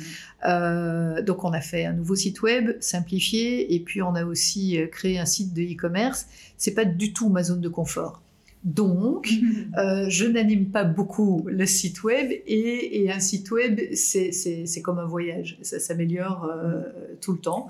Euh, 0.45 1.23
donc, 1.23 1.45
on 1.45 1.53
a 1.53 1.61
fait 1.61 1.85
un 1.85 1.93
nouveau 1.93 2.17
site 2.17 2.43
web 2.43 2.77
simplifié 2.81 3.75
et 3.75 3.81
puis 3.81 4.03
on 4.03 4.15
a 4.15 4.25
aussi 4.25 4.81
euh, 4.81 4.87
créé 4.87 5.19
un 5.19 5.27
site 5.27 5.53
de 5.55 5.63
e-commerce. 5.63 6.27
C'est 6.57 6.75
pas 6.75 6.85
du 6.85 7.13
tout 7.13 7.29
ma 7.29 7.43
zone 7.43 7.61
de 7.61 7.69
confort. 7.69 8.22
Donc, 8.65 9.29
euh, 9.77 10.09
je 10.09 10.25
n'anime 10.25 10.71
pas 10.71 10.85
beaucoup 10.85 11.45
le 11.49 11.67
site 11.67 12.05
web 12.05 12.31
et, 12.47 13.11
un 13.11 13.19
site 13.19 13.51
web, 13.51 13.81
c'est 13.95 14.83
comme 14.83 14.99
un 14.99 15.05
voyage. 15.05 15.59
Ça 15.63 15.81
s'améliore 15.81 16.45
euh, 16.45 16.83
tout 17.21 17.33
le 17.33 17.39
temps. 17.39 17.69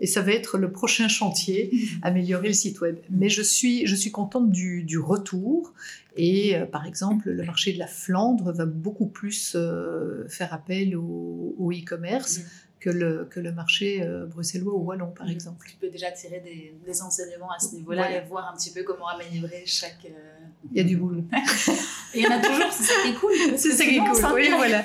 Et 0.00 0.06
ça 0.06 0.20
va 0.20 0.32
être 0.32 0.58
le 0.58 0.70
prochain 0.70 1.08
chantier, 1.08 1.70
améliorer 2.02 2.48
le 2.48 2.54
site 2.54 2.80
web. 2.82 2.96
Mais 3.10 3.30
je 3.30 3.40
suis, 3.40 3.86
je 3.86 3.96
suis 3.96 4.10
contente 4.10 4.50
du, 4.50 4.98
retour. 4.98 5.72
Et 6.16 6.54
euh, 6.54 6.66
par 6.66 6.86
exemple, 6.86 7.30
le 7.30 7.44
marché 7.44 7.72
de 7.72 7.78
la 7.78 7.86
Flandre 7.86 8.52
va 8.52 8.66
beaucoup 8.66 9.06
plus 9.06 9.56
faire 10.28 10.52
appel 10.52 10.94
au 10.94 11.70
e-commerce 11.72 12.42
que 12.84 12.90
le, 12.90 13.24
que 13.30 13.40
le 13.40 13.50
marché 13.50 14.02
euh, 14.02 14.26
bruxellois 14.26 14.74
ou 14.74 14.84
wallon, 14.84 15.10
par 15.10 15.30
exemple. 15.30 15.66
Tu 15.70 15.76
peux 15.76 15.88
déjà 15.88 16.10
tirer 16.10 16.40
des, 16.40 16.74
des 16.84 17.02
enseignements 17.02 17.50
à 17.50 17.58
ce 17.58 17.74
niveau-là 17.74 18.14
et 18.14 18.20
voir 18.26 18.52
un 18.52 18.54
petit 18.54 18.72
peu 18.72 18.82
comment 18.82 19.08
améliorer 19.08 19.62
chaque... 19.64 20.04
Euh, 20.04 20.44
il 20.70 20.76
y 20.76 20.80
a 20.80 20.84
du 20.84 20.98
boulot. 20.98 21.24
il 22.14 22.20
y 22.20 22.26
en 22.26 22.32
a 22.32 22.40
toujours, 22.40 22.70
c'est 22.70 22.82
ça 22.82 22.92
qui 23.02 23.08
est 23.08 23.14
cool. 23.14 23.32
C'est 23.56 23.70
ça 23.70 23.84
qui 23.84 23.96
est 23.96 23.98
cool, 24.00 24.34
oui, 24.34 24.50
voilà. 24.54 24.84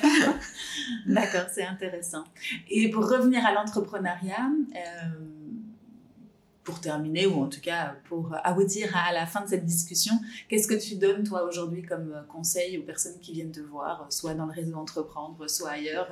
D'accord, 1.06 1.44
c'est 1.52 1.64
intéressant. 1.64 2.24
Et 2.70 2.88
pour 2.88 3.06
revenir 3.06 3.44
à 3.44 3.52
l'entrepreneuriat, 3.52 4.48
euh, 4.76 4.78
pour 6.64 6.80
terminer, 6.80 7.26
ou 7.26 7.42
en 7.42 7.48
tout 7.50 7.60
cas 7.60 7.96
pour 8.08 8.34
aboutir 8.44 8.96
à 8.96 9.12
la 9.12 9.26
fin 9.26 9.42
de 9.42 9.48
cette 9.48 9.66
discussion, 9.66 10.14
qu'est-ce 10.48 10.68
que 10.68 10.74
tu 10.74 10.94
donnes 10.94 11.24
toi 11.24 11.44
aujourd'hui 11.44 11.82
comme 11.82 12.24
conseil 12.28 12.78
aux 12.78 12.82
personnes 12.82 13.18
qui 13.20 13.32
viennent 13.32 13.52
te 13.52 13.60
voir, 13.60 14.06
soit 14.08 14.32
dans 14.32 14.46
le 14.46 14.52
réseau 14.52 14.76
Entreprendre, 14.76 15.50
soit 15.50 15.72
ailleurs 15.72 16.08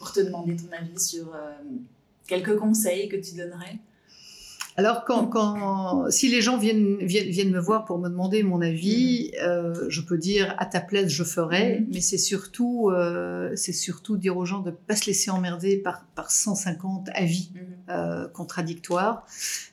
pour 0.00 0.12
te 0.12 0.20
demander 0.20 0.56
ton 0.56 0.72
avis 0.72 0.98
sur 0.98 1.34
euh, 1.34 1.52
quelques 2.26 2.56
conseils 2.56 3.08
que 3.08 3.16
tu 3.16 3.36
donnerais 3.36 3.78
alors, 4.76 5.04
quand, 5.04 5.26
quand, 5.26 6.10
si 6.10 6.28
les 6.28 6.40
gens 6.40 6.56
viennent, 6.56 7.04
viennent, 7.04 7.28
viennent, 7.28 7.50
me 7.50 7.58
voir 7.58 7.84
pour 7.84 7.98
me 7.98 8.08
demander 8.08 8.42
mon 8.42 8.62
avis, 8.62 9.30
mm-hmm. 9.30 9.42
euh, 9.42 9.86
je 9.90 10.00
peux 10.00 10.16
dire 10.16 10.54
à 10.58 10.64
ta 10.64 10.80
place, 10.80 11.08
je 11.08 11.24
ferai, 11.24 11.80
mm-hmm. 11.80 11.86
mais 11.92 12.00
c'est 12.00 12.16
surtout, 12.16 12.88
euh, 12.88 13.50
c'est 13.56 13.74
surtout 13.74 14.16
dire 14.16 14.38
aux 14.38 14.46
gens 14.46 14.60
de 14.60 14.70
ne 14.70 14.74
pas 14.74 14.96
se 14.96 15.06
laisser 15.06 15.30
emmerder 15.30 15.76
par, 15.76 16.06
par 16.14 16.30
150 16.30 17.08
avis 17.12 17.50
mm-hmm. 17.88 18.32
contradictoires. 18.32 19.26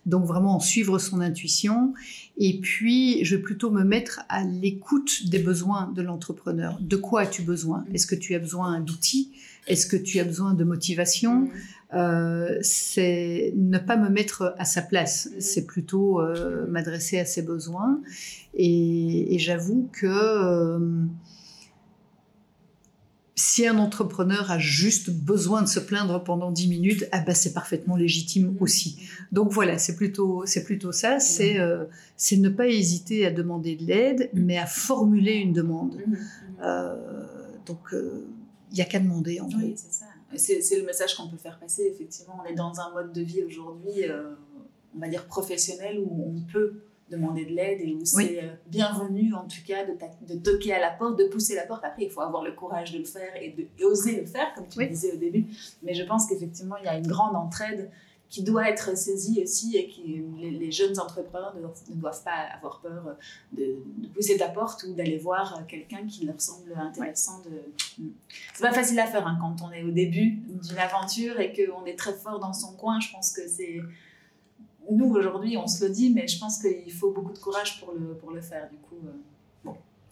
Donc, 0.07 0.25
vraiment 0.25 0.59
suivre 0.59 0.97
son 0.97 1.21
intuition. 1.21 1.93
Et 2.37 2.59
puis, 2.59 3.23
je 3.23 3.35
vais 3.35 3.41
plutôt 3.41 3.69
me 3.69 3.83
mettre 3.83 4.21
à 4.27 4.43
l'écoute 4.43 5.29
des 5.29 5.39
besoins 5.39 5.89
de 5.95 6.01
l'entrepreneur. 6.01 6.77
De 6.81 6.97
quoi 6.97 7.21
as-tu 7.21 7.43
besoin? 7.43 7.85
Est-ce 7.93 8.07
que 8.07 8.15
tu 8.15 8.35
as 8.35 8.39
besoin 8.39 8.81
d'outils? 8.81 9.31
Est-ce 9.67 9.85
que 9.85 9.97
tu 9.97 10.19
as 10.19 10.23
besoin 10.23 10.53
de 10.53 10.63
motivation 10.63 11.41
mm. 11.41 11.49
euh, 11.93 12.57
C'est 12.61 13.53
ne 13.55 13.77
pas 13.77 13.97
me 13.97 14.09
mettre 14.09 14.55
à 14.57 14.65
sa 14.65 14.81
place, 14.81 15.27
mm. 15.27 15.41
c'est 15.41 15.65
plutôt 15.65 16.21
euh, 16.21 16.65
m'adresser 16.67 17.19
à 17.19 17.25
ses 17.25 17.41
besoins. 17.41 18.01
Et, 18.53 19.37
j'avoue 19.39 19.89
que 19.93 20.07
euh, 20.07 20.79
si 23.35 23.67
un 23.67 23.77
entrepreneur 23.77 24.49
a 24.49 24.57
juste 24.57 25.11
besoin 25.11 25.61
de 25.61 25.67
se 25.67 25.79
plaindre 25.79 26.23
pendant 26.23 26.51
10 26.51 26.69
minutes, 26.69 27.07
ah 27.11 27.19
bah 27.19 27.35
c'est 27.35 27.53
parfaitement 27.53 27.95
légitime 27.95 28.53
mm. 28.53 28.57
aussi. 28.61 28.97
Donc 29.31 29.51
voilà, 29.51 29.77
c'est 29.77 29.95
plutôt, 29.95 30.43
c'est 30.45 30.63
plutôt 30.63 30.91
ça, 30.91 31.19
c'est, 31.19 31.57
c'est 32.15 32.37
ne 32.37 32.49
pas 32.49 32.67
hésiter 32.67 33.25
à 33.27 33.31
demander 33.31 33.75
de 33.75 33.85
l'aide, 33.85 34.29
mais 34.33 34.57
à 34.57 34.65
formuler 34.65 35.35
une 35.35 35.53
demande. 35.53 35.97
donc 37.65 37.93
il 38.71 38.75
n'y 38.75 38.81
a 38.81 38.85
qu'à 38.85 38.99
demander 38.99 39.39
en 39.39 39.47
oui, 39.47 39.75
c'est 39.75 39.91
ça. 39.91 40.05
C'est 40.35 40.77
le 40.77 40.85
message 40.85 41.15
qu'on 41.15 41.29
peut 41.29 41.37
faire 41.37 41.57
passer, 41.57 41.83
effectivement. 41.83 42.39
On 42.43 42.45
est 42.45 42.53
dans 42.53 42.79
un 42.79 42.91
mode 42.91 43.13
de 43.13 43.21
vie 43.21 43.43
aujourd'hui, 43.43 44.03
euh, 44.03 44.33
on 44.95 44.99
va 44.99 45.07
dire 45.07 45.25
professionnel, 45.25 45.99
où 45.99 46.35
on 46.35 46.51
peut 46.51 46.81
demander 47.09 47.45
de 47.45 47.51
l'aide 47.51 47.79
et 47.79 47.93
où 47.93 48.03
c'est 48.03 48.43
euh, 48.43 48.53
bienvenu, 48.67 49.33
en 49.33 49.47
tout 49.47 49.61
cas, 49.65 49.85
de, 49.85 49.93
de, 50.27 50.39
toquer 50.39 50.73
à 50.73 50.79
la 50.79 50.91
porte, 50.91 51.17
de 51.17 51.25
pousser 51.25 51.55
la 51.55 51.65
porte. 51.65 51.85
Après, 51.85 52.03
il 52.03 52.09
faut 52.09 52.21
avoir 52.21 52.43
le 52.43 52.51
courage 52.51 52.91
de 52.91 52.97
le 52.97 53.05
faire 53.05 53.33
et, 53.41 53.51
de, 53.51 53.85
oser 53.85 54.19
le 54.19 54.25
faire, 54.25 54.53
comme 54.53 54.67
tu 54.67 54.85
disais 54.85 55.13
au 55.13 55.17
début. 55.17 55.45
Mais 55.83 55.93
je 55.93 56.03
pense 56.03 56.27
qu'effectivement, 56.27 56.75
il 56.77 56.85
y 56.85 56.89
a 56.89 56.97
une 56.97 57.07
grande 57.07 57.35
entraide 57.35 57.89
qui 58.29 58.43
doit 58.43 58.69
être 58.69 58.97
saisie 58.97 59.41
aussi 59.41 59.77
et 59.77 59.87
que 59.87 60.01
les, 60.41 60.71
jeunes 60.71 60.99
entrepreneurs 60.99 61.55
ne, 61.55 61.95
doivent 61.95 62.23
pas 62.23 62.47
avoir 62.55 62.81
peur 62.81 63.15
de, 63.53 63.77
pousser 64.13 64.37
ta 64.37 64.49
porte 64.49 64.83
ou 64.83 64.93
d'aller 64.93 65.17
voir 65.17 65.65
quelqu'un 65.67 66.05
qui 66.05 66.25
leur 66.25 66.39
semble 66.41 66.73
intéressant. 66.75 67.41
De... 67.41 68.03
C'est 68.53 68.63
pas 68.63 68.73
facile 68.73 68.99
à 68.99 69.07
faire 69.07 69.25
hein, 69.25 69.37
quand 69.39 69.65
on 69.65 69.71
est 69.71 69.83
au 69.83 69.91
début 69.91 70.31
d'une 70.47 70.77
aventure 70.77 71.39
et 71.39 71.53
qu'on 71.53 71.85
est 71.85 71.97
très 71.97 72.13
fort 72.13 72.39
dans 72.39 72.53
son 72.53 72.73
coin. 72.75 72.99
Je 72.99 73.11
pense 73.11 73.31
que 73.31 73.47
c'est 73.47 73.79
nous 74.89 75.13
aujourd'hui 75.13 75.57
on 75.57 75.67
se 75.67 75.85
le 75.85 75.91
dit, 75.91 76.13
mais 76.13 76.27
je 76.27 76.39
pense 76.39 76.61
qu'il 76.61 76.91
faut 76.91 77.11
beaucoup 77.11 77.33
de 77.33 77.39
courage 77.39 77.79
pour 77.79 77.93
le, 77.93 78.15
pour 78.15 78.31
le 78.31 78.41
faire. 78.41 78.69
Du 78.69 78.77
coup, 78.77 78.97
euh, 79.05 79.11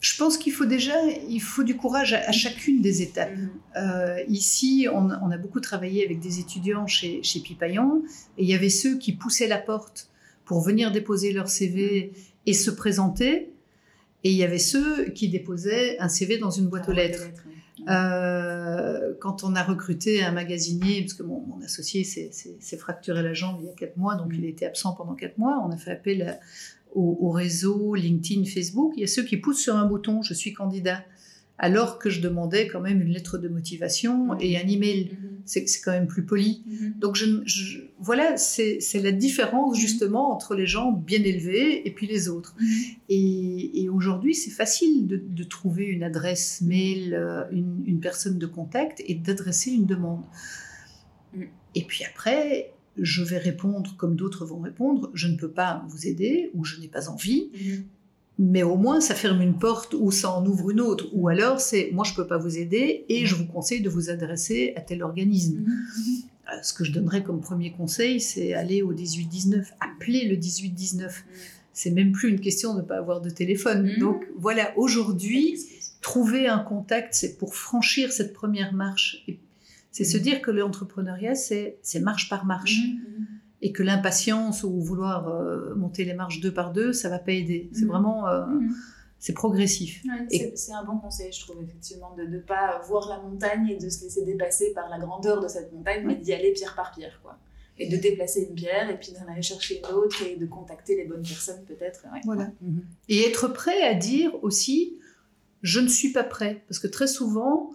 je 0.02 0.18
pense 0.18 0.38
qu'il 0.38 0.54
faut 0.54 0.66
déjà, 0.66 0.94
il 1.30 1.42
faut 1.42 1.64
du 1.64 1.76
courage 1.76 2.14
à, 2.14 2.32
chacune 2.32 2.82
des 2.82 3.02
étapes. 3.02 3.36
Mhm. 3.36 3.50
Euh, 3.78 4.24
ici, 4.28 4.88
on, 4.92 5.10
a 5.10 5.38
beaucoup 5.38 5.60
travaillé 5.60 6.06
avec 6.06 6.20
des 6.20 6.40
étudiants 6.40 6.88
chez, 6.88 7.24
chez 7.24 7.40
Pipaillon, 7.40 8.04
et 8.38 8.44
il 8.44 8.50
y 8.50 8.54
avait 8.54 8.70
ceux 8.70 8.98
qui 8.98 9.14
poussaient 9.14 9.48
la 9.48 9.58
porte 9.58 10.10
pour 10.46 10.62
venir 10.62 10.92
déposer 10.92 11.34
leur 11.34 11.50
CV 11.50 12.14
et 12.46 12.54
se 12.54 12.70
présenter, 12.70 13.52
et 14.24 14.32
il 14.32 14.38
y 14.38 14.44
avait 14.44 14.60
ceux 14.60 15.06
qui 15.10 15.30
déposaient 15.30 15.98
un 16.00 16.10
CV 16.10 16.38
dans 16.38 16.52
une 16.52 16.68
boîte 16.68 16.90
aux 16.90 16.94
lettres. 16.94 17.28
Euh, 17.90 19.14
quand 19.20 19.44
on 19.44 19.56
a 19.56 19.64
recruté 19.64 20.24
un 20.24 20.32
magasinier, 20.32 21.02
parce 21.02 21.14
que 21.14 21.24
mon, 21.24 21.60
associé 21.64 22.04
s'est 22.04 22.78
fracturé 22.78 23.24
la 23.24 23.34
jambe 23.34 23.58
il 23.62 23.68
y 23.68 23.70
a 23.70 23.74
quatre 23.74 23.98
mois, 23.98 24.16
donc 24.16 24.30
mhm. 24.30 24.36
il 24.36 24.46
était 24.46 24.66
absent 24.66 24.94
pendant 24.94 25.16
quatre 25.16 25.38
mois, 25.38 25.64
on 25.66 25.72
a 25.72 25.78
fait 25.78 25.92
appel 25.92 26.40
à, 26.96 27.00
au, 27.00 27.30
réseau 27.30 27.96
LinkedIn, 27.96 28.46
Facebook, 28.46 28.94
il 28.96 29.02
y 29.02 29.04
a 29.04 29.08
ceux 29.08 29.24
qui 29.24 29.38
poussent 29.38 29.62
sur 29.62 29.76
un 29.76 29.86
bouton 29.86 30.22
je 30.22 30.34
suis 30.34 30.54
candidat, 30.54 31.04
alors 31.58 32.00
que 32.00 32.10
je 32.10 32.22
demandais 32.22 32.68
quand 32.68 32.82
même 32.82 33.02
une 33.02 33.14
lettre 33.14 33.38
de 33.38 33.48
motivation 33.48 34.38
et 34.40 34.58
un 34.58 34.68
email. 34.68 35.12
Mm 35.12 35.36
C'est 35.46 35.66
quand 35.84 35.92
même 35.92 36.08
plus 36.08 36.26
poli. 36.26 36.64
Mhm. 36.66 36.94
Donc 37.00 37.16
je, 37.16 37.80
voilà, 38.00 38.36
c'est 38.36 38.80
la 39.02 39.12
différence 39.12 39.76
mhm. 39.76 39.82
justement 39.82 40.34
entre 40.34 40.56
les 40.56 40.66
gens 40.66 40.92
bien 40.92 41.22
élevés 41.24 41.88
et 41.88 41.92
puis 41.92 42.08
les 42.08 42.30
autres. 42.30 42.56
Mhm. 42.60 42.68
Et, 43.10 43.88
aujourd'hui, 43.90 44.34
c'est 44.34 44.52
facile 44.52 45.08
de, 45.08 45.44
trouver 45.44 45.86
une 45.86 46.04
adresse 46.04 46.62
mail, 46.62 47.14
euh, 47.14 47.44
une, 47.52 47.84
une 47.86 48.00
personne 48.00 48.40
de 48.40 48.48
contact 48.48 49.02
et 49.06 49.14
d'adresser 49.14 49.72
une 49.72 49.86
demande. 49.86 50.24
Et 51.76 51.84
puis 51.84 52.04
après, 52.04 52.75
je 52.98 53.24
vais 53.24 53.38
répondre 53.38 53.96
comme 53.98 54.16
d'autres 54.16 54.46
vont 54.46 54.60
répondre, 54.60 55.12
je 55.14 55.28
ne 55.28 55.38
peux 55.38 55.50
pas 55.50 55.86
vous 55.90 56.08
aider 56.08 56.52
ou 56.54 56.64
je 56.64 56.80
n'ai 56.80 56.88
pas 56.88 57.10
envie. 57.10 57.50
Mhm. 57.54 57.84
Mais 58.38 58.64
au 58.64 58.76
moins, 58.76 59.00
ça 59.00 59.16
ferme 59.16 59.42
une 59.42 59.58
porte 59.58 59.94
ou 59.94 60.12
ça 60.12 60.30
en 60.30 60.46
ouvre 60.46 60.70
une 60.70 60.82
autre. 60.82 61.08
Ou 61.14 61.30
alors, 61.30 61.62
c'est 61.62 61.90
moi, 61.94 62.04
je 62.04 62.12
ne 62.12 62.18
peux 62.18 62.28
pas 62.28 62.38
vous 62.38 62.58
aider 62.58 63.06
et 63.08 63.26
je 63.26 63.34
vous 63.34 63.46
conseille 63.46 63.82
de 63.82 63.90
vous 63.90 64.10
adresser 64.10 64.74
à 64.76 64.82
tel 64.82 65.04
organisme. 65.04 65.60
Mhm. 65.60 65.74
Euh, 66.48 66.62
ce 66.62 66.74
que 66.74 66.84
je 66.84 66.92
donnerais 66.92 67.24
comme 67.24 67.42
premier 67.42 67.72
conseil, 67.72 68.20
c'est 68.20 68.54
aller 68.54 68.82
au 68.82 68.94
18-19, 68.94 69.66
appeler 69.80 70.28
le 70.28 70.36
18-19. 70.36 71.04
Mhm. 71.04 71.12
C'est 71.74 71.92
même 71.92 72.12
plus 72.12 72.30
une 72.30 72.40
question 72.40 72.74
de 72.74 72.82
ne 72.82 72.86
pas 72.86 72.98
avoir 72.98 73.22
de 73.22 73.30
téléphone. 73.30 73.90
Donc 74.00 74.26
voilà, 74.38 74.78
aujourd'hui, 74.78 75.58
trouver 76.02 76.48
un 76.48 76.60
contact, 76.60 77.14
c'est 77.14 77.38
pour 77.38 77.56
franchir 77.56 78.12
cette 78.12 78.32
première 78.32 78.74
marche 78.74 79.24
et 79.28 79.40
c'est 79.96 80.04
se 80.04 80.18
dire 80.18 80.42
que 80.42 80.52
l'entrepreneuriat, 80.52 81.36
c'est 81.36 81.80
marche 82.02 82.28
par 82.30 82.46
marche. 82.46 82.80
Mhm, 82.86 82.96
mhm. 82.96 83.26
Et 83.62 83.72
que 83.72 83.82
l'impatience 83.82 84.64
ou 84.64 84.82
vouloir 84.82 85.30
euh, 85.30 85.74
monter 85.76 86.04
les 86.04 86.14
marches 86.14 86.42
deux 86.42 86.54
par 86.54 86.74
deux, 86.74 86.92
ça 86.92 87.08
va 87.08 87.18
pas 87.18 87.32
aider. 87.32 87.70
C'est 87.72 87.84
mhm. 87.84 87.88
vraiment. 87.88 88.28
Euh, 88.28 88.46
c'est 89.18 89.32
progressif. 89.32 90.04
c'est 90.30 90.74
un 90.74 90.84
bon 90.84 90.98
conseil, 90.98 91.32
je 91.32 91.40
trouve, 91.40 91.64
effectivement, 91.64 92.14
de 92.16 92.24
ne 92.24 92.40
pas 92.40 92.82
voir 92.86 93.08
la 93.08 93.20
montagne 93.22 93.70
et 93.70 93.78
de 93.78 93.90
se 93.90 94.04
laisser 94.04 94.26
dépasser 94.26 94.74
par 94.74 94.90
la 94.90 95.00
grandeur 95.00 95.42
de 95.42 95.48
cette 95.48 95.72
montagne, 95.72 96.04
mais 96.06 96.16
d'y 96.16 96.34
aller 96.34 96.52
pierre 96.52 96.76
par 96.76 96.92
pierre, 96.92 97.18
quoi. 97.24 97.38
Et 97.78 97.88
de 97.88 97.96
déplacer 97.96 98.48
une 98.50 98.54
pierre 98.54 98.90
et 98.90 99.00
puis 99.00 99.14
d'en 99.14 99.32
aller 99.32 99.42
chercher 99.42 99.80
une 99.80 99.96
autre 99.96 100.22
et 100.24 100.36
de 100.36 100.46
contacter 100.46 100.98
les 100.98 101.06
bonnes 101.06 101.26
personnes, 101.26 101.64
peut-être. 101.66 102.06
Voilà. 102.26 102.52
Et 103.08 103.26
être 103.26 103.48
prêt 103.48 103.82
à 103.82 103.94
dire 103.94 104.32
aussi, 104.44 105.00
je 105.62 105.80
ne 105.80 105.88
suis 105.88 106.12
pas 106.12 106.26
prêt. 106.26 106.64
Parce 106.68 106.80
que 106.80 106.88
très 106.88 107.08
souvent, 107.08 107.72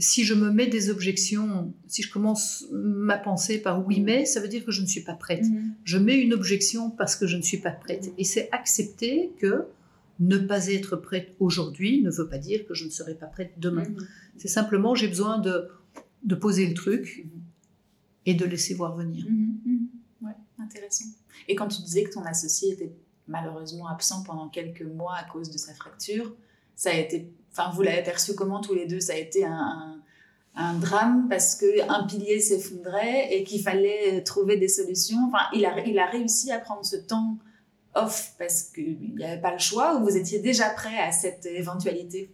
si 0.00 0.24
je 0.24 0.34
me 0.34 0.50
mets 0.50 0.66
des 0.66 0.90
objections, 0.90 1.72
si 1.86 2.02
je 2.02 2.10
commence 2.10 2.66
ma 2.72 3.18
pensée 3.18 3.58
par 3.58 3.86
oui 3.86 4.00
mais, 4.00 4.24
ça 4.24 4.40
veut 4.40 4.48
dire 4.48 4.64
que 4.64 4.72
je 4.72 4.80
ne 4.80 4.86
suis 4.86 5.02
pas 5.02 5.14
prête. 5.14 5.44
Mhm. 5.44 5.74
Je 5.84 5.98
mets 5.98 6.18
une 6.18 6.32
objection 6.32 6.90
parce 6.90 7.16
que 7.16 7.26
je 7.26 7.36
ne 7.36 7.42
suis 7.42 7.58
pas 7.58 7.70
prête. 7.70 8.12
Et 8.16 8.24
c'est 8.24 8.48
accepter 8.50 9.32
que 9.38 9.66
ne 10.18 10.38
pas 10.38 10.68
être 10.68 10.96
prête 10.96 11.34
aujourd'hui 11.38 12.02
ne 12.02 12.10
veut 12.10 12.28
pas 12.28 12.38
dire 12.38 12.66
que 12.66 12.74
je 12.74 12.84
ne 12.84 12.90
serai 12.90 13.14
pas 13.14 13.26
prête 13.26 13.52
demain. 13.58 13.84
C'est 14.36 14.48
simplement 14.48 14.94
j'ai 14.94 15.08
besoin 15.08 15.38
de, 15.38 15.68
de 16.24 16.34
poser 16.34 16.66
le 16.66 16.74
truc 16.74 17.26
et 18.26 18.34
de 18.34 18.44
laisser 18.44 18.74
voir 18.74 18.96
venir. 18.96 19.26
Ouais, 20.22 20.32
intéressant. 20.58 21.06
Et 21.48 21.54
quand 21.54 21.68
tu 21.68 21.82
disais 21.82 22.04
que 22.04 22.10
ton 22.10 22.24
associé 22.24 22.72
était 22.72 22.92
malheureusement 23.28 23.88
absent 23.88 24.22
pendant 24.24 24.48
quelques 24.48 24.82
mois 24.82 25.16
à 25.16 25.24
cause 25.24 25.50
de 25.50 25.58
sa 25.58 25.74
fracture, 25.74 26.34
ça 26.74 26.90
a 26.90 26.94
été 26.94 27.30
Enfin, 27.52 27.70
vous 27.74 27.82
l'avez 27.82 28.02
perçu 28.02 28.34
comment 28.34 28.60
tous 28.60 28.74
les 28.74 28.86
deux? 28.86 29.00
Ça 29.00 29.14
a 29.14 29.16
été 29.16 29.44
un, 29.44 30.00
un, 30.54 30.74
drame 30.74 31.26
parce 31.28 31.56
qu'un 31.56 32.04
pilier 32.04 32.40
s'effondrait 32.40 33.32
et 33.32 33.44
qu'il 33.44 33.62
fallait 33.62 34.22
trouver 34.22 34.56
des 34.56 34.68
solutions. 34.68 35.18
Enfin, 35.28 35.44
il 35.52 35.64
a, 35.66 35.80
il 35.86 35.98
a 35.98 36.06
réussi 36.06 36.52
à 36.52 36.58
prendre 36.58 36.84
ce 36.84 36.96
temps 36.96 37.38
off 37.94 38.34
parce 38.38 38.62
qu'il 38.62 39.14
n'y 39.16 39.24
avait 39.24 39.40
pas 39.40 39.52
le 39.52 39.58
choix 39.58 39.96
ou 39.96 40.04
vous 40.04 40.16
étiez 40.16 40.38
déjà 40.38 40.70
prêt 40.70 40.98
à 40.98 41.12
cette 41.12 41.46
éventualité? 41.46 42.30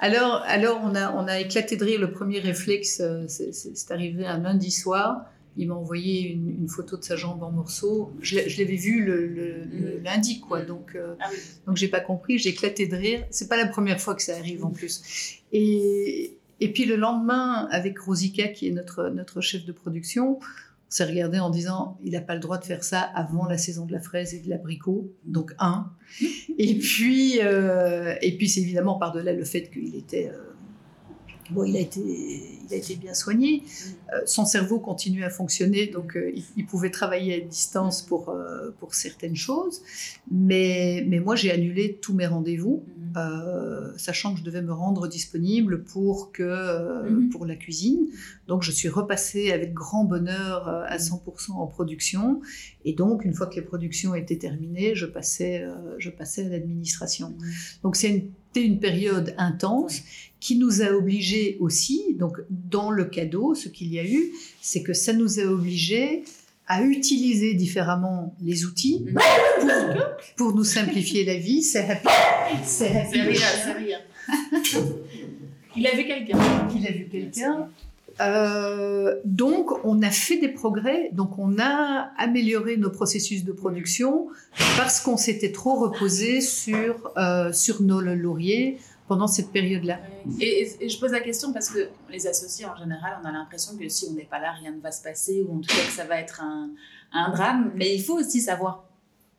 Alors, 0.00 0.42
alors 0.46 0.80
on, 0.82 0.94
a, 0.94 1.12
on 1.12 1.26
a 1.26 1.40
éclaté 1.40 1.76
de 1.76 1.84
rire. 1.84 2.00
Le 2.00 2.12
premier 2.12 2.38
réflexe, 2.38 3.00
euh, 3.00 3.24
c'est 3.28 3.90
arrivé 3.90 4.26
un 4.26 4.38
lundi 4.38 4.70
soir. 4.70 5.24
Il 5.58 5.68
m'a 5.68 5.74
envoyé 5.74 6.30
une, 6.30 6.68
photo 6.68 6.96
de 6.96 7.04
sa 7.04 7.16
jambe 7.16 7.42
en 7.42 7.50
morceaux. 7.50 8.12
Je, 8.20 8.36
l'avais 8.36 8.76
vu 8.76 9.04
le, 9.04 9.98
mm. 9.98 10.04
lundi, 10.04 10.40
quoi. 10.40 10.62
Donc, 10.62 10.94
euh, 10.94 11.14
ah 11.20 11.28
donc 11.66 11.76
j'ai 11.76 11.88
pas 11.88 12.00
compris. 12.00 12.38
J'ai 12.38 12.50
éclaté 12.50 12.86
de 12.86 12.96
rire. 12.96 13.24
C'est 13.30 13.48
pas 13.48 13.56
la 13.56 13.66
première 13.66 14.00
fois 14.00 14.14
que 14.14 14.22
ça 14.22 14.36
arrive 14.36 14.64
en 14.64 14.70
plus. 14.70 15.40
Et, 15.52 16.36
et 16.60 16.72
puis 16.72 16.84
le 16.84 16.96
lendemain, 16.96 17.68
avec 17.70 17.98
Rosika, 17.98 18.48
qui 18.48 18.68
est 18.68 18.72
notre, 18.72 19.08
notre 19.10 19.40
chef 19.40 19.64
de 19.64 19.72
production, 19.72 20.38
on 20.88 20.90
s'est 20.90 21.04
regardé 21.04 21.38
en 21.38 21.50
disant 21.50 21.98
il 22.02 22.12
n'a 22.12 22.22
pas 22.22 22.34
le 22.34 22.40
droit 22.40 22.56
de 22.56 22.64
faire 22.64 22.82
ça 22.82 23.00
avant 23.00 23.46
la 23.46 23.58
saison 23.58 23.84
de 23.84 23.92
la 23.92 24.00
fraise 24.00 24.32
et 24.32 24.40
de 24.40 24.48
l'abricot, 24.48 25.12
donc 25.24 25.52
un. 25.58 25.92
Et 26.56 26.78
puis, 26.78 27.40
euh, 27.42 28.14
et 28.22 28.36
puis 28.36 28.48
c'est 28.48 28.60
évidemment 28.60 28.98
par-delà 28.98 29.34
le 29.34 29.44
fait 29.44 29.70
qu'il 29.70 29.94
était 29.96 30.32
euh, 30.32 30.47
Bon, 31.50 31.64
il 31.64 31.76
a 31.76 31.80
été, 31.80 32.00
il 32.00 32.74
a 32.74 32.76
été 32.76 32.96
bien 32.96 33.14
soigné. 33.14 33.62
Euh, 34.12 34.20
son 34.26 34.44
cerveau 34.44 34.78
continue 34.78 35.24
à 35.24 35.30
fonctionner, 35.30 35.86
donc 35.86 36.16
euh, 36.16 36.32
il, 36.56 36.66
pouvait 36.66 36.90
travailler 36.90 37.34
à 37.34 37.40
distance 37.40 38.02
pour, 38.02 38.28
euh, 38.28 38.70
pour 38.78 38.94
certaines 38.94 39.36
choses. 39.36 39.82
Mais, 40.30 41.04
mais 41.08 41.20
moi, 41.20 41.36
j'ai 41.36 41.50
annulé 41.50 41.98
tous 42.02 42.12
mes 42.12 42.26
rendez-vous, 42.26 42.84
mm-hmm. 43.14 43.98
sachant 43.98 44.34
que 44.34 44.40
je 44.40 44.44
devais 44.44 44.62
me 44.62 44.72
rendre 44.72 45.08
disponible 45.08 45.84
pour, 45.84 46.32
que, 46.32 46.42
mm-hmm. 46.42 47.30
pour 47.30 47.46
la 47.46 47.56
cuisine. 47.56 48.06
Donc, 48.46 48.62
je 48.62 48.70
suis 48.70 48.88
repassée 48.88 49.50
avec 49.52 49.72
grand 49.72 50.04
bonheur 50.04 50.68
à 50.68 50.96
100% 50.98 51.52
en 51.52 51.66
production. 51.66 52.40
Et 52.84 52.92
donc, 52.92 53.24
une 53.24 53.34
fois 53.34 53.46
que 53.46 53.56
les 53.56 53.62
productions 53.62 54.14
étaient 54.14 54.38
terminées, 54.38 54.94
je 54.94 55.06
passais, 55.06 55.64
je 55.98 56.10
passais 56.10 56.46
à 56.46 56.48
l'administration. 56.48 57.34
Donc, 57.82 58.02
une 58.02 58.30
une 58.60 58.80
période 58.80 59.34
intense 59.38 60.02
qui 60.40 60.56
nous 60.56 60.82
a 60.82 60.90
obligés 60.90 61.56
aussi, 61.60 62.14
donc 62.18 62.38
dans 62.50 62.90
le 62.90 63.04
cadeau, 63.04 63.54
ce 63.54 63.68
qu'il 63.68 63.92
y 63.92 63.98
a 63.98 64.04
eu, 64.04 64.32
c'est 64.60 64.82
que 64.82 64.92
ça 64.92 65.12
nous 65.12 65.40
a 65.40 65.44
obligés 65.44 66.24
à 66.68 66.82
utiliser 66.82 67.54
différemment 67.54 68.34
les 68.42 68.66
outils 68.66 69.06
pour, 70.36 70.54
nous 70.54 70.64
simplifier 70.64 71.24
la 71.24 71.36
vie. 71.36 71.62
C'est 71.62 71.88
happy. 71.88 72.08
C'est 72.64 72.94
happy. 72.94 73.36
C'est 73.36 73.72
rien, 73.72 73.98
Il 75.76 75.86
a 75.86 75.94
vu 75.94 76.04
quelqu'un. 76.04 76.38
Il 76.76 76.86
a 76.86 76.92
vu 76.92 77.08
quelqu'un. 77.10 77.68
Euh, 78.20 79.14
donc, 79.24 79.84
on 79.84 80.02
a 80.02 80.10
fait 80.10 80.38
des 80.38 80.48
progrès, 80.48 81.10
donc 81.12 81.38
on 81.38 81.58
a 81.58 82.10
amélioré 82.18 82.76
nos 82.76 82.90
processus 82.90 83.44
de 83.44 83.52
production 83.52 84.26
parce 84.76 85.00
qu'on 85.00 85.16
s'était 85.16 85.52
trop 85.52 85.76
reposé 85.76 86.40
sur, 86.40 87.12
euh, 87.16 87.52
sur 87.52 87.80
nos 87.80 88.00
lauriers 88.00 88.78
pendant 89.08 89.26
cette 89.26 89.50
période-là. 89.50 89.98
Et, 90.40 90.88
je 90.88 91.00
pose 91.00 91.12
la 91.12 91.20
question 91.20 91.52
parce 91.52 91.70
que 91.70 91.88
les 92.10 92.26
associés, 92.26 92.66
en 92.66 92.76
général, 92.76 93.18
on 93.22 93.26
a 93.26 93.32
l'impression 93.32 93.76
que 93.76 93.88
si 93.88 94.06
on 94.08 94.12
n'est 94.12 94.24
pas 94.24 94.38
là, 94.38 94.52
rien 94.52 94.72
ne 94.72 94.80
va 94.80 94.92
se 94.92 95.02
passer, 95.02 95.42
ou 95.42 95.56
en 95.56 95.60
tout 95.60 95.68
cas 95.68 95.84
que 95.86 95.92
ça 95.92 96.04
va 96.04 96.20
être 96.20 96.42
un, 96.42 97.30
drame. 97.30 97.72
Mais 97.74 97.94
il 97.94 98.02
faut 98.02 98.18
aussi 98.18 98.40
savoir 98.40 98.84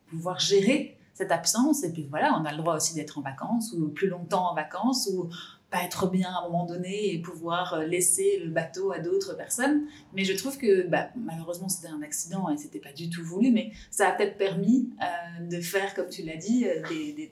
pouvoir 0.09 0.39
gérer 0.39 0.97
cette 1.13 1.31
absence. 1.31 1.83
Et 1.83 1.93
puis 1.93 2.07
voilà, 2.09 2.35
on 2.39 2.45
a 2.45 2.51
le 2.51 2.57
droit 2.57 2.75
aussi 2.75 2.95
d'être 2.95 3.19
en 3.19 3.21
vacances, 3.21 3.73
ou 3.73 3.87
plus 3.89 4.07
longtemps 4.07 4.51
en 4.51 4.55
vacances, 4.55 5.09
ou 5.13 5.29
pas 5.69 5.83
être 5.83 6.09
bien 6.09 6.29
à 6.29 6.39
un 6.39 6.43
moment 6.49 6.65
donné 6.65 7.13
et 7.13 7.19
pouvoir 7.19 7.83
laisser 7.85 8.39
le 8.43 8.49
bateau 8.49 8.91
à 8.91 8.99
d'autres 8.99 9.35
personnes. 9.35 9.83
Mais 10.13 10.23
je 10.23 10.33
trouve 10.33 10.57
que 10.57 10.87
bah, 10.87 11.09
malheureusement 11.15 11.69
c'était 11.69 11.89
un 11.89 12.01
accident 12.01 12.49
et 12.49 12.57
c'était 12.57 12.79
pas 12.79 12.91
du 12.91 13.09
tout 13.09 13.23
voulu, 13.23 13.51
mais 13.51 13.71
ça 13.91 14.07
a 14.07 14.11
peut-être 14.13 14.37
permis 14.37 14.89
euh, 15.01 15.47
de 15.47 15.61
faire, 15.61 15.93
comme 15.93 16.09
tu 16.09 16.23
l'as 16.23 16.37
dit, 16.37 16.65
euh, 16.65 16.81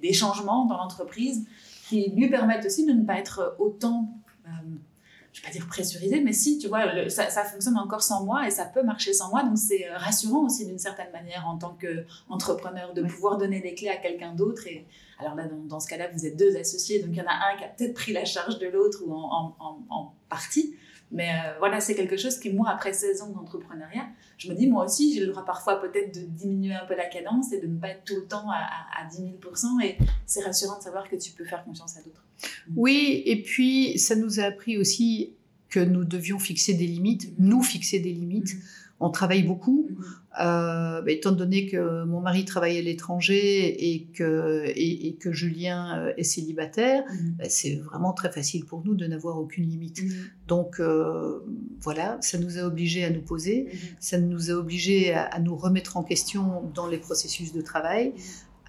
des, 0.02 0.14
changements 0.14 0.66
dans 0.66 0.78
l'entreprise 0.78 1.46
qui 1.88 2.10
lui 2.10 2.30
permettent 2.30 2.66
aussi 2.66 2.86
de 2.86 2.94
ne 2.94 3.06
pas 3.06 3.18
être 3.18 3.56
autant 3.60 4.14
je 5.34 5.44
vais 5.44 5.50
pas 5.50 5.54
dire 5.54 5.68
pressurisé, 5.68 6.20
mais 6.22 6.34
si, 6.34 6.58
tu 6.58 6.68
vois, 6.68 7.10
ça, 7.10 7.30
ça, 7.30 7.44
fonctionne 7.44 7.78
encore 7.78 8.02
sans 8.02 8.26
moi 8.26 8.48
et 8.48 8.50
ça 8.50 8.66
peut 8.66 8.82
marcher 8.82 9.14
sans 9.14 9.30
moi. 9.30 9.44
Donc 9.44 9.56
c'est 9.56 9.88
rassurant 9.94 10.46
aussi 10.46 10.66
d'une 10.66 10.80
certaine 10.80 11.12
manière 11.12 11.48
en 11.48 11.60
tant 11.60 11.78
qu'entrepreneur 11.80 12.94
de 12.96 13.04
pouvoir 13.04 13.38
donner 13.38 13.60
des 13.60 13.76
clés 13.76 13.90
à 13.90 13.98
quelqu'un 13.98 14.34
d'autre 14.34 14.66
et 14.66 14.88
alors 15.20 15.36
là, 15.36 15.46
dans, 15.48 15.80
ce 15.80 15.88
cas-là, 15.88 16.10
vous 16.14 16.26
êtes 16.26 16.38
deux 16.38 16.56
associés, 16.58 17.00
donc 17.00 17.10
il 17.12 17.18
y 17.18 17.22
en 17.22 17.26
a 17.26 17.52
un 17.52 17.58
qui 17.58 17.64
a 17.64 17.68
peut-être 17.68 17.94
pris 17.96 18.14
la 18.14 18.24
charge 18.24 18.60
de 18.60 18.68
l'autre 18.68 19.00
ou 19.06 19.14
en, 19.14 20.14
partie. 20.30 20.76
Mais 21.12 21.30
euh, 21.30 21.58
voilà, 21.60 21.80
c'est 21.80 21.96
quelque 21.96 22.18
chose 22.18 22.38
qui, 22.38 22.52
moi, 22.52 22.70
après 22.70 22.92
16 22.92 23.22
ans 23.22 23.30
d'entrepreneuriat, 23.30 24.08
je 24.38 24.52
me 24.52 24.56
dis, 24.56 24.68
moi 24.68 24.86
aussi, 24.86 25.14
j'ai 25.14 25.22
le 25.22 25.28
droit 25.28 25.46
parfois 25.46 25.82
peut-être 25.82 26.14
de 26.14 26.26
diminuer 26.26 26.74
un 26.74 26.86
peu 26.86 26.96
la 26.96 27.06
cadence 27.06 27.54
et 27.54 27.62
de 27.62 27.68
ne 27.68 27.80
pas 27.80 27.90
être 27.90 28.04
tout 28.04 28.16
le 28.16 28.26
temps 28.26 28.50
à, 28.52 28.68
à 29.02 29.06
10 29.10 29.18
000 29.18 29.34
Et 29.84 29.98
c'est 30.26 30.44
rassurant 30.44 30.78
de 30.78 30.84
savoir 30.84 31.10
que 31.10 31.16
tu 31.16 31.32
peux 31.32 31.46
faire 31.46 31.64
confiance 31.64 31.98
à 31.98 32.02
d'autres. 32.02 32.24
Oui, 32.76 33.24
et 33.26 33.42
puis 33.42 33.98
ça 33.98 34.16
nous 34.16 34.40
a 34.40 34.44
appris 34.44 34.78
aussi 34.78 35.34
que 35.70 35.80
nous 35.80 36.04
devions 36.04 36.40
fixer 36.40 36.74
des 36.74 36.88
limites, 36.88 37.34
nous 37.40 37.64
fixer 37.64 38.00
des 38.00 38.12
limites. 38.12 38.54
Mm-hmm 38.54 38.78
on 39.00 39.10
travaille 39.10 39.44
beaucoup. 39.44 39.88
Mhm. 39.90 40.06
Euh, 40.40 41.02
bah, 41.02 41.12
étant 41.12 41.32
donné 41.32 41.66
que 41.66 42.04
mon 42.04 42.22
mari 42.22 42.46
travaille 42.46 42.78
à 42.78 42.82
l'étranger 42.82 43.92
et 43.92 44.04
que, 44.14 44.66
et, 44.76 45.16
que 45.16 45.32
Julien 45.32 45.98
euh, 45.98 46.14
est 46.18 46.24
célibataire, 46.24 47.04
mhm. 47.10 47.36
bah, 47.40 47.46
c'est 47.50 47.76
vraiment 47.76 48.14
très 48.14 48.32
facile 48.32 48.66
pour 48.66 48.84
nous 48.86 48.94
de 48.94 49.08
n'avoir 49.08 49.40
aucune 49.40 49.68
limite. 49.68 50.04
Mhm. 50.04 50.12
Donc 50.48 50.80
euh, 50.80 51.40
voilà, 51.82 52.18
ça 52.22 52.38
nous 52.38 52.60
a 52.60 52.62
obligés 52.62 53.04
à 53.04 53.10
nous 53.10 53.22
poser, 53.22 53.70
ça 54.00 54.20
nous 54.20 54.52
a 54.52 54.54
obligés 54.54 55.14
à, 55.14 55.40
nous 55.40 55.56
remettre 55.56 55.98
en 55.98 56.04
question 56.04 56.64
dans 56.74 56.88
les 56.88 56.98
processus 56.98 57.52
de 57.52 57.62
travail, 57.62 58.14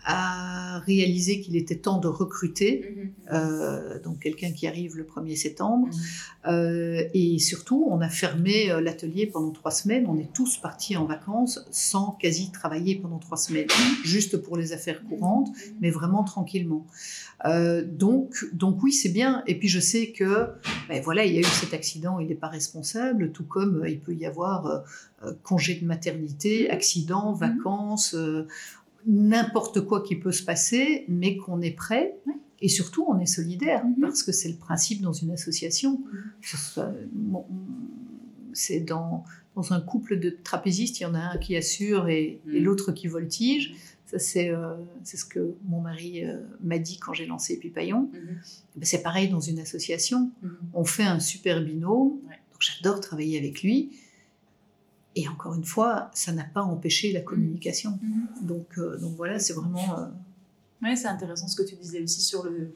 a 0.05 0.79
réalisé 0.81 1.41
qu'il 1.41 1.57
était 1.57 1.77
temps 1.77 1.99
de 1.99 2.09
recruter, 2.09 2.97
mhm. 2.97 3.11
euh, 3.33 4.03
donc 4.03 4.21
quelqu'un 4.21 4.53
qui 4.53 4.67
arrive 4.67 4.97
le 4.97 5.05
1er 5.05 5.37
septembre. 5.37 5.89
Mhm. 5.89 5.93
Euh, 6.47 7.03
et 7.15 7.39
surtout, 7.39 7.87
on 7.91 8.01
a 8.01 8.09
fermé 8.09 8.71
euh, 8.71 8.81
l'atelier 8.81 9.27
pendant 9.27 9.51
trois 9.51 9.71
semaines. 9.71 10.07
On 10.09 10.19
est 10.19 10.33
tous 10.33 10.57
partis 10.59 10.97
en 10.97 11.05
vacances 11.05 11.65
sans 11.71 12.13
quasi 12.13 12.51
travailler 12.51 12.97
pendant 12.97 13.19
trois 13.19 13.37
semaines, 13.37 13.67
juste 14.05 14.39
pour 14.39 14.57
les 14.57 14.73
affaires 14.73 15.03
courantes, 15.05 15.49
mhm. 15.49 15.75
mais 15.81 15.91
vraiment 15.91 16.25
tranquillement. 16.25 16.87
donc, 17.85 18.45
donc 18.53 18.83
oui, 18.83 18.93
c'est 18.93 19.11
bien. 19.11 19.43
Et 19.47 19.59
puis 19.59 19.69
je 19.69 19.81
sais 19.81 20.13
que, 20.13 20.49
ben 20.89 21.01
voilà, 21.03 21.25
il 21.25 21.35
y 21.35 21.37
a 21.37 21.41
eu 21.41 21.45
cet 21.45 21.73
accident, 21.75 22.19
il 22.19 22.29
n'est 22.29 22.35
pas 22.35 22.49
responsable, 22.49 23.31
tout 23.33 23.45
comme 23.45 23.85
il 23.87 24.01
peut 24.01 24.15
y 24.15 24.27
avoir 24.27 24.85
congé 25.43 25.75
de 25.75 25.85
maternité, 25.85 26.71
accident, 26.71 27.33
vacances 27.33 28.17
n'importe 29.09 29.81
quoi 29.81 30.03
qui 30.03 30.17
peut 30.17 30.33
se 30.33 30.45
passer, 30.45 31.05
mais 31.09 31.37
qu'on 31.37 31.61
est 31.63 31.73
prêt. 31.73 32.15
Et 32.61 32.69
surtout, 32.69 33.05
on 33.09 33.19
est 33.19 33.27
solidaire, 33.27 33.85
mhm. 33.85 34.01
parce 34.01 34.23
que 34.23 34.33
c'est 34.33 34.49
le 34.49 34.57
principe 34.57 35.01
dans 35.01 35.13
une 35.13 35.31
association. 35.31 36.03
Mhm. 36.13 37.43
C'est 38.53 38.81
dans, 38.81 39.25
dans, 39.55 39.73
un 39.73 39.81
couple 39.81 40.19
de 40.19 40.31
trapézistes, 40.43 41.01
il 41.01 41.05
y 41.05 41.07
en 41.07 41.15
a 41.15 41.21
un 41.21 41.39
qui 41.39 41.57
assure 41.57 42.09
et, 42.09 42.41
mhm. 42.47 42.59
l'autre 42.59 42.93
qui 42.93 43.07
voltige. 43.07 43.75
Ça, 44.07 44.17
euh, 44.41 44.75
c'est 45.05 45.19
ce 45.19 45.25
que 45.27 45.55
mon 45.69 45.83
mari 45.83 46.25
euh, 46.25 46.39
m'a 46.63 46.79
dit 46.79 46.99
quand 46.99 47.13
j'ai 47.13 47.27
lancé 47.27 47.59
Pipaillon. 47.59 48.11
Ben, 48.13 48.85
c'est 48.85 49.03
pareil 49.03 49.29
dans 49.29 49.41
une 49.41 49.59
association. 49.59 50.31
On 50.73 50.85
fait 50.85 51.03
un 51.03 51.21
super 51.21 51.63
binôme. 51.63 52.13
Donc 52.13 52.61
j'adore 52.61 53.01
travailler 53.01 53.39
avec 53.39 53.63
lui. 53.63 53.91
Et 55.17 55.29
encore 55.29 55.55
une 55.55 55.65
fois, 55.65 56.11
ça 56.15 56.33
n'a 56.33 56.45
pas 56.45 56.63
empêché 56.63 57.13
la 57.13 57.21
communication. 57.21 57.99
Mm. 58.03 58.07
Mm-hmm. 58.07 58.47
Donc, 58.47 58.79
euh, 58.79 58.99
donc 58.99 59.17
voilà, 59.17 59.39
c'est 59.39 59.55
vraiment. 59.55 59.99
Euh, 59.99 60.07
oui, 60.83 60.97
c'est 60.97 61.09
intéressant 61.09 61.49
ce 61.49 61.57
que 61.57 61.63
tu 61.63 61.75
disais 61.75 62.03
aussi 62.03 62.21
sur 62.21 62.45
le, 62.45 62.73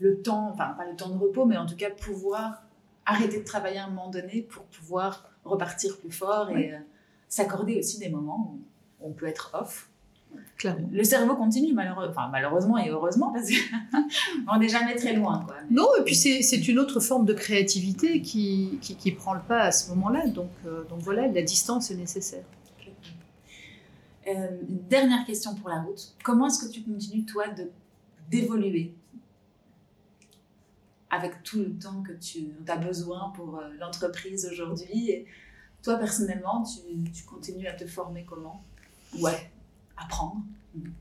le 0.00 0.20
temps, 0.20 0.50
enfin 0.52 0.74
pas 0.76 0.88
le 0.88 0.96
temps 0.96 1.08
de 1.08 1.18
repos, 1.18 1.46
mais 1.46 1.56
en 1.56 1.66
tout 1.66 1.76
cas 1.76 1.90
pouvoir 1.90 2.62
arrêter 3.06 3.38
de 3.38 3.44
travailler 3.44 3.78
à 3.78 3.84
un 3.84 3.88
moment 3.88 4.10
donné 4.10 4.42
pour 4.42 4.64
pouvoir 4.64 5.30
repartir 5.44 5.96
plus 5.98 6.10
fort 6.10 6.50
et 6.50 6.74
euh, 6.74 6.78
s'accorder 7.28 7.78
aussi 7.78 7.98
des 7.98 8.08
moments 8.08 8.52
où 8.52 8.60
on 9.00 9.12
peut 9.12 9.26
être 9.26 9.52
off 9.54 9.88
le 10.64 11.04
cerveau 11.04 11.36
continue, 11.36 11.72
malheureusement 11.74 12.78
et 12.78 12.88
heureusement, 12.88 13.32
parce 13.32 13.48
qu'on 14.46 14.58
n'est 14.58 14.68
jamais 14.68 14.94
très 14.94 15.14
loin. 15.14 15.44
Quoi. 15.46 15.56
Non, 15.70 15.88
et 15.98 16.04
puis 16.04 16.14
c'est 16.14 16.68
une 16.68 16.78
autre 16.78 17.00
forme 17.00 17.26
de 17.26 17.34
créativité 17.34 18.22
qui, 18.22 18.78
qui, 18.80 19.12
prend 19.12 19.34
le 19.34 19.40
pas 19.40 19.62
à 19.62 19.72
ce 19.72 19.90
moment-là. 19.90 20.26
Donc, 20.28 20.50
euh, 20.66 20.84
donc 20.84 21.00
voilà, 21.00 21.28
la 21.28 21.42
distance 21.42 21.90
est 21.90 21.96
nécessaire. 21.96 22.44
Euh, 24.28 24.48
dernière 24.68 25.24
question 25.24 25.54
pour 25.54 25.68
la 25.68 25.82
route. 25.82 26.14
Comment 26.24 26.48
est-ce 26.48 26.66
que 26.66 26.72
tu 26.72 26.82
continues, 26.82 27.24
toi, 27.24 27.44
d'évoluer 28.28 28.92
avec 31.10 31.44
tout 31.44 31.60
le 31.60 31.78
temps 31.78 32.02
que 32.02 32.12
tu 32.12 32.48
as 32.66 32.76
besoin 32.76 33.32
pour 33.36 33.58
euh, 33.58 33.68
l'entreprise 33.78 34.48
aujourd'hui? 34.50 35.26
Toi, 35.82 35.96
personnellement, 35.96 36.64
tu, 36.64 37.10
tu 37.12 37.24
continues 37.24 37.68
à 37.68 37.74
te 37.74 37.86
former 37.86 38.24
comment? 38.24 38.64
Ouais 39.20 39.50
apprendre 39.96 40.42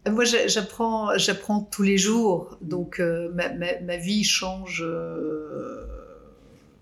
moi, 0.09 0.23
j'apprends, 0.23 1.17
j'apprends 1.17 1.61
tous 1.61 1.83
les 1.83 1.97
jours. 1.97 2.57
Donc, 2.61 2.99
euh, 2.99 3.29
ma, 3.33 3.97
vie 3.97 4.23
change, 4.23 4.83
euh, 4.85 5.85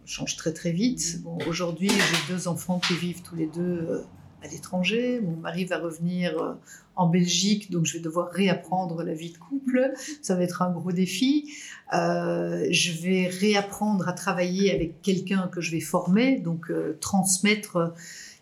change 0.06 0.36
très 0.36 0.54
très 0.54 0.72
vite. 0.72 1.22
Bon, 1.24 1.38
aujourd'hui, 1.48 1.90
j'ai 1.90 2.34
deux 2.34 2.48
enfants 2.48 2.80
qui 2.80 2.94
vivent 2.96 3.22
tous 3.22 3.36
les 3.36 3.48
deux 3.48 3.62
euh, 3.62 4.04
à 4.44 4.48
l'étranger. 4.48 5.22
Mon 5.22 5.38
mari 5.38 5.66
va 5.66 5.80
revenir 5.80 6.38
euh, 6.38 6.54
en 6.96 7.08
Belgique, 7.08 7.72
donc 7.72 7.86
je 7.86 7.94
vais 7.94 8.04
devoir 8.04 8.30
réapprendre 8.30 9.04
la 9.04 9.14
vie 9.14 9.32
de 9.32 9.38
couple. 9.38 9.94
Ça 10.22 10.36
va 10.36 10.44
être 10.44 10.62
un 10.62 10.72
gros 10.72 10.92
défi. 10.92 11.52
Euh, 11.94 12.68
je 12.70 12.92
vais 13.02 13.28
réapprendre 13.28 14.08
à 14.08 14.14
travailler 14.14 14.74
avec 14.74 15.02
quelqu'un 15.02 15.48
que 15.48 15.62
je 15.62 15.72
vais 15.72 15.80
former, 15.80 16.40
donc 16.40 16.70
euh, 16.70 16.98
transmettre. 17.00 17.94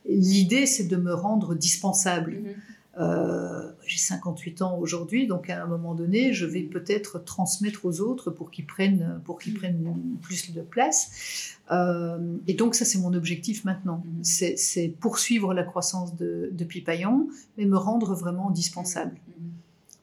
L'idée, 0.05 0.65
c'est 0.65 0.87
de 0.87 0.97
me 0.97 1.13
rendre 1.13 1.53
dispensable. 1.53 2.31
Mhm. 2.31 2.55
Euh, 2.99 3.71
j'ai 3.85 3.97
58 3.97 4.61
ans 4.61 4.77
aujourd'hui, 4.77 5.25
donc 5.25 5.49
à 5.49 5.63
un 5.63 5.65
moment 5.65 5.95
donné, 5.95 6.33
je 6.33 6.45
vais 6.45 6.63
peut-être 6.63 7.23
transmettre 7.23 7.85
aux 7.85 8.01
autres 8.01 8.31
pour 8.31 8.51
qu'ils 8.51 8.65
prennent, 8.65 9.21
pour 9.23 9.39
qu'ils 9.39 9.53
prennent 9.53 9.95
plus 10.21 10.51
de 10.51 10.61
place. 10.61 11.55
Euh, 11.71 12.35
et 12.47 12.53
donc 12.53 12.75
ça, 12.75 12.83
c'est 12.83 12.99
mon 12.99 13.13
objectif 13.13 13.63
maintenant. 13.63 14.03
Mhm. 14.05 14.23
C'est 14.23 14.57
c'est 14.57 14.89
poursuivre 14.89 15.53
la 15.53 15.63
croissance 15.63 16.17
de, 16.17 16.49
de 16.51 16.65
Pipaillon, 16.65 17.29
mais 17.57 17.65
me 17.65 17.77
rendre 17.77 18.13
vraiment 18.13 18.49
indispensable 18.49 19.15
Mhm. 19.27 19.51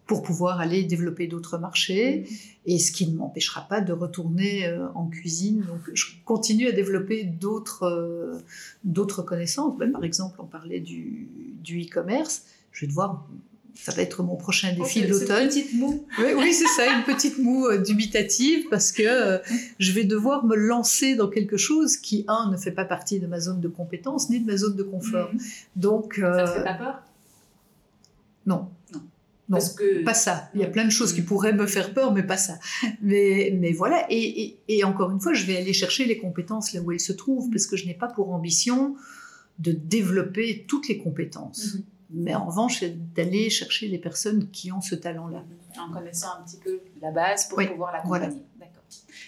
pour 0.06 0.23
pouvoir 0.23 0.59
aller 0.59 0.85
développer 0.85 1.27
d'autres 1.27 1.59
marchés, 1.59 2.27
et 2.65 2.78
ce 2.78 2.90
qui 2.90 3.06
ne 3.06 3.15
m'empêchera 3.19 3.69
pas 3.69 3.82
de 3.82 3.93
retourner 3.93 4.66
euh, 4.66 4.89
en 4.94 5.09
cuisine. 5.09 5.60
Donc, 5.60 5.81
je 5.93 6.06
continue 6.24 6.69
à 6.69 6.73
développer 6.73 7.24
d'autres 7.24 8.40
d'autres 8.82 9.20
connaissances. 9.20 9.77
Ben, 9.77 9.93
par 9.93 10.05
exemple, 10.05 10.36
on 10.39 10.47
parlait 10.47 10.81
du 10.81 11.28
du 11.62 11.82
e-commerce. 11.82 12.47
Je 12.79 12.85
vais 12.85 12.87
devoir, 12.91 13.27
ça 13.75 13.91
va 13.91 14.03
être 14.03 14.23
mon 14.23 14.37
prochain 14.37 14.73
défi 14.73 15.03
de 15.03 15.09
l'automne. 15.09 15.49
petit 15.49 15.67
mot. 15.77 16.07
Oui, 16.21 16.27
oui 16.37 16.53
c'est 16.55 16.69
ça, 16.77 16.87
une 16.97 17.03
petite 17.03 17.39
moue 17.39 17.67
euh, 17.67 17.79
dubitative 17.79 18.67
parce 18.71 18.93
que 18.93 19.03
euh, 19.05 19.39
je 19.81 19.91
vais 19.91 20.05
devoir 20.05 20.45
me 20.47 20.55
lancer 20.55 21.17
dans 21.17 21.29
quelque 21.29 21.57
chose 21.57 21.97
qui, 21.97 22.25
un, 22.29 22.53
ne 22.53 22.57
fait 22.57 22.71
pas 22.71 22.85
partie 22.85 23.19
de 23.19 23.27
ma 23.27 23.41
zone 23.41 23.61
de 23.61 23.67
compétence 23.69 24.31
ni 24.31 24.39
de 24.39 24.47
ma 24.47 24.57
zone 24.57 24.77
de 24.77 24.85
confort. 24.85 25.31
Mhm. 25.35 25.41
Donc, 25.75 26.15
Ça 26.21 26.27
euh, 26.27 26.47
te 26.47 26.51
fait 26.53 26.65
pas 26.65 26.75
peur? 26.75 27.03
Non. 28.47 28.69
Non. 28.95 29.01
Non, 29.51 29.57
Parce 29.57 29.73
que 29.73 30.05
pas 30.05 30.15
ça. 30.15 30.51
Il 30.55 30.61
y 30.61 30.65
a 30.65 30.69
plein 30.69 30.85
de 30.85 30.91
choses 30.91 31.13
qui 31.15 31.21
Mhm. 31.23 31.27
pourraient 31.27 31.53
me 31.55 31.67
faire 31.67 31.93
peur, 31.95 32.13
mais 32.13 32.23
pas 32.23 32.37
ça. 32.37 32.59
Mais, 33.03 33.53
mais 33.59 33.73
voilà. 33.73 34.07
Et, 34.11 34.43
et- 34.43 34.59
et 34.69 34.85
encore 34.85 35.11
une 35.11 35.21
fois, 35.21 35.33
je 35.33 35.47
vais 35.47 35.57
aller 35.57 35.73
chercher 35.73 36.05
les 36.05 36.19
compétences 36.19 36.73
là 36.75 36.81
où 36.83 36.93
elles 36.93 37.01
se 37.01 37.13
trouvent, 37.15 37.51
parce 37.51 37.67
que 37.67 37.77
je 37.77 37.87
n'ai 37.87 37.95
pas 37.95 38.07
pour 38.09 38.31
ambition 38.31 38.95
de 39.59 39.73
développer 39.73 40.65
toutes 40.69 40.87
les 40.89 40.99
compétences. 40.99 41.75
Mhm. 41.75 41.83
Mais 42.10 42.35
en 42.35 42.47
revanche, 42.47 42.80
c'est 42.80 43.12
d'aller 43.14 43.51
chercher 43.51 43.89
les 43.89 43.98
personnes 43.98 44.48
qui 44.51 44.72
ont 44.72 44.80
ce 44.80 44.94
talent-là. 44.94 45.43
en 45.78 45.93
connaissant 45.93 46.28
un 46.39 46.43
petit 46.44 46.56
peu 46.56 46.80
la 47.02 47.10
base 47.10 47.48
pour 47.48 47.59
Oui, 47.59 47.66
pouvoir 47.68 47.93
l'accompagner. 47.93 48.43
D'accord. 48.59 48.82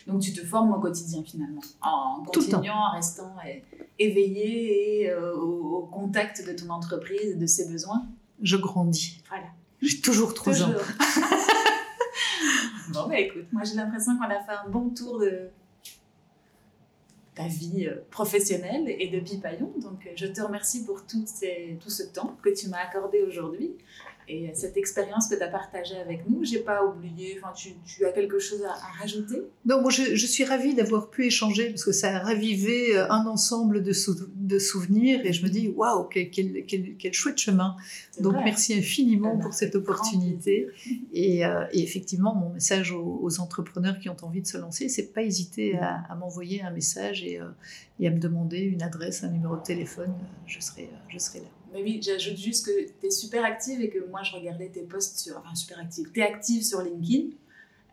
Donc 0.07 0.23
tu 0.23 0.32
te 0.32 0.44
formes 0.44 0.73
au 0.73 0.81
quotidien 0.81 1.23
finalement, 1.23 1.61
en 1.82 2.23
Tout 2.32 2.40
le 2.40 2.47
temps. 2.47 2.57
continuant, 2.57 2.74
en 2.90 2.93
restant 2.94 3.35
é- 3.47 3.62
éveillé 3.98 5.02
et 5.02 5.11
euh, 5.11 5.35
au, 5.36 5.77
au 5.78 5.86
contact 5.86 6.47
de 6.47 6.52
ton 6.55 6.70
entreprise, 6.70 7.36
de 7.36 7.47
ses 7.47 7.69
besoins? 7.69 8.07
Je 8.43 8.57
grandis. 8.57 9.20
Voilà. 9.28 9.44
J'ai 9.82 10.01
toujours 10.01 10.32
trois 10.35 10.62
ans. 10.62 10.73
Bon 12.93 13.07
bah 13.07 13.19
écoute, 13.20 13.44
moi 13.52 13.62
j'ai 13.62 13.74
l'impression 13.77 14.16
qu'on 14.16 14.24
a 14.24 14.40
fait 14.43 14.52
un 14.66 14.69
bon 14.69 14.90
tour 14.90 15.20
de 15.20 15.48
vie 17.49 17.87
euh, 17.87 18.05
professionnelle 18.11 18.85
et 18.89 19.09
de 19.09 19.21
Pipaillon. 19.21 19.73
Donc 19.81 20.07
euh, 20.07 20.11
je 20.17 20.27
te 20.27 20.41
remercie 20.41 20.85
pour 20.85 21.05
tout 21.07 21.27
ce 21.27 22.03
temps 22.03 22.37
que 22.43 22.51
tu 22.51 22.69
m'as 22.69 22.79
accordé 22.87 23.23
aujourd'hui 23.23 23.73
et 24.32 24.48
euh, 24.48 24.51
cette 24.55 24.77
expérience 24.77 25.24
que 25.28 25.35
tu 25.35 25.43
as 25.43 25.48
partagée 25.48 25.97
avec 26.07 26.20
nous. 26.28 26.44
J'ai 26.44 26.61
pas 26.61 26.81
oublié, 26.85 27.39
enfin 27.39 27.52
tu, 27.52 27.70
tu 27.85 28.05
as 28.07 28.12
quelque 28.12 28.39
chose 28.39 28.62
à, 28.65 28.73
à 28.73 28.90
rajouter? 29.01 29.39
Non, 29.65 29.81
moi 29.82 29.90
je, 29.90 30.15
je 30.15 30.27
suis 30.35 30.44
ravie 30.44 30.74
d'avoir 30.74 31.11
pu 31.11 31.27
échanger 31.27 31.70
parce 31.70 31.85
que 31.85 31.93
ça 31.93 32.09
a 32.16 32.19
ravivé 32.20 32.97
euh, 32.97 33.11
un 33.11 33.27
ensemble 33.27 33.82
de, 33.82 33.93
sou- 33.93 34.28
de 34.35 34.59
souvenirs 34.59 35.20
et 35.24 35.32
je 35.32 35.43
me 35.44 35.51
dis 35.51 35.69
waouh, 35.69 36.05
quel, 36.05 36.31
quel, 36.31 36.65
quel- 36.66 36.97
quel 36.98 37.12
chouette 37.12 37.39
chemin. 37.39 37.77
Donc 38.20 38.35
vrai. 38.35 38.44
merci 38.44 38.74
infiniment 38.74 39.36
pour 39.39 39.52
cette 39.55 39.74
opportunité. 39.74 40.69
Et, 41.12 41.44
euh, 41.44 41.65
et 41.73 41.82
effectivement, 41.82 42.35
mon 42.35 42.51
message 42.51 42.93
aux, 42.93 43.19
aux 43.23 43.40
entrepreneurs 43.40 43.98
qui 43.98 44.09
ont 44.09 44.16
envie 44.23 44.43
de 44.43 44.47
se 44.47 44.59
lancer, 44.59 44.89
c'est 44.89 45.12
pas 45.12 45.23
hésiter 45.23 45.77
à, 45.78 46.02
à 46.09 46.15
m'envoyer 46.15 46.62
un 46.62 46.70
message 46.70 47.24
et, 47.24 47.40
euh, 47.40 47.47
et 47.98 48.07
à 48.07 48.11
me 48.11 48.19
demander 48.19 48.59
une 48.61 48.82
adresse, 48.82 49.24
un 49.24 49.28
numéro 49.31 49.57
de 49.57 49.62
téléphone. 49.62 50.12
Je 50.47 50.61
serai, 50.61 50.89
je 51.09 51.19
serai 51.19 51.40
là. 51.40 51.47
Mais 51.73 51.83
oui, 51.83 52.01
j'ajoute 52.03 52.37
juste 52.37 52.67
que 52.67 52.73
tu 53.01 53.07
es 53.07 53.11
super 53.11 53.45
active 53.45 53.81
et 53.81 53.91
que 53.91 54.05
moi 54.11 54.23
je 54.23 54.35
regardais 54.35 54.69
tes 54.69 54.83
posts 54.83 55.19
sur. 55.19 55.39
Enfin, 55.39 55.55
super 55.55 55.79
active. 55.79 56.11
Tu 56.13 56.21
es 56.21 56.23
active 56.25 56.65
sur 56.65 56.83
LinkedIn, 56.83 57.29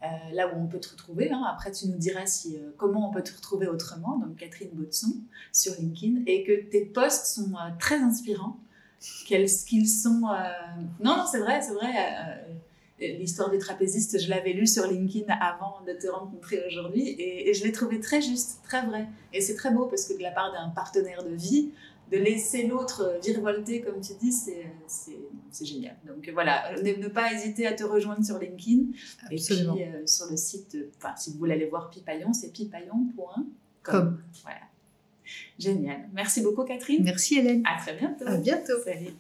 euh, 0.03 0.07
là 0.33 0.47
où 0.47 0.59
on 0.59 0.67
peut 0.67 0.79
te 0.79 0.89
retrouver. 0.89 1.31
hein. 1.31 1.43
Après, 1.51 1.71
tu 1.71 1.87
nous 1.87 1.97
diras 1.97 2.25
si, 2.25 2.57
euh, 2.57 2.71
comment 2.77 3.09
on 3.09 3.13
peut 3.13 3.23
te 3.23 3.35
retrouver 3.35 3.67
autrement, 3.67 4.17
donc 4.17 4.37
Catherine 4.37 4.69
Baudson 4.73 5.15
sur 5.51 5.73
LinkedIn, 5.79 6.23
et 6.25 6.43
que 6.43 6.69
tes 6.69 6.85
posts 6.85 7.27
sont 7.27 7.53
euh, 7.53 7.69
très 7.79 7.99
inspirants. 7.99 8.57
Quels 9.27 9.47
qu'ils 9.47 9.87
sont. 9.87 10.21
Non, 11.03 11.17
non, 11.17 11.25
c'est 11.31 11.37
vrai, 11.37 11.61
c'est 11.61 11.73
vrai. 11.73 11.91
L'histoire 12.99 13.51
du 13.51 13.59
trapéziste, 13.59 14.19
je 14.19 14.27
l'avais 14.27 14.53
lu 14.53 14.65
sur 14.65 14.87
LinkedIn 14.87 15.31
avant 15.39 15.81
de 15.85 15.93
te 15.93 16.07
rencontrer 16.07 16.65
aujourd'hui 16.65 17.07
et, 17.07 17.47
et 17.47 17.53
je 17.53 17.63
l'ai 17.63 17.71
trouvé 17.71 17.99
très 17.99 18.23
juste, 18.23 18.61
très 18.63 18.83
vrai. 18.87 19.05
Et 19.33 19.41
c'est 19.41 19.53
très 19.53 19.69
beau 19.69 19.85
parce 19.85 20.05
que 20.05 20.17
de 20.17 20.23
la 20.23 20.31
part 20.31 20.51
d'un 20.51 20.69
partenaire 20.69 21.23
de 21.23 21.29
vie, 21.29 21.69
de 22.11 22.17
laisser 22.17 22.67
l'autre 22.67 23.19
virevolter, 23.23 23.81
comme 23.81 23.99
tu 24.01 24.13
dis, 24.19 24.31
c'est, 24.31 25.65
génial. 25.65 25.95
Donc 26.05 26.29
voilà, 26.33 26.73
ne, 26.81 26.93
ne 26.93 27.07
pas 27.07 27.33
hésiter 27.33 27.67
à 27.67 27.73
te 27.73 27.83
rejoindre 27.83 28.23
sur 28.23 28.39
LinkedIn. 28.39 28.91
Absolument. 29.29 29.75
Et 29.75 29.83
puis 29.83 29.85
euh, 29.85 30.05
sur 30.05 30.29
le 30.29 30.37
site, 30.37 30.75
euh, 30.75 30.91
enfin 30.97 31.15
si 31.17 31.31
vous 31.31 31.39
voulez 31.39 31.53
aller 31.53 31.65
voir 31.65 31.89
Pipaillon, 31.89 32.33
c'est 32.33 32.51
pipaillon.com. 32.51 33.45
Comme. 33.83 34.21
Voilà. 34.43 34.59
Génial. 35.59 36.09
Merci 36.13 36.41
beaucoup 36.41 36.63
Catherine. 36.63 37.03
Merci 37.03 37.39
Hélène. 37.39 37.63
À 37.65 37.79
très 37.81 37.95
bientôt. 37.95 38.25
À 38.25 38.37
bientôt. 38.37 38.79
Salut. 38.83 39.13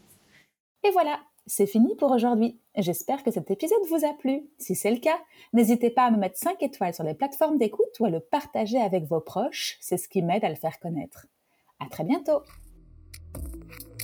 Et 0.83 0.91
voilà, 0.91 1.19
c'est 1.47 1.65
fini 1.65 1.95
pour 1.95 2.11
aujourd'hui. 2.11 2.59
J'espère 2.77 3.23
que 3.23 3.31
cet 3.31 3.51
épisode 3.51 3.83
vous 3.89 4.05
a 4.05 4.13
plu. 4.13 4.43
Si 4.57 4.75
c'est 4.75 4.91
le 4.91 4.99
cas, 4.99 5.17
n'hésitez 5.53 5.89
pas 5.89 6.05
à 6.05 6.11
me 6.11 6.17
mettre 6.17 6.37
5 6.37 6.61
étoiles 6.61 6.93
sur 6.93 7.03
les 7.03 7.13
plateformes 7.13 7.57
d'écoute 7.57 7.99
ou 7.99 8.05
à 8.05 8.09
le 8.09 8.19
partager 8.19 8.79
avec 8.79 9.05
vos 9.05 9.19
proches. 9.19 9.77
C'est 9.81 9.97
ce 9.97 10.07
qui 10.07 10.21
m'aide 10.21 10.45
à 10.45 10.49
le 10.49 10.55
faire 10.55 10.79
connaître. 10.79 11.27
À 11.79 11.89
très 11.89 12.03
bientôt! 12.03 12.41
Thank 13.39 13.81
you. 13.81 13.96